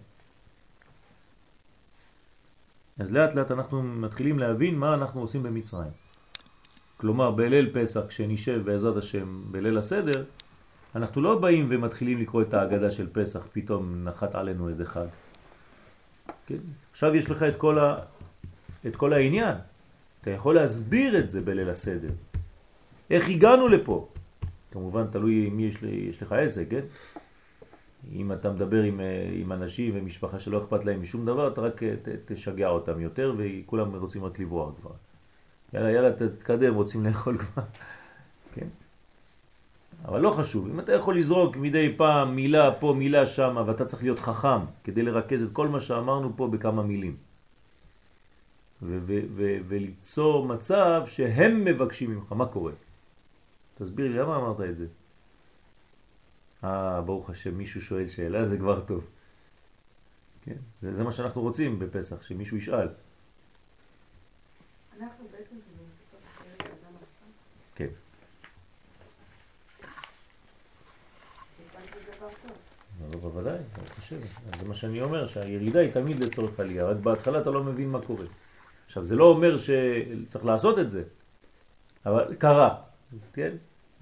אז 2.98 3.12
לאט 3.12 3.34
לאט 3.34 3.50
אנחנו 3.50 3.82
מתחילים 3.82 4.38
להבין 4.38 4.78
מה 4.78 4.94
אנחנו 4.94 5.20
עושים 5.20 5.42
במצרים. 5.42 5.90
כלומר, 6.96 7.30
בליל 7.30 7.70
פסח, 7.72 8.00
כשנשב 8.08 8.62
בעזרת 8.64 8.96
השם 8.96 9.42
בליל 9.50 9.78
הסדר, 9.78 10.24
אנחנו 10.94 11.22
לא 11.22 11.38
באים 11.38 11.66
ומתחילים 11.70 12.18
לקרוא 12.18 12.42
את 12.42 12.54
ההגדה 12.54 12.90
של 12.90 13.08
פסח, 13.12 13.46
פתאום 13.52 14.04
נחת 14.04 14.34
עלינו 14.34 14.68
איזה 14.68 14.86
חג. 14.86 15.06
כן? 16.46 16.56
עכשיו 16.92 17.14
יש 17.14 17.30
לך 17.30 17.42
את 17.42 17.56
כל, 17.56 17.78
ה... 17.78 17.96
את 18.86 18.96
כל 18.96 19.12
העניין. 19.12 19.54
אתה 20.20 20.30
יכול 20.30 20.54
להסביר 20.54 21.18
את 21.18 21.28
זה 21.28 21.40
בליל 21.40 21.70
הסדר. 21.70 22.10
איך 23.10 23.28
הגענו 23.28 23.68
לפה? 23.68 24.08
כמובן 24.70 25.06
תלוי 25.06 25.50
מי 25.50 25.62
יש, 25.62 25.82
לי, 25.82 25.90
יש 26.10 26.22
לך 26.22 26.32
עסק, 26.32 26.66
כן? 26.70 26.84
אם 28.12 28.32
אתה 28.32 28.50
מדבר 28.50 28.82
עם, 28.82 29.00
אה, 29.00 29.30
עם 29.32 29.52
אנשים 29.52 29.92
ומשפחה 29.96 30.38
שלא 30.38 30.58
אכפת 30.58 30.84
להם 30.84 31.02
משום 31.02 31.26
דבר, 31.26 31.48
אתה 31.52 31.60
רק 31.60 31.82
ת, 31.82 32.08
תשגע 32.32 32.68
אותם 32.68 33.00
יותר 33.00 33.34
וכולם 33.36 33.96
רוצים 33.96 34.24
רק 34.24 34.38
לברוח 34.38 34.70
כבר. 34.80 34.90
יאללה, 35.74 35.90
יאללה, 35.90 36.12
תתקדם, 36.12 36.74
רוצים 36.74 37.06
לאכול 37.06 37.38
כבר. 37.38 37.62
כן? 38.54 38.66
אבל 40.04 40.20
לא 40.20 40.30
חשוב, 40.30 40.68
אם 40.68 40.80
אתה 40.80 40.92
יכול 40.92 41.18
לזרוק 41.18 41.56
מדי 41.56 41.94
פעם 41.96 42.36
מילה 42.36 42.72
פה, 42.80 42.94
מילה 42.98 43.26
שם, 43.26 43.62
ואתה 43.66 43.84
צריך 43.84 44.02
להיות 44.02 44.18
חכם 44.18 44.58
כדי 44.84 45.02
לרכז 45.02 45.42
את 45.42 45.52
כל 45.52 45.68
מה 45.68 45.80
שאמרנו 45.80 46.32
פה 46.36 46.48
בכמה 46.48 46.82
מילים. 46.82 47.16
וליצור 49.68 50.46
מצב 50.46 51.02
שהם 51.06 51.64
מבקשים 51.64 52.10
ממך, 52.10 52.32
מה 52.32 52.46
קורה? 52.46 52.72
תסביר 53.74 54.08
לי, 54.08 54.18
למה 54.18 54.36
אמרת 54.36 54.60
את 54.60 54.76
זה? 54.76 54.86
אה, 56.64 57.00
ברוך 57.00 57.30
השם, 57.30 57.58
מישהו 57.58 57.82
שואל 57.82 58.06
שאלה, 58.06 58.44
זה 58.44 58.58
כבר 58.58 58.80
טוב. 58.80 59.06
כן? 60.44 60.56
זה, 60.80 60.94
זה 60.94 61.04
מה 61.04 61.12
שאנחנו 61.12 61.40
רוצים 61.42 61.78
בפסח, 61.78 62.22
שמישהו 62.22 62.56
ישאל. 62.56 62.88
אנחנו 65.00 65.24
בעצם 65.32 65.56
כן. 67.74 67.88
לא, 73.00 73.11
בוודאי, 73.22 73.54
אני 73.54 73.86
חושב. 74.00 74.16
זה 74.60 74.68
מה 74.68 74.74
שאני 74.74 75.02
אומר, 75.02 75.26
שהירידה 75.26 75.80
היא 75.80 75.92
תמיד 75.92 76.24
לצורך 76.24 76.60
עלייה, 76.60 76.84
רק 76.84 76.96
בהתחלה 76.96 77.40
אתה 77.40 77.50
לא 77.50 77.64
מבין 77.64 77.90
מה 77.90 78.00
קורה. 78.00 78.24
עכשיו, 78.86 79.04
זה 79.04 79.16
לא 79.16 79.24
אומר 79.24 79.56
שצריך 79.58 80.44
לעשות 80.44 80.78
את 80.78 80.90
זה, 80.90 81.02
אבל 82.06 82.34
קרה, 82.34 82.74
כן? 83.32 83.52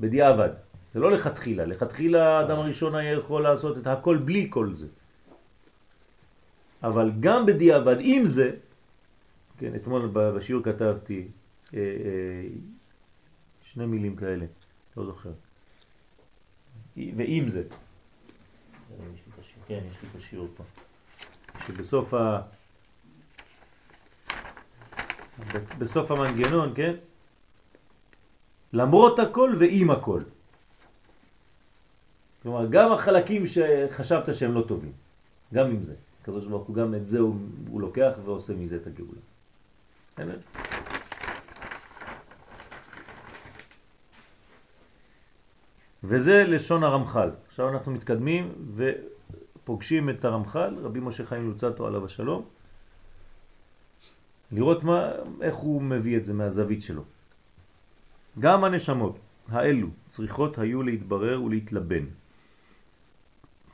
בדיעבד. 0.00 0.50
זה 0.94 1.00
לא 1.00 1.12
לכתחילה, 1.12 1.64
לכתחילה 1.64 2.38
האדם 2.38 2.56
הראשון 2.56 2.94
היה 2.94 3.12
יכול 3.12 3.42
לעשות 3.42 3.78
את 3.78 3.86
הכל 3.86 4.16
בלי 4.16 4.46
כל 4.50 4.74
זה. 4.74 4.86
אבל 6.82 7.12
גם 7.20 7.46
בדיעבד, 7.46 7.96
עם 8.00 8.24
זה, 8.24 8.50
כן, 9.58 9.74
אתמול 9.74 10.10
בשיעור 10.12 10.62
כתבתי 10.64 11.28
אה, 11.74 11.78
אה, 11.78 12.48
שני 13.62 13.86
מילים 13.86 14.16
כאלה, 14.16 14.46
לא 14.96 15.04
זוכר. 15.04 15.32
ועם 16.96 17.48
זה, 17.48 17.62
כן, 19.70 19.80
יש 19.90 20.02
לי 20.02 20.08
את 20.08 20.16
השיעור 20.16 20.48
פה. 20.56 20.64
שבסוף 21.66 22.14
ה... 22.14 22.40
בסוף 25.78 26.10
המנגנון, 26.10 26.72
כן? 26.76 26.94
למרות 28.72 29.18
הכל 29.18 29.56
ועם 29.60 29.90
הכל. 29.90 30.20
כלומר, 32.42 32.66
גם 32.70 32.92
החלקים 32.92 33.44
שחשבת 33.46 34.34
שהם 34.34 34.54
לא 34.54 34.64
טובים, 34.68 34.92
גם 35.54 35.66
עם 35.66 35.82
זה. 35.82 35.94
הקדוש 36.22 36.46
ברוך 36.46 36.66
הוא 36.66 36.76
גם 36.76 36.94
את 36.94 37.06
זה 37.06 37.18
הוא, 37.18 37.34
הוא 37.70 37.80
לוקח 37.80 38.12
ועושה 38.24 38.52
מזה 38.52 38.76
את 38.76 38.86
הגאולה. 38.86 39.20
בסדר? 40.14 40.38
וזה 46.04 46.44
לשון 46.44 46.84
הרמח"ל. 46.84 47.30
עכשיו 47.48 47.68
אנחנו 47.68 47.92
מתקדמים 47.92 48.52
ופוגשים 49.70 50.10
את 50.10 50.24
הרמח"ל, 50.24 50.74
רבי 50.82 51.00
משה 51.00 51.24
חיים 51.26 51.46
לוצטו 51.46 51.86
עליו 51.86 52.04
השלום, 52.04 52.44
לראות 54.52 54.84
מה, 54.84 55.10
איך 55.40 55.56
הוא 55.56 55.82
מביא 55.82 56.16
את 56.16 56.26
זה 56.26 56.32
מהזווית 56.32 56.82
שלו. 56.82 57.02
גם 58.38 58.64
הנשמות 58.64 59.18
האלו 59.48 59.88
צריכות 60.10 60.58
היו 60.58 60.82
להתברר 60.82 61.42
ולהתלבן, 61.42 62.04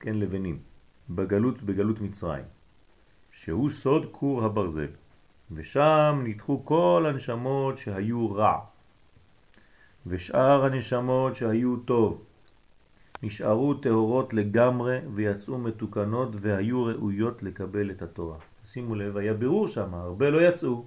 כן 0.01 0.15
לבנים, 0.15 0.59
בגלות, 1.11 1.63
בגלות 1.63 2.01
מצרים, 2.01 2.45
שהוא 3.31 3.69
סוד 3.69 4.07
קור 4.13 4.45
הברזל, 4.45 4.93
ושם 5.51 6.21
נדחו 6.25 6.65
כל 6.65 7.07
הנשמות 7.09 7.79
שהיו 7.79 8.33
רע, 8.33 8.61
ושאר 10.07 10.65
הנשמות 10.65 11.35
שהיו 11.35 11.77
טוב, 11.77 12.25
נשארו 13.23 13.75
טהורות 13.75 14.35
לגמרי 14.35 14.99
ויצאו 15.15 15.59
מתוקנות 15.59 16.29
והיו 16.41 16.85
ראויות 16.85 17.43
לקבל 17.43 17.91
את 17.91 18.03
התורה. 18.03 18.39
שימו 18.67 18.95
לב, 18.95 19.17
היה 19.17 19.35
ברור 19.35 19.69
שם, 19.69 19.95
הרבה 19.95 20.31
לא 20.31 20.49
יצאו. 20.49 20.85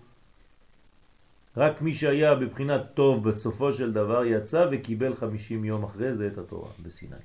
רק 1.57 1.82
מי 1.82 1.93
שהיה 1.93 2.36
בבחינת 2.36 2.82
טוב 2.93 3.30
בסופו 3.30 3.73
של 3.73 3.93
דבר 3.93 4.25
יצא 4.25 4.67
וקיבל 4.71 5.15
חמישים 5.15 5.65
יום 5.65 5.84
אחרי 5.84 6.13
זה 6.13 6.27
את 6.27 6.38
התורה 6.38 6.69
בסיני. 6.84 7.15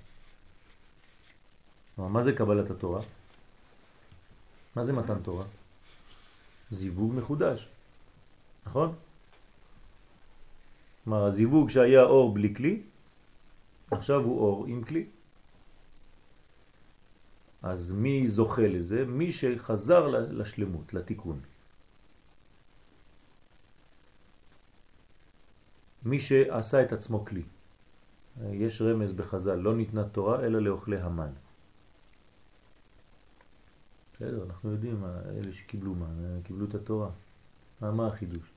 מה 1.99 2.23
זה 2.23 2.33
קבלת 2.33 2.71
התורה? 2.71 3.01
מה 4.77 4.85
זה 4.85 4.93
מתן 4.93 5.19
תורה? 5.23 5.45
זיווג 6.71 7.15
מחודש, 7.15 7.69
נכון? 8.67 8.93
כלומר 11.05 11.25
הזיווג 11.25 11.71
שהיה 11.71 12.03
אור 12.03 12.35
בלי 12.35 12.55
כלי, 12.55 12.81
עכשיו 13.95 14.21
הוא 14.21 14.41
אור 14.41 14.67
עם 14.67 14.85
כלי. 14.85 15.07
אז 17.63 17.93
מי 17.93 18.29
זוכה 18.29 18.69
לזה? 18.69 19.05
מי 19.05 19.33
שחזר 19.33 20.09
לשלמות, 20.09 20.95
לתיקון. 20.95 21.41
מי 26.05 26.19
שעשה 26.19 26.83
את 26.83 26.93
עצמו 26.93 27.25
כלי. 27.25 27.43
יש 28.53 28.83
רמז 28.83 29.13
בחז"ל, 29.13 29.55
לא 29.55 29.77
ניתנה 29.77 30.05
תורה 30.09 30.45
אלא 30.45 30.59
לאוכלי 30.59 31.01
המן. 31.01 31.31
בסדר, 34.15 34.45
אנחנו 34.45 34.71
יודעים, 34.71 35.05
אלה 35.05 35.53
שקיבלו 35.53 35.95
מה, 35.95 36.07
קיבלו 36.45 36.67
את 36.67 36.75
התורה. 36.75 37.11
מה, 37.81 37.91
מה 37.91 38.07
החידוש? 38.07 38.51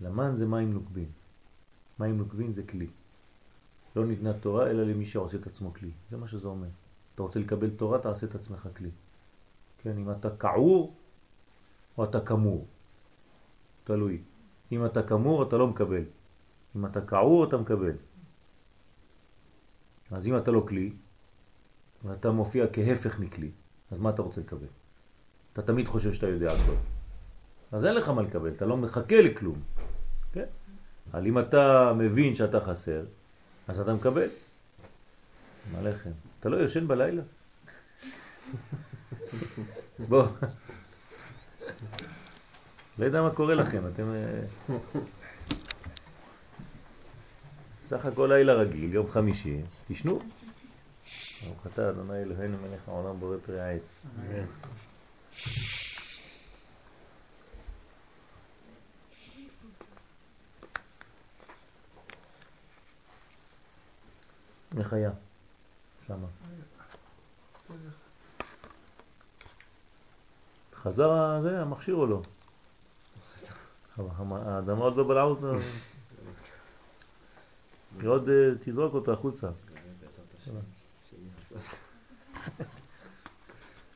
למן 0.00 0.36
זה 0.36 0.46
מים 0.46 0.72
נוקבים. 0.72 1.08
מים 1.98 2.18
נוקבים 2.18 2.52
זה 2.52 2.62
כלי. 2.62 2.88
לא 3.96 4.06
ניתנה 4.06 4.32
תורה 4.32 4.70
אלא 4.70 4.82
למי 4.82 5.06
שעושה 5.06 5.36
את 5.36 5.46
עצמו 5.46 5.74
כלי. 5.74 5.90
זה 6.10 6.16
מה 6.16 6.26
שזה 6.26 6.48
אומר. 6.48 6.68
אתה 7.14 7.22
רוצה 7.22 7.40
לקבל 7.40 7.70
תורה, 7.70 7.98
תעשה 7.98 8.26
את 8.26 8.34
עצמך 8.34 8.68
כלי. 8.76 8.90
כן, 9.78 9.98
אם 9.98 10.10
אתה 10.10 10.30
קעור 10.30 10.94
או 11.98 12.04
אתה 12.04 12.20
כמור. 12.20 12.66
תלוי. 13.84 14.22
אם 14.72 14.86
אתה 14.86 15.02
כמור 15.02 15.42
אתה 15.42 15.56
לא 15.56 15.66
מקבל. 15.66 16.02
אם 16.76 16.86
אתה 16.86 17.00
קעור 17.00 17.44
אתה 17.44 17.56
מקבל. 17.56 17.92
אז 20.10 20.26
אם 20.26 20.36
אתה 20.36 20.50
לא 20.50 20.64
כלי, 20.68 20.92
ואתה 22.04 22.30
מופיע 22.30 22.66
כהפך 22.72 23.18
מכלי, 23.18 23.50
אז 23.90 23.98
מה 23.98 24.10
אתה 24.10 24.22
רוצה 24.22 24.40
לקבל? 24.40 24.66
אתה 25.52 25.62
תמיד 25.62 25.88
חושב 25.88 26.12
שאתה 26.12 26.26
יודע 26.26 26.52
הכל. 26.52 26.74
אז 27.72 27.84
אין 27.84 27.94
לך 27.94 28.08
מה 28.08 28.22
לקבל, 28.22 28.48
אתה 28.48 28.66
לא 28.66 28.76
מחכה 28.76 29.20
לכלום. 29.20 29.62
כן? 30.32 30.44
אבל 31.10 31.26
אם 31.26 31.38
אתה 31.38 31.92
מבין 31.96 32.34
שאתה 32.34 32.60
חסר, 32.60 33.04
אז 33.68 33.80
אתה 33.80 33.94
מקבל. 33.94 34.28
מה 35.72 35.82
לכם? 35.82 36.10
אתה 36.40 36.48
לא 36.48 36.56
יושן 36.56 36.88
בלילה? 36.88 37.22
בוא. 40.08 40.26
לא 42.98 43.04
יודע 43.04 43.22
מה 43.22 43.30
קורה 43.30 43.54
לכם, 43.54 43.82
אתם... 43.94 44.12
אה, 44.12 44.40
סך 47.84 48.04
הכל 48.06 48.30
לילה 48.32 48.52
רגיל, 48.52 48.94
יום 48.94 49.10
חמישי, 49.10 49.60
תשנו. 49.88 50.18
ברוך 51.44 51.66
אתה, 51.66 51.90
אדוני 51.90 52.22
אלוהינו 52.22 52.56
מלך 52.58 52.88
העולם 52.88 53.20
בורא 53.20 53.36
פרי 53.46 53.60
העץ. 53.60 53.88
היה? 64.92 65.10
שמה. 66.06 66.26
חזר 70.74 71.40
זה, 71.42 71.60
המכשיר 71.60 71.94
או 71.94 72.06
לא? 72.06 72.22
האדמה 74.30 74.84
עוד 74.84 74.96
לא 74.96 75.08
בלעה 75.08 75.24
אותו. 75.24 75.54
היא 78.00 78.08
עוד 78.08 78.28
אה, 78.28 78.50
תזרוק 78.60 78.94
אותו 78.94 79.12
החוצה. 79.12 79.48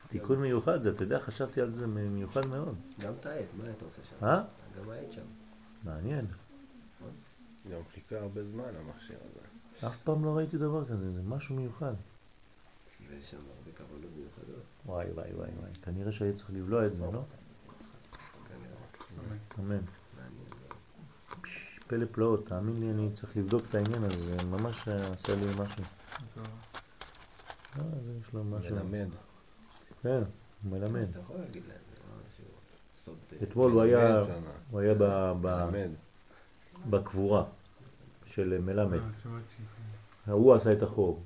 תיקון 0.07 0.41
מיוחד 0.41 0.83
זה, 0.83 0.89
אתה 0.89 1.03
יודע, 1.03 1.19
חשבתי 1.19 1.61
על 1.61 1.71
זה 1.71 1.87
מיוחד 1.87 2.47
מאוד. 2.47 2.75
גם 2.99 3.13
את 3.19 3.25
העט, 3.25 3.45
מה 3.57 3.63
אתה 3.77 3.85
עושה 3.85 4.01
שם? 4.09 4.25
אה? 4.25 4.43
גם 4.77 4.89
העט 4.89 5.11
שם. 5.11 5.25
מעניין. 5.83 6.25
גם 7.71 7.81
חיכה 7.93 8.17
הרבה 8.17 8.43
זמן 8.43 8.63
המכשיר 8.63 9.17
הזה. 9.19 9.48
אף 9.87 9.97
פעם 10.03 10.25
לא 10.25 10.37
ראיתי 10.37 10.57
דבר 10.57 10.85
כזה, 10.85 11.11
זה 11.11 11.21
משהו 11.27 11.55
מיוחד. 11.55 11.93
ויש 13.09 13.31
שם 13.31 13.37
הרבה 13.37 13.77
כוונות 13.77 14.11
מיוחדות. 14.17 14.63
וואי 14.85 15.11
וואי 15.11 15.33
וואי 15.33 15.49
וואי, 15.59 15.71
כנראה 15.81 16.11
שהיה 16.11 16.33
צריך 16.33 16.49
לבלוע 16.53 16.85
את 16.85 16.95
זה, 16.95 17.03
לא? 17.13 17.21
אמן. 19.59 19.79
פלא 21.87 22.05
פלאות, 22.11 22.47
תאמין 22.47 22.79
לי, 22.79 22.91
אני 22.91 23.13
צריך 23.13 23.37
לבדוק 23.37 23.63
את 23.69 23.75
העניין 23.75 24.03
הזה, 24.03 24.23
זה 24.23 24.45
ממש 24.45 24.87
עשה 24.87 25.35
לי 25.35 25.45
משהו. 25.45 25.83
אה, 27.77 27.83
זה 28.05 28.13
יש 28.21 28.33
לו 28.33 28.43
משהו. 28.43 28.75
מלמד. 28.75 29.07
כן, 30.01 30.21
הוא 30.63 30.71
מלמד. 30.71 31.07
אה, 31.17 31.21
אתמול 33.43 33.71
הוא 33.71 33.81
היה. 33.81 34.23
בקבורה 36.89 37.43
של 38.39 38.61
מלמד. 38.61 38.99
הוא 40.25 40.55
עשה 40.55 40.71
את 40.71 40.81
החור. 40.81 41.23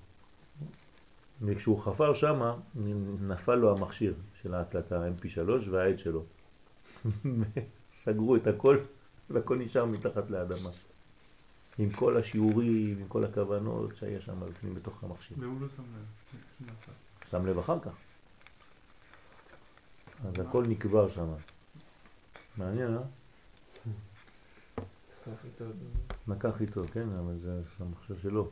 וכשהוא 1.42 1.82
חפר 1.82 2.14
שמה, 2.14 2.56
נפל 3.22 3.56
לו 3.56 3.78
המכשיר 3.78 4.14
של 4.42 4.54
ההקלטה 4.54 5.08
mp3 5.08 5.50
והעד 5.70 6.00
שלו. 6.00 6.24
סגרו 7.92 8.36
את 8.36 8.48
הכל, 8.48 8.78
והכל 9.30 9.58
נשאר 9.58 9.86
מתחת 9.86 10.30
לאדמה. 10.30 10.70
עם 11.78 11.90
כל 11.90 12.18
השיעורים, 12.18 12.98
עם 13.00 13.08
כל 13.08 13.24
הכוונות 13.24 13.96
שהיה 13.96 14.22
שם 14.22 14.40
בפנים 14.40 14.76
בתוך 14.76 15.04
המכשיר. 15.04 15.38
והוא 15.40 15.62
לא 15.62 15.68
שם 15.76 15.84
לב. 15.84 16.74
שם 17.30 17.46
לב 17.46 17.60
אחר 17.60 17.80
כך. 17.80 17.94
אז 20.26 20.40
הכל 20.40 20.66
נקבר 20.68 21.10
שם. 21.10 21.28
מעניין, 22.58 22.94
אה? 22.98 23.02
לקח 26.28 26.62
איתו, 26.62 26.82
כן, 26.94 27.08
אבל 27.20 27.34
זה 27.42 27.62
המכשיר 27.80 28.16
שלו. 28.22 28.50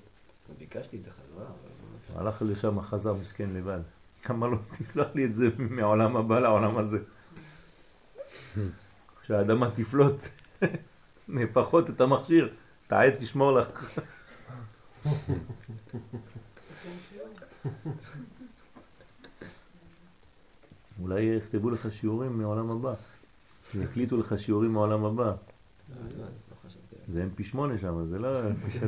ביקשתי 0.57 0.98
את 0.98 1.03
זה 1.03 1.10
חזרה, 1.11 1.45
אבל... 1.45 2.15
לא 2.15 2.19
הלך 2.19 2.41
לשם, 2.41 2.81
חזר 2.81 3.14
מסכן 3.14 3.49
לבד. 3.49 3.80
כמה 4.23 4.48
לא 4.48 4.57
תשלח 4.72 5.07
לי 5.15 5.26
את 5.26 5.35
זה 5.35 5.49
מהעולם 5.57 6.18
הבא 6.18 6.39
לעולם 6.39 6.77
הזה. 6.77 6.99
כשהאדמה 9.22 9.72
תפלוט, 9.72 10.23
לפחות 11.27 11.89
את 11.89 12.02
המכשיר, 12.02 12.53
את 12.88 12.93
העד 12.93 13.14
תשמור 13.18 13.52
לך. 13.52 13.99
אולי 21.02 21.22
יכתבו 21.22 21.69
לך 21.69 21.91
שיעורים 21.91 22.38
מהעולם 22.38 22.72
הבא. 22.72 22.93
יקליטו 23.76 24.18
לך 24.18 24.39
שיעורים 24.39 24.73
מהעולם 24.73 25.06
הבא. 25.06 25.35
זה. 27.11 27.25
זה 27.25 27.27
mp8 27.38 27.77
שם, 27.81 28.05
זה 28.05 28.19
לא 28.19 28.39
mp3. 28.41 28.83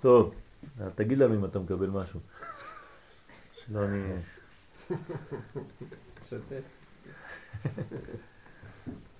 טוב, 0.00 0.34
אז 0.80 0.92
תגיד 0.94 1.18
לנו 1.18 1.34
אם 1.34 1.44
אתה 1.44 1.58
מקבל 1.58 1.90
משהו. 1.90 2.20
שלא 3.52 3.84
אני... 3.84 4.02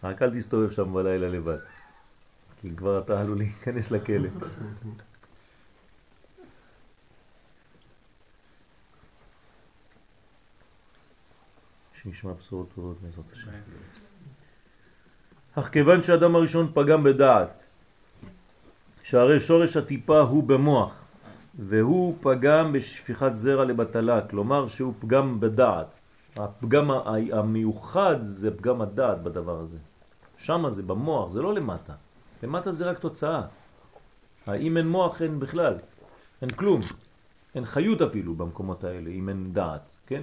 רק 0.03 0.23
אל 0.23 0.35
תסתובב 0.35 0.71
שם 0.71 0.95
בלילה 0.95 1.29
לבד, 1.29 1.59
כי 2.61 2.77
כבר 2.77 2.99
אתה 2.99 3.21
עלול 3.21 3.39
להיכנס 3.39 3.91
לכלא. 3.91 4.29
שנשמע 12.07 12.33
בשורות 12.33 12.67
טובות 12.75 12.97
בעזרת 13.03 13.31
השם. 13.33 13.51
אך 15.55 15.69
כיוון 15.69 16.03
שאדם 16.03 16.35
הראשון 16.37 16.71
פגם 16.75 17.05
בדעת, 17.05 17.63
שהרי 19.03 19.41
שורש 19.41 19.77
הטיפה 19.77 20.21
הוא 20.21 20.45
במוח, 20.45 20.93
והוא 21.59 22.17
פגם 22.21 22.73
בשפיכת 22.73 23.31
זרע 23.35 23.65
לבטלה, 23.65 24.29
כלומר 24.29 24.67
שהוא 24.67 24.95
פגם 24.99 25.41
בדעת. 25.41 25.99
הפגם 26.37 26.91
המיוחד 27.33 28.17
זה 28.23 28.57
פגם 28.57 28.81
הדעת 28.83 29.23
בדבר 29.23 29.61
הזה. 29.61 29.79
שם 30.37 30.65
זה 30.71 30.83
במוח, 30.83 31.31
זה 31.31 31.43
לא 31.43 31.55
למטה. 31.55 31.93
למטה 32.43 32.73
זה 32.73 32.91
רק 32.91 32.99
תוצאה. 32.99 33.43
האם 34.47 34.77
אין 34.77 34.89
מוח 34.89 35.23
אין 35.23 35.41
בכלל, 35.41 35.75
אין 36.43 36.51
כלום. 36.51 36.81
אין 37.55 37.65
חיות 37.65 38.03
אפילו 38.03 38.35
במקומות 38.35 38.85
האלה, 38.85 39.11
אם 39.11 39.29
אין 39.29 39.53
דעת, 39.53 39.97
כן? 40.07 40.23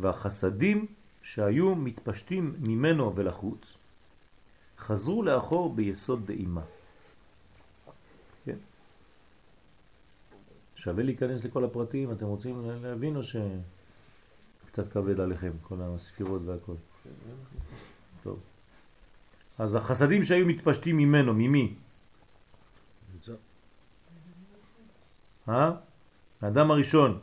והחסדים 0.00 0.86
שהיו 1.22 1.74
מתפשטים 1.74 2.54
ממנו 2.58 3.16
ולחוץ, 3.16 3.76
חזרו 4.78 5.22
לאחור 5.22 5.74
ביסוד 5.74 6.26
דאימה. 6.26 6.62
כן? 8.44 8.56
שווה 10.74 11.02
להיכנס 11.04 11.44
לכל 11.44 11.64
הפרטים, 11.64 12.12
אתם 12.12 12.26
רוצים 12.26 12.70
להבין 12.82 13.16
או 13.16 13.20
שקצת 13.22 14.92
כבד 14.92 15.20
עליכם, 15.20 15.52
כל 15.62 15.76
הספירות 15.80 16.42
והכל? 16.44 16.74
טוב. 18.22 18.38
אז 19.58 19.74
החסדים 19.74 20.24
שהיו 20.24 20.46
מתפשטים 20.46 20.96
ממנו, 20.96 21.34
ממי? 21.34 21.74
אה? 25.48 25.72
האדם 26.42 26.70
הראשון. 26.70 27.18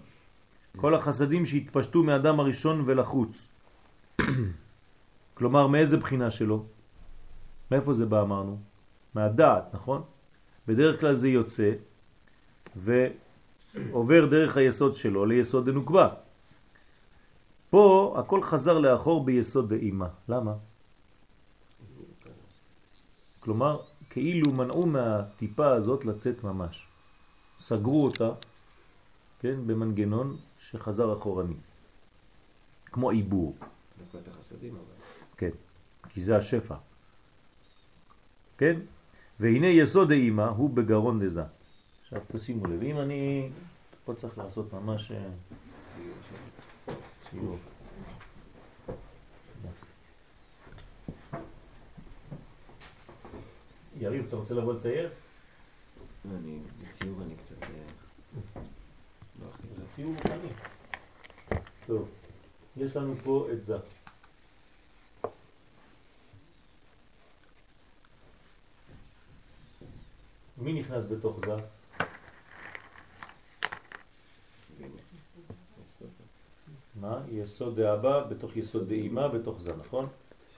כל 0.78 0.96
החסדים 0.96 1.46
שהתפשטו 1.46 2.04
מהאדם 2.04 2.40
הראשון 2.40 2.84
ולחוץ. 2.86 3.48
כלומר, 5.34 5.68
מאיזה 5.68 5.98
בחינה 5.98 6.32
שלו? 6.32 6.66
מאיפה 7.72 7.94
זה 7.94 8.06
בא 8.06 8.22
אמרנו? 8.22 8.58
מהדעת, 9.16 9.74
נכון? 9.74 10.02
בדרך 10.68 11.00
כלל 11.00 11.16
זה 11.16 11.28
יוצא 11.30 11.72
ועובר 12.76 14.26
דרך 14.26 14.58
היסוד 14.58 14.96
שלו 14.96 15.26
ליסוד 15.26 15.70
דנוקבה. 15.70 16.10
פה 17.70 18.16
הכל 18.20 18.42
חזר 18.44 18.80
לאחור 18.80 19.26
ביסוד 19.26 19.70
דאימה. 19.70 20.08
למה? 20.30 20.54
כלומר, 23.40 23.80
כאילו 24.10 24.54
מנעו 24.54 24.86
מהטיפה 24.86 25.68
הזאת 25.68 26.06
לצאת 26.06 26.44
ממש. 26.44 26.88
סגרו 27.60 28.06
אותה, 28.06 28.30
כן, 29.40 29.68
במנגנון 29.68 30.38
שחזר 30.72 31.18
אחורני. 31.18 31.54
כמו 32.86 33.10
עיבור. 33.10 33.56
כן, 35.38 35.50
כי 36.10 36.22
זה 36.22 36.38
השפע. 36.38 36.76
כן? 38.58 38.80
והנה 39.40 39.68
יסוד 39.68 40.12
האימא 40.12 40.42
הוא 40.42 40.70
בגרון 40.70 41.26
דזה. 41.26 41.44
עכשיו 42.04 42.22
תשימו 42.28 42.66
לב, 42.66 42.84
אם 42.84 43.00
אני 43.00 43.50
פה 44.06 44.14
צריך 44.14 44.38
לעשות 44.38 44.74
ממש 44.74 45.12
אה, 45.12 45.30
ציור. 47.22 47.58
יריב, 54.00 54.26
אתה 54.28 54.36
רוצה 54.36 54.54
לבוא 54.54 54.74
לצייר? 54.74 55.10
אני, 56.26 56.60
בציור 56.82 57.22
אני 57.24 57.36
קצת... 57.36 57.56
אה, 59.88 60.04
לא 60.04 60.12
הכי... 60.12 60.12
זה 60.12 60.12
ציור 60.12 60.12
מוכני. 60.12 60.50
טוב, 61.88 62.10
יש 62.78 62.96
לנו 62.96 63.16
פה 63.24 63.48
את 63.54 63.66
זה. 63.66 63.78
מי 70.58 70.74
נכנס 70.74 71.08
בתוך 71.08 71.40
זה? 71.46 71.56
מה? 76.96 77.22
יסוד 77.30 77.82
דאבא 77.82 78.24
בתוך 78.24 78.58
יסוד 78.58 78.88
דאימה 78.88 79.28
בתוך 79.28 79.62
זה, 79.62 79.76
נכון? 79.76 80.08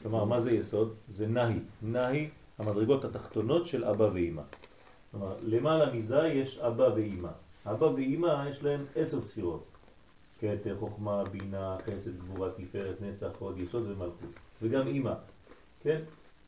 כלומר, 0.02 0.24
מה 0.24 0.42
זה 0.42 0.52
יסוד? 0.52 0.96
זה 1.10 1.28
נהי. 1.28 1.60
נהי, 1.82 2.30
המדרגות 2.58 3.06
התחתונות 3.06 3.66
של 3.66 3.86
אבא 3.86 4.04
ואימא. 4.04 4.42
כלומר, 5.12 5.36
למעלה 5.44 5.94
מזה 5.94 6.28
יש 6.28 6.60
אבא 6.60 6.84
ואימא. 6.84 7.30
אבא 7.72 7.86
ואימא 7.86 8.46
יש 8.50 8.64
להם 8.64 8.86
עשר 8.96 9.22
ספירות. 9.22 9.64
כתר, 10.40 10.78
חוכמה, 10.80 11.24
בינה, 11.24 11.78
חסד, 11.86 12.20
גבורה, 12.20 12.50
תפארת, 12.52 13.02
נצח, 13.02 13.32
עוד 13.40 13.60
יסוד 13.60 13.84
ומלכות. 13.88 14.30
וגם 14.62 14.88
אימא, 14.88 15.14
כן? 15.84 16.02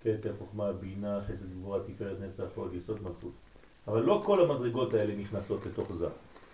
כתר, 0.03 0.33
חוכמה, 0.39 0.73
בינה, 0.73 1.21
חסד, 1.27 1.51
גבורה, 1.51 1.79
תפארת, 1.87 2.17
נצח, 2.19 2.51
עוד 2.55 2.73
יסוד, 2.73 3.03
מלכות. 3.03 3.31
אבל 3.87 4.01
לא 4.01 4.23
כל 4.25 4.41
המדרגות 4.41 4.93
האלה 4.93 5.15
נכנסות 5.15 5.65
לתוך 5.65 5.93
זה. 5.93 6.07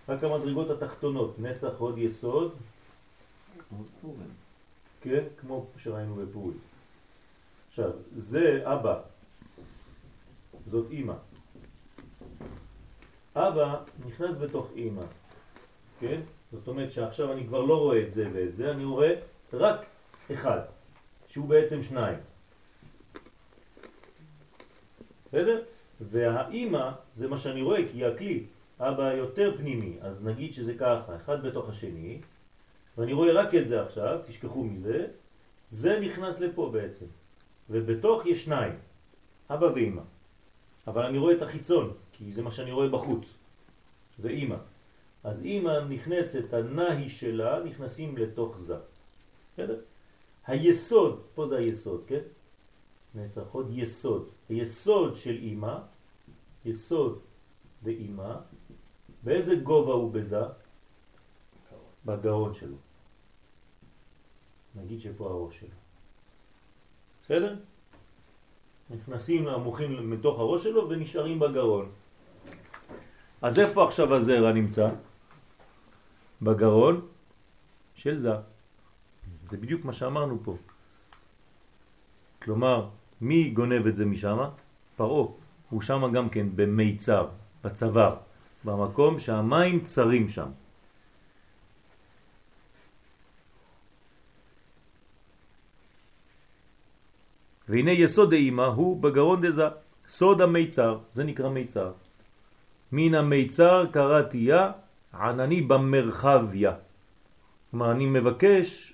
רק 0.09 0.23
המדרגות 0.23 0.69
התחתונות, 0.69 1.39
נצח, 1.39 1.71
עוד 1.77 1.97
יסוד. 1.97 2.55
כן? 5.01 5.23
כמו 5.41 5.65
שראינו 5.77 6.15
בפורים. 6.15 6.57
עכשיו, 7.69 7.91
זה 8.17 8.61
אבא, 8.63 8.99
זאת 10.67 10.91
אימא. 10.91 11.13
אבא 13.37 13.75
נכנס 14.05 14.37
בתוך 14.37 14.71
אימא, 14.75 15.03
כן? 15.99 16.21
זאת 16.51 16.67
אומרת 16.67 16.91
שעכשיו 16.91 17.31
אני 17.31 17.47
כבר 17.47 17.61
לא 17.61 17.79
רואה 17.79 18.01
את 18.01 18.11
זה 18.11 18.29
ואת 18.33 18.55
זה, 18.55 18.71
אני 18.71 18.85
רואה 18.85 19.13
רק 19.53 19.85
אחד, 20.31 20.59
שהוא 21.27 21.47
בעצם 21.47 21.83
שניים. 21.83 22.17
בסדר? 25.25 25.63
והאימא 26.01 26.91
זה 27.13 27.27
מה 27.27 27.37
שאני 27.37 27.61
רואה 27.61 27.81
כי 27.91 28.05
הכלי, 28.05 28.43
אבא 28.79 29.13
יותר 29.13 29.57
פנימי, 29.57 29.97
אז 30.01 30.25
נגיד 30.25 30.53
שזה 30.53 30.73
ככה, 30.73 31.15
אחד 31.15 31.47
בתוך 31.47 31.69
השני, 31.69 32.21
ואני 32.97 33.13
רואה 33.13 33.33
רק 33.33 33.55
את 33.55 33.67
זה 33.67 33.81
עכשיו, 33.81 34.19
תשכחו 34.27 34.63
מזה, 34.63 35.07
זה 35.69 35.99
נכנס 35.99 36.39
לפה 36.39 36.69
בעצם, 36.73 37.05
ובתוך 37.69 38.25
יש 38.25 38.45
שניים, 38.45 38.73
אבא 39.49 39.65
ואימא. 39.65 40.01
אבל 40.87 41.05
אני 41.05 41.17
רואה 41.17 41.33
את 41.33 41.41
החיצון, 41.41 41.93
כי 42.17 42.31
זה 42.31 42.41
מה 42.41 42.51
שאני 42.51 42.71
רואה 42.71 42.89
בחוץ. 42.89 43.33
זה 44.17 44.29
אימא. 44.29 44.57
אז 45.23 45.43
אימא 45.43 45.79
נכנסת, 45.89 46.53
הנהי 46.53 47.09
שלה, 47.09 47.63
נכנסים 47.63 48.17
לתוך 48.17 48.57
זה. 48.57 48.77
בסדר? 49.53 49.79
היסוד, 50.47 51.21
פה 51.35 51.47
זה 51.47 51.57
היסוד, 51.57 52.03
כן? 52.07 52.25
נצח 53.15 53.41
עוד 53.51 53.69
יסוד. 53.71 54.29
היסוד 54.49 55.15
של 55.15 55.35
אימא, 55.35 55.77
יסוד 56.65 57.19
באימא, 57.81 58.35
באיזה 59.23 59.55
גובה 59.55 59.93
הוא 59.93 60.11
בזה? 60.11 60.41
בגרון 62.05 62.53
שלו. 62.53 62.77
נגיד 64.75 65.01
שפה 65.01 65.25
הראש 65.25 65.59
שלו. 65.59 65.77
בסדר? 67.23 67.55
נכנסים 68.89 69.47
המוחים 69.47 70.09
מתוך 70.09 70.39
הראש 70.39 70.63
שלו 70.63 70.89
ונשארים 70.89 71.39
בגרון. 71.39 71.91
אז 73.41 73.59
איפה 73.59 73.87
עכשיו 73.87 74.15
הזרע 74.15 74.51
נמצא? 74.51 74.89
בגרון 76.41 77.07
של 77.95 78.19
זה. 78.19 78.31
זה 79.49 79.57
בדיוק 79.57 79.85
מה 79.85 79.93
שאמרנו 79.93 80.39
פה. 80.43 80.57
כלומר, 82.41 82.89
מי 83.21 83.49
גונב 83.49 83.87
את 83.87 83.95
זה 83.95 84.05
משם? 84.05 84.37
פרעה. 84.95 85.27
הוא 85.69 85.81
שם 85.81 86.11
גם 86.13 86.29
כן 86.29 86.47
במיצר, 86.55 87.27
בצוואר, 87.63 88.15
במקום 88.63 89.19
שהמים 89.19 89.83
צרים 89.83 90.27
שם. 90.29 90.49
והנה 97.69 97.91
יסוד 97.91 98.33
האימא 98.33 98.61
הוא 98.61 99.01
בגרון 99.01 99.41
דזה, 99.41 99.67
סוד 100.07 100.41
המיצר, 100.41 100.99
זה 101.11 101.23
נקרא 101.23 101.49
מיצר. 101.49 101.91
מן 102.91 103.15
המיצר 103.15 103.85
קראתי 103.91 104.37
יה, 104.37 104.71
ענני 105.13 105.61
במרחביה. 105.61 106.73
כלומר, 107.71 107.91
אני 107.91 108.05
מבקש, 108.05 108.93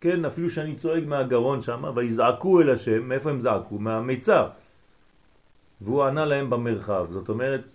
כן, 0.00 0.24
אפילו 0.24 0.50
שאני 0.50 0.76
צועק 0.76 1.04
מהגרון 1.06 1.62
שם, 1.62 1.84
ויזעקו 1.94 2.60
אל 2.60 2.70
השם, 2.70 3.08
מאיפה 3.08 3.30
הם 3.30 3.40
זעקו? 3.40 3.78
מהמיצר. 3.78 4.48
והוא 5.80 6.04
ענה 6.04 6.24
להם 6.24 6.50
במרחב, 6.50 7.06
זאת 7.10 7.28
אומרת, 7.28 7.72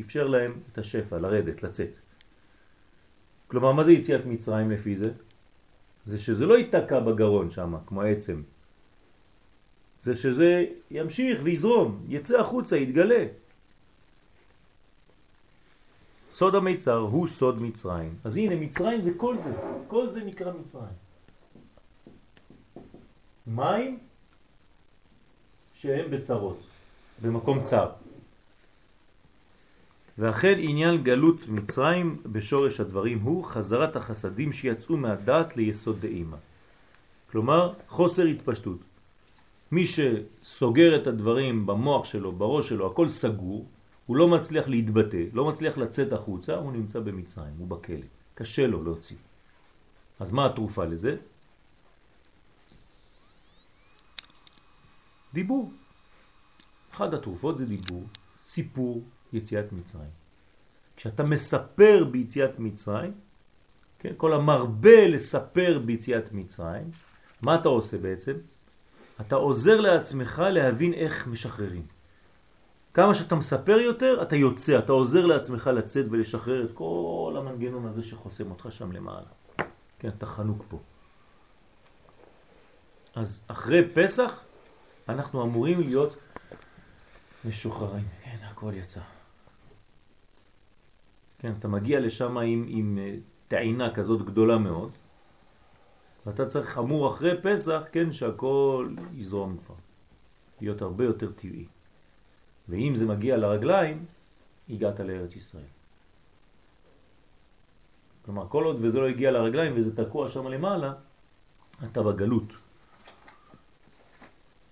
אפשר 0.00 0.26
להם 0.26 0.52
את 0.72 0.78
השפע, 0.78 1.18
לרדת, 1.18 1.62
לצאת. 1.62 1.98
כלומר, 3.48 3.72
מה 3.72 3.84
זה 3.84 3.92
יציאת 3.92 4.26
מצרים 4.26 4.70
לפי 4.70 4.96
זה? 4.96 5.10
זה 6.06 6.18
שזה 6.18 6.46
לא 6.46 6.58
ייתקע 6.58 7.00
בגרון 7.00 7.50
שם, 7.50 7.74
כמו 7.86 8.02
העצם. 8.02 8.42
זה 10.02 10.16
שזה 10.16 10.64
ימשיך 10.90 11.40
ויזרום, 11.42 12.04
יצא 12.08 12.40
החוצה, 12.40 12.76
יתגלה. 12.76 13.24
סוד 16.38 16.54
המיצר 16.54 16.96
הוא 16.96 17.26
סוד 17.26 17.62
מצרים. 17.62 18.14
אז 18.24 18.36
הנה, 18.36 18.56
מצרים 18.56 19.02
זה 19.02 19.10
כל 19.16 19.38
זה, 19.38 19.52
כל 19.88 20.10
זה 20.10 20.24
נקרא 20.24 20.52
מצרים. 20.60 20.96
מים 23.46 23.98
שהם 25.74 26.10
בצרות, 26.10 26.58
במקום 27.22 27.62
צר. 27.62 27.90
ואכן 30.18 30.54
עניין 30.58 31.02
גלות 31.02 31.48
מצרים 31.48 32.22
בשורש 32.26 32.80
הדברים 32.80 33.18
הוא 33.20 33.44
חזרת 33.44 33.96
החסדים 33.96 34.52
שיצאו 34.52 34.96
מהדעת 34.96 35.56
ליסוד 35.56 36.00
דאימה. 36.00 36.36
כלומר, 37.30 37.72
חוסר 37.88 38.22
התפשטות. 38.22 38.78
מי 39.72 39.84
שסוגר 39.86 40.96
את 41.02 41.06
הדברים 41.06 41.66
במוח 41.66 42.04
שלו, 42.04 42.32
בראש 42.32 42.68
שלו, 42.68 42.86
הכל 42.86 43.08
סגור, 43.08 43.66
הוא 44.08 44.16
לא 44.16 44.28
מצליח 44.28 44.68
להתבטא, 44.68 45.24
לא 45.32 45.44
מצליח 45.44 45.78
לצאת 45.78 46.12
החוצה, 46.12 46.54
הוא 46.54 46.72
נמצא 46.72 47.00
במצרים, 47.00 47.54
הוא 47.58 47.68
בכלא. 47.68 48.06
קשה 48.34 48.66
לו 48.66 48.84
להוציא. 48.84 49.16
אז 50.20 50.30
מה 50.30 50.46
התרופה 50.46 50.84
לזה? 50.84 51.16
דיבור. 55.34 55.72
אחת 56.94 57.12
התרופות 57.12 57.58
זה 57.58 57.66
דיבור, 57.66 58.04
סיפור 58.46 59.02
יציאת 59.32 59.72
מצרים. 59.72 60.10
כשאתה 60.96 61.24
מספר 61.24 62.04
ביציאת 62.10 62.58
מצרים, 62.58 63.12
כן, 63.98 64.12
כל 64.16 64.32
המרבה 64.32 65.08
לספר 65.08 65.78
ביציאת 65.84 66.32
מצרים, 66.32 66.90
מה 67.42 67.54
אתה 67.54 67.68
עושה 67.68 67.98
בעצם? 67.98 68.32
אתה 69.20 69.36
עוזר 69.36 69.80
לעצמך 69.80 70.42
להבין 70.52 70.94
איך 70.94 71.26
משחררים. 71.26 71.97
כמה 72.94 73.14
שאתה 73.14 73.34
מספר 73.34 73.78
יותר, 73.78 74.22
אתה 74.22 74.36
יוצא, 74.36 74.78
אתה 74.78 74.92
עוזר 74.92 75.26
לעצמך 75.26 75.66
לצאת 75.74 76.06
ולשחרר 76.10 76.64
את 76.64 76.70
כל 76.74 77.34
המנגנון 77.38 77.86
הזה 77.86 78.04
שחוסם 78.04 78.50
אותך 78.50 78.66
שם 78.70 78.92
למעלה. 78.92 79.26
כן, 79.98 80.08
אתה 80.08 80.26
חנוק 80.26 80.64
פה. 80.68 80.78
אז 83.14 83.44
אחרי 83.48 83.88
פסח 83.88 84.40
אנחנו 85.08 85.42
אמורים 85.42 85.80
להיות 85.80 86.16
משוחררים. 87.44 88.04
כן, 88.24 88.36
הכל 88.42 88.72
יצא. 88.74 89.00
כן, 91.38 91.52
אתה 91.58 91.68
מגיע 91.68 92.00
לשם 92.00 92.38
עם, 92.38 92.64
עם 92.68 92.98
אה, 92.98 93.14
טעינה 93.48 93.94
כזאת 93.94 94.26
גדולה 94.26 94.58
מאוד, 94.58 94.92
ואתה 96.26 96.46
צריך 96.46 96.68
חמור 96.68 97.14
אחרי 97.14 97.42
פסח, 97.42 97.82
כן, 97.92 98.12
שהכל 98.12 98.94
יזרום 99.14 99.56
כבר. 99.66 99.74
להיות 100.60 100.82
הרבה 100.82 101.04
יותר 101.04 101.32
טבעי. 101.32 101.66
ואם 102.68 102.92
זה 102.94 103.06
מגיע 103.06 103.36
לרגליים, 103.36 104.04
הגעת 104.70 105.00
לארץ 105.00 105.36
ישראל. 105.36 105.72
כלומר, 108.24 108.48
כל 108.48 108.64
עוד 108.64 108.76
וזה 108.80 109.00
לא 109.00 109.08
הגיע 109.08 109.30
לרגליים 109.30 109.72
וזה 109.76 110.04
תקוע 110.04 110.28
שם 110.28 110.46
למעלה, 110.48 110.92
אתה 111.84 112.02
בגלות. 112.02 112.52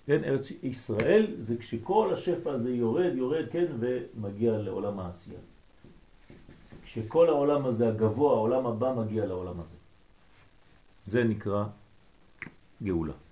כן, 0.07 0.25
ארץ 0.25 0.51
ישראל 0.63 1.35
זה 1.39 1.57
כשכל 1.57 2.11
השפע 2.13 2.51
הזה 2.51 2.71
יורד, 2.71 3.13
יורד, 3.15 3.45
כן, 3.51 3.67
ומגיע 3.81 4.59
לעולם 4.59 5.01
העשייה. 5.01 5.41
כשכל 6.85 7.29
העולם 7.29 7.67
הזה 7.67 7.89
הגבוה, 7.89 8.33
העולם 8.33 8.67
הבא 8.67 8.93
מגיע 8.93 9.27
לעולם 9.27 9.61
הזה. 9.61 9.77
זה 11.05 11.25
נקרא 11.25 11.65
גאולה. 12.83 13.26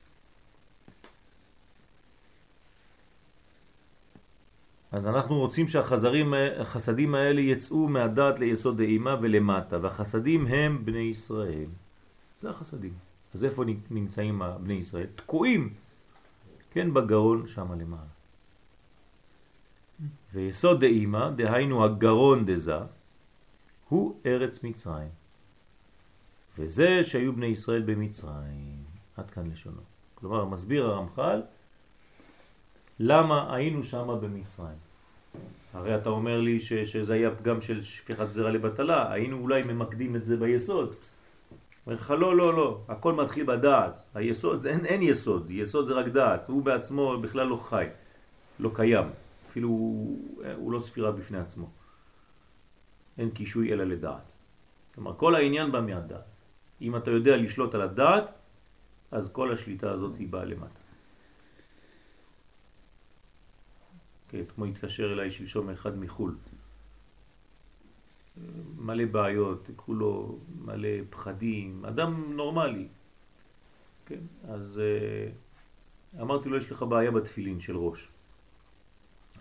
אז 4.95 5.07
אנחנו 5.07 5.39
רוצים 5.39 5.69
שהחסדים 5.69 7.15
האלה 7.15 7.41
יצאו 7.41 7.89
מהדת 7.89 8.39
ליסוד 8.39 8.81
האימה 8.81 9.17
ולמטה, 9.21 9.79
והחסדים 9.83 10.47
הם 10.47 10.85
בני 10.85 10.99
ישראל. 10.99 11.67
זה 12.41 12.51
החסדים. 12.51 12.93
אז 13.35 13.45
איפה 13.45 13.65
נמצאים 13.91 14.43
בני 14.61 14.75
ישראל? 14.75 15.07
תקועים, 15.15 15.75
כן, 16.71 16.95
בגרון 16.95 17.49
שם 17.49 17.81
למעלה. 17.81 18.15
ויסוד 20.35 20.81
דאימה, 20.81 21.31
דהיינו 21.31 21.85
הגרון 21.85 22.45
דזה, 22.45 22.79
הוא 23.89 24.17
ארץ 24.27 24.63
מצרים. 24.63 25.11
וזה 26.59 27.05
שהיו 27.05 27.33
בני 27.33 27.47
ישראל 27.47 27.83
במצרים. 27.83 28.85
עד 29.17 29.31
כאן 29.31 29.51
לשונו. 29.51 29.81
כלומר, 30.15 30.45
מסביר 30.45 30.87
הרמח"ל 30.87 31.43
למה 33.01 33.55
היינו 33.55 33.85
שם 33.85 34.19
במצרים. 34.23 34.77
הרי 35.73 35.97
אתה 35.97 36.09
אומר 36.09 36.41
לי 36.41 36.61
ש, 36.61 36.73
שזה 36.73 37.15
היה 37.15 37.31
פגם 37.31 37.63
של 37.63 37.83
שפיכת 37.83 38.31
זרע 38.31 38.51
לבטלה, 38.51 39.13
היינו 39.13 39.39
אולי 39.39 39.63
ממקדים 39.63 40.17
את 40.17 40.25
זה 40.25 40.37
ביסוד. 40.37 40.95
אומר 41.87 41.97
לך 41.97 42.11
לא, 42.11 42.37
לא, 42.37 42.55
לא, 42.55 42.81
הכל 42.89 43.13
מתחיל 43.13 43.47
בדעת. 43.47 44.03
היסוד, 44.15 44.67
אין, 44.67 44.87
אין 44.87 45.03
יסוד, 45.03 45.51
יסוד 45.51 45.87
זה 45.87 45.93
רק 45.93 46.07
דעת, 46.07 46.49
הוא 46.49 46.63
בעצמו 46.63 47.21
בכלל 47.21 47.47
לא 47.47 47.57
חי, 47.57 47.87
לא 48.59 48.71
קיים, 48.75 49.07
אפילו 49.51 49.69
הוא, 49.69 50.23
הוא 50.57 50.73
לא 50.73 50.81
ספירה 50.81 51.13
בפני 51.13 51.39
עצמו. 51.39 51.71
אין 53.19 53.31
קישוי 53.31 53.73
אלא 53.73 53.85
לדעת. 53.85 54.23
כלומר, 54.95 55.15
כל 55.17 55.35
העניין 55.35 55.73
בא 55.73 55.81
מהדעת. 55.81 56.25
אם 56.81 56.97
אתה 56.97 57.11
יודע 57.11 57.37
לשלוט 57.37 57.75
על 57.75 57.83
הדעת, 57.83 58.25
אז 59.11 59.33
כל 59.33 59.53
השליטה 59.53 59.91
הזאת 59.91 60.13
היא 60.19 60.29
באה 60.31 60.45
למטה. 60.45 60.84
כן, 64.35 64.45
כמו 64.55 64.65
התקשר 64.65 65.13
אליי 65.13 65.31
שלשום 65.31 65.71
אחד 65.71 65.99
מחול. 65.99 66.37
מלא 68.79 69.05
בעיות, 69.05 69.71
כולו 69.77 70.39
מלא 70.65 70.89
פחדים, 71.11 71.85
אדם 71.85 72.33
נורמלי. 72.37 72.89
כן, 74.07 74.21
אז 74.49 74.81
uh, 76.17 76.21
אמרתי 76.21 76.49
לו, 76.49 76.57
יש 76.57 76.73
לך 76.73 76.83
בעיה 76.83 77.11
בתפילין 77.11 77.61
של 77.61 77.77
ראש. 77.77 78.09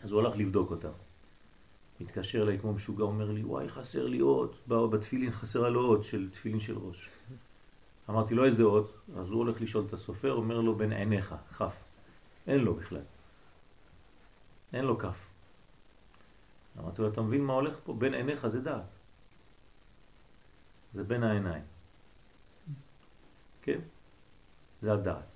אז 0.03 0.11
הוא 0.11 0.21
הלך 0.21 0.37
לבדוק 0.37 0.71
אותה. 0.71 0.89
התקשר 2.01 2.43
אליי 2.43 2.59
כמו 2.59 2.73
משוגע, 2.73 3.03
אומר 3.03 3.31
לי, 3.31 3.43
וואי, 3.43 3.69
חסר 3.69 4.07
לי 4.07 4.21
אות, 4.21 4.57
בתפילין 4.67 5.31
חסרה 5.31 5.69
לו 5.69 5.85
אות 5.85 6.03
של 6.03 6.29
תפילין 6.29 6.59
של 6.59 6.77
ראש. 6.77 7.09
אמרתי 8.09 8.35
לו, 8.35 8.45
איזה 8.45 8.63
אות? 8.63 8.93
אז 9.17 9.31
הוא 9.31 9.39
הולך 9.39 9.61
לשאול 9.61 9.85
את 9.87 9.93
הסופר, 9.93 10.33
אומר 10.33 10.61
לו, 10.61 10.75
בין 10.75 10.93
עיניך, 10.93 11.35
חף. 11.51 11.75
אין 12.47 12.59
לו 12.59 12.73
בכלל. 12.73 13.01
אין 14.73 14.85
לו 14.85 14.99
כף. 14.99 15.27
אמרתי 16.79 17.01
לו, 17.01 17.07
אתה 17.07 17.21
מבין 17.21 17.41
מה 17.41 17.53
הולך 17.53 17.75
פה? 17.83 17.93
בין 17.93 18.13
עיניך 18.13 18.47
זה 18.47 18.61
דעת. 18.61 18.93
זה 20.91 21.03
בין 21.03 21.23
העיניים. 21.23 21.63
כן? 23.61 23.79
זה 24.81 24.93
הדעת. 24.93 25.33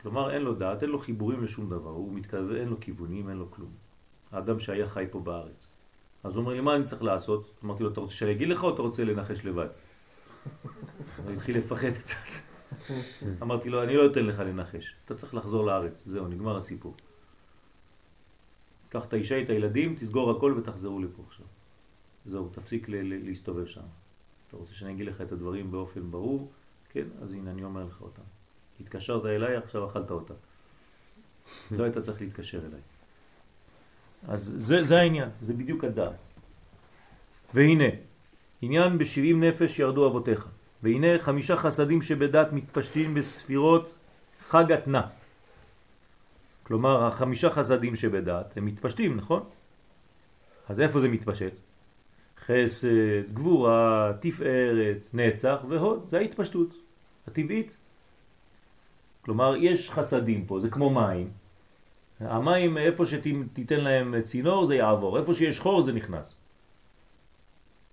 כלומר, 0.00 0.30
אין 0.30 0.42
לו 0.42 0.54
דעת, 0.54 0.82
אין 0.82 0.90
לו 0.90 0.98
חיבורים 0.98 1.44
לשום 1.44 1.70
דבר, 1.70 1.90
הוא 1.90 2.12
מתכוון, 2.12 2.56
אין 2.56 2.68
לו 2.68 2.80
כיוונים, 2.80 3.28
אין 3.28 3.36
לו 3.36 3.50
כלום. 3.50 3.70
האדם 4.32 4.60
שהיה 4.60 4.88
חי 4.88 5.04
פה 5.10 5.20
בארץ. 5.20 5.66
אז 6.24 6.36
הוא 6.36 6.42
אומר 6.42 6.52
לי, 6.52 6.60
מה 6.60 6.74
אני 6.74 6.84
צריך 6.84 7.02
לעשות? 7.02 7.54
אמרתי 7.64 7.82
לו, 7.82 7.90
אתה 7.92 8.00
רוצה 8.00 8.14
שאני 8.14 8.32
אגיד 8.32 8.48
לך 8.48 8.64
או 8.64 8.74
אתה 8.74 8.82
רוצה 8.82 9.04
לנחש 9.04 9.44
לבד? 9.44 9.68
הוא 11.24 11.32
התחיל 11.32 11.58
לפחד 11.58 11.90
קצת. 11.90 12.28
אמרתי 13.42 13.70
לו, 13.70 13.82
אני 13.82 13.96
לא 13.96 14.06
אתן 14.12 14.26
לך 14.26 14.38
לנחש, 14.38 14.94
אתה 15.04 15.14
צריך 15.14 15.34
לחזור 15.34 15.66
לארץ, 15.66 16.02
זהו, 16.06 16.28
נגמר 16.28 16.56
הסיפור. 16.56 16.94
קח 18.88 19.04
את 19.04 19.12
האישה, 19.12 19.42
את 19.42 19.50
הילדים, 19.50 19.96
תסגור 20.00 20.30
הכל 20.30 20.54
ותחזרו 20.58 21.00
לפה 21.00 21.22
עכשיו. 21.28 21.46
זהו, 22.26 22.48
תפסיק 22.48 22.86
להסתובב 22.88 23.66
שם. 23.66 23.80
אתה 24.48 24.56
רוצה 24.56 24.74
שאני 24.74 24.92
אגיד 24.92 25.06
לך 25.06 25.20
את 25.20 25.32
הדברים 25.32 25.70
באופן 25.70 26.10
ברור? 26.10 26.50
כן, 26.92 27.06
אז 27.22 27.32
הנה 27.32 27.50
אני 27.50 27.64
אומר 27.64 27.84
לך 27.84 28.00
אותם. 28.00 28.22
התקשרת 28.80 29.26
אליי, 29.26 29.56
עכשיו 29.56 29.90
אכלת 29.90 30.10
אותה. 30.10 30.34
לא 31.70 31.84
היית 31.84 31.98
צריך 31.98 32.20
להתקשר 32.20 32.58
אליי. 32.58 32.80
אז 34.28 34.52
זה, 34.56 34.82
זה 34.82 34.98
העניין, 35.00 35.28
זה 35.40 35.54
בדיוק 35.54 35.84
הדעת. 35.84 36.28
והנה, 37.54 37.88
עניין 38.62 38.98
בשבעים 38.98 39.44
נפש 39.44 39.78
ירדו 39.78 40.06
אבותיך. 40.06 40.48
והנה 40.82 41.18
חמישה 41.18 41.56
חסדים 41.56 42.02
שבדת 42.02 42.52
מתפשטים 42.52 43.14
בספירות 43.14 43.94
חג 44.48 44.72
התנה. 44.72 45.08
כלומר, 46.66 47.06
החמישה 47.06 47.50
חסדים 47.50 47.96
שבדת 47.96 48.56
הם 48.56 48.66
מתפשטים, 48.66 49.16
נכון? 49.16 49.42
אז 50.68 50.80
איפה 50.80 51.00
זה 51.00 51.08
מתפשט? 51.08 51.52
חסד, 52.46 53.32
גבורה, 53.34 54.12
תפארת, 54.20 55.08
נצח 55.12 55.56
והוד, 55.68 56.08
זה 56.08 56.18
ההתפשטות 56.18 56.68
הטבעית. 57.26 57.76
כלומר, 59.22 59.56
יש 59.56 59.90
חסדים 59.90 60.46
פה, 60.46 60.60
זה 60.60 60.70
כמו 60.70 60.90
מים. 60.90 61.30
המים, 62.20 62.78
איפה 62.78 63.06
שתיתן 63.06 63.80
להם 63.80 64.22
צינור 64.22 64.66
זה 64.66 64.74
יעבור, 64.74 65.18
איפה 65.18 65.34
שיש 65.34 65.60
חור 65.60 65.82
זה 65.82 65.92
נכנס. 65.92 66.34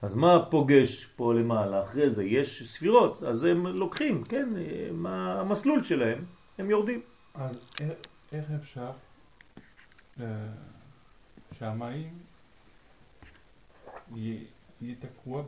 אז 0.01 0.15
מה 0.15 0.45
פוגש 0.49 1.05
פה 1.15 1.33
למעלה? 1.33 1.83
אחרי 1.83 2.09
זה 2.09 2.23
יש 2.23 2.63
ספירות, 2.63 3.23
אז 3.23 3.43
הם 3.43 3.67
לוקחים, 3.67 4.23
כן, 4.23 4.49
מה 4.91 5.39
המסלול 5.39 5.83
שלהם, 5.83 6.25
הם 6.57 6.69
יורדים. 6.69 7.01
אז 7.35 7.55
איך 8.33 8.45
אפשר 8.61 8.91
אה, 10.19 10.25
שהמים 11.53 12.19
יהיה 14.15 14.39
תקוע 14.99 15.43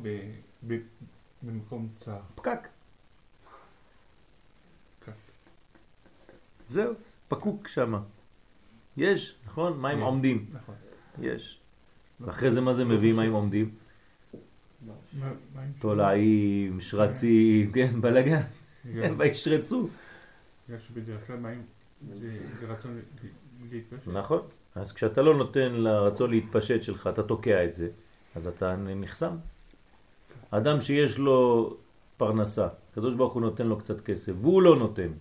במקום 1.44 1.90
צר? 1.98 2.20
פקק. 2.36 2.68
זהו, 6.68 6.94
פקוק 7.28 7.68
שמה. 7.68 8.02
יש, 8.98 9.36
נכון? 9.45 9.82
מים. 9.82 9.99
עומדים. 10.02 10.45
נכון. 10.53 10.76
יש. 11.22 11.60
ואחרי 12.20 12.52
זה 12.52 12.62
מה 12.62 12.74
זה 12.74 12.86
מביא 12.86 13.14
מים 13.14 13.34
עומדים? 13.34 13.76
תולעים, 15.80 16.82
שרצים, 16.82 17.72
כן, 17.72 18.02
בלגן. 18.02 18.41
בגלל- 18.86 19.14
וישרצו. 19.20 19.90
בגלל 20.68 20.80
שבדרך 20.80 21.28
כלל 21.28 21.36
מים 21.38 21.66
נכון. 24.07 24.41
אז 24.76 24.91
כשאתה 24.91 25.22
לא 25.22 25.38
נותן 25.38 25.73
לרצון 25.73 26.30
להתפשט 26.30 26.82
שלך, 26.82 27.07
אתה 27.07 27.23
תוקע 27.23 27.65
את 27.65 27.76
זה, 27.76 27.90
אז 28.36 28.48
אתה 28.48 28.76
נחסם. 28.76 29.36
אדם 30.52 30.82
שיש 30.82 31.18
לו 31.18 31.69
פרנסה, 32.18 32.68
הקדוש 32.91 33.15
ברוך 33.15 33.34
הוא 33.34 33.41
נותן 33.41 33.68
לו 33.68 33.77
קצת 33.77 34.02
כסף, 34.02 34.34
והוא 34.41 34.61
לא 34.61 34.76
נותן, 34.76 35.11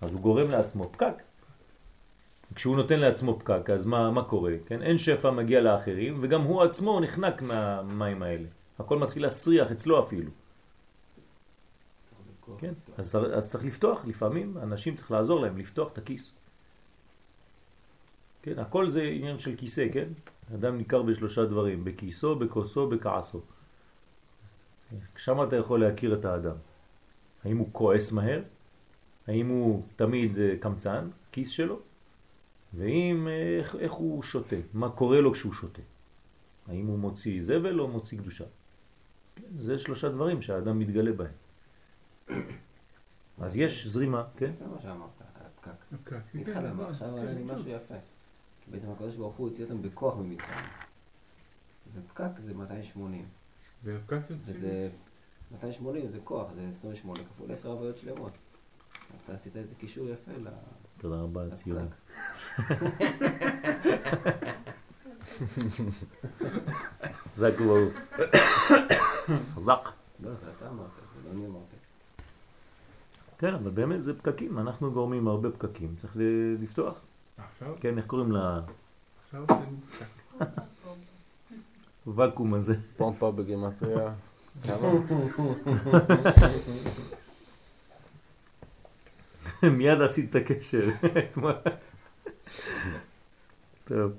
אז 0.00 0.12
הוא 0.12 0.20
גורם 0.20 0.50
לעצמו 0.50 0.84
פקק. 0.92 1.22
כשהוא 2.54 2.76
נותן 2.76 3.00
לעצמו 3.00 3.38
פקק, 3.38 3.70
אז 3.70 3.86
מה, 3.86 4.10
מה 4.10 4.24
קורה? 4.24 4.52
כן? 4.66 4.82
אין 4.82 4.98
שפע 4.98 5.30
מגיע 5.30 5.60
לאחרים, 5.60 6.18
וגם 6.20 6.42
הוא 6.42 6.62
עצמו 6.62 7.00
נחנק 7.00 7.42
מהמים 7.42 8.22
האלה. 8.22 8.46
הכל 8.78 8.98
מתחיל 8.98 9.22
להסריח 9.22 9.72
אצלו 9.72 10.04
אפילו. 10.04 10.30
כן? 12.58 12.72
אז, 12.96 13.16
אז 13.16 13.50
צריך 13.50 13.64
לפתוח, 13.64 14.04
לפעמים 14.04 14.58
אנשים 14.58 14.96
צריך 14.96 15.10
לעזור 15.10 15.40
להם 15.40 15.58
לפתוח 15.58 15.92
את 15.92 15.98
הכיס. 15.98 16.34
כן, 18.42 18.58
הכל 18.58 18.90
זה 18.90 19.02
עניין 19.02 19.38
של 19.38 19.56
כיסא, 19.56 19.86
כן? 19.92 20.08
אדם 20.54 20.78
ניכר 20.78 21.02
בשלושה 21.02 21.44
דברים, 21.44 21.84
בכיסו, 21.84 22.36
בכוסו, 22.36 22.88
בכעסו. 22.88 23.40
שם 25.16 25.42
אתה 25.42 25.56
יכול 25.56 25.84
להכיר 25.84 26.14
את 26.14 26.24
האדם. 26.24 26.56
האם 27.44 27.56
הוא 27.56 27.68
כועס 27.72 28.12
מהר? 28.12 28.42
האם 29.26 29.48
הוא 29.48 29.82
תמיד 29.96 30.38
אה, 30.38 30.54
קמצן, 30.60 31.08
כיס 31.32 31.50
שלו? 31.50 31.78
ואם, 32.74 33.28
אה, 33.28 33.58
איך, 33.58 33.76
איך 33.76 33.92
הוא 33.92 34.22
שותה? 34.22 34.56
מה 34.74 34.90
קורה 34.90 35.20
לו 35.20 35.32
כשהוא 35.32 35.52
שותה? 35.52 35.82
האם 36.68 36.86
הוא 36.86 36.98
מוציא 36.98 37.42
זבל 37.42 37.80
או 37.80 37.88
מוציא 37.88 38.18
קדושה? 38.18 38.44
כן, 39.36 39.58
זה 39.58 39.78
שלושה 39.78 40.08
דברים 40.08 40.42
שהאדם 40.42 40.78
מתגלה 40.78 41.12
בהם. 41.12 41.43
אז 43.40 43.56
יש 43.56 43.86
זרימה, 43.86 44.24
כן? 44.36 44.52
זה 44.58 44.66
מה 44.66 44.80
שאמרת, 44.80 45.08
על 45.20 45.26
הפקק. 45.46 45.70
אני 46.34 46.44
כן, 46.44 46.66
נכון. 46.66 46.84
עכשיו 46.86 47.16
עלה 47.18 47.32
לי 47.32 47.42
משהו 47.44 47.68
יפה. 47.68 47.94
כי 48.64 48.70
בעצם 48.70 48.90
הקדוש 48.90 49.14
ברוך 49.14 49.36
הוא 49.36 49.48
הוציא 49.48 49.64
אותם 49.64 49.82
בכוח 49.82 50.16
ממצרים. 50.16 50.56
ופקק 51.94 52.30
זה 52.44 52.54
280. 52.54 53.24
והפקק 53.84 54.12
יוצאים. 54.12 54.38
וזה 54.46 54.90
280 55.52 56.08
זה 56.10 56.18
כוח, 56.24 56.52
זה 56.54 56.68
28 56.72 57.18
כפול 57.28 57.52
10 57.52 57.68
הוויות 57.70 57.98
שלמות. 57.98 58.32
אז 59.14 59.20
אתה 59.24 59.34
עשית 59.34 59.56
איזה 59.56 59.74
קישור 59.74 60.08
יפה 60.08 60.32
ל- 60.32 60.48
תודה 60.98 61.16
רבה 61.16 61.42
על 61.42 61.52
הציון. 61.52 61.88
חזק 67.34 67.52
וברוך. 67.60 67.92
חזק. 69.54 69.88
לא, 70.20 70.30
זה 70.34 70.50
אתה 70.58 70.68
אמרת, 70.68 70.86
זה 71.14 71.28
לא 71.28 71.32
אני 71.34 71.46
אמרתי. 71.46 71.73
כן, 73.38 73.54
אבל 73.54 73.70
באמת 73.70 74.02
זה 74.02 74.18
פקקים, 74.18 74.58
אנחנו 74.58 74.92
גורמים 74.92 75.28
הרבה 75.28 75.50
פקקים, 75.50 75.94
צריך 75.96 76.16
ל- 76.16 76.56
לפתוח. 76.62 77.00
עכשיו, 77.36 77.74
כן, 77.80 77.98
איך 77.98 78.06
קוראים 78.06 78.32
עכשיו 79.24 79.44
זה 79.48 79.54
פקק. 79.54 80.46
לוואקום 82.06 82.54
הזה? 82.54 82.74
פומפה 82.96 83.30
בגימטריה. 83.30 84.14
מיד 89.62 90.00
עשית 90.00 90.30
את 90.30 90.50
הקשר. 90.50 90.84
טוב. 93.88 94.12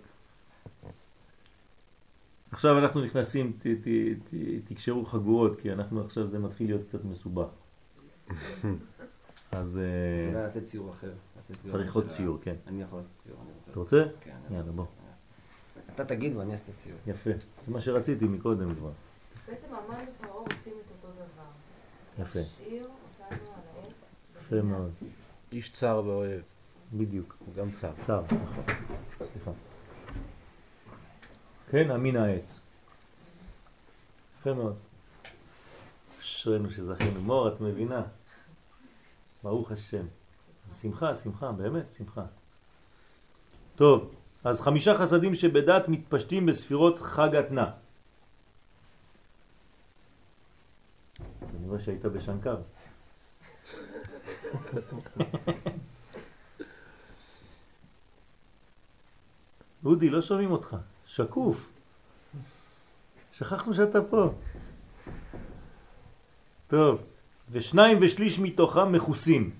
עכשיו 2.51 2.79
אנחנו 2.79 3.01
נכנסים, 3.01 3.51
ת- 3.59 3.67
ת- 3.67 3.87
ת- 4.29 4.33
תקשרו 4.71 5.05
חגורות, 5.05 5.59
כי 5.61 5.71
אנחנו 5.71 6.01
עכשיו 6.03 6.27
זה 6.27 6.39
מתחיל 6.39 6.67
להיות 6.67 6.81
קצת 6.87 7.05
מסובך. 7.05 7.47
אז 9.51 9.77
אה, 9.77 10.27
אולי 10.29 10.43
נעשה 10.43 10.61
ציור 10.61 10.91
אחר. 10.91 11.11
ציור 11.51 11.71
צריך 11.71 11.95
עוד 11.95 12.07
ציור, 12.07 12.37
כן. 12.41 12.55
אני 12.67 12.81
יכול 12.81 12.99
לעשות 12.99 13.11
ציור. 13.23 13.37
אתה 13.71 13.79
רוצה? 13.79 14.03
כן, 14.21 14.35
יאללה, 14.49 14.71
בוא. 14.71 14.85
ציור. 14.85 14.95
אתה 15.95 16.05
תגיד 16.05 16.35
ואני 16.35 16.51
אעשה 16.51 16.63
את 16.63 16.69
הציור. 16.69 16.97
יפה. 17.07 17.29
זה 17.65 17.71
מה 17.71 17.81
שרציתי 17.81 18.25
מקודם 18.25 18.75
כבר. 18.75 18.91
בעצם 19.47 19.67
המן 19.69 20.05
ופרעה 20.19 20.37
רוצים 20.37 20.73
את 20.85 20.91
אותו 20.91 21.13
דבר. 21.13 22.23
יפה. 22.23 22.39
להשאיר 22.39 22.83
אותנו 22.83 23.47
על 23.53 23.83
העץ. 23.83 23.93
יפה 24.41 24.61
מאוד. 24.61 24.91
איש 25.51 25.73
צר 25.73 26.01
ואוהב. 26.05 26.41
בדיוק. 26.93 27.35
הוא 27.45 27.55
גם 27.55 27.71
צר. 27.71 27.91
צר, 27.99 28.21
נכון. 28.21 28.63
סליחה. 29.21 29.51
כן, 31.69 31.91
אמין 31.91 32.15
העץ. 32.15 32.59
יפה 34.39 34.53
מאוד. 34.53 34.75
אשרינו 36.21 36.69
שזכינו. 36.69 37.21
מור, 37.21 37.47
את 37.47 37.61
מבינה? 37.61 38.01
ברוך 39.45 39.71
השם. 39.71 40.05
שמחה, 40.81 41.15
שמחה, 41.15 41.51
באמת, 41.51 41.91
שמחה. 41.91 42.25
טוב, 43.75 44.15
אז 44.43 44.61
חמישה 44.61 44.97
חסדים 44.97 45.35
שבדת 45.35 45.87
מתפשטים 45.87 46.45
בספירות 46.45 46.99
חג 46.99 47.35
התנה. 47.35 47.71
אני 51.41 51.67
רואה 51.67 51.79
שהיית 51.79 52.05
בשנקר. 52.05 52.57
אודי, 59.85 60.09
לא 60.09 60.21
שומעים 60.21 60.51
אותך. 60.51 60.75
שקוף. 61.05 61.69
שכחנו 63.33 63.73
שאתה 63.73 64.01
פה. 64.09 64.33
טוב, 66.67 67.03
ושניים 67.51 67.97
ושליש 68.01 68.39
מתוכם 68.39 68.91
מכוסים. 68.91 69.51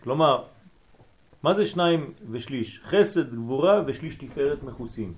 כלומר, 0.00 0.44
מה 1.42 1.54
זה 1.54 1.66
שניים 1.66 2.12
ושליש? 2.30 2.80
חסד, 2.84 3.34
גבורה 3.34 3.82
ושליש 3.86 4.14
תפארת 4.14 4.62
מכוסים. 4.62 5.14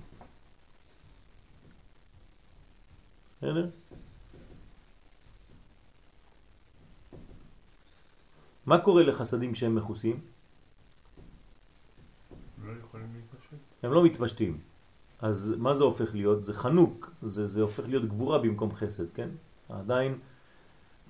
בסדר? 3.37 3.69
מה 8.65 8.77
קורה 8.77 9.03
לחסדים 9.03 9.55
שהם 9.55 9.75
מכוסים? 9.75 10.19
לא. 12.63 12.71
הם 13.83 13.93
לא 13.93 14.03
מתפשטים. 14.03 14.59
אז 15.19 15.53
מה 15.57 15.73
זה 15.73 15.83
הופך 15.83 16.15
להיות? 16.15 16.43
זה 16.43 16.53
חנוק, 16.53 17.11
זה, 17.21 17.47
זה 17.47 17.61
הופך 17.61 17.83
להיות 17.87 18.05
גבורה 18.05 18.39
במקום 18.39 18.75
חסד, 18.75 19.11
כן? 19.13 19.29
עדיין, 19.69 20.19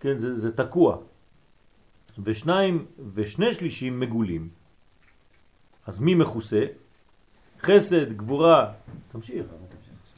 כן, 0.02 0.18
זה, 0.18 0.40
זה 0.40 0.52
תקוע. 0.52 0.98
ושניים 2.24 2.86
ושני 3.14 3.54
שלישים 3.54 4.00
מגולים. 4.00 4.50
אז 5.86 6.00
מי 6.00 6.16
מכוסה? 6.16 6.66
חסד, 7.62 8.14
גבורה, 8.14 8.72
תמשיך. 9.12 9.46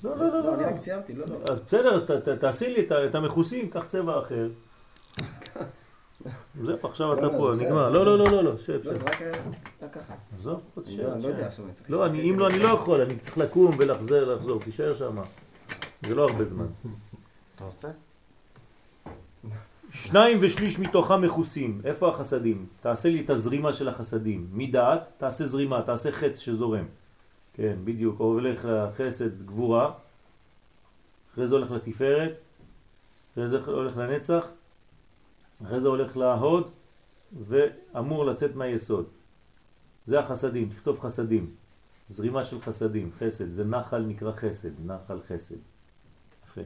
לא, 0.03 0.17
לא, 0.17 0.27
לא, 0.27 0.43
לא. 0.43 0.55
אני 0.55 0.63
רק 0.63 0.79
ציירתי, 0.79 1.13
לא, 1.13 1.25
לא. 1.27 1.37
בסדר, 1.65 1.95
אז 1.95 2.03
תעשי 2.39 2.69
לי 2.69 2.87
את 3.09 3.15
המכוסים, 3.15 3.69
קח 3.69 3.85
צבע 3.87 4.19
אחר. 4.19 4.49
זהו, 6.63 6.77
עכשיו 6.83 7.13
אתה 7.13 7.21
לא, 7.21 7.31
פה, 7.37 7.51
בסדר. 7.53 7.65
נגמר. 7.65 7.89
לא, 7.89 8.05
לא, 8.05 8.17
לא, 8.17 8.25
לא, 8.31 8.43
לא, 8.43 8.57
שב, 8.57 8.73
לא, 8.73 8.93
שב. 8.93 8.99
זה 8.99 9.03
רק 9.03 9.91
ככה. 9.93 10.13
עזוב, 10.39 10.61
אני 10.77 10.85
תשב. 10.85 11.03
לא- 11.03 11.17
לא 11.89 12.07
לא, 12.07 12.13
אם 12.13 12.39
לא, 12.39 12.47
אני 12.47 12.59
לא 12.59 12.67
יכול, 12.69 13.01
אני 13.01 13.19
צריך 13.19 13.37
לקום 13.37 13.71
ולחזר, 13.77 14.35
לחזור, 14.35 14.59
תישאר 14.59 14.95
שם. 14.95 15.15
זה 16.07 16.15
לא 16.15 16.29
הרבה 16.29 16.45
זמן. 16.45 16.65
אתה 17.55 17.65
רוצה? 17.65 17.87
שניים 19.93 20.37
ושליש 20.41 20.79
מתוכם 20.79 21.21
מכוסים. 21.21 21.81
איפה 21.85 22.09
החסדים? 22.09 22.65
תעשה 22.81 23.09
לי 23.09 23.21
את 23.21 23.29
הזרימה 23.29 23.73
של 23.73 23.89
החסדים. 23.89 24.47
מדעת, 24.51 25.11
תעשה 25.17 25.45
זרימה, 25.45 25.81
תעשה 25.81 26.11
חץ 26.11 26.39
שזורם. 26.39 26.85
כן, 27.53 27.75
בדיוק. 27.83 28.19
הולך 28.19 28.65
לחסד 28.65 29.45
גבורה, 29.45 29.93
אחרי 31.33 31.47
זה 31.47 31.55
הולך 31.55 31.71
לתפארת, 31.71 32.33
אחרי 33.33 33.47
זה 33.47 33.59
הולך 33.59 33.97
לנצח, 33.97 34.47
אחרי 35.65 35.81
זה 35.81 35.87
הולך 35.87 36.17
להוד, 36.17 36.71
ואמור 37.47 38.25
לצאת 38.25 38.55
מהיסוד. 38.55 39.05
זה 40.05 40.19
החסדים, 40.19 40.69
תכתוב 40.69 40.99
חסדים. 40.99 41.51
זרימה 42.09 42.45
של 42.45 42.61
חסדים, 42.61 43.11
חסד, 43.19 43.49
זה 43.49 43.65
נחל 43.65 43.99
נקרא 43.99 44.31
חסד, 44.31 44.85
נחל 44.85 45.19
חסד. 45.27 45.55
יפה. 46.45 46.61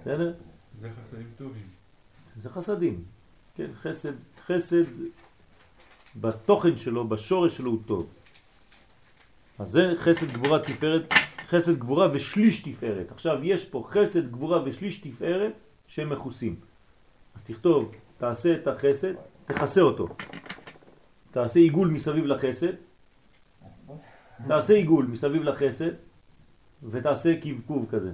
בסדר? 0.00 0.34
זה 0.80 0.88
חסדים 0.90 1.26
טובים. 1.36 1.77
זה 2.42 2.50
חסדים. 2.50 3.04
כן, 3.54 3.70
חסד, 3.82 4.12
חסד 4.46 4.84
בתוכן 6.16 6.76
שלו, 6.76 7.08
בשורש 7.08 7.56
שלו 7.56 7.70
הוא 7.70 7.78
טוב. 7.86 8.06
אז 9.58 9.70
זה 9.70 9.92
חסד 9.96 10.32
גבורה 10.32 10.58
תפארת, 10.58 11.14
חסד 11.48 11.78
גבורה 11.78 12.08
ושליש 12.12 12.62
תפארת. 12.62 13.10
עכשיו 13.10 13.44
יש 13.44 13.64
פה 13.64 13.84
חסד 13.90 14.32
גבורה 14.32 14.62
ושליש 14.64 14.98
תפארת 14.98 15.60
שהם 15.86 16.10
מכוסים. 16.10 16.56
אז 17.34 17.42
תכתוב, 17.42 17.92
תעשה 18.18 18.54
את 18.54 18.66
החסד, 18.66 19.12
תכסה 19.44 19.80
אותו. 19.80 20.08
תעשה 21.30 21.60
עיגול 21.60 21.88
מסביב 21.88 22.24
לחסד, 22.26 22.72
תעשה 24.48 24.74
עיגול 24.74 25.06
מסביב 25.06 25.42
לחסד 25.42 25.92
ותעשה 26.82 27.40
קבקוב 27.40 27.86
כזה. 27.90 28.12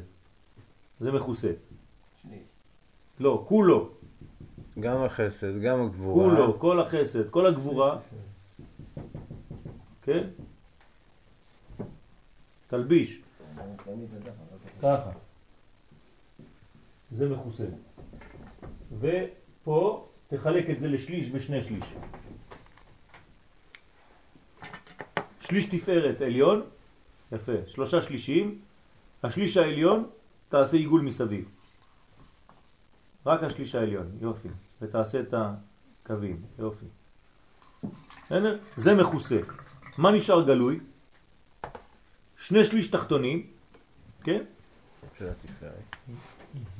זה 1.00 1.12
מכוסה. 1.12 1.50
לא, 3.20 3.44
כולו, 3.48 3.90
גם 4.80 5.02
החסד, 5.02 5.60
גם 5.60 5.82
הגבורה. 5.82 6.36
כולו, 6.36 6.58
כל 6.58 6.80
החסד, 6.80 7.30
כל 7.30 7.46
הגבורה. 7.46 7.98
כן? 10.02 10.28
תלביש. 12.66 13.20
ככה. 14.82 15.10
זה 17.12 17.28
מכוסה. 17.28 17.64
ופה 19.00 20.06
תחלק 20.28 20.70
את 20.70 20.80
זה 20.80 20.88
לשליש 20.88 21.28
ושני 21.32 21.62
שליש. 21.62 21.94
שליש 25.40 25.66
תפארת 25.66 26.20
עליון, 26.20 26.62
יפה, 27.32 27.52
שלושה 27.66 28.02
שלישים, 28.02 28.60
השליש 29.22 29.56
העליון 29.56 30.08
תעשה 30.48 30.76
עיגול 30.76 31.00
מסביב. 31.00 31.53
רק 33.26 33.42
השליש 33.42 33.74
העליון, 33.74 34.06
יופי, 34.20 34.48
ותעשה 34.82 35.20
את 35.20 35.34
הקווים, 35.34 36.42
יופי. 36.58 36.86
בסדר? 38.26 38.58
זה 38.76 38.94
מכוסה. 38.94 39.38
מה 39.98 40.10
נשאר 40.10 40.46
גלוי? 40.46 40.80
שני 42.38 42.64
שליש 42.64 42.88
תחתונים, 42.88 43.46
כן? 44.24 44.44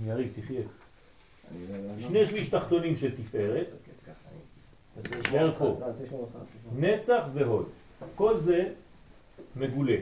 יריב, 0.05 0.33
תחיה. 0.37 0.61
שני 2.01 2.27
שליש 2.27 2.49
תחתונים 2.49 2.97
של 2.97 3.17
תפארת, 3.17 3.67
פה, 5.59 5.81
נצח 6.77 7.23
והוד. 7.35 7.69
כל 8.15 8.37
זה 8.39 8.73
מגולה. 9.57 9.97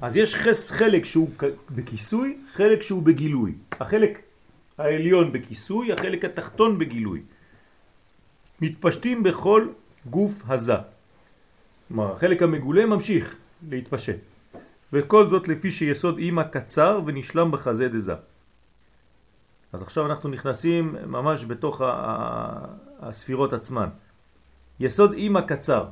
אז 0.00 0.16
יש 0.16 0.34
חס 0.34 0.70
חלק 0.70 1.04
שהוא 1.04 1.30
בכיסוי, 1.70 2.38
חלק 2.52 2.82
שהוא 2.82 3.02
בגילוי. 3.02 3.54
החלק 3.80 4.22
העליון 4.78 5.32
בכיסוי, 5.32 5.92
החלק 5.92 6.24
התחתון 6.24 6.78
בגילוי. 6.78 7.22
מתפשטים 8.60 9.22
בכל 9.22 9.68
גוף 10.10 10.42
הזה. 10.48 10.74
כלומר, 11.88 12.16
החלק 12.16 12.42
המגולה 12.42 12.86
ממשיך 12.86 13.36
להתפשט. 13.68 14.16
וכל 14.92 15.28
זאת 15.30 15.48
לפי 15.48 15.70
שיסוד 15.70 16.18
אימא 16.18 16.42
קצר 16.42 17.00
ונשלם 17.06 17.50
בחזה 17.50 17.88
דזה. 17.88 18.14
אז 19.72 19.82
עכשיו 19.82 20.06
אנחנו 20.06 20.28
נכנסים 20.28 20.96
ממש 21.06 21.44
בתוך 21.44 21.80
הספירות 23.00 23.52
עצמן. 23.52 23.88
יסוד 24.80 25.12
אימא 25.12 25.40
קצר. 25.40 25.84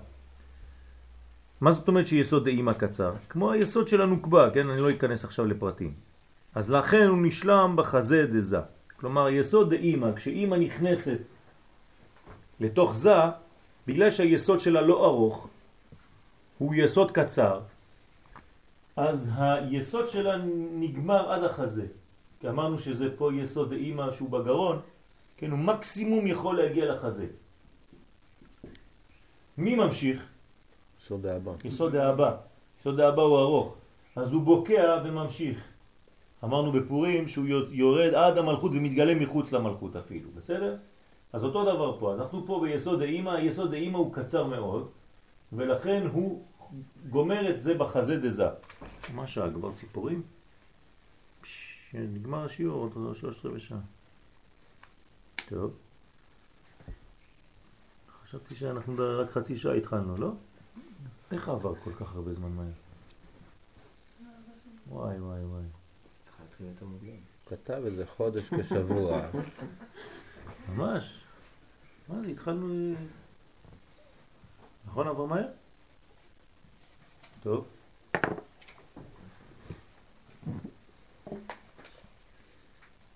מה 1.61 1.73
זאת 1.73 1.89
אומרת 1.89 2.07
שיסוד 2.07 2.47
אימא 2.47 2.73
קצר? 2.73 3.13
כמו 3.29 3.53
היסוד 3.53 3.89
של 3.89 4.01
הנוקבה, 4.01 4.51
כן? 4.51 4.71
אני 4.71 4.81
לא 4.81 4.91
אכנס 4.91 5.25
עכשיו 5.25 5.47
לפרטים. 5.47 5.95
אז 6.55 6.71
לכן 6.71 7.07
הוא 7.09 7.19
נשלם 7.23 7.75
בחזה 7.77 8.27
דזה. 8.27 8.61
כלומר, 8.97 9.29
יסוד 9.29 9.73
אימא, 9.73 10.13
כשאימא 10.17 10.55
נכנסת 10.55 11.19
לתוך 12.61 12.95
זה, 12.95 13.15
בגלל 13.87 14.11
שהיסוד 14.11 14.61
שלה 14.61 14.81
לא 14.81 15.07
ארוך, 15.07 15.49
הוא 16.59 16.75
יסוד 16.75 17.11
קצר, 17.11 17.61
אז 18.97 19.31
היסוד 19.37 20.09
שלה 20.09 20.37
נגמר 20.73 21.33
עד 21.33 21.45
החזה. 21.45 21.87
כי 22.41 22.49
אמרנו 22.49 22.79
שזה 22.79 23.17
פה 23.17 23.31
יסוד 23.35 23.73
אימא 23.73 24.13
שהוא 24.13 24.31
בגרון, 24.31 24.81
כן, 25.37 25.51
הוא 25.51 25.59
מקסימום 25.59 26.27
יכול 26.27 26.57
להגיע 26.57 26.95
לחזה. 26.95 27.27
מי 29.59 29.75
ממשיך? 29.75 30.38
סוד 31.09 31.27
האבא. 31.27 31.53
יסוד 31.65 31.97
האבא. 31.97 32.37
יסוד 32.81 33.01
האבא 33.01 33.23
הוא 33.23 33.39
ארוך. 33.39 33.75
אז 34.17 34.33
הוא 34.33 34.43
בוקע 34.43 35.03
וממשיך. 35.05 35.65
אמרנו 36.45 36.73
בפורים 36.73 37.29
שהוא 37.29 37.47
יורד 37.71 38.15
עד 38.15 38.39
המלכות 38.39 38.73
ומתגלה 38.75 39.15
מחוץ 39.15 39.53
למלכות 39.53 39.97
אפילו, 39.97 40.31
בסדר? 40.35 40.77
אז 41.33 41.45
אותו 41.45 41.65
דבר 41.65 41.99
פה. 41.99 42.13
אז 42.13 42.21
אנחנו 42.21 42.47
פה 42.47 42.61
ביסוד 42.63 43.03
האימא, 43.03 43.31
היסוד 43.31 43.75
האימא 43.75 43.99
הוא 43.99 44.15
קצר 44.15 44.45
מאוד, 44.45 44.89
ולכן 45.53 46.07
הוא 46.13 46.43
גומר 47.11 47.51
את 47.51 47.63
זה 47.63 47.75
בחזה 47.75 48.17
דזה. 48.21 48.49
מה 49.15 49.27
שעה? 49.27 49.51
כבר 49.51 49.73
ציפורים? 49.73 50.23
נגמר 51.95 52.45
השיעור, 52.45 52.91
עוד 52.95 53.17
שלושת 53.17 53.47
רבעי 53.47 53.61
שעה. 53.61 53.79
טוב. 55.49 55.73
חשבתי 58.25 58.55
שאנחנו 58.55 58.95
רק 58.99 59.31
חצי 59.31 59.57
שעה 59.57 59.75
התחלנו, 59.75 60.17
לא? 60.17 60.33
איך 61.33 61.49
עבר 61.49 61.75
כל 61.75 61.93
כך 61.93 62.15
הרבה 62.15 62.35
זמן 62.35 62.53
מהר? 62.53 62.67
וואי 64.89 65.21
וואי 65.21 65.45
וואי. 65.45 65.63
צריך 66.23 66.37
להתחיל 66.41 66.67
יותר 66.67 66.87
מוקדם. 66.87 67.17
כתב 67.47 67.83
איזה 67.85 68.07
חודש 68.07 68.55
כשבוע. 68.55 69.21
ממש. 70.69 71.25
מה 72.09 72.21
זה, 72.21 72.27
התחלנו... 72.27 72.95
נכון 74.87 75.09
עבר 75.09 75.25
מהר? 75.25 75.49
טוב. 77.43 77.67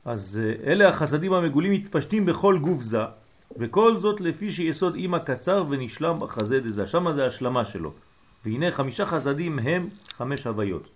אז 0.05 0.41
אה, 0.43 0.73
אלה 0.73 0.89
החסדים 0.89 1.33
המגולים 1.33 1.73
מתפשטים 1.73 2.27
בכל 2.27 2.59
גוף 2.63 2.83
זה, 2.83 2.99
וכל 3.57 3.97
זאת 3.97 4.21
לפי 4.21 4.53
שיסוד 4.53 4.95
אימא 4.95 5.19
קצר 5.19 5.65
ונשלם 5.71 6.21
בחזה 6.21 6.61
דזה, 6.61 6.87
שמה 6.87 7.13
זה 7.13 7.27
השלמה 7.27 7.65
שלו. 7.65 7.93
והנה 8.45 8.73
חמישה 8.73 9.07
חסדים 9.07 9.59
הם 9.59 9.89
חמש 10.17 10.47
הוויות. 10.47 10.89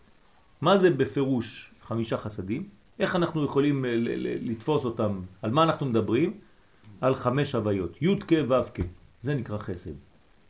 מה 0.60 0.78
זה 0.78 0.90
בפירוש 0.90 1.70
חמישה 1.82 2.16
חסדים? 2.16 2.68
איך 2.98 3.16
אנחנו 3.16 3.44
יכולים 3.44 3.84
ל- 3.84 4.50
לתפוס 4.50 4.84
אותם? 4.84 5.20
על 5.42 5.50
מה 5.50 5.62
אנחנו 5.62 5.86
מדברים? 5.86 6.34
על 7.00 7.14
חמש 7.14 7.54
הוויות, 7.54 8.02
י' 8.02 8.16
כ' 8.20 8.32
ו' 8.48 8.62
כ', 8.74 8.80
זה 9.22 9.34
נקרא 9.34 9.58
חסד. 9.58 9.90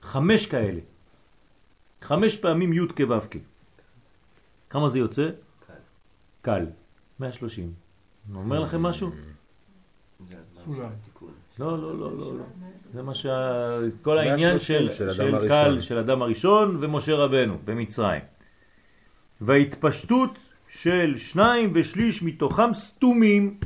חמש 0.03 0.47
כאלה. 0.47 0.81
חמש 2.03 2.37
פעמים 2.37 2.73
י' 2.73 2.89
כ' 2.97 3.01
ו' 3.09 3.21
כ'. 3.31 3.37
כמה 4.71 4.89
זה 4.89 4.99
יוצא? 4.99 5.29
קל. 5.67 5.73
קל. 6.43 6.67
130. 7.21 7.73
אני 8.31 8.37
אומר 8.39 8.61
לכם 8.61 8.83
משהו? 8.83 9.11
לא, 11.59 11.79
לא, 11.79 11.99
לא, 11.99 12.11
לא. 12.19 12.35
לא. 12.39 12.45
זה 12.95 13.03
מה 13.03 13.15
שה... 13.15 13.79
כל 14.03 14.19
העניין 14.19 14.59
של, 14.59 14.85
130 14.85 14.97
של 14.97 15.13
של. 15.13 15.49
קל, 15.89 15.99
אדם 15.99 16.23
הראשון 16.23 16.77
ומשה 16.81 17.15
רבנו 17.15 17.59
במצרים. 17.65 18.23
וההתפשטות 19.41 20.39
של 20.69 21.19
שניים 21.19 21.71
ושליש 21.75 22.23
מתוכם 22.23 22.75
סתומים. 22.75 23.59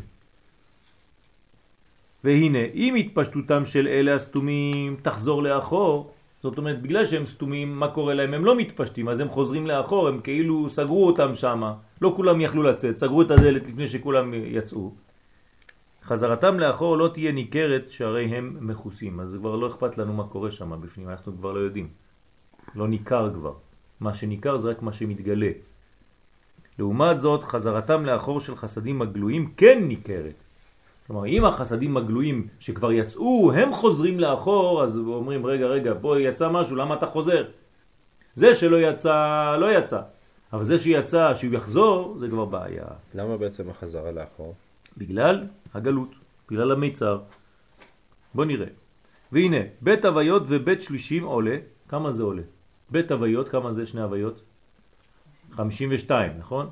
והנה, 2.25 2.65
אם 2.75 2.95
התפשטותם 2.95 3.65
של 3.65 3.89
אלה 3.89 4.15
הסתומים 4.15 4.97
תחזור 5.03 5.43
לאחור, 5.43 6.13
זאת 6.43 6.59
אומרת, 6.59 6.83
בגלל 6.83 7.07
שהם 7.07 7.27
סתומים, 7.27 7.79
מה 7.79 7.89
קורה 7.89 8.15
להם? 8.15 8.35
הם 8.35 8.45
לא 8.45 8.57
מתפשטים, 8.57 9.09
אז 9.09 9.21
הם 9.21 9.29
חוזרים 9.29 9.67
לאחור, 9.67 10.09
הם 10.09 10.21
כאילו 10.21 10.69
סגרו 10.69 11.07
אותם 11.07 11.35
שם, 11.35 11.63
לא 12.01 12.13
כולם 12.17 12.41
יכלו 12.41 12.63
לצאת, 12.63 12.97
סגרו 12.97 13.23
את 13.23 13.31
הדלת 13.31 13.69
לפני 13.69 13.89
שכולם 13.89 14.35
יצאו. 14.35 14.93
חזרתם 16.05 16.59
לאחור 16.59 16.99
לא 16.99 17.11
תהיה 17.15 17.33
ניכרת 17.33 17.91
שהרי 17.91 18.25
הם 18.25 18.57
מכוסים, 18.61 19.21
אז 19.21 19.37
כבר 19.41 19.57
לא 19.57 19.67
אכפת 19.67 19.99
לנו 19.99 20.13
מה 20.13 20.25
קורה 20.25 20.51
שם 20.51 20.81
בפנים, 20.81 21.09
אנחנו 21.09 21.37
כבר 21.37 21.53
לא 21.53 21.59
יודעים. 21.59 21.89
לא 22.75 22.89
ניכר 22.89 23.31
כבר. 23.35 23.53
מה 24.01 24.15
שניכר 24.15 24.57
זה 24.57 24.71
רק 24.71 24.83
מה 24.83 24.93
שמתגלה. 24.93 25.51
לעומת 26.79 27.21
זאת, 27.21 27.45
חזרתם 27.45 28.07
לאחור 28.07 28.41
של 28.41 28.57
חסדים 28.57 29.03
הגלויים 29.03 29.53
כן 29.57 29.85
ניכרת. 29.85 30.45
כלומר, 31.07 31.27
אם 31.27 31.45
החסדים 31.45 31.97
הגלויים 31.97 32.49
שכבר 32.59 32.93
יצאו, 32.93 33.53
הם 33.53 33.73
חוזרים 33.73 34.21
לאחור, 34.21 34.83
אז 34.83 34.99
אומרים, 34.99 35.47
רגע, 35.47 35.67
רגע, 35.67 35.93
פה 36.01 36.21
יצא 36.21 36.49
משהו, 36.49 36.77
למה 36.77 36.95
אתה 36.95 37.07
חוזר? 37.07 37.45
זה 38.35 38.55
שלא 38.55 38.77
יצא, 38.77 39.57
לא 39.61 39.79
יצא. 39.79 40.01
אבל 40.53 40.65
זה 40.65 40.79
שיצא, 40.79 41.35
שהוא 41.35 41.55
יחזור, 41.55 42.17
זה 42.19 42.29
כבר 42.29 42.45
בעיה. 42.45 42.85
למה 43.15 43.37
בעצם 43.37 43.71
החזרה 43.71 44.11
לאחור? 44.11 44.55
בגלל 44.97 45.47
הגלות, 45.75 46.15
בגלל 46.51 46.73
המיצר. 46.73 47.21
בוא 48.35 48.45
נראה. 48.45 48.67
והנה, 49.33 49.57
בית 49.81 50.05
הוויות 50.05 50.43
ובית 50.49 50.81
שלישים 50.83 51.25
עולה, 51.25 51.57
כמה 51.89 52.11
זה 52.11 52.23
עולה? 52.23 52.43
בית 52.91 53.11
הוויות, 53.11 53.49
כמה 53.49 53.73
זה 53.73 53.87
שני 53.87 54.01
הוויות? 54.01 54.43
52, 55.53 56.33
נכון? 56.39 56.71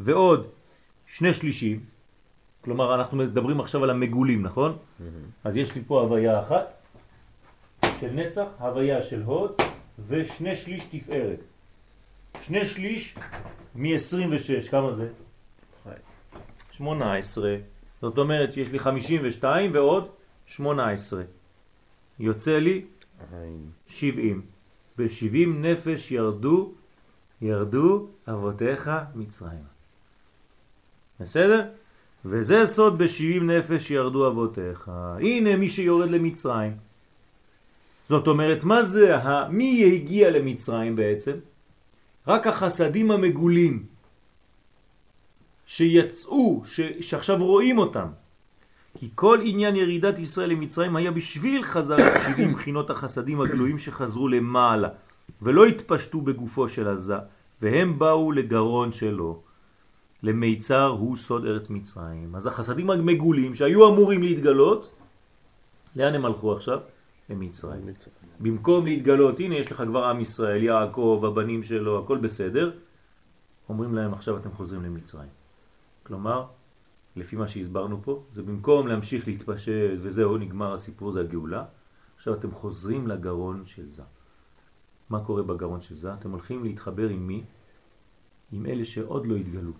ועוד 0.00 0.46
שני 1.06 1.34
שלישים, 1.34 1.80
כלומר 2.64 2.94
אנחנו 2.94 3.16
מדברים 3.16 3.60
עכשיו 3.60 3.84
על 3.84 3.90
המגולים, 3.90 4.42
נכון? 4.42 4.76
אז 5.44 5.56
יש 5.56 5.74
לי 5.74 5.82
פה 5.86 6.00
הוויה 6.00 6.40
אחת 6.40 6.74
של 8.00 8.10
נצח, 8.10 8.46
הוויה 8.58 9.02
של 9.02 9.22
הוד 9.22 9.52
ושני 10.08 10.56
שליש 10.56 10.86
תפארת. 10.86 11.44
שני 12.42 12.66
שליש 12.66 13.14
מ-26, 13.74 14.70
כמה 14.70 14.92
זה? 14.92 15.08
18. 16.72 17.56
זאת 18.02 18.18
אומרת 18.18 18.52
שיש 18.52 18.72
לי 18.72 18.78
52 18.78 19.70
ועוד 19.74 20.08
18. 20.46 21.22
יוצא 22.20 22.58
לי 22.58 22.84
עין. 23.32 23.70
שבעים. 23.86 24.42
בשבעים 24.98 25.62
נפש 25.62 26.10
ירדו, 26.10 26.72
ירדו 27.42 28.06
אבותיך 28.28 28.90
מצרים. 29.14 29.64
בסדר? 31.20 31.66
וזה 32.24 32.66
סוד 32.66 32.98
בשבעים 32.98 33.50
נפש 33.50 33.90
ירדו 33.90 34.28
אבותיך. 34.28 34.90
הנה 35.20 35.56
מי 35.56 35.68
שיורד 35.68 36.10
למצרים. 36.10 36.76
זאת 38.08 38.26
אומרת, 38.26 38.64
מה 38.64 38.82
זה, 38.82 39.16
מי 39.50 39.92
הגיע 39.94 40.30
למצרים 40.30 40.96
בעצם? 40.96 41.32
רק 42.26 42.46
החסדים 42.46 43.10
המגולים 43.10 43.86
שיצאו, 45.68 46.62
ש, 46.64 46.80
שעכשיו 47.00 47.36
רואים 47.44 47.78
אותם. 47.78 48.08
כי 48.98 49.08
כל 49.14 49.38
עניין 49.42 49.76
ירידת 49.76 50.18
ישראל 50.18 50.50
למצרים 50.50 50.96
היה 50.96 51.10
בשביל 51.10 51.62
חזרת 51.62 52.20
70 52.26 52.52
בחינות 52.52 52.90
החסדים 52.90 53.40
הגלויים 53.40 53.78
שחזרו 53.78 54.28
למעלה 54.28 54.88
ולא 55.42 55.66
התפשטו 55.66 56.20
בגופו 56.20 56.68
של 56.68 56.88
הזה 56.88 57.16
והם 57.62 57.98
באו 57.98 58.32
לגרון 58.32 58.92
שלו. 58.92 59.40
למיצר 60.22 60.86
הוא 60.86 61.16
סוד 61.16 61.46
ארץ 61.46 61.70
מצרים. 61.70 62.34
אז 62.36 62.46
החסדים 62.46 62.90
המגולים 62.90 63.54
שהיו 63.54 63.88
אמורים 63.88 64.22
להתגלות, 64.22 64.90
לאן 65.96 66.14
הם 66.14 66.24
הלכו 66.24 66.52
עכשיו? 66.52 66.78
למצרים. 67.30 67.86
במקום 68.40 68.84
להתגלות, 68.86 69.40
הנה 69.40 69.54
יש 69.54 69.72
לך 69.72 69.82
כבר 69.86 70.04
עם 70.04 70.20
ישראל, 70.20 70.62
יעקב, 70.62 71.22
הבנים 71.26 71.62
שלו, 71.62 71.98
הכל 71.98 72.18
בסדר, 72.18 72.70
אומרים 73.68 73.94
להם 73.94 74.12
עכשיו 74.12 74.36
אתם 74.36 74.50
חוזרים 74.52 74.82
למצרים. 74.82 75.37
כלומר, 76.08 76.46
לפי 77.16 77.36
מה 77.36 77.48
שהסברנו 77.48 78.02
פה, 78.02 78.22
זה 78.32 78.42
במקום 78.42 78.86
להמשיך 78.86 79.28
להתפשט 79.28 79.98
וזהו, 80.00 80.38
נגמר 80.38 80.74
הסיפור, 80.74 81.12
זה 81.12 81.20
הגאולה, 81.20 81.64
עכשיו 82.16 82.34
אתם 82.34 82.50
חוזרים 82.50 83.06
לגרון 83.06 83.66
של 83.66 83.88
זה. 83.88 84.02
מה 85.10 85.24
קורה 85.24 85.42
בגרון 85.42 85.80
של 85.80 85.96
זה? 85.96 86.14
אתם 86.14 86.30
הולכים 86.30 86.64
להתחבר 86.64 87.08
עם 87.08 87.26
מי? 87.26 87.44
עם 88.52 88.66
אלה 88.66 88.84
שעוד 88.84 89.26
לא 89.26 89.36
התגלו. 89.36 89.72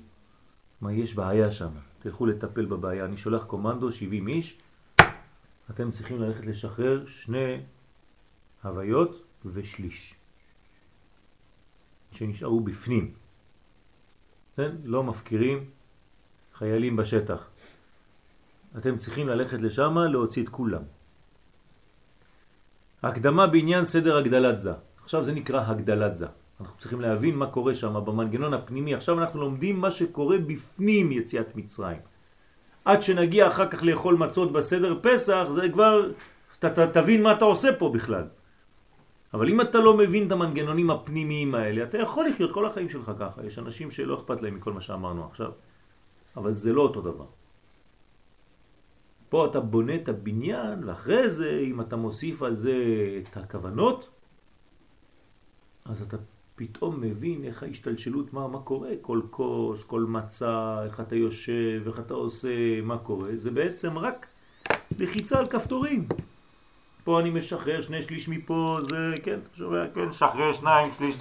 מה 0.80 0.92
יש 0.92 1.14
בעיה 1.14 1.50
שם? 1.50 1.70
תלכו 1.98 2.26
לטפל 2.26 2.64
בבעיה. 2.66 3.04
אני 3.04 3.16
שולח 3.16 3.44
קומנדו, 3.44 3.92
70 3.92 4.28
איש, 4.28 4.58
אתם 5.70 5.90
צריכים 5.90 6.20
ללכת 6.20 6.46
לשחרר 6.46 7.06
שני 7.06 7.60
הוויות 8.62 9.22
ושליש 9.44 10.14
שנשארו 12.12 12.60
בפנים. 12.60 13.14
כן? 14.56 14.76
לא 14.84 15.02
מפקירים 15.02 15.70
חיילים 16.58 16.96
בשטח. 16.96 17.46
אתם 18.78 18.98
צריכים 18.98 19.28
ללכת 19.28 19.60
לשם 19.60 19.98
להוציא 19.98 20.42
את 20.42 20.48
כולם. 20.48 20.82
הקדמה 23.02 23.46
בעניין 23.46 23.84
סדר 23.84 24.16
הגדלת 24.16 24.60
זה. 24.60 24.72
עכשיו 25.02 25.24
זה 25.24 25.32
נקרא 25.32 25.62
הגדלת 25.66 26.16
זה. 26.16 26.26
אנחנו 26.60 26.78
צריכים 26.78 27.00
להבין 27.00 27.34
מה 27.36 27.46
קורה 27.46 27.74
שם 27.74 27.94
במנגנון 28.04 28.54
הפנימי. 28.54 28.94
עכשיו 28.94 29.18
אנחנו 29.18 29.40
לומדים 29.40 29.80
מה 29.80 29.90
שקורה 29.90 30.38
בפנים 30.38 31.12
יציאת 31.12 31.56
מצרים. 31.56 31.98
עד 32.84 33.02
שנגיע 33.02 33.48
אחר 33.48 33.68
כך 33.68 33.82
לאכול 33.82 34.14
מצות 34.14 34.52
בסדר 34.52 34.98
פסח, 35.02 35.44
זה 35.50 35.68
כבר, 35.68 36.10
ת, 36.58 36.64
ת, 36.64 36.78
תבין 36.78 37.22
מה 37.22 37.32
אתה 37.32 37.44
עושה 37.44 37.68
פה 37.78 37.90
בכלל. 37.94 38.24
אבל 39.34 39.48
אם 39.48 39.60
אתה 39.60 39.78
לא 39.78 39.96
מבין 39.96 40.26
את 40.26 40.32
המנגנונים 40.32 40.90
הפנימיים 40.90 41.54
האלה, 41.54 41.82
אתה 41.82 41.98
יכול 41.98 42.28
לחיות 42.28 42.52
כל 42.52 42.66
החיים 42.66 42.88
שלך 42.88 43.12
ככה. 43.18 43.46
יש 43.46 43.58
אנשים 43.58 43.90
שלא 43.90 44.14
אכפת 44.14 44.42
להם 44.42 44.54
מכל 44.54 44.72
מה 44.72 44.80
שאמרנו 44.80 45.24
עכשיו, 45.24 45.50
אבל 46.38 46.52
זה 46.52 46.72
לא 46.72 46.82
אותו 46.82 47.00
דבר. 47.00 47.26
פה 49.28 49.46
אתה 49.46 49.60
בונה 49.60 49.94
את 49.94 50.08
הבניין, 50.08 50.84
ואחרי 50.84 51.30
זה, 51.30 51.58
אם 51.58 51.80
אתה 51.80 51.96
מוסיף 51.96 52.42
על 52.42 52.56
זה 52.56 52.74
את 53.22 53.36
הכוונות, 53.36 54.08
אז 55.84 56.02
אתה 56.02 56.16
פתאום 56.56 57.00
מבין 57.00 57.44
איך 57.44 57.62
ההשתלשלות, 57.62 58.32
מה, 58.32 58.48
מה 58.48 58.60
קורה, 58.60 58.90
כל 59.00 59.20
כוס, 59.30 59.84
כל 59.84 60.02
מצע, 60.02 60.84
איך 60.84 61.00
אתה 61.00 61.16
יושב, 61.16 61.82
איך 61.86 61.98
אתה 62.00 62.14
עושה, 62.14 62.80
מה 62.82 62.98
קורה, 62.98 63.30
זה 63.36 63.50
בעצם 63.50 63.98
רק 63.98 64.26
לחיצה 64.98 65.38
על 65.38 65.46
כפתורים. 65.46 66.08
פה 67.08 67.20
אני 67.20 67.30
משחרר 67.30 67.82
שני 67.82 68.02
שליש 68.02 68.28
מפה, 68.28 68.78
זה, 68.82 69.14
כן, 69.22 69.38
אתה 69.42 69.56
שומע, 69.56 69.84
כן, 69.94 70.12
שחרר 70.12 70.52
שניים, 70.52 70.86
שליש, 70.98 71.16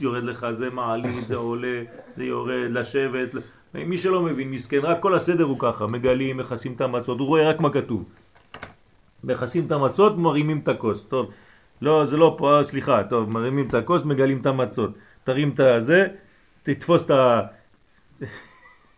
יורד 0.00 0.22
לך, 0.22 0.46
זה 0.52 0.70
מעלית, 0.70 1.26
זה 1.26 1.36
עולה, 1.36 1.82
זה 2.16 2.24
יורד, 2.24 2.70
לשבת, 2.70 3.28
מי 3.74 3.98
שלא 3.98 4.22
מבין, 4.22 4.50
מסכן, 4.50 4.78
רק 4.78 5.00
כל 5.00 5.14
הסדר 5.14 5.44
הוא 5.44 5.58
ככה, 5.58 5.86
מגלים, 5.86 6.36
מכסים 6.36 6.72
את 6.72 6.80
המצות, 6.80 7.18
הוא 7.18 7.26
רואה 7.26 7.48
רק 7.48 7.60
מה 7.60 7.70
כתוב. 7.70 8.04
מכסים 9.24 9.66
את 9.66 9.72
המצות, 9.72 10.18
מרימים 10.18 10.58
את 10.58 10.68
הכוס, 10.68 11.04
טוב. 11.08 11.30
לא, 11.82 12.06
זה 12.06 12.16
לא 12.16 12.34
פה, 12.38 12.60
סליחה, 12.62 13.04
טוב, 13.04 13.30
מרימים 13.30 13.68
את 13.68 13.74
הכוס, 13.74 14.02
מגלים 14.04 14.40
את 14.40 14.46
המצות. 14.46 14.90
תרים 15.24 15.50
את 15.50 15.60
הזה, 15.60 16.06
תתפוס 16.62 17.04
את 17.04 17.10
ה... 17.10 17.40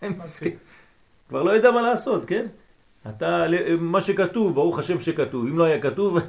כבר 1.29 1.43
לא 1.43 1.51
יודע 1.51 1.71
מה 1.71 1.83
לעשות, 1.83 2.25
כן? 2.27 2.47
אתה, 3.09 3.47
מה 3.81 4.01
שכתוב, 4.01 4.55
ברוך 4.55 4.79
השם 4.79 5.01
שכתוב, 5.01 5.47
אם 5.47 5.59
לא 5.59 5.65
היה 5.65 5.81
כתוב... 5.81 6.19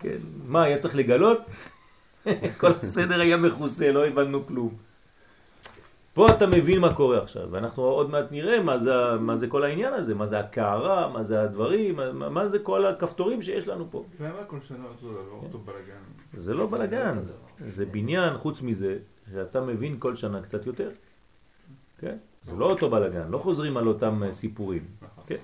כן, 0.00 0.18
מה, 0.46 0.62
היה 0.62 0.78
צריך 0.78 0.96
לגלות? 0.96 1.40
כל 2.60 2.70
הסדר 2.70 3.20
היה 3.20 3.36
מכוסה, 3.36 3.92
לא 3.92 4.06
הבנו 4.06 4.46
כלום. 4.46 4.74
פה 6.14 6.30
אתה 6.30 6.46
מבין 6.46 6.80
מה 6.80 6.94
קורה 6.94 7.22
עכשיו, 7.22 7.48
ואנחנו 7.50 7.82
עוד 7.82 8.10
מעט 8.10 8.32
נראה 8.32 8.62
מה 8.62 8.78
זה, 8.78 8.92
מה 9.20 9.36
זה 9.36 9.46
כל 9.46 9.64
העניין 9.64 9.92
הזה, 9.92 10.14
מה 10.14 10.26
זה 10.26 10.38
הקערה, 10.38 11.08
מה 11.08 11.22
זה 11.22 11.42
הדברים, 11.42 11.96
מה, 11.96 12.28
מה 12.28 12.48
זה 12.48 12.58
כל 12.58 12.86
הכפתורים 12.86 13.42
שיש 13.42 13.68
לנו 13.68 13.86
פה. 13.90 14.04
למה 14.20 14.44
כל 14.46 14.56
שנה 14.68 14.84
אותו 14.84 15.12
דבר, 15.12 15.30
אותו 15.42 15.58
בלגן? 15.58 16.02
זה 16.34 16.54
לא 16.54 16.66
בלגן, 16.66 17.18
זה 17.68 17.86
בניין, 17.86 18.38
חוץ 18.38 18.62
מזה, 18.62 18.98
שאתה 19.32 19.60
מבין 19.60 19.96
כל 19.98 20.16
שנה 20.16 20.42
קצת 20.42 20.66
יותר. 20.66 20.90
כן? 21.98 22.16
זה 22.46 22.56
לא 22.56 22.70
אותו 22.70 22.90
בלגן, 22.90 23.28
לא 23.30 23.38
חוזרים 23.38 23.76
על 23.76 23.86
אותם 23.86 24.22
אה, 24.22 24.34
סיפורים. 24.34 24.84
כן? 25.26 25.36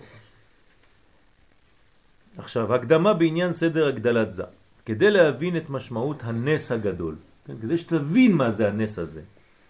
עכשיו, 2.38 2.74
הקדמה 2.74 3.14
בעניין 3.14 3.52
סדר 3.52 3.86
הגדלת 3.86 4.32
זה, 4.32 4.44
כדי 4.86 5.10
להבין 5.10 5.56
את 5.56 5.70
משמעות 5.70 6.22
הנס 6.22 6.72
הגדול, 6.72 7.16
כן? 7.46 7.54
כדי 7.62 7.78
שתבין 7.78 8.32
מה 8.32 8.50
זה 8.50 8.68
הנס 8.68 8.98
הזה. 8.98 9.22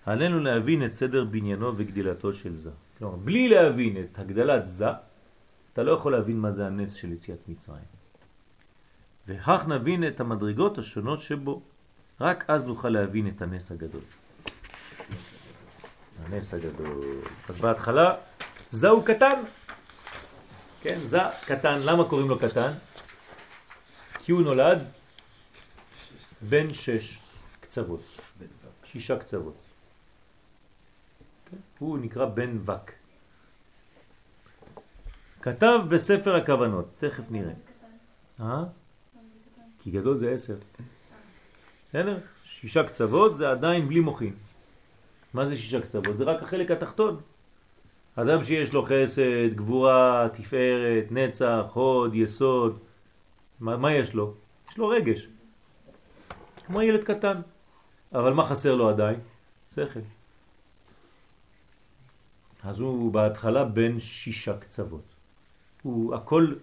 עלינו 0.06 0.40
להבין 0.40 0.84
את 0.84 0.92
סדר 0.92 1.24
בניינו 1.24 1.72
וגדילתו 1.76 2.34
של 2.34 2.56
זה. 2.56 2.70
כלומר, 2.98 3.16
בלי 3.16 3.48
להבין 3.48 3.96
את 3.96 4.18
הגדלת 4.18 4.66
זה, 4.66 4.86
אתה 5.72 5.82
לא 5.82 5.92
יכול 5.92 6.12
להבין 6.12 6.38
מה 6.38 6.50
זה 6.50 6.66
הנס 6.66 6.92
של 6.92 7.12
יציאת 7.12 7.48
מצרים. 7.48 7.92
וכך 9.28 9.64
נבין 9.68 10.06
את 10.06 10.20
המדרגות 10.20 10.78
השונות 10.78 11.20
שבו. 11.20 11.62
רק 12.20 12.44
אז 12.48 12.66
נוכל 12.66 12.88
להבין 12.88 13.28
את 13.28 13.42
הנס 13.42 13.72
הגדול. 13.72 14.00
הנס 16.24 16.55
הגדול. 16.55 17.20
אז 17.49 17.59
בהתחלה, 17.59 18.15
זהו 18.70 19.03
קטן. 19.03 19.43
כן, 20.81 20.99
זה 21.05 21.19
קטן. 21.47 21.78
למה 21.82 22.09
קוראים 22.09 22.28
לו 22.28 22.39
קטן? 22.39 22.73
כי 24.24 24.32
הוא 24.32 24.43
נולד 24.43 24.85
בין 26.43 26.74
שש 26.74 27.19
קצוות. 27.61 28.01
שישה 28.85 29.19
קצוות. 29.19 29.55
הוא 31.78 31.99
נקרא 31.99 32.24
בן 32.27 32.59
וק. 32.65 32.90
כתב 35.43 35.78
בספר 35.89 36.36
הכוונות, 36.36 36.89
תכף 36.99 37.23
נראה. 37.31 37.53
אה? 38.40 38.65
כי 39.78 39.90
גדול 39.90 40.19
זה 40.19 40.31
עשר. 40.31 40.57
בסדר? 41.89 42.19
שישה 42.44 42.89
קצוות 42.89 43.36
זה 43.36 43.51
עדיין 43.51 43.89
בלי 43.89 44.01
מוחין. 44.01 44.35
מה 45.34 45.46
זה 45.46 45.56
שישה 45.56 45.80
קצוות? 45.80 46.16
זה 46.16 46.24
רק 46.24 46.42
החלק 46.42 46.70
התחתון. 46.70 47.20
אדם 48.16 48.44
שיש 48.44 48.72
לו 48.72 48.84
חסד, 48.84 49.54
גבורה, 49.54 50.28
תפארת, 50.32 51.04
נצח, 51.10 51.64
הוד, 51.72 52.14
יסוד, 52.14 52.78
מה, 53.60 53.76
מה 53.76 53.92
יש 53.92 54.14
לו? 54.14 54.34
יש 54.70 54.78
לו 54.78 54.88
רגש. 54.88 55.28
כמו 56.66 56.82
ילד 56.82 57.04
קטן. 57.04 57.40
אבל 58.12 58.32
מה 58.32 58.46
חסר 58.46 58.74
לו 58.74 58.88
עדיין? 58.88 59.20
שכל. 59.74 60.00
אז 62.62 62.80
הוא 62.80 63.12
בהתחלה 63.12 63.64
בין 63.64 64.00
שישה 64.00 64.59
קצוות. 64.59 65.02
הוא 65.82 66.14
הכל 66.14 66.54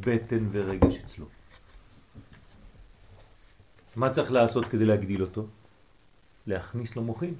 בטן 0.00 0.48
ורגש 0.52 0.96
אצלו. 1.04 1.26
מה 3.96 4.10
צריך 4.10 4.32
לעשות 4.32 4.64
כדי 4.64 4.84
להגדיל 4.84 5.22
אותו? 5.22 5.46
להכניס 6.46 6.96
לו 6.96 7.02
מוחין. 7.02 7.34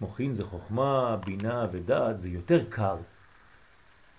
מוחין 0.00 0.34
זה 0.34 0.44
חוכמה, 0.44 1.16
בינה 1.26 1.66
ודעת, 1.72 2.20
זה 2.20 2.28
יותר 2.28 2.64
קר. 2.68 2.96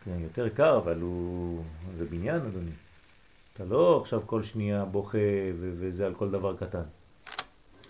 כן, 0.03 0.19
יותר 0.19 0.49
קר, 0.49 0.77
אבל 0.77 1.01
הוא... 1.01 1.63
זה 1.97 2.05
בניין, 2.05 2.35
אדוני. 2.35 2.71
אתה 3.53 3.65
לא 3.65 4.01
עכשיו 4.01 4.21
כל 4.25 4.43
שנייה 4.43 4.85
בוכה 4.85 5.17
ו... 5.59 5.73
וזה 5.79 6.05
על 6.05 6.13
כל 6.13 6.31
דבר 6.31 6.57
קטן. 6.57 6.83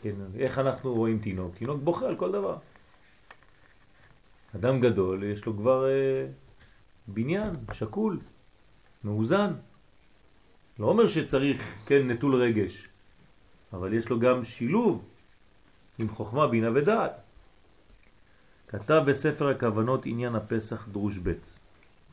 כן, 0.02 0.16
איך 0.40 0.60
אנחנו 0.60 0.94
רואים 0.94 1.20
תינוק? 1.20 1.56
תינוק 1.56 1.82
בוכה 1.84 2.07
על 2.07 2.16
כל 2.16 2.32
דבר. 2.32 2.57
אדם 4.56 4.80
גדול, 4.80 5.24
יש 5.24 5.45
לו 5.45 5.57
כבר 5.57 5.90
אה, 5.90 6.26
בניין, 7.07 7.56
שקול. 7.74 8.20
מאוזן. 9.03 9.53
לא 10.80 10.86
אומר 10.86 11.07
שצריך, 11.07 11.76
כן, 11.86 12.07
נטול 12.07 12.36
רגש, 12.36 12.88
אבל 13.74 13.94
יש 13.94 14.10
לו 14.10 14.20
גם 14.20 14.44
שילוב 14.44 15.06
עם 15.99 16.10
חוכמה, 16.10 16.48
בינה 16.48 16.70
ודעת. 16.74 17.22
כתב 18.69 19.03
בספר 19.07 19.49
הכוונות 19.49 20.05
עניין 20.05 20.35
הפסח 20.35 20.87
דרוש 20.91 21.17
ב', 21.17 21.33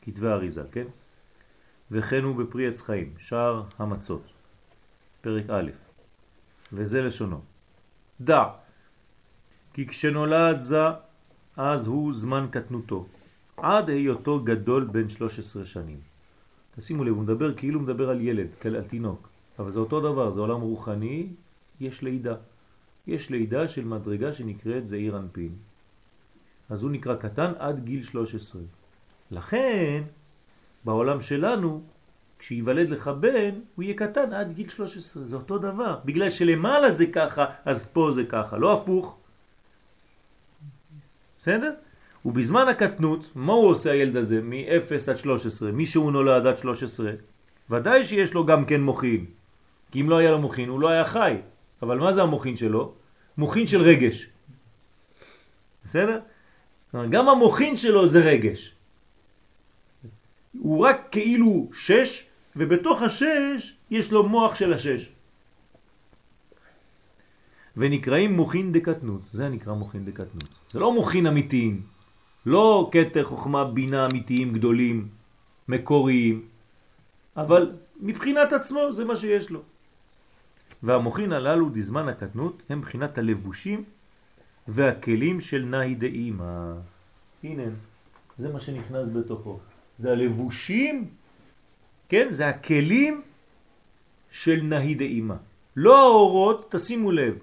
כתבי 0.01 0.27
אריזה, 0.27 0.63
כן? 0.71 0.85
וכן 1.91 2.23
הוא 2.23 2.35
בפרי 2.35 2.67
עץ 2.67 2.81
חיים, 2.81 3.13
שער 3.19 3.63
המצות, 3.79 4.23
פרק 5.21 5.49
א', 5.49 5.69
וזה 6.73 7.01
לשונו. 7.01 7.41
דע, 8.21 8.43
כי 9.73 9.87
כשנולד 9.87 10.59
זה, 10.59 10.83
אז 11.57 11.87
הוא 11.87 12.13
זמן 12.13 12.47
קטנותו, 12.51 13.05
עד 13.57 13.89
היותו 13.89 14.39
גדול 14.43 14.83
בן 14.91 15.09
13 15.09 15.65
שנים. 15.65 15.99
תשימו 16.75 17.03
לב, 17.03 17.13
הוא 17.13 17.23
מדבר 17.23 17.53
כאילו 17.53 17.79
מדבר 17.79 18.09
על 18.09 18.21
ילד, 18.21 18.47
על 18.65 18.83
תינוק, 18.83 19.29
אבל 19.59 19.71
זה 19.71 19.79
אותו 19.79 20.01
דבר, 20.01 20.31
זה 20.31 20.39
עולם 20.39 20.61
רוחני, 20.61 21.27
יש 21.79 22.01
לידה. 22.01 22.35
יש 23.07 23.29
לידה 23.29 23.67
של 23.67 23.85
מדרגה 23.85 24.33
שנקראת 24.33 24.87
זעיר 24.87 25.17
אנפין. 25.17 25.55
אז 26.69 26.83
הוא 26.83 26.91
נקרא 26.91 27.15
קטן 27.15 27.51
עד 27.59 27.83
גיל 27.83 28.03
13. 28.03 28.61
לכן, 29.31 30.03
בעולם 30.85 31.21
שלנו, 31.21 31.81
כשיוולד 32.39 32.89
לך 32.89 33.07
בן, 33.07 33.51
הוא 33.75 33.83
יהיה 33.83 33.93
קטן 33.93 34.33
עד 34.33 34.53
גיל 34.53 34.69
13. 34.69 35.23
זה 35.23 35.35
אותו 35.35 35.57
דבר. 35.57 35.99
בגלל 36.05 36.29
שלמעלה 36.29 36.91
זה 36.91 37.05
ככה, 37.05 37.45
אז 37.65 37.85
פה 37.93 38.11
זה 38.11 38.23
ככה, 38.23 38.57
לא 38.57 38.73
הפוך. 38.73 39.17
בסדר? 41.39 41.73
ובזמן 42.25 42.67
הקטנות, 42.67 43.31
מה 43.35 43.53
הוא 43.53 43.67
עושה 43.67 43.91
הילד 43.91 44.15
הזה 44.15 44.41
מ-0 44.41 45.11
עד 45.11 45.17
13? 45.17 45.71
מי 45.71 45.85
שהוא 45.85 46.11
נולד 46.11 46.47
עד 46.47 46.57
13, 46.57 47.11
ודאי 47.69 48.05
שיש 48.05 48.33
לו 48.33 48.45
גם 48.45 48.65
כן 48.65 48.81
מוכין. 48.81 49.25
כי 49.91 50.01
אם 50.01 50.09
לא 50.09 50.17
היה 50.17 50.31
לו 50.31 50.39
מוכין, 50.39 50.69
הוא 50.69 50.79
לא 50.79 50.87
היה 50.89 51.05
חי. 51.05 51.37
אבל 51.81 51.97
מה 51.97 52.13
זה 52.13 52.21
המוכין 52.21 52.57
שלו? 52.57 52.93
מוכין 53.37 53.67
של 53.67 53.81
רגש. 53.81 54.29
בסדר? 55.83 56.19
גם 57.09 57.29
המוכין 57.29 57.77
שלו 57.77 58.07
זה 58.07 58.19
רגש. 58.19 58.71
הוא 60.59 60.85
רק 60.85 61.01
כאילו 61.11 61.69
שש, 61.73 62.25
ובתוך 62.55 63.01
השש 63.01 63.75
יש 63.91 64.11
לו 64.11 64.27
מוח 64.27 64.55
של 64.55 64.73
השש. 64.73 65.09
ונקראים 67.77 68.33
מוכין 68.33 68.71
דקטנות, 68.71 69.21
זה 69.31 69.49
נקרא 69.49 69.73
מוכין 69.73 70.05
דקטנות. 70.05 70.49
זה 70.71 70.79
לא 70.79 70.93
מוכין 70.93 71.27
אמיתיים, 71.27 71.81
לא 72.45 72.89
קטר 72.91 73.23
חוכמה 73.23 73.65
בינה 73.65 74.05
אמיתיים 74.05 74.53
גדולים, 74.53 75.07
מקוריים, 75.67 76.45
אבל 77.37 77.71
מבחינת 77.99 78.53
עצמו 78.53 78.93
זה 78.93 79.05
מה 79.05 79.17
שיש 79.17 79.49
לו. 79.49 79.61
והמוכין 80.83 81.31
הללו 81.31 81.69
בזמן 81.69 82.09
הקטנות 82.09 82.61
הם 82.69 82.81
בחינת 82.81 83.17
הלבושים 83.17 83.83
והכלים 84.67 85.41
של 85.41 85.65
נאי 85.65 85.95
דאימא. 85.95 86.73
הנה, 87.43 87.63
זה 88.37 88.49
מה 88.49 88.59
שנכנס 88.59 89.09
בתוכו. 89.09 89.59
זה 89.97 90.11
הלבושים, 90.11 91.07
כן? 92.09 92.27
זה 92.29 92.47
הכלים 92.47 93.21
של 94.31 94.59
נאי 94.63 94.95
דאימא. 94.95 95.35
לא 95.75 96.07
האורות, 96.07 96.71
תשימו 96.71 97.11
לב, 97.11 97.37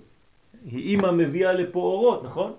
אימא 0.72 1.10
מביאה 1.12 1.52
לפה 1.52 1.80
אורות, 1.80 2.24
נכון? 2.24 2.52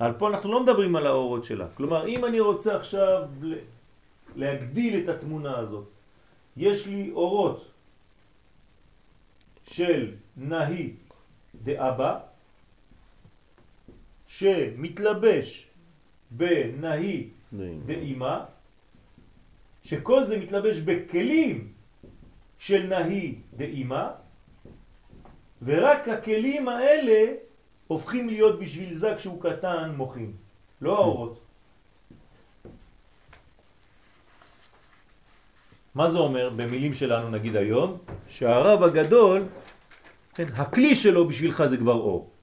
אבל 0.00 0.12
פה 0.18 0.28
אנחנו 0.28 0.52
לא 0.52 0.62
מדברים 0.62 0.96
על 0.96 1.06
האורות 1.06 1.44
שלה. 1.44 1.66
כלומר, 1.74 2.06
אם 2.06 2.24
אני 2.24 2.40
רוצה 2.40 2.76
עכשיו 2.76 3.28
להגדיל 4.36 5.00
את 5.04 5.08
התמונה 5.08 5.58
הזאת, 5.58 5.84
יש 6.56 6.86
לי 6.86 7.10
אורות 7.10 7.68
של 9.66 10.12
נהי 10.36 10.92
דאבא, 11.64 12.29
שמתלבש 14.40 15.68
בנהי 16.30 17.28
דאמא, 17.86 18.38
שכל 19.84 20.24
זה 20.24 20.38
מתלבש 20.38 20.76
בכלים 20.78 21.72
של 22.58 22.86
נהי 22.86 23.34
דאמא, 23.56 24.06
ורק 25.62 26.08
הכלים 26.08 26.68
האלה 26.68 27.32
הופכים 27.86 28.28
להיות 28.28 28.58
בשביל 28.58 28.94
זה 28.94 29.14
כשהוא 29.16 29.42
קטן 29.42 29.92
מוחים, 29.96 30.32
לא 30.80 30.96
האורות. 30.96 31.40
מה 35.94 36.10
זה 36.10 36.18
אומר 36.18 36.50
במילים 36.56 36.94
שלנו 36.94 37.30
נגיד 37.30 37.56
היום? 37.56 37.98
שהרב 38.28 38.82
הגדול, 38.82 39.42
כן, 40.34 40.48
הכלי 40.56 40.94
שלו 40.94 41.28
בשבילך 41.28 41.66
זה 41.66 41.76
כבר 41.76 42.00
אור. 42.00 42.39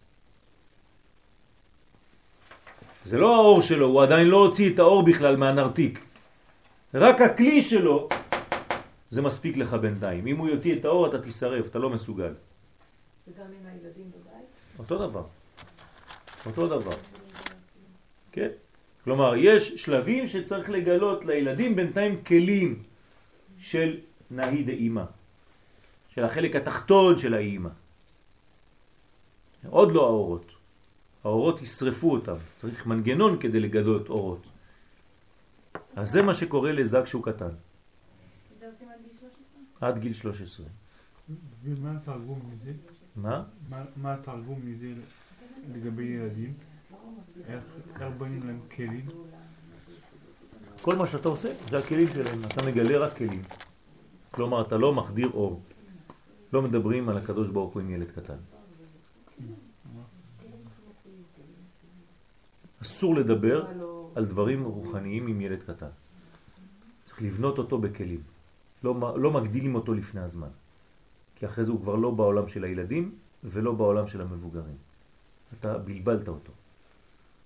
זה 3.07 3.17
לא 3.17 3.35
האור 3.35 3.61
שלו, 3.61 3.87
הוא 3.87 4.03
עדיין 4.03 4.27
לא 4.27 4.37
הוציא 4.37 4.73
את 4.73 4.79
האור 4.79 5.03
בכלל 5.03 5.35
מהנרתיק. 5.35 5.99
רק 6.93 7.21
הכלי 7.21 7.61
שלו 7.61 8.09
זה 9.11 9.21
מספיק 9.21 9.57
לך 9.57 9.73
בינתיים. 9.73 10.27
אם 10.27 10.37
הוא 10.37 10.47
יוציא 10.47 10.75
את 10.75 10.85
האור 10.85 11.07
אתה 11.07 11.21
תשרף, 11.21 11.65
אתה 11.65 11.79
לא 11.79 11.89
מסוגל. 11.89 12.33
זה 13.25 13.31
גם 13.39 13.45
עם 13.45 13.65
הילדים 13.71 14.11
בבית? 14.11 14.47
אותו 14.79 15.07
דבר. 15.07 15.23
אותו 16.45 16.67
דבר. 16.67 16.97
כן? 18.31 18.49
כלומר, 19.03 19.35
יש 19.35 19.75
שלבים 19.75 20.27
שצריך 20.27 20.69
לגלות 20.69 21.25
לילדים 21.25 21.75
בינתיים 21.75 22.23
כלים 22.27 22.83
של 23.59 23.97
נהי 24.31 24.63
דאימא, 24.63 25.03
של 26.15 26.23
החלק 26.23 26.55
התחתון 26.55 27.19
של 27.19 27.33
האימא. 27.33 27.69
עוד 29.69 29.91
לא 29.91 30.05
האורות. 30.05 30.56
האורות 31.27 31.61
ישרפו 31.61 32.11
אותם, 32.11 32.35
צריך 32.57 32.85
מנגנון 32.85 33.39
כדי 33.39 33.59
לגלות 33.59 34.09
אורות. 34.09 34.43
אז 35.95 36.11
זה 36.11 36.21
מה 36.21 36.33
שקורה 36.33 36.71
לזג 36.71 37.05
שהוא 37.05 37.23
קטן. 37.23 37.49
עד 39.81 39.99
גיל 39.99 40.13
13. 40.13 40.65
ומה 41.63 41.91
התרגום 41.97 42.39
מזה? 42.51 42.71
מה? 43.15 43.43
מה 43.95 44.13
התרגום 44.13 44.59
מזה 44.63 44.93
לגבי 45.73 46.03
ילדים? 46.03 46.53
איך 47.47 47.63
באים 48.17 48.47
להם 48.47 48.59
כלים? 48.75 49.05
כל 50.81 50.95
מה 50.95 51.07
שאתה 51.07 51.27
עושה 51.27 51.49
זה 51.69 51.77
הכלים 51.77 52.07
שלהם, 52.07 52.39
אתה 52.47 52.65
מגלה 52.65 52.97
רק 52.97 53.17
כלים. 53.17 53.43
כלומר, 54.31 54.61
אתה 54.61 54.77
לא 54.77 54.93
מחדיר 54.93 55.29
אור. 55.33 55.61
לא 56.53 56.61
מדברים 56.61 57.09
על 57.09 57.17
הקדוש 57.17 57.49
ברוך 57.49 57.73
הוא 57.73 57.81
עם 57.81 57.89
ילד 57.89 58.11
קטן. 58.11 58.39
אסור 62.81 63.15
לדבר 63.15 63.65
על 64.15 64.25
דברים 64.25 64.63
רוחניים 64.63 65.27
עם 65.27 65.41
ילד 65.41 65.63
קטן. 65.63 65.93
צריך 67.05 67.21
לבנות 67.21 67.57
אותו 67.57 67.77
בכלים. 67.77 68.21
לא, 68.83 69.17
לא 69.19 69.31
מגדילים 69.31 69.75
אותו 69.75 69.93
לפני 69.93 70.21
הזמן. 70.21 70.49
כי 71.35 71.45
אחרי 71.45 71.65
זה 71.65 71.71
הוא 71.71 71.81
כבר 71.81 71.95
לא 71.95 72.11
בעולם 72.11 72.47
של 72.47 72.63
הילדים 72.63 73.15
ולא 73.43 73.71
בעולם 73.71 74.07
של 74.07 74.21
המבוגרים. 74.21 74.77
אתה 75.59 75.77
בלבלת 75.77 76.27
אותו. 76.27 76.51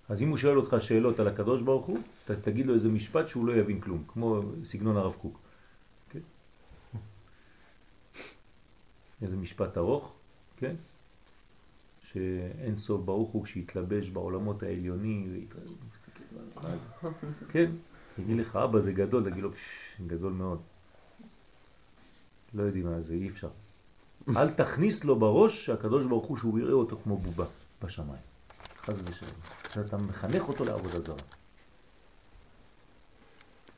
אז 0.10 0.22
אם 0.22 0.30
הוא 0.30 0.38
שואל 0.38 0.58
אותך 0.58 0.76
שאלות 0.80 1.20
על 1.20 1.28
הקדוש 1.28 1.62
ברוך 1.62 1.86
הוא, 1.86 1.98
אתה 2.26 2.36
תגיד 2.36 2.66
לו 2.66 2.74
איזה 2.74 2.90
משפט 2.90 3.28
שהוא 3.28 3.46
לא 3.46 3.54
יבין 3.54 3.80
כלום, 3.80 4.04
כמו 4.08 4.42
סגנון 4.64 4.98
הרב 4.98 5.14
קוק. 5.14 5.40
כן? 6.10 6.20
איזה 9.22 9.38
משפט 9.38 9.78
ארוך, 9.78 10.14
כן? 10.58 10.76
שאין 12.14 12.78
סוף 12.78 13.02
ברוך 13.02 13.32
הוא 13.32 13.46
שהתלבש 13.46 14.10
בעולמות 14.10 14.64
העליונים, 14.64 15.48
כן? 17.52 17.72
יגיד 18.20 18.36
לך, 18.36 18.56
אבא 18.56 18.80
זה 18.80 18.92
גדול, 18.92 19.30
תגיד 19.30 19.44
לו, 19.44 19.50
גדול 20.08 20.34
מאוד. 20.34 20.62
לא 22.54 22.64
יודעים 22.64 22.86
מה 22.86 23.02
זה, 23.02 23.14
אי 23.14 23.30
אפשר. 23.30 23.50
אל 24.38 24.52
תכניס 24.54 25.04
לו 25.04 25.16
בראש 25.16 25.66
שהקדוש 25.66 26.06
ברוך 26.06 26.26
הוא 26.26 26.38
שהוא 26.38 26.60
יראה 26.60 26.74
אותו 26.74 26.98
כמו 27.04 27.18
בובה 27.18 27.46
בשמיים. 27.84 28.22
חז 28.82 29.02
ושלום. 29.10 29.86
אתה 29.86 29.98
מחנך 29.98 30.48
אותו 30.48 30.64
לעבודה 30.64 31.00
זרה. 31.00 31.16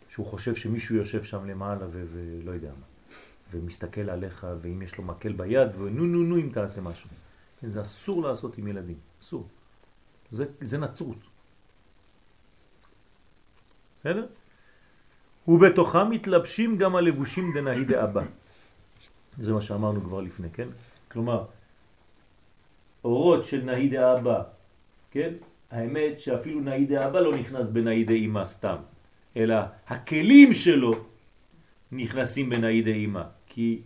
שהוא 0.09 0.25
חושב 0.25 0.55
שמישהו 0.55 0.95
יושב 0.95 1.23
שם 1.23 1.45
למעלה 1.45 1.85
ולא 1.91 2.51
יודע 2.51 2.69
מה, 2.69 2.85
ומסתכל 3.51 4.09
עליך, 4.09 4.47
ואם 4.61 4.81
יש 4.81 4.97
לו 4.97 5.03
מקל 5.03 5.33
ביד, 5.33 5.75
ונו 5.75 6.05
נו 6.05 6.23
נו 6.23 6.37
אם 6.37 6.49
תעשה 6.53 6.81
משהו. 6.81 7.09
זה 7.69 7.81
אסור 7.81 8.23
לעשות 8.23 8.57
עם 8.57 8.67
ילדים, 8.67 8.97
אסור. 9.21 9.47
זה, 10.31 10.45
זה 10.61 10.77
נצרות. 10.77 11.17
בסדר? 13.99 14.25
ובתוכם 15.47 16.09
מתלבשים 16.09 16.77
גם 16.77 16.95
הלבושים 16.95 17.53
דנאי 17.53 17.85
דאבא. 17.85 18.23
זה 19.39 19.53
מה 19.53 19.61
שאמרנו 19.61 20.01
כבר 20.01 20.21
לפני, 20.21 20.49
כן? 20.49 20.67
כלומר, 21.11 21.45
אורות 23.03 23.45
של 23.45 23.61
נאי 23.63 23.89
דאבא, 23.89 24.43
כן? 25.11 25.33
האמת 25.71 26.19
שאפילו 26.19 26.59
נאי 26.59 26.85
דאבא 26.85 27.19
לא 27.19 27.35
נכנס 27.35 27.69
בנאי 27.69 28.03
דאמא 28.03 28.45
סתם, 28.45 28.75
אלא 29.37 29.55
הכלים 29.87 30.53
שלו 30.53 30.93
נכנסים 31.91 32.49
בנאי 32.49 32.81
דאימה, 32.81 33.23
כי 33.47 33.81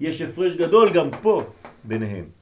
יש 0.00 0.20
הפרש 0.20 0.56
גדול 0.56 0.92
גם 0.94 1.08
פה 1.22 1.44
ביניהם. 1.84 2.41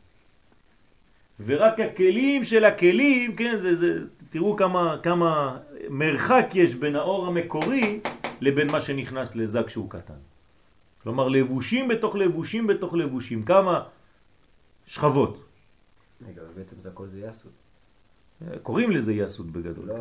ורק 1.45 1.81
הכלים 1.81 2.45
של 2.45 2.65
הכלים, 2.65 3.37
כן, 3.37 3.57
זה, 3.57 3.75
זה, 3.75 4.05
תראו 4.31 4.57
כמה, 4.57 4.97
כמה 5.03 5.59
מרחק 5.89 6.47
יש 6.55 6.75
בין 6.75 6.97
האור 6.97 7.27
המקורי 7.27 8.01
לבין 8.41 8.71
מה 8.71 8.81
שנכנס 8.81 9.37
לזק 9.37 9.69
שהוא 9.69 9.91
קטן. 9.91 10.21
כלומר 11.03 11.29
לבושים 11.29 11.89
בתוך 11.89 12.15
לבושים 12.15 12.67
בתוך 12.67 12.95
לבושים, 12.95 13.43
כמה 13.43 13.83
שכבות. 14.87 15.45
רגע, 16.29 16.43
בעצם 16.57 16.77
זה 16.81 16.89
הכל 16.89 17.07
זה 17.07 17.21
יסוד. 17.21 17.53
קוראים 18.63 18.91
לזה 18.91 19.13
יסוד 19.13 19.53
בגדול. 19.53 19.85
לא... 19.87 19.97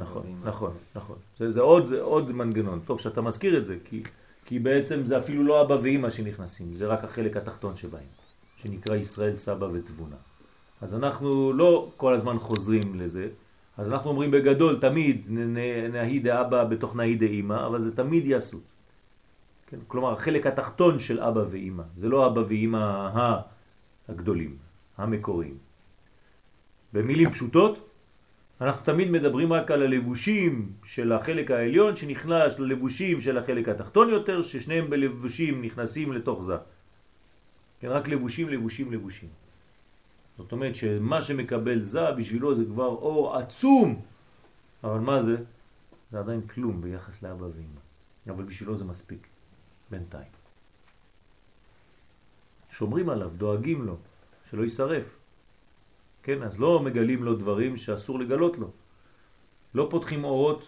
נכון. 0.00 0.22
נכון, 0.44 0.72
נכון. 0.94 1.16
זה, 1.38 1.50
זה 1.50 1.60
עוד, 1.60 1.92
עוד 1.92 2.32
מנגנון. 2.32 2.80
טוב 2.86 3.00
שאתה 3.00 3.20
מזכיר 3.20 3.58
את 3.58 3.66
זה, 3.66 3.76
כי, 3.84 4.02
כי 4.44 4.58
בעצם 4.58 5.04
זה 5.04 5.18
אפילו 5.18 5.44
לא 5.44 5.62
אבא 5.62 5.74
ואמא 5.82 6.10
שנכנסים, 6.10 6.74
זה 6.74 6.86
רק 6.86 7.04
החלק 7.04 7.36
התחתון 7.36 7.76
שבהם, 7.76 8.10
שנקרא 8.56 8.96
ישראל 8.96 9.36
סבא 9.36 9.66
ותבונה. 9.72 10.16
אז 10.80 10.94
אנחנו 10.94 11.52
לא 11.52 11.88
כל 11.96 12.14
הזמן 12.14 12.38
חוזרים 12.38 12.94
לזה, 12.94 13.28
אז 13.76 13.88
אנחנו 13.88 14.10
אומרים 14.10 14.30
בגדול 14.30 14.80
תמיד 14.80 15.24
נהי 15.92 16.18
דאבא 16.18 16.64
בתוך 16.64 16.96
נהי 16.96 17.16
דאמא, 17.16 17.66
אבל 17.66 17.82
זה 17.82 17.96
תמיד 17.96 18.24
יסוד. 18.26 18.60
כן? 19.66 19.78
כלומר, 19.88 20.12
החלק 20.12 20.46
התחתון 20.46 20.98
של 20.98 21.20
אבא 21.20 21.44
ואמא, 21.50 21.82
זה 21.96 22.08
לא 22.08 22.26
אבא 22.26 22.40
ואמא 22.48 23.38
הגדולים, 24.08 24.56
המקוריים. 24.98 25.58
במילים 26.92 27.30
פשוטות, 27.30 27.88
אנחנו 28.60 28.84
תמיד 28.84 29.10
מדברים 29.10 29.52
רק 29.52 29.70
על 29.70 29.82
הלבושים 29.82 30.72
של 30.84 31.12
החלק 31.12 31.50
העליון 31.50 31.96
שנכנס 31.96 32.58
ללבושים 32.58 33.20
של 33.20 33.38
החלק 33.38 33.68
התחתון 33.68 34.08
יותר, 34.08 34.42
ששניהם 34.42 34.90
בלבושים 34.90 35.62
נכנסים 35.62 36.12
לתוך 36.12 36.42
זה. 36.42 36.56
כן, 37.80 37.88
רק 37.88 38.08
לבושים, 38.08 38.48
לבושים, 38.48 38.92
לבושים. 38.92 39.28
זאת 40.40 40.52
אומרת 40.52 40.74
שמה 40.76 41.22
שמקבל 41.22 41.82
זה 41.82 42.12
בשבילו 42.12 42.54
זה 42.54 42.64
כבר 42.64 42.86
אור 42.86 43.36
עצום, 43.36 44.02
אבל 44.84 44.98
מה 44.98 45.22
זה? 45.22 45.36
זה 46.10 46.18
עדיין 46.18 46.40
כלום 46.46 46.80
ביחס 46.80 47.22
לאבא 47.22 47.44
ואמא, 47.44 47.80
אבל 48.30 48.44
בשבילו 48.44 48.76
זה 48.76 48.84
מספיק, 48.84 49.26
בינתיים. 49.90 50.32
שומרים 52.70 53.08
עליו, 53.08 53.30
דואגים 53.36 53.82
לו, 53.82 53.96
שלא 54.50 54.62
יישרף. 54.62 55.16
כן, 56.22 56.42
אז 56.42 56.60
לא 56.60 56.80
מגלים 56.80 57.24
לו 57.24 57.36
דברים 57.36 57.76
שאסור 57.76 58.18
לגלות 58.18 58.58
לו. 58.58 58.70
לא 59.74 59.88
פותחים 59.90 60.24
אורות, 60.24 60.64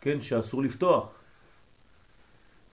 כן, 0.00 0.20
שאסור 0.20 0.62
לפתוח. 0.62 1.08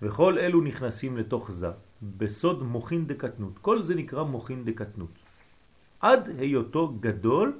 וכל 0.01 0.39
אלו 0.39 0.61
נכנסים 0.61 1.17
לתוך 1.17 1.51
זה, 1.51 1.71
בסוד 2.17 2.63
מוכין 2.63 3.07
דקטנות. 3.07 3.57
כל 3.61 3.83
זה 3.83 3.95
נקרא 3.95 4.23
מוכין 4.23 4.65
דקטנות. 4.65 5.22
עד 6.03 6.29
היותו 6.39 6.93
גדול, 6.99 7.59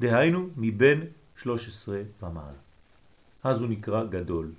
דהיינו 0.00 0.48
מבין 0.56 1.00
13 1.36 2.02
ומעלה. 2.22 2.60
אז 3.44 3.60
הוא 3.60 3.68
נקרא 3.68 4.04
גדול. 4.04 4.52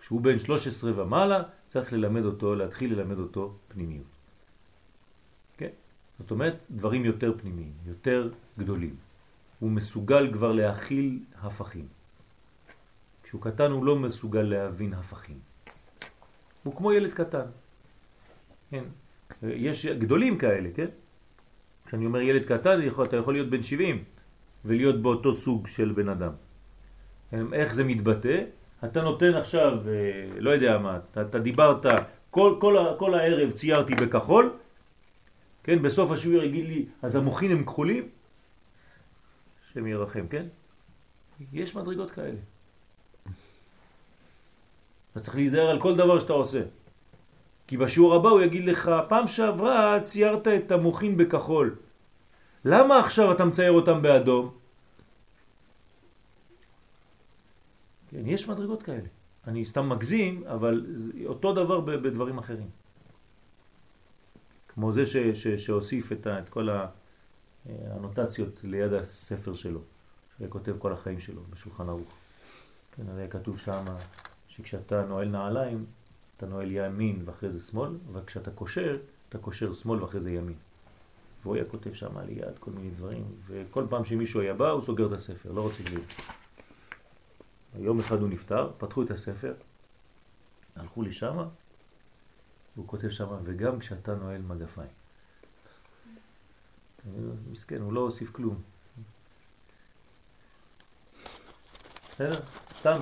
כשהוא 0.00 0.20
בן 0.20 0.38
13 0.38 0.92
ומעלה, 0.96 1.42
צריך 1.68 1.92
ללמד 1.92 2.24
אותו, 2.24 2.54
להתחיל 2.54 2.92
ללמד 2.92 3.18
אותו 3.18 3.54
פנימיות. 3.68 4.06
כן? 5.56 5.68
זאת 6.18 6.30
אומרת, 6.30 6.66
דברים 6.70 7.04
יותר 7.04 7.32
פנימיים, 7.38 7.72
יותר 7.86 8.32
גדולים. 8.58 8.96
הוא 9.60 9.70
מסוגל 9.70 10.32
כבר 10.32 10.52
להכיל 10.52 11.20
הפכים. 11.42 11.86
כשהוא 13.22 13.42
קטן 13.42 13.70
הוא 13.70 13.84
לא 13.84 13.96
מסוגל 13.96 14.42
להבין 14.42 14.94
הפכים. 14.94 15.38
הוא 16.64 16.76
כמו 16.76 16.92
ילד 16.92 17.12
קטן. 17.12 17.46
כן? 18.70 18.84
יש 19.42 19.86
גדולים 19.86 20.38
כאלה, 20.38 20.68
כן? 20.74 20.88
כשאני 21.86 22.06
אומר 22.06 22.20
ילד 22.20 22.44
קטן, 22.44 22.80
אתה 23.04 23.16
יכול 23.16 23.34
להיות 23.34 23.50
בן 23.50 23.62
70 23.62 24.04
ולהיות 24.64 25.02
באותו 25.02 25.34
סוג 25.34 25.66
של 25.66 25.92
בן 25.92 26.08
אדם. 26.08 26.32
איך 27.52 27.74
זה 27.74 27.84
מתבטא? 27.84 28.42
אתה 28.84 29.02
נותן 29.02 29.34
עכשיו, 29.34 29.72
אה, 29.88 30.38
לא 30.38 30.50
יודע 30.50 30.78
מה, 30.78 30.96
אתה, 30.96 31.22
אתה 31.22 31.38
דיברת, 31.38 31.86
כל, 32.30 32.56
כל, 32.60 32.76
כל 32.98 33.14
הערב 33.14 33.50
ציירתי 33.50 33.94
בכחול, 33.94 34.52
כן, 35.64 35.82
בסוף 35.82 36.10
השיעור 36.10 36.42
יגיד 36.42 36.66
לי, 36.66 36.86
אז 37.02 37.16
המוחין 37.16 37.50
הם 37.50 37.64
כחולים? 37.64 38.08
השם 39.64 39.86
ירחם, 39.86 40.26
כן? 40.28 40.46
יש 41.52 41.76
מדרגות 41.76 42.10
כאלה. 42.10 42.38
אתה 45.12 45.20
צריך 45.20 45.36
להיזהר 45.36 45.70
על 45.70 45.80
כל 45.80 45.96
דבר 45.96 46.20
שאתה 46.20 46.32
עושה. 46.32 46.60
כי 47.66 47.76
בשיעור 47.76 48.14
הבא 48.14 48.28
הוא 48.28 48.40
יגיד 48.40 48.64
לך, 48.64 48.90
פעם 49.08 49.26
שעברה 49.26 50.00
ציירת 50.00 50.48
את 50.48 50.72
המוחין 50.72 51.16
בכחול. 51.16 51.76
למה 52.64 52.98
עכשיו 52.98 53.32
אתה 53.32 53.44
מצייר 53.44 53.72
אותם 53.72 54.02
באדום? 54.02 54.54
כן, 58.10 58.26
יש 58.26 58.48
מדרגות 58.48 58.82
כאלה. 58.82 59.08
אני 59.46 59.64
סתם 59.64 59.88
מגזים, 59.88 60.44
אבל 60.46 60.86
אותו 61.26 61.52
דבר 61.52 61.80
בדברים 61.80 62.38
אחרים. 62.38 62.68
כמו 64.68 64.92
זה 64.92 65.06
ש, 65.06 65.16
ש, 65.16 65.48
שהוסיף 65.48 66.12
את, 66.12 66.26
את 66.26 66.48
כל 66.48 66.68
האנוטציות 67.68 68.60
ליד 68.64 68.92
הספר 68.92 69.54
שלו, 69.54 69.80
שכותב 70.38 70.74
כל 70.78 70.92
החיים 70.92 71.20
שלו 71.20 71.42
בשולחן 71.50 71.88
ערוך. 71.88 72.14
כן, 72.92 73.08
הרי 73.08 73.26
כתוב 73.30 73.58
שם 73.58 73.84
שכשאתה 74.48 75.04
נועל 75.04 75.28
נעליים, 75.28 75.84
אתה 76.36 76.46
נועל 76.46 76.68
ימין 76.70 77.22
ואחרי 77.24 77.50
זה 77.50 77.60
שמאל, 77.60 77.90
וכשאתה 78.12 78.50
קושר, 78.50 78.98
אתה 79.28 79.38
קושר 79.38 79.74
שמאל 79.74 80.02
ואחרי 80.02 80.20
זה 80.20 80.30
ימין. 80.30 80.56
והוא 81.42 81.56
היה 81.56 81.64
כותב 81.64 81.92
שם 81.92 82.18
ליד 82.18 82.58
כל 82.60 82.70
מיני 82.70 82.90
דברים, 82.90 83.24
וכל 83.46 83.86
פעם 83.90 84.04
שמישהו 84.04 84.40
היה 84.40 84.54
בא 84.54 84.70
הוא 84.70 84.82
סוגר 84.82 85.06
את 85.06 85.12
הספר, 85.12 85.52
לא 85.52 85.62
רוצה 85.62 85.82
להיות. 85.82 86.12
יום 87.78 88.00
אחד 88.00 88.20
הוא 88.20 88.28
נפטר, 88.28 88.72
פתחו 88.78 89.02
את 89.02 89.10
הספר, 89.10 89.54
הלכו 90.76 91.02
שמה, 91.10 91.48
והוא 92.76 92.88
כותב 92.88 93.10
שם, 93.10 93.26
וגם 93.44 93.78
כשאתה 93.78 94.14
נועל 94.14 94.42
מגפיים. 94.42 94.90
מסכן, 97.50 97.80
הוא 97.80 97.92
לא 97.92 98.00
הוסיף 98.00 98.32
כלום. 98.32 98.62
בסדר? 102.10 102.40
סתם. 102.78 103.00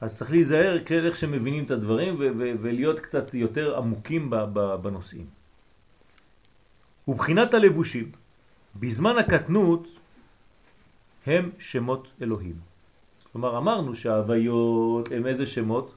אז 0.00 0.16
צריך 0.16 0.30
להיזהר 0.30 0.78
כן, 0.84 1.04
איך 1.04 1.16
שמבינים 1.16 1.64
את 1.64 1.70
הדברים 1.70 2.14
ולהיות 2.60 3.00
קצת 3.00 3.34
יותר 3.34 3.76
עמוקים 3.76 4.30
בנושאים. 4.82 5.26
ובחינת 7.08 7.54
הלבושים, 7.54 8.12
בזמן 8.76 9.18
הקטנות 9.18 9.88
הם 11.26 11.50
שמות 11.58 12.08
אלוהים. 12.22 12.56
כלומר 13.32 13.58
אמרנו 13.58 13.94
שההוויות 13.94 15.12
הם 15.12 15.26
איזה 15.26 15.46
שמות? 15.46 15.94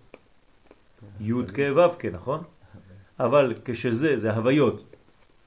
י' 1.21 1.33
כ' 1.53 1.59
ו' 1.75 1.99
כ', 1.99 2.05
נכון? 2.05 2.43
אבל 3.19 3.53
כשזה, 3.65 4.19
זה 4.19 4.33
הוויות, 4.33 4.95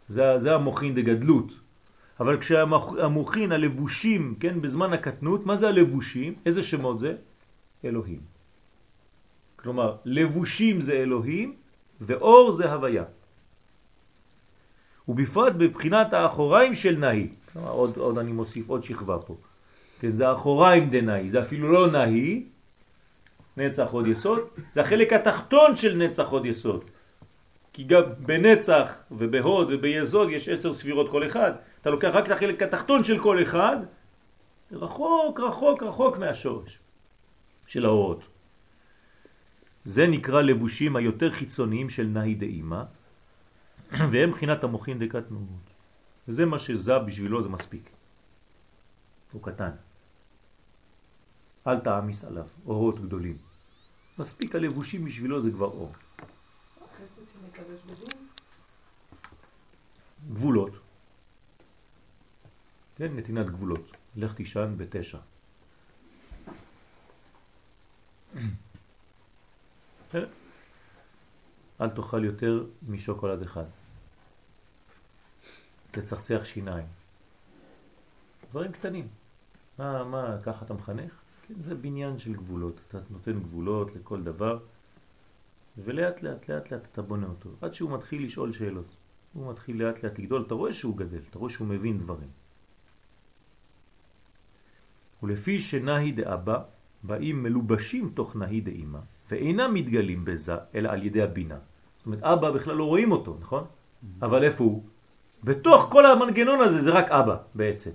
זה, 0.09 0.39
זה 0.39 0.55
המוחין 0.55 0.95
דגדלות. 0.95 1.53
אבל 2.21 2.41
כשהמוחין, 2.41 3.53
הלבושים, 3.53 4.35
כן, 4.41 4.61
בזמן 4.61 4.93
הקטנות, 4.93 5.47
מה 5.47 5.57
זה 5.57 5.69
הלבושים? 5.69 6.35
איזה 6.47 6.63
שמות 6.63 6.99
זה? 6.99 7.17
אלוהים. 7.85 8.32
כלומר, 9.63 9.97
לבושים 10.05 10.81
זה 10.81 10.93
אלוהים, 10.93 11.55
ואור 12.01 12.53
זה 12.53 12.73
הוויה. 12.73 13.05
ובפרט 15.09 15.53
בבחינת 15.53 16.13
האחוריים 16.13 16.75
של 16.75 16.97
נהי. 16.99 17.29
כלומר, 17.53 17.71
עוד, 17.71 17.97
עוד 17.97 18.19
אני 18.19 18.33
מוסיף 18.33 18.69
עוד 18.69 18.85
שכבה 18.85 19.19
פה. 19.19 19.37
כן, 20.01 20.11
זה 20.11 20.29
האחוריים 20.29 20.91
דנהי, 20.91 21.29
זה 21.31 21.41
אפילו 21.41 21.73
לא 21.73 21.91
נהי, 21.91 22.45
נצח 23.57 23.91
עוד 23.91 24.07
יסוד, 24.07 24.41
זה 24.73 24.81
החלק 24.81 25.13
התחתון 25.13 25.77
של 25.77 25.97
נצח 25.97 26.29
עוד 26.29 26.47
יסוד. 26.47 26.85
כי 27.73 27.85
גם 27.85 28.03
בנצח 28.19 28.93
ובהוד 29.11 29.69
וביסוד 29.71 30.31
יש 30.31 30.49
עשר 30.49 30.75
ספירות 30.75 31.11
כל 31.11 31.27
אחד. 31.27 31.53
אתה 31.81 31.91
לוקח 31.91 32.09
רק 32.13 32.27
את 32.27 32.31
החלק 32.31 32.63
התחתון 32.63 33.05
של 33.05 33.19
כל 33.19 33.43
אחד, 33.43 33.77
רחוק, 34.73 35.41
רחוק, 35.41 35.83
רחוק 35.83 36.19
מהשורש 36.19 36.79
של 37.67 37.85
האורות. 37.85 38.32
זה 39.85 40.07
נקרא 40.07 40.41
לבושים 40.41 40.97
היותר 40.97 41.33
חיצוניים 41.33 41.91
של 41.91 42.07
נהי 42.07 42.35
דאימה, 42.35 42.85
והם 43.91 44.31
בחינת 44.31 44.65
המוחין 44.65 44.99
דקטנות. 44.99 45.65
וזה 46.29 46.47
מה 46.47 46.59
שזה 46.59 46.99
בשבילו 46.99 47.43
זה 47.43 47.49
מספיק. 47.49 47.91
הוא 49.33 49.43
קטן. 49.43 49.71
אל 51.67 51.81
תעמיס 51.81 52.25
עליו, 52.25 52.47
אורות 52.67 52.99
גדולים. 53.01 53.37
מספיק 54.19 54.55
הלבושים 54.55 55.05
בשבילו 55.05 55.41
זה 55.41 55.51
כבר 55.51 55.67
אור. 55.67 55.93
בדין? 57.87 58.29
גבולות. 60.33 60.73
כן, 62.97 63.17
נתינת 63.17 63.47
גבולות. 63.47 63.91
לך 64.17 64.35
תישן 64.35 64.75
בתשע. 64.77 65.19
אל 71.81 71.91
תאכל 71.91 72.25
יותר 72.25 72.67
משוקולד 72.89 73.43
אחד. 73.43 73.65
תצחצח 75.91 76.45
שיניים. 76.45 76.87
דברים 78.51 78.73
קטנים. 78.73 79.09
מה, 79.79 80.05
מה, 80.05 80.37
ככה 80.43 80.65
אתה 80.65 80.75
מחנך? 80.75 81.13
כן, 81.49 81.55
זה 81.65 81.75
בניין 81.75 82.19
של 82.19 82.35
גבולות. 82.35 82.81
אתה 82.89 82.99
נותן 83.11 83.41
גבולות 83.41 83.97
לכל 83.97 84.23
דבר, 84.23 84.59
ולאט 85.85 86.23
לאט 86.23 86.49
לאט 86.49 86.73
לאט 86.73 86.83
אתה 86.93 87.03
בונה 87.03 87.27
אותו. 87.27 87.51
עד 87.61 87.75
שהוא 87.75 87.91
מתחיל 87.91 88.25
לשאול 88.25 88.53
שאלות. 88.53 88.97
הוא 89.33 89.51
מתחיל 89.51 89.83
לאט 89.83 90.03
לאט 90.03 90.19
לגדול, 90.19 90.43
אתה 90.47 90.55
רואה 90.55 90.73
שהוא 90.73 90.97
גדל, 90.97 91.21
אתה 91.31 91.39
רואה 91.39 91.51
שהוא 91.51 91.69
מבין 91.69 91.99
דברים. 91.99 92.29
ולפי 95.23 95.61
שנהי 95.61 96.13
דאבא, 96.13 96.63
באים 97.03 97.43
מלובשים 97.43 98.13
תוך 98.15 98.37
נהי 98.37 98.61
דאמא, 98.61 98.99
ואינם 99.33 99.75
מתגלים 99.75 100.25
בזה, 100.25 100.77
אלא 100.77 100.89
על 100.89 101.01
ידי 101.09 101.23
הבינה. 101.23 101.57
זאת 101.97 102.07
אומרת, 102.07 102.23
אבא 102.23 102.51
בכלל 102.51 102.75
לא 102.77 102.85
רואים 102.85 103.13
אותו, 103.13 103.37
נכון? 103.41 103.65
אבל 104.23 104.45
איפה 104.45 104.65
הוא? 104.65 104.83
בתוך 105.45 105.89
כל 105.91 106.07
המנגנון 106.07 106.61
הזה 106.61 106.83
זה 106.83 106.91
רק 106.91 107.09
אבא 107.11 107.37
בעצם. 107.55 107.91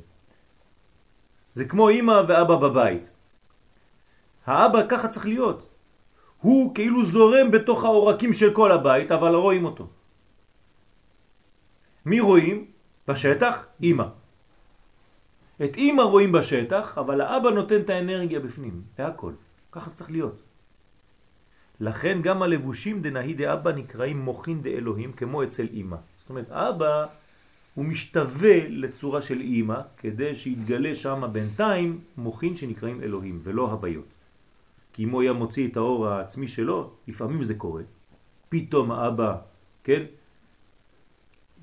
זה 1.54 1.66
כמו 1.66 1.90
אמא 1.90 2.26
ואבא 2.28 2.56
בבית. 2.56 3.06
האבא 4.46 4.82
ככה 4.90 5.08
צריך 5.08 5.26
להיות. 5.26 5.70
הוא 6.42 6.76
כאילו 6.76 7.06
זורם 7.06 7.52
בתוך 7.52 7.84
העורקים 7.84 8.34
של 8.34 8.54
כל 8.54 8.72
הבית, 8.72 9.12
אבל 9.12 9.30
לא 9.32 9.42
רואים 9.42 9.66
אותו. 9.66 9.86
מי 12.06 12.20
רואים? 12.20 12.66
בשטח? 13.08 13.56
אמא. 13.84 14.08
את 15.64 15.78
אמא 15.78 16.02
רואים 16.02 16.32
בשטח, 16.32 16.98
אבל 16.98 17.22
האבא 17.22 17.50
נותן 17.50 17.80
את 17.82 17.90
האנרגיה 17.90 18.40
בפנים, 18.40 18.82
והכל. 18.98 19.34
ככה 19.72 19.90
צריך 19.90 20.12
להיות. 20.12 20.47
לכן 21.80 22.22
גם 22.22 22.42
הלבושים 22.42 23.02
דנהי 23.02 23.34
דאבא 23.34 23.72
נקראים 23.72 24.20
מוכין 24.20 24.62
דאלוהים 24.62 25.12
כמו 25.14 25.44
אצל 25.44 25.68
אמא. 25.74 25.98
זאת 26.20 26.30
אומרת, 26.30 26.52
אבא 26.52 27.06
הוא 27.74 27.86
משתווה 27.86 28.68
לצורה 28.70 29.22
של 29.22 29.42
אמא 29.42 29.82
כדי 29.98 30.36
שיתגלה 30.36 30.96
שם 30.96 31.24
בינתיים 31.32 32.00
מוכין 32.18 32.56
שנקראים 32.56 33.02
אלוהים 33.02 33.40
ולא 33.44 33.72
הוויות. 33.72 34.06
כי 34.94 35.04
אם 35.04 35.10
הוא 35.10 35.22
היה 35.22 35.34
מוציא 35.34 35.68
את 35.68 35.78
האור 35.78 36.08
העצמי 36.08 36.48
שלו, 36.48 36.92
לפעמים 37.08 37.44
זה 37.44 37.56
קורה. 37.56 37.84
פתאום 38.50 38.92
האבא, 38.92 39.36
כן? 39.84 40.04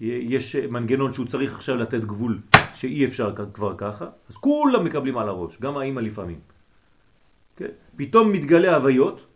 יש 0.01 0.57
מנגנון 0.57 1.15
שהוא 1.15 1.27
צריך 1.27 1.55
עכשיו 1.55 1.77
לתת 1.77 2.01
גבול 2.01 2.39
שאי 2.75 3.05
אפשר 3.05 3.35
כבר 3.55 3.75
ככה, 3.79 4.07
אז 4.31 4.37
כולם 4.37 4.85
מקבלים 4.85 5.19
על 5.19 5.29
הראש, 5.29 5.59
גם 5.61 5.77
האמא 5.77 6.01
לפעמים. 6.01 6.41
כן? 7.57 7.71
פתאום 7.97 8.33
מתגלה 8.33 8.77
הוויות, 8.77 9.27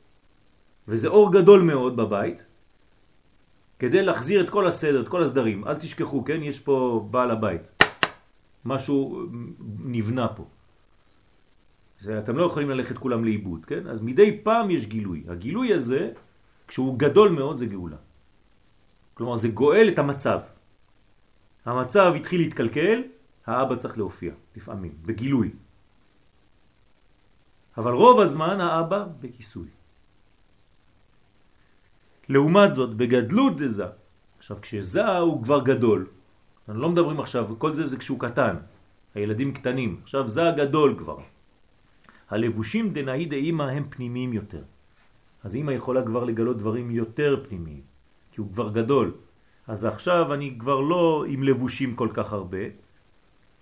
וזה 0.89 1.09
אור 1.09 1.33
גדול 1.33 1.61
מאוד 1.63 1.97
בבית, 1.97 2.47
כדי 3.79 4.03
להחזיר 4.03 4.41
את 4.41 4.51
כל 4.51 4.67
הסדר, 4.67 5.01
את 5.01 5.09
כל 5.09 5.23
הסדרים. 5.23 5.69
אל 5.69 5.77
תשכחו, 5.77 6.25
כן? 6.25 6.43
יש 6.43 6.59
פה 6.59 7.07
בעל 7.11 7.31
הבית. 7.31 7.85
משהו 8.65 9.23
נבנה 9.85 10.29
פה. 10.29 10.45
זה, 12.01 12.19
אתם 12.19 12.37
לא 12.37 12.45
יכולים 12.45 12.71
ללכת 12.71 12.99
כולם 12.99 13.25
לאיבוד, 13.25 13.65
כן? 13.65 13.87
אז 13.87 14.01
מדי 14.03 14.41
פעם 14.43 14.71
יש 14.71 14.87
גילוי. 14.87 15.25
הגילוי 15.29 15.75
הזה, 15.75 16.11
כשהוא 16.69 16.99
גדול 16.99 17.29
מאוד, 17.37 17.57
זה 17.57 17.67
גאולה. 17.67 18.01
כלומר, 19.15 19.37
זה 19.37 19.49
גואל 19.49 19.89
את 19.89 19.99
המצב. 19.99 20.41
המצב 21.65 22.13
התחיל 22.17 22.41
להתקלקל, 22.41 23.03
האבא 23.47 23.77
צריך 23.77 23.99
להופיע, 23.99 24.33
לפעמים, 24.57 24.93
בגילוי. 25.05 25.51
אבל 27.77 27.93
רוב 27.93 28.21
הזמן 28.21 28.61
האבא 28.61 29.07
בכיסוי. 29.21 29.78
לעומת 32.29 32.75
זאת, 32.75 32.95
בגדלות 32.95 33.57
דזה, 33.57 33.87
עכשיו 34.39 34.57
כשזה 34.63 35.19
הוא 35.19 35.43
כבר 35.43 35.61
גדול, 35.65 36.07
אנחנו 36.69 36.83
לא 36.83 36.89
מדברים 36.89 37.21
עכשיו, 37.21 37.47
כל 37.59 37.75
זה 37.75 37.87
זה 37.87 37.97
כשהוא 37.97 38.21
קטן, 38.21 38.57
הילדים 39.15 39.53
קטנים, 39.53 40.01
עכשיו 40.03 40.29
זה 40.29 40.49
הגדול 40.49 40.95
כבר. 40.99 41.19
הלבושים 42.31 42.93
דנאי 42.93 43.27
דאמא 43.27 43.63
הם 43.63 43.85
פנימיים 43.91 44.33
יותר. 44.33 44.63
אז 45.45 45.57
אמא 45.57 45.73
יכולה 45.73 46.03
כבר 46.03 46.25
לגלות 46.25 46.59
דברים 46.59 46.91
יותר 46.91 47.45
פנימיים, 47.49 47.81
כי 48.33 48.41
הוא 48.41 48.49
כבר 48.53 48.69
גדול. 48.73 49.13
אז 49.67 49.85
עכשיו 49.85 50.35
אני 50.35 50.57
כבר 50.59 50.81
לא 50.81 51.25
עם 51.29 51.43
לבושים 51.43 51.97
כל 51.97 52.09
כך 52.13 52.33
הרבה, 52.33 52.65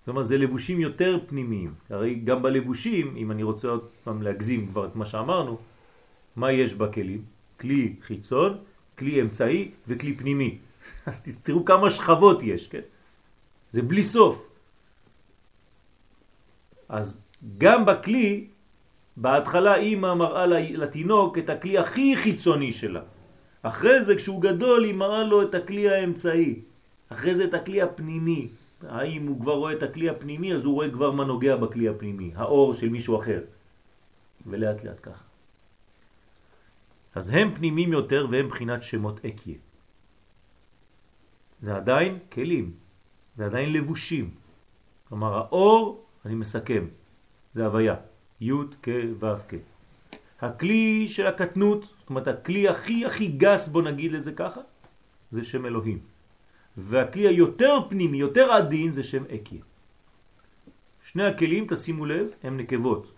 זאת 0.01 0.09
אומרת 0.09 0.25
זה 0.25 0.39
לבושים 0.39 0.81
יותר 0.81 1.19
פנימיים. 1.27 1.75
הרי 1.91 2.15
גם 2.15 2.43
בלבושים, 2.43 3.17
אם 3.17 3.31
אני 3.31 3.43
רוצה 3.43 3.69
עוד 3.69 3.85
פעם 4.05 4.23
להגזים 4.23 4.67
כבר 4.67 4.87
את 4.87 4.97
מה 4.97 5.07
שאמרנו, 5.07 5.59
מה 6.37 6.53
יש 6.53 6.75
בכלים? 6.75 7.36
כלי 7.61 7.95
חיצון, 8.03 8.59
כלי 8.99 9.23
אמצעי 9.23 9.71
וכלי 9.89 10.17
פנימי. 10.17 10.59
אז 11.07 11.23
תראו 11.43 11.65
כמה 11.65 11.91
שכבות 11.91 12.43
יש, 12.43 12.69
כן? 12.69 12.87
זה 13.73 13.83
בלי 13.83 14.03
סוף. 14.03 14.49
אז 16.89 17.21
גם 17.59 17.85
בכלי, 17.85 18.47
בהתחלה 19.17 19.75
אימא 19.77 20.15
מראה 20.15 20.47
לתינוק 20.47 21.39
את 21.39 21.51
הכלי 21.51 21.79
הכי 21.79 22.17
חיצוני 22.17 22.73
שלה. 22.73 23.03
אחרי 23.63 24.03
זה 24.03 24.17
כשהוא 24.17 24.43
גדול 24.43 24.85
היא 24.85 24.95
מראה 24.95 25.25
לו 25.25 25.43
את 25.43 25.55
הכלי 25.55 25.91
האמצעי. 25.91 26.61
אחרי 27.09 27.35
זה 27.35 27.45
את 27.45 27.55
הכלי 27.55 27.83
הפנימי. 27.83 28.49
האם 28.89 29.27
הוא 29.27 29.41
כבר 29.41 29.55
רואה 29.55 29.73
את 29.73 29.83
הכלי 29.83 30.09
הפנימי 30.09 30.55
אז 30.55 30.65
הוא 30.65 30.75
רואה 30.75 30.91
כבר 30.91 31.11
מה 31.11 31.25
נוגע 31.25 31.57
בכלי 31.57 31.89
הפנימי, 31.89 32.33
האור 32.35 32.75
של 32.75 32.89
מישהו 32.89 33.21
אחר. 33.21 33.41
ולאט 34.47 34.85
לאט 34.85 35.01
ככה. 35.03 35.26
אז 37.17 37.31
הם 37.31 37.55
פנימיים 37.55 37.93
יותר 37.93 38.27
והם 38.31 38.49
בחינת 38.49 38.83
שמות 38.83 39.25
אקיה. 39.25 39.59
זה 41.61 41.77
עדיין 41.77 42.19
כלים, 42.33 42.73
זה 43.35 43.47
עדיין 43.47 43.73
לבושים. 43.73 44.31
כלומר 45.09 45.37
האור, 45.37 46.05
אני 46.25 46.35
מסכם, 46.35 46.85
זה 47.55 47.65
הוויה, 47.67 47.97
י' 48.41 48.53
כ' 48.83 48.89
ו' 49.21 49.41
כ'. 49.49 49.55
הכלי 50.41 51.09
של 51.09 51.27
הקטנות, 51.27 51.81
זאת 51.83 52.09
אומרת 52.11 52.29
הכלי 52.29 52.69
הכי 52.69 53.07
הכי 53.07 53.27
גס, 53.29 53.69
בוא 53.69 53.83
נגיד 53.83 54.13
לזה 54.13 54.33
ככה, 54.33 54.61
זה 55.31 55.45
שם 55.45 55.67
אלוהים. 55.67 55.99
והכלי 56.77 57.29
היותר 57.29 57.79
פנימי, 57.89 58.19
יותר 58.19 58.53
עדין, 58.53 58.93
זה 58.93 59.03
שם 59.05 59.25
אקיה. 59.35 59.65
שני 61.05 61.25
הכלים, 61.25 61.65
תשימו 61.69 62.07
לב, 62.07 62.27
הם 62.43 62.57
נקבות. 62.57 63.13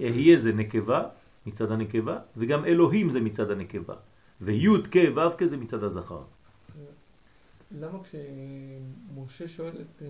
אהיה 0.00 0.36
זה 0.36 0.52
נקבה 0.52 1.19
מצד 1.46 1.72
הנקבה, 1.72 2.18
וגם 2.36 2.64
אלוהים 2.64 3.10
זה 3.10 3.20
מצד 3.20 3.50
הנקבה, 3.50 3.94
וי' 4.40 4.68
כ' 4.90 4.96
ו' 5.16 5.36
כ' 5.38 5.44
זה 5.44 5.56
מצד 5.56 5.82
הזכר. 5.84 6.20
למה 7.78 7.98
כשמשה 8.02 9.48
שואל 9.48 9.68
את, 9.68 10.02
אה, 10.02 10.06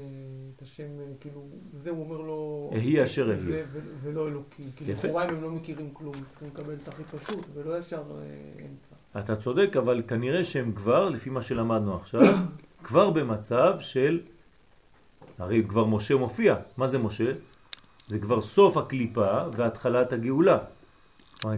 את 0.57 0.63
השם, 0.63 0.85
אה, 1.01 1.05
כאילו, 1.21 1.47
זה 1.83 1.91
הוא 1.91 2.05
אומר 2.05 2.21
לו... 2.21 2.71
אהיה 2.73 3.05
אשר 3.05 3.31
אהיה. 3.31 3.65
ולא 4.01 4.29
אלוקים. 4.29 4.71
כאילו, 4.77 4.93
לכאורה 4.93 5.25
הם 5.25 5.43
לא 5.43 5.51
מכירים 5.51 5.91
כלום, 5.93 6.15
צריכים 6.31 6.49
לקבל 6.49 6.75
את 6.83 6.89
הכי 6.89 7.03
פשוט, 7.05 7.45
ולא 7.55 7.79
ישר 7.79 7.97
אה, 7.97 8.63
אמצע. 8.63 9.25
אתה 9.25 9.37
צודק, 9.37 9.77
אבל 9.77 10.03
כנראה 10.09 10.45
שהם 10.45 10.73
כבר, 10.73 11.09
לפי 11.09 11.31
מה 11.31 11.43
שלמדנו 11.43 11.95
עכשיו, 11.97 12.23
כבר 12.85 13.11
במצב 13.11 13.77
של... 13.81 14.21
הרי 15.39 15.65
כבר 15.69 15.85
משה 15.87 16.17
מופיע. 16.17 16.57
מה 16.77 16.89
זה 16.89 16.99
משה? 16.99 17.33
זה 18.09 18.19
כבר 18.19 18.43
סוף 18.43 18.77
הקליפה 18.77 19.43
והתחלת 19.53 20.13
הגאולה. 20.13 20.59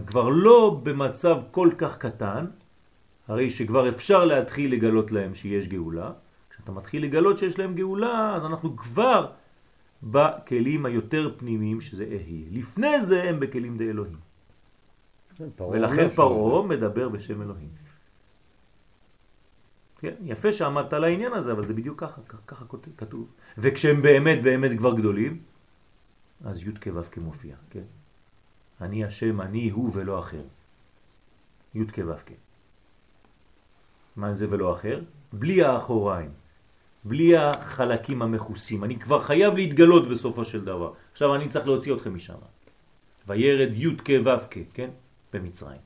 כבר 0.07 0.29
לא 0.29 0.79
במצב 0.83 1.37
כל 1.51 1.69
כך 1.77 1.97
קטן, 1.97 2.45
הרי 3.27 3.49
שכבר 3.49 3.89
אפשר 3.89 4.25
להתחיל 4.25 4.73
לגלות 4.73 5.11
להם 5.11 5.35
שיש 5.35 5.67
גאולה. 5.67 6.11
כשאתה 6.49 6.71
מתחיל 6.71 7.03
לגלות 7.03 7.37
שיש 7.37 7.59
להם 7.59 7.75
גאולה, 7.75 8.35
אז 8.35 8.45
אנחנו 8.45 8.77
כבר 8.77 9.31
בכלים 10.03 10.85
היותר 10.85 11.35
פנימיים 11.37 11.81
שזה 11.81 12.03
אהי. 12.03 12.45
לפני 12.51 13.01
זה 13.01 13.23
הם 13.23 13.39
בכלים 13.39 13.77
די 13.77 13.89
אלוהים. 13.89 14.17
ולכן 15.71 16.09
פרעה 16.09 16.67
מדבר 16.67 17.09
בשם 17.09 17.41
אלוהים. 17.41 17.69
כן, 19.99 20.13
יפה 20.23 20.51
שעמדת 20.53 20.93
על 20.93 21.03
העניין 21.03 21.33
הזה, 21.33 21.51
אבל 21.51 21.65
זה 21.65 21.73
בדיוק 21.73 21.99
ככה, 21.99 22.21
ככה 22.47 22.65
כתוב. 22.97 23.27
וכשהם 23.57 24.01
באמת 24.01 24.43
באמת 24.43 24.77
כבר 24.77 24.93
גדולים, 24.97 25.41
אז 26.43 26.67
י' 26.67 26.71
כו' 26.83 27.01
כמופיע, 27.11 27.55
כן? 27.69 27.83
אני 28.83 29.03
השם, 29.03 29.41
אני 29.41 29.69
הוא 29.69 29.91
ולא 29.93 30.19
אחר. 30.19 30.43
י' 31.75 31.85
כו' 31.85 32.13
כ'. 32.25 32.31
מה 34.15 34.33
זה 34.33 34.47
ולא 34.49 34.73
אחר? 34.73 35.01
בלי 35.33 35.63
האחוריים, 35.63 36.29
בלי 37.03 37.37
החלקים 37.37 38.21
המחוסים. 38.21 38.83
אני 38.83 38.99
כבר 38.99 39.21
חייב 39.21 39.53
להתגלות 39.53 40.09
בסופו 40.09 40.45
של 40.45 40.65
דבר. 40.65 40.93
עכשיו 41.11 41.35
אני 41.35 41.49
צריך 41.49 41.65
להוציא 41.65 41.93
אתכם 41.93 42.15
משם. 42.15 42.35
וירד 43.27 43.71
י' 43.73 43.97
כ' 43.97 44.09
ו' 44.25 44.45
כ', 44.51 44.57
כן? 44.73 44.89
במצרים. 45.33 45.81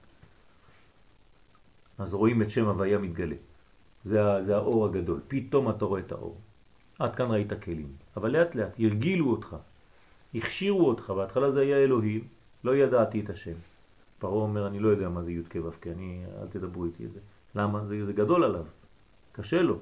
אז 1.98 2.14
רואים 2.14 2.41
את 2.41 2.49
שם 2.49 2.65
הוויה 2.65 2.98
מתגלה. 2.98 3.36
זה, 4.03 4.44
זה 4.44 4.56
האור 4.56 4.86
הגדול. 4.86 5.19
פתאום 5.28 5.69
אתה 5.69 5.86
רואה 5.86 6.02
את 6.02 6.11
האור. 6.11 6.38
עד 6.99 7.15
כאן 7.15 7.32
ראית 7.32 7.53
כלים. 7.64 7.91
אבל 8.18 8.32
לאט 8.32 8.56
לאט 8.56 8.80
ירגילו 8.80 9.30
אותך, 9.32 9.56
הכשירו 10.36 10.88
אותך. 10.90 11.10
בהתחלה 11.10 11.49
זה 11.52 11.61
היה 11.61 11.78
אלוהים, 11.78 12.28
לא 12.64 12.76
ידעתי 12.76 13.20
את 13.20 13.30
השם. 13.30 13.56
פרעה 14.20 14.34
אומר, 14.34 14.68
אני 14.68 14.80
לא 14.80 14.90
יודע 14.90 15.10
מה 15.10 15.24
זה 15.24 15.32
י' 15.32 15.44
כו' 15.52 15.72
כי 15.82 15.92
אני, 15.92 16.24
אל 16.42 16.48
תדברו 16.48 16.86
איתי 16.86 17.06
את 17.06 17.12
זה. 17.12 17.20
למה? 17.56 17.86
זה, 17.86 18.06
זה 18.06 18.14
גדול 18.14 18.44
עליו, 18.44 18.66
קשה 19.32 19.62
לו. 19.62 19.80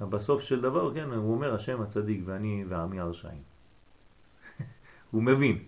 בסוף 0.00 0.42
של 0.42 0.60
דבר, 0.60 0.94
כן, 0.94 1.10
הוא 1.12 1.34
אומר, 1.34 1.54
השם 1.54 1.82
הצדיק 1.82 2.20
ואני 2.24 2.64
ועמי 2.68 3.00
הרשעים. 3.00 3.42
הוא 5.10 5.22
מבין 5.22 5.58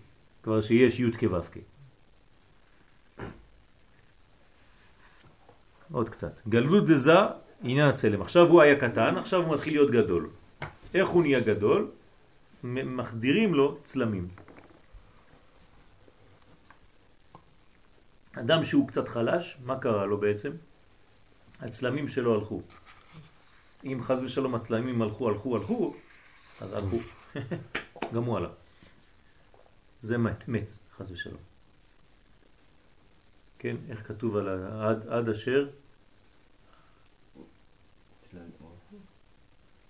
כבר 0.43 0.60
שיש 0.60 1.01
י' 1.01 1.12
כ'. 1.12 1.24
עוד 5.93 6.09
קצת. 6.09 6.40
גלות 6.48 6.86
דזה, 6.86 7.12
עניין 7.62 7.89
הצלם. 7.89 8.23
עכשיו 8.23 8.48
הוא 8.48 8.62
היה 8.62 8.81
קטן, 8.81 9.16
עכשיו 9.16 9.43
הוא 9.43 9.55
מתחיל 9.55 9.73
להיות 9.73 9.90
גדול. 9.90 10.28
איך 10.94 11.09
הוא 11.09 11.23
נהיה 11.23 11.40
גדול? 11.40 11.90
מחדירים 12.64 13.55
לו 13.55 13.78
צלמים. 13.85 14.28
אדם 18.32 18.64
שהוא 18.64 18.88
קצת 18.88 19.09
חלש, 19.09 19.56
מה 19.64 19.78
קרה 19.78 20.06
לו 20.06 20.20
בעצם? 20.20 20.52
הצלמים 21.60 22.09
שלו 22.09 22.34
הלכו. 22.34 22.62
אם 23.84 24.00
חז 24.02 24.22
ושלום 24.22 24.54
הצלמים 24.54 25.02
הלכו, 25.02 25.28
הלכו, 25.28 25.56
הלכו, 25.56 25.94
אז 26.60 26.72
הלכו. 26.72 26.98
גם 28.14 28.24
הוא 28.24 28.36
הלך. 28.36 28.50
זה 30.02 30.18
מת, 30.18 30.48
מת, 30.48 30.72
חז 30.96 31.12
ושלום. 31.12 31.40
כן, 33.59 33.76
איך 33.88 34.09
כתוב 34.09 34.36
על 34.36 34.48
עד, 34.48 35.09
עד 35.09 35.28
אשר? 35.28 35.68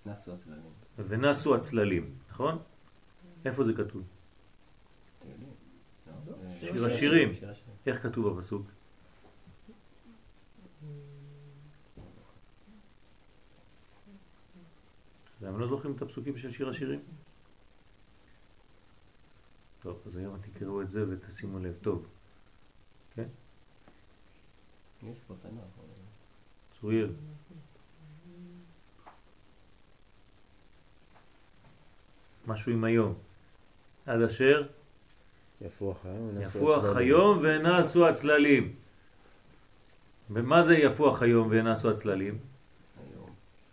נסו 0.07 0.35
הצללים. 0.35 0.63
ונסו 0.99 1.55
הצללים, 1.55 2.15
נכון? 2.31 2.59
איפה 3.45 3.65
זה 3.65 3.73
כתוב? 3.73 4.03
שיר 6.61 6.87
השירים. 6.87 7.33
איך 7.87 8.03
כתוב 8.03 8.39
בפסוק? 8.39 8.67
למה 15.41 15.59
לא 15.59 15.69
זוכרים 15.69 15.97
את 15.97 16.03
הפסוקים 16.03 16.39
של 16.39 16.53
שיר 16.53 16.69
השירים? 16.69 17.01
טוב, 19.83 20.03
אז 20.07 20.17
היום 20.17 20.39
תקראו 20.41 20.83
את 20.83 20.91
זה 20.91 21.05
ותשימו 21.09 21.59
לב 21.59 21.77
טוב. 21.83 22.07
כן? 23.15 23.29
יש 25.03 25.19
פה 25.27 25.35
תנ"ך. 25.43 25.83
צוריאל. 26.81 27.13
משהו 32.47 32.73
עם 32.73 32.85
היום. 32.85 33.15
עד 34.07 34.23
אשר 34.23 34.69
יפוח 35.67 36.07
היום 36.07 36.41
יפוח 36.41 36.97
היום 36.97 37.39
ונעשו 37.43 38.09
הצללים. 38.09 38.75
ומה 40.31 40.63
זה 40.63 40.77
יפוח 40.77 41.23
היום 41.23 41.49
ונעשו 41.51 41.91
הצללים? 41.91 42.39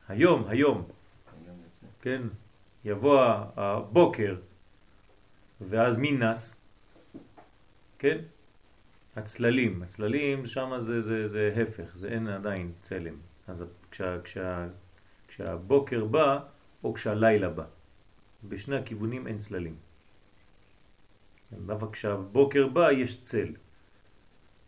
היום. 0.07 0.43
היום. 0.47 0.83
כן, 2.01 2.21
יבוא 2.85 3.21
הבוקר 3.55 4.35
ואז 5.61 5.97
מי 5.97 6.11
נס? 6.11 6.55
כן? 7.99 8.17
הצללים, 9.15 9.83
הצללים 9.83 10.45
שם 10.45 10.73
זה, 10.77 11.01
זה, 11.01 11.27
זה 11.27 11.53
הפך, 11.61 11.97
זה 11.97 12.07
אין 12.07 12.27
עדיין 12.27 12.71
צלם. 12.81 13.15
אז 13.47 13.65
כשה, 13.91 14.21
כשה, 14.21 14.67
כשהבוקר 15.27 16.05
בא 16.05 16.39
או 16.83 16.93
כשהלילה 16.93 17.49
בא. 17.49 17.63
בשני 18.43 18.75
הכיוונים 18.75 19.27
אין 19.27 19.37
צללים. 19.37 19.75
דווקא 21.53 21.91
כשהבוקר 21.91 22.67
בא 22.67 22.91
יש 22.91 23.21
צל. 23.21 23.53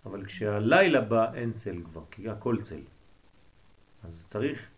אבל 0.05 0.25
כשהלילה 0.25 1.01
בא 1.01 1.33
אין 1.33 1.53
צל 1.53 1.75
כבר, 1.85 2.01
כי 2.11 2.29
הכל 2.29 2.57
צל. 2.63 2.81
אז 4.03 4.25
צריך 4.29 4.69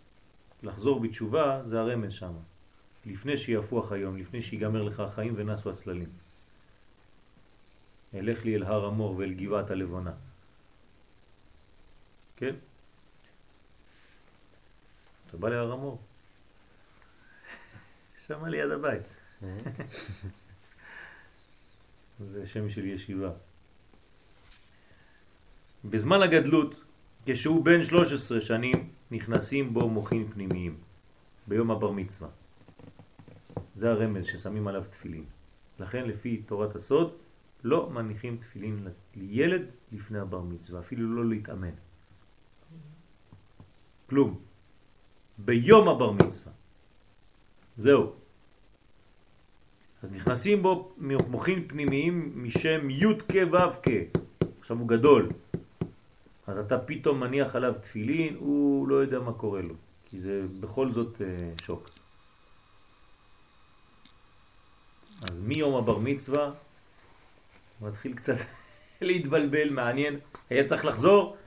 לחזור 0.64 1.00
בתשובה, 1.00 1.62
זה 1.66 1.80
הרמז 1.80 2.14
שם. 2.14 2.34
לפני 3.06 3.38
שיפוח 3.38 3.92
היום, 3.92 4.18
לפני 4.18 4.42
שיגמר 4.42 4.84
לך 4.84 5.00
החיים 5.00 5.34
ונסו 5.38 5.70
הצללים. 5.70 6.10
אלך 8.14 8.46
לי 8.46 8.56
אל 8.56 8.64
הר 8.64 8.86
המור 8.86 9.16
ואל 9.18 9.34
גבעת 9.34 9.72
הלבונה. 9.72 10.14
כן? 12.36 12.56
אתה 15.28 15.38
בא 15.38 15.50
להר 15.50 15.72
המור. 15.72 16.02
שם 18.28 18.46
ליד 18.46 18.72
הבית. 18.72 19.08
זה 22.20 22.48
שם 22.48 22.70
של 22.70 22.86
ישיבה. 22.86 23.32
בזמן 25.86 26.22
הגדלות, 26.22 26.82
כשהוא 27.26 27.66
בן 27.66 27.84
13 27.84 28.42
שנים, 28.42 28.90
נכנסים 29.12 29.74
בו 29.74 29.90
מוחים 29.90 30.28
פנימיים, 30.32 30.78
ביום 31.48 31.72
הבר 31.72 31.92
מצווה. 31.92 32.30
זה 33.76 33.92
הרמז 33.92 34.26
ששמים 34.26 34.68
עליו 34.68 34.84
תפילין. 34.90 35.26
לכן 35.80 36.06
לפי 36.06 36.38
תורת 36.38 36.76
הסוד 36.76 37.14
לא 37.64 37.90
מניחים 37.90 38.38
תפילין 38.38 38.88
לילד 39.16 39.62
לפני 39.92 40.20
הבר 40.20 40.42
מצווה, 40.42 40.80
אפילו 40.80 41.16
לא 41.16 41.30
להתאמן. 41.30 41.76
כלום. 44.10 44.40
ביום 45.38 45.88
הבר 45.88 46.12
מצווה. 46.12 46.54
זהו. 47.76 48.23
אז 50.04 50.12
נכנסים 50.12 50.64
בו 50.64 50.94
מוחין 51.28 51.68
פנימיים 51.68 52.32
משם 52.36 52.90
י' 52.90 53.18
כ' 53.30 53.36
ו' 53.52 53.82
כ'. 53.84 53.90
עכשיו 54.60 54.78
הוא 54.80 54.88
גדול. 54.88 55.30
אז 56.48 56.58
אתה 56.58 56.80
פתאום 56.80 57.20
מניח 57.20 57.56
עליו 57.56 57.74
תפילין, 57.82 58.36
הוא 58.40 58.88
לא 58.88 58.96
יודע 58.96 59.20
מה 59.20 59.34
קורה 59.34 59.62
לו. 59.62 59.74
כי 60.06 60.20
זה 60.20 60.42
בכל 60.60 60.92
זאת 60.92 61.22
אה, 61.22 61.52
שוק. 61.64 61.90
אז 65.22 65.40
מיום 65.40 65.76
הבר 65.76 65.98
מצווה 65.98 66.52
הוא 67.80 67.90
מתחיל 67.90 68.14
קצת 68.14 68.38
להתבלבל, 69.02 69.70
מעניין. 69.70 70.20
היה 70.50 70.64
צריך 70.64 70.86
לחזור. 70.86 71.38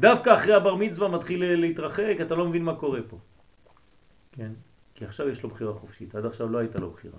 דווקא 0.00 0.34
אחרי 0.36 0.54
הבר 0.54 0.74
מצווה 0.74 1.08
מתחיל 1.08 1.54
להתרחק, 1.54 2.16
אתה 2.20 2.34
לא 2.34 2.48
מבין 2.48 2.64
מה 2.64 2.74
קורה 2.76 3.00
פה. 3.08 3.18
כן? 4.32 4.52
כי 4.98 5.04
עכשיו 5.04 5.28
יש 5.28 5.42
לו 5.42 5.48
בחירה 5.48 5.74
חופשית, 5.74 6.14
עד 6.14 6.26
עכשיו 6.26 6.48
לא 6.48 6.58
הייתה 6.58 6.78
לו 6.78 6.90
בחירה. 6.90 7.18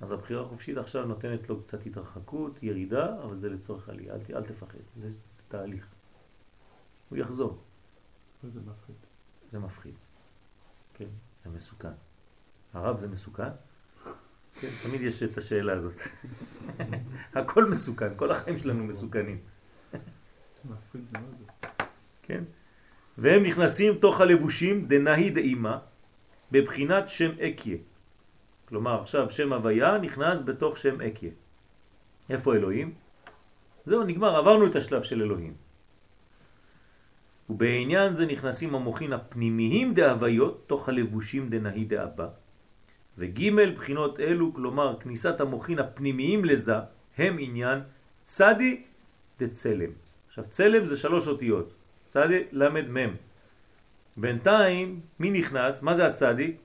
אז 0.00 0.12
הבחירה 0.12 0.42
החופשית 0.42 0.76
עכשיו 0.76 1.06
נותנת 1.06 1.48
לו 1.48 1.62
קצת 1.62 1.86
התרחקות, 1.86 2.62
ירידה, 2.62 3.22
אבל 3.22 3.38
זה 3.38 3.48
לצורך 3.48 3.88
עלייה, 3.88 4.14
אל, 4.14 4.36
אל 4.36 4.42
תפחד, 4.42 4.78
זה, 4.96 5.10
זה 5.10 5.42
תהליך. 5.48 5.86
הוא 7.08 7.18
יחזור. 7.18 7.58
זה 8.42 8.60
מפחיד. 8.60 8.94
זה 9.52 9.58
מפחיד. 9.58 9.94
כן, 10.94 11.08
זה 11.44 11.50
מסוכן. 11.50 11.92
הרב 12.72 13.00
זה 13.00 13.08
מסוכן? 13.08 13.50
כן, 14.60 14.68
תמיד 14.82 15.00
יש 15.00 15.22
את 15.22 15.38
השאלה 15.38 15.72
הזאת. 15.72 15.98
הכל 17.34 17.70
מסוכן, 17.70 18.16
כל 18.16 18.30
החיים 18.30 18.58
שלנו 18.58 18.84
מסוכנים. 18.84 19.40
כן? 22.22 22.44
והם 23.18 23.42
נכנסים 23.42 23.94
תוך 23.98 24.20
הלבושים 24.20 24.88
דנאי 24.88 25.30
דאימה 25.30 25.78
בבחינת 26.52 27.08
שם 27.08 27.30
אקיה. 27.40 27.76
כלומר 28.68 29.00
עכשיו 29.00 29.30
שם 29.30 29.52
הוויה 29.52 29.98
נכנס 29.98 30.42
בתוך 30.44 30.78
שם 30.78 31.00
אקיה. 31.00 31.30
איפה 32.30 32.54
אלוהים? 32.54 32.94
זהו, 33.84 34.02
נגמר, 34.04 34.36
עברנו 34.36 34.66
את 34.66 34.76
השלב 34.76 35.02
של 35.02 35.22
אלוהים. 35.22 35.54
ובעניין 37.50 38.14
זה 38.14 38.26
נכנסים 38.26 38.74
המוחין 38.74 39.12
הפנימיים 39.12 39.94
דהוויות 39.94 40.64
תוך 40.66 40.88
הלבושים 40.88 41.48
דנאי 41.48 41.84
דאבא. 41.84 42.28
וג' 43.18 43.40
בחינות 43.76 44.20
אלו, 44.20 44.54
כלומר 44.54 44.96
כניסת 45.00 45.40
המוחין 45.40 45.78
הפנימיים 45.78 46.44
לזה, 46.44 46.76
הם 47.18 47.36
עניין 47.40 47.78
צדי 48.24 48.82
דצלם. 49.40 49.90
עכשיו 50.28 50.44
צלם 50.48 50.86
זה 50.86 50.96
שלוש 50.96 51.28
אותיות, 51.28 51.68
צדי 52.08 52.44
למד 52.52 52.88
מם. 52.88 53.31
בינתיים, 54.16 55.00
מי 55.18 55.30
נכנס? 55.30 55.82
מה 55.82 55.94
זה 55.94 56.06
הצדי? 56.06 56.56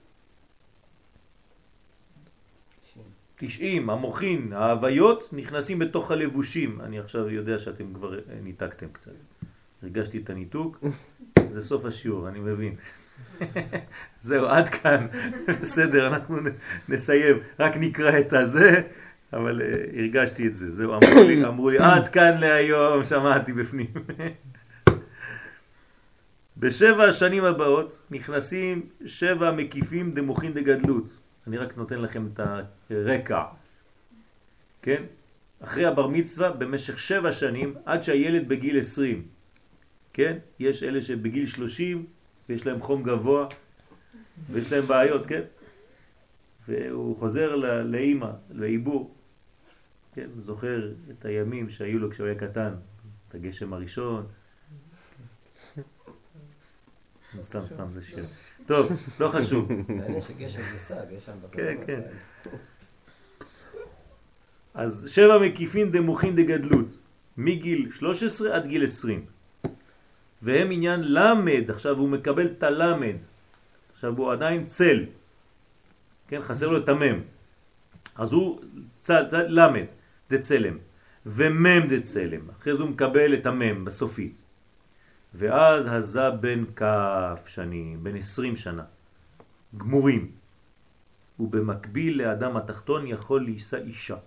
90, 3.39 3.89
המוחין, 3.89 4.53
ההוויות, 4.53 5.29
נכנסים 5.33 5.79
בתוך 5.79 6.11
הלבושים. 6.11 6.81
אני 6.81 6.99
עכשיו 6.99 7.29
יודע 7.29 7.59
שאתם 7.59 7.93
כבר 7.93 8.19
ניתקתם 8.43 8.87
קצת. 8.91 9.11
הרגשתי 9.83 10.17
את 10.17 10.29
הניתוק, 10.29 10.83
זה 11.53 11.63
סוף 11.63 11.85
השיעור, 11.85 12.27
אני 12.27 12.39
מבין. 12.39 12.75
זהו, 14.21 14.45
עד 14.45 14.69
כאן. 14.69 15.07
בסדר, 15.61 16.07
אנחנו 16.07 16.37
נסיים. 16.89 17.37
רק 17.59 17.77
נקרא 17.77 18.19
את 18.19 18.33
הזה, 18.33 18.81
אבל 19.33 19.61
uh, 19.61 19.97
הרגשתי 19.97 20.47
את 20.47 20.55
זה. 20.55 20.71
זהו, 20.71 20.93
אמרו 20.93 21.23
לי, 21.27 21.45
אמרו 21.45 21.69
לי, 21.69 21.77
עד 21.93 22.07
כאן 22.07 22.37
להיום, 22.37 23.05
שמעתי 23.05 23.53
בפנים. 23.53 23.87
בשבע 26.59 27.03
השנים 27.03 27.43
הבאות 27.43 28.03
נכנסים 28.11 28.89
שבע 29.05 29.51
מקיפים 29.51 30.13
דמוכין 30.13 30.53
דגדלות. 30.53 31.19
אני 31.47 31.57
רק 31.57 31.77
נותן 31.77 32.01
לכם 32.01 32.27
את 32.33 32.39
הרקע, 32.89 33.43
כן? 34.81 35.03
אחרי 35.59 35.85
הבר 35.85 36.07
מצווה 36.07 36.51
במשך 36.51 36.99
שבע 36.99 37.31
שנים 37.31 37.73
עד 37.85 38.03
שהילד 38.03 38.47
בגיל 38.47 38.79
20. 38.79 39.27
כן? 40.13 40.37
יש 40.59 40.83
אלה 40.83 41.01
שבגיל 41.01 41.47
30 41.47 42.05
ויש 42.49 42.67
להם 42.67 42.81
חום 42.81 43.03
גבוה 43.03 43.47
ויש 44.49 44.71
להם 44.71 44.85
בעיות, 44.85 45.27
כן? 45.27 45.41
והוא 46.67 47.17
חוזר 47.19 47.55
לאימא, 47.83 48.29
לעיבור. 48.51 49.15
כן, 50.13 50.27
זוכר 50.39 50.91
את 51.11 51.25
הימים 51.25 51.69
שהיו 51.69 51.99
לו 51.99 52.09
כשהוא 52.09 52.27
היה 52.27 52.35
קטן, 52.35 52.73
את 53.29 53.35
הגשם 53.35 53.73
הראשון. 53.73 54.25
סתם, 57.41 57.59
סתם, 57.59 57.85
זה 57.93 58.03
שיר. 58.03 58.25
טוב, 58.65 58.91
לא 59.19 59.27
חשוב. 59.29 59.69
גשם 60.39 60.61
כן, 61.51 61.75
כן. 61.85 62.01
אז 64.73 65.07
שבע 65.09 65.37
מקיפין 65.37 65.91
דמוכין 65.91 66.35
דגדלות, 66.35 66.97
מגיל 67.37 67.91
13 67.91 68.55
עד 68.55 68.67
גיל 68.67 68.83
20. 68.83 69.25
והם 70.41 70.71
עניין 70.71 70.99
למד, 71.03 71.69
עכשיו 71.69 71.97
הוא 71.97 72.09
מקבל 72.09 72.45
את 72.45 72.63
הלמד, 72.63 73.15
עכשיו 73.93 74.17
הוא 74.17 74.31
עדיין 74.31 74.65
צל, 74.65 75.05
כן, 76.27 76.41
חסר 76.41 76.69
לו 76.69 76.77
את 76.77 76.89
המם. 76.89 77.19
אז 78.15 78.33
הוא 78.33 78.61
צל, 78.97 79.23
צל, 79.29 79.45
למד, 79.47 79.85
דצלם, 80.29 80.77
ומם 81.25 81.87
דצלם, 81.89 82.49
אחרי 82.49 82.75
זה 82.75 82.83
הוא 82.83 82.89
מקבל 82.89 83.33
את 83.33 83.45
המם 83.45 83.85
בסופי. 83.85 84.31
ואז 85.37 85.87
הזה 85.91 86.29
בן 86.29 86.65
כף 86.75 87.43
שנים, 87.45 88.03
בן 88.03 88.15
עשרים 88.15 88.55
שנה, 88.55 88.83
גמורים. 89.77 90.31
ובמקביל 91.39 92.21
לאדם 92.21 92.57
התחתון 92.57 93.07
יכול 93.07 93.43
להישא 93.43 93.77
אישה. 93.77 94.17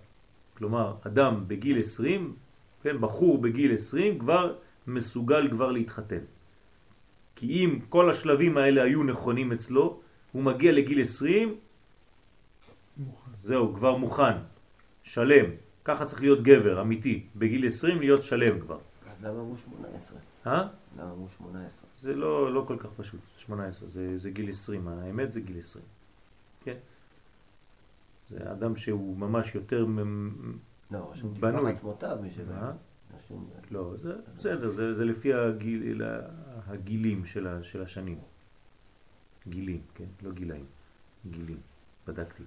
כלומר, 0.57 0.95
אדם 1.07 1.43
בגיל 1.47 1.79
20, 1.79 2.35
כן, 2.83 3.01
בחור 3.01 3.41
בגיל 3.41 3.73
20 3.75 4.19
כבר 4.19 4.55
מסוגל 4.87 5.49
כבר 5.51 5.71
להתחתן. 5.71 6.23
כי 7.35 7.65
אם 7.65 7.79
כל 7.89 8.09
השלבים 8.09 8.57
האלה 8.57 8.83
היו 8.83 9.03
נכונים 9.03 9.51
אצלו, 9.51 9.99
הוא 10.31 10.43
מגיע 10.43 10.71
לגיל 10.71 11.01
20, 11.01 11.55
מוכן. 12.97 13.31
זהו, 13.43 13.73
כבר 13.75 13.97
מוכן, 13.97 14.37
שלם. 15.03 15.45
ככה 15.85 16.05
צריך 16.05 16.21
להיות 16.21 16.43
גבר, 16.43 16.81
אמיתי. 16.81 17.23
בגיל 17.35 17.67
20 17.67 17.99
להיות 17.99 18.23
שלם 18.23 18.59
כבר. 18.59 18.79
אז 19.09 19.23
למה 19.23 19.39
הוא 19.39 19.57
18? 19.57 20.30
אה? 20.47 20.67
למה 20.97 21.11
הוא 21.11 21.29
18? 21.29 21.89
זה 21.97 22.15
לא, 22.15 22.53
לא 22.53 22.65
כל 22.67 22.77
כך 22.79 22.89
פשוט, 22.97 23.19
18, 23.37 23.89
זה, 23.89 24.17
זה 24.17 24.29
גיל 24.29 24.49
20, 24.49 24.87
האמת 24.87 25.31
זה 25.31 25.41
גיל 25.41 25.57
20. 25.57 25.85
כן? 26.63 26.77
זה 28.29 28.51
אדם 28.51 28.75
שהוא 28.75 29.17
ממש 29.17 29.55
יותר 29.55 29.85
לא, 30.91 31.11
רשום 31.11 31.33
תקרח 31.33 31.65
עצמותיו 31.65 32.17
משלו. 32.23 32.53
לא, 33.71 33.93
זה 33.97 34.13
בסדר, 34.37 34.69
זה, 34.69 34.93
זה 34.93 35.05
לפי 35.05 35.33
הגיל, 35.33 36.01
הגילים 36.67 37.25
של, 37.25 37.47
ה, 37.47 37.63
של 37.63 37.81
השנים. 37.81 38.19
גילים, 39.47 39.81
כן? 39.95 40.05
לא 40.21 40.31
גילאים. 40.31 40.65
גילים. 41.31 41.59
בדקתי. 42.07 42.43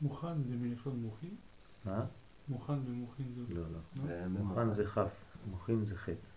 מוכן 0.00 0.42
זה 0.42 0.56
מלשון 0.56 0.96
מוכין? 1.02 1.34
מה? 1.84 2.04
מוכן 2.48 2.72
ומוכין 2.72 3.26
זה... 3.34 3.54
לא, 3.54 3.62
לא. 3.72 4.28
מוכן 4.28 4.70
זה 4.70 4.84
כף, 4.86 5.12
מוכין 5.50 5.84
זה 5.84 5.96
חטא. 5.96 6.29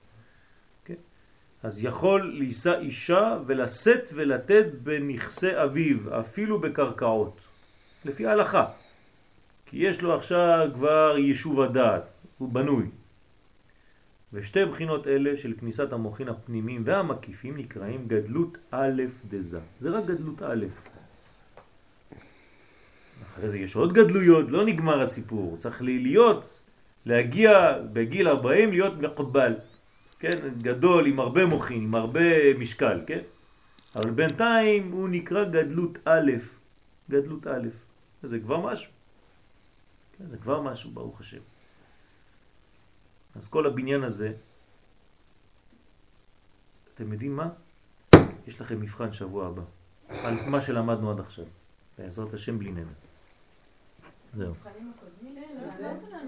אז 1.63 1.83
יכול 1.83 2.33
להישא 2.37 2.79
אישה 2.79 3.37
ולשאת 3.45 4.09
ולתת 4.13 4.65
בנכסי 4.83 5.63
אביו, 5.63 6.19
אפילו 6.19 6.59
בקרקעות. 6.59 7.41
לפי 8.05 8.27
ההלכה. 8.27 8.65
כי 9.65 9.77
יש 9.77 10.01
לו 10.01 10.13
עכשיו 10.15 10.69
כבר 10.73 11.15
יישוב 11.17 11.61
הדעת, 11.61 12.13
הוא 12.37 12.49
בנוי. 12.49 12.85
ושתי 14.33 14.65
בחינות 14.65 15.07
אלה 15.07 15.37
של 15.37 15.53
כניסת 15.59 15.93
המוחין 15.93 16.29
הפנימיים 16.29 16.81
והמקיפים 16.85 17.57
נקראים 17.57 18.07
גדלות 18.07 18.57
א' 18.71 19.01
דזה. 19.29 19.59
זה 19.79 19.89
רק 19.89 20.05
גדלות 20.05 20.41
א'. 20.41 20.65
אחרי 23.33 23.49
זה 23.49 23.57
יש 23.57 23.75
עוד 23.75 23.93
גדלויות, 23.93 24.51
לא 24.51 24.65
נגמר 24.65 25.01
הסיפור. 25.01 25.57
צריך 25.57 25.81
להיות, 25.81 26.59
להגיע 27.05 27.77
בגיל 27.93 28.27
40 28.27 28.71
להיות 28.71 28.97
מקובל. 28.97 29.53
כן? 30.23 30.37
גדול 30.61 31.07
עם 31.07 31.19
הרבה 31.19 31.45
מוחין, 31.45 31.83
עם 31.83 31.95
הרבה 31.95 32.53
משקל, 32.59 33.01
כן? 33.07 33.19
אבל 33.95 34.09
בינתיים 34.11 34.91
הוא 34.91 35.09
נקרא 35.09 35.43
גדלות 35.43 35.97
א', 36.05 36.31
גדלות 37.09 37.47
א'. 37.47 37.67
זה 38.23 38.39
כבר 38.39 38.59
משהו. 38.71 38.91
כן, 40.17 40.27
זה 40.27 40.37
כבר 40.37 40.61
משהו, 40.61 40.91
ברוך 40.91 41.19
השם. 41.19 41.41
אז 43.35 43.47
כל 43.47 43.67
הבניין 43.67 44.03
הזה, 44.03 44.33
אתם 46.93 47.13
יודעים 47.13 47.35
מה? 47.35 47.49
יש 48.47 48.61
לכם 48.61 48.81
מבחן 48.81 49.13
שבוע 49.13 49.47
הבא, 49.47 49.63
על 50.09 50.49
מה 50.49 50.61
שלמדנו 50.61 51.11
עד 51.11 51.19
עכשיו, 51.19 51.45
בעזרת 51.97 52.33
השם 52.33 52.59
בלי 52.59 52.71
נדר. 52.71 52.97
זהו. 54.33 54.53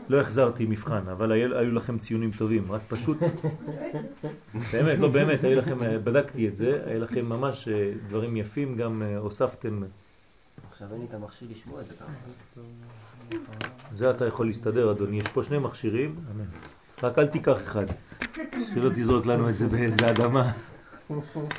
לא 0.09 0.21
החזרתי 0.21 0.65
מבחן, 0.65 1.07
אבל 1.11 1.31
היו 1.31 1.71
לכם 1.71 1.97
ציונים 1.97 2.31
טובים, 2.31 2.71
רק 2.71 2.81
פשוט, 2.87 3.17
באמת, 4.73 4.99
לא 4.99 5.07
באמת, 5.07 5.43
היו 5.43 5.57
לכם, 5.57 5.77
בדקתי 6.03 6.47
את 6.47 6.55
זה, 6.55 6.81
היה 6.85 6.99
לכם 6.99 7.25
ממש 7.25 7.67
אה, 7.67 7.91
דברים 8.07 8.37
יפים, 8.37 8.75
גם 8.75 9.01
אה, 9.01 9.17
הוספתם 9.17 9.81
עכשיו 10.71 10.87
אין 10.91 10.99
לי 10.99 11.05
את 11.09 11.13
המכשיר 11.13 11.47
לשמוע 11.51 11.81
את 11.81 11.87
זה 11.87 11.93
ככה. 11.93 12.11
זה 13.95 14.09
אתה 14.09 14.25
יכול 14.25 14.45
להסתדר 14.45 14.91
אדוני, 14.91 15.19
יש 15.19 15.27
פה 15.27 15.43
שני 15.43 15.59
מכשירים, 15.59 16.15
רק 17.03 17.19
אל 17.19 17.27
תיקח 17.27 17.57
אחד, 17.63 17.85
שלא 18.73 18.89
תזרוק 18.89 19.25
לנו 19.25 19.49
את 19.49 19.57
זה 19.57 19.67
באיזה 19.67 20.09
אדמה. 20.09 20.51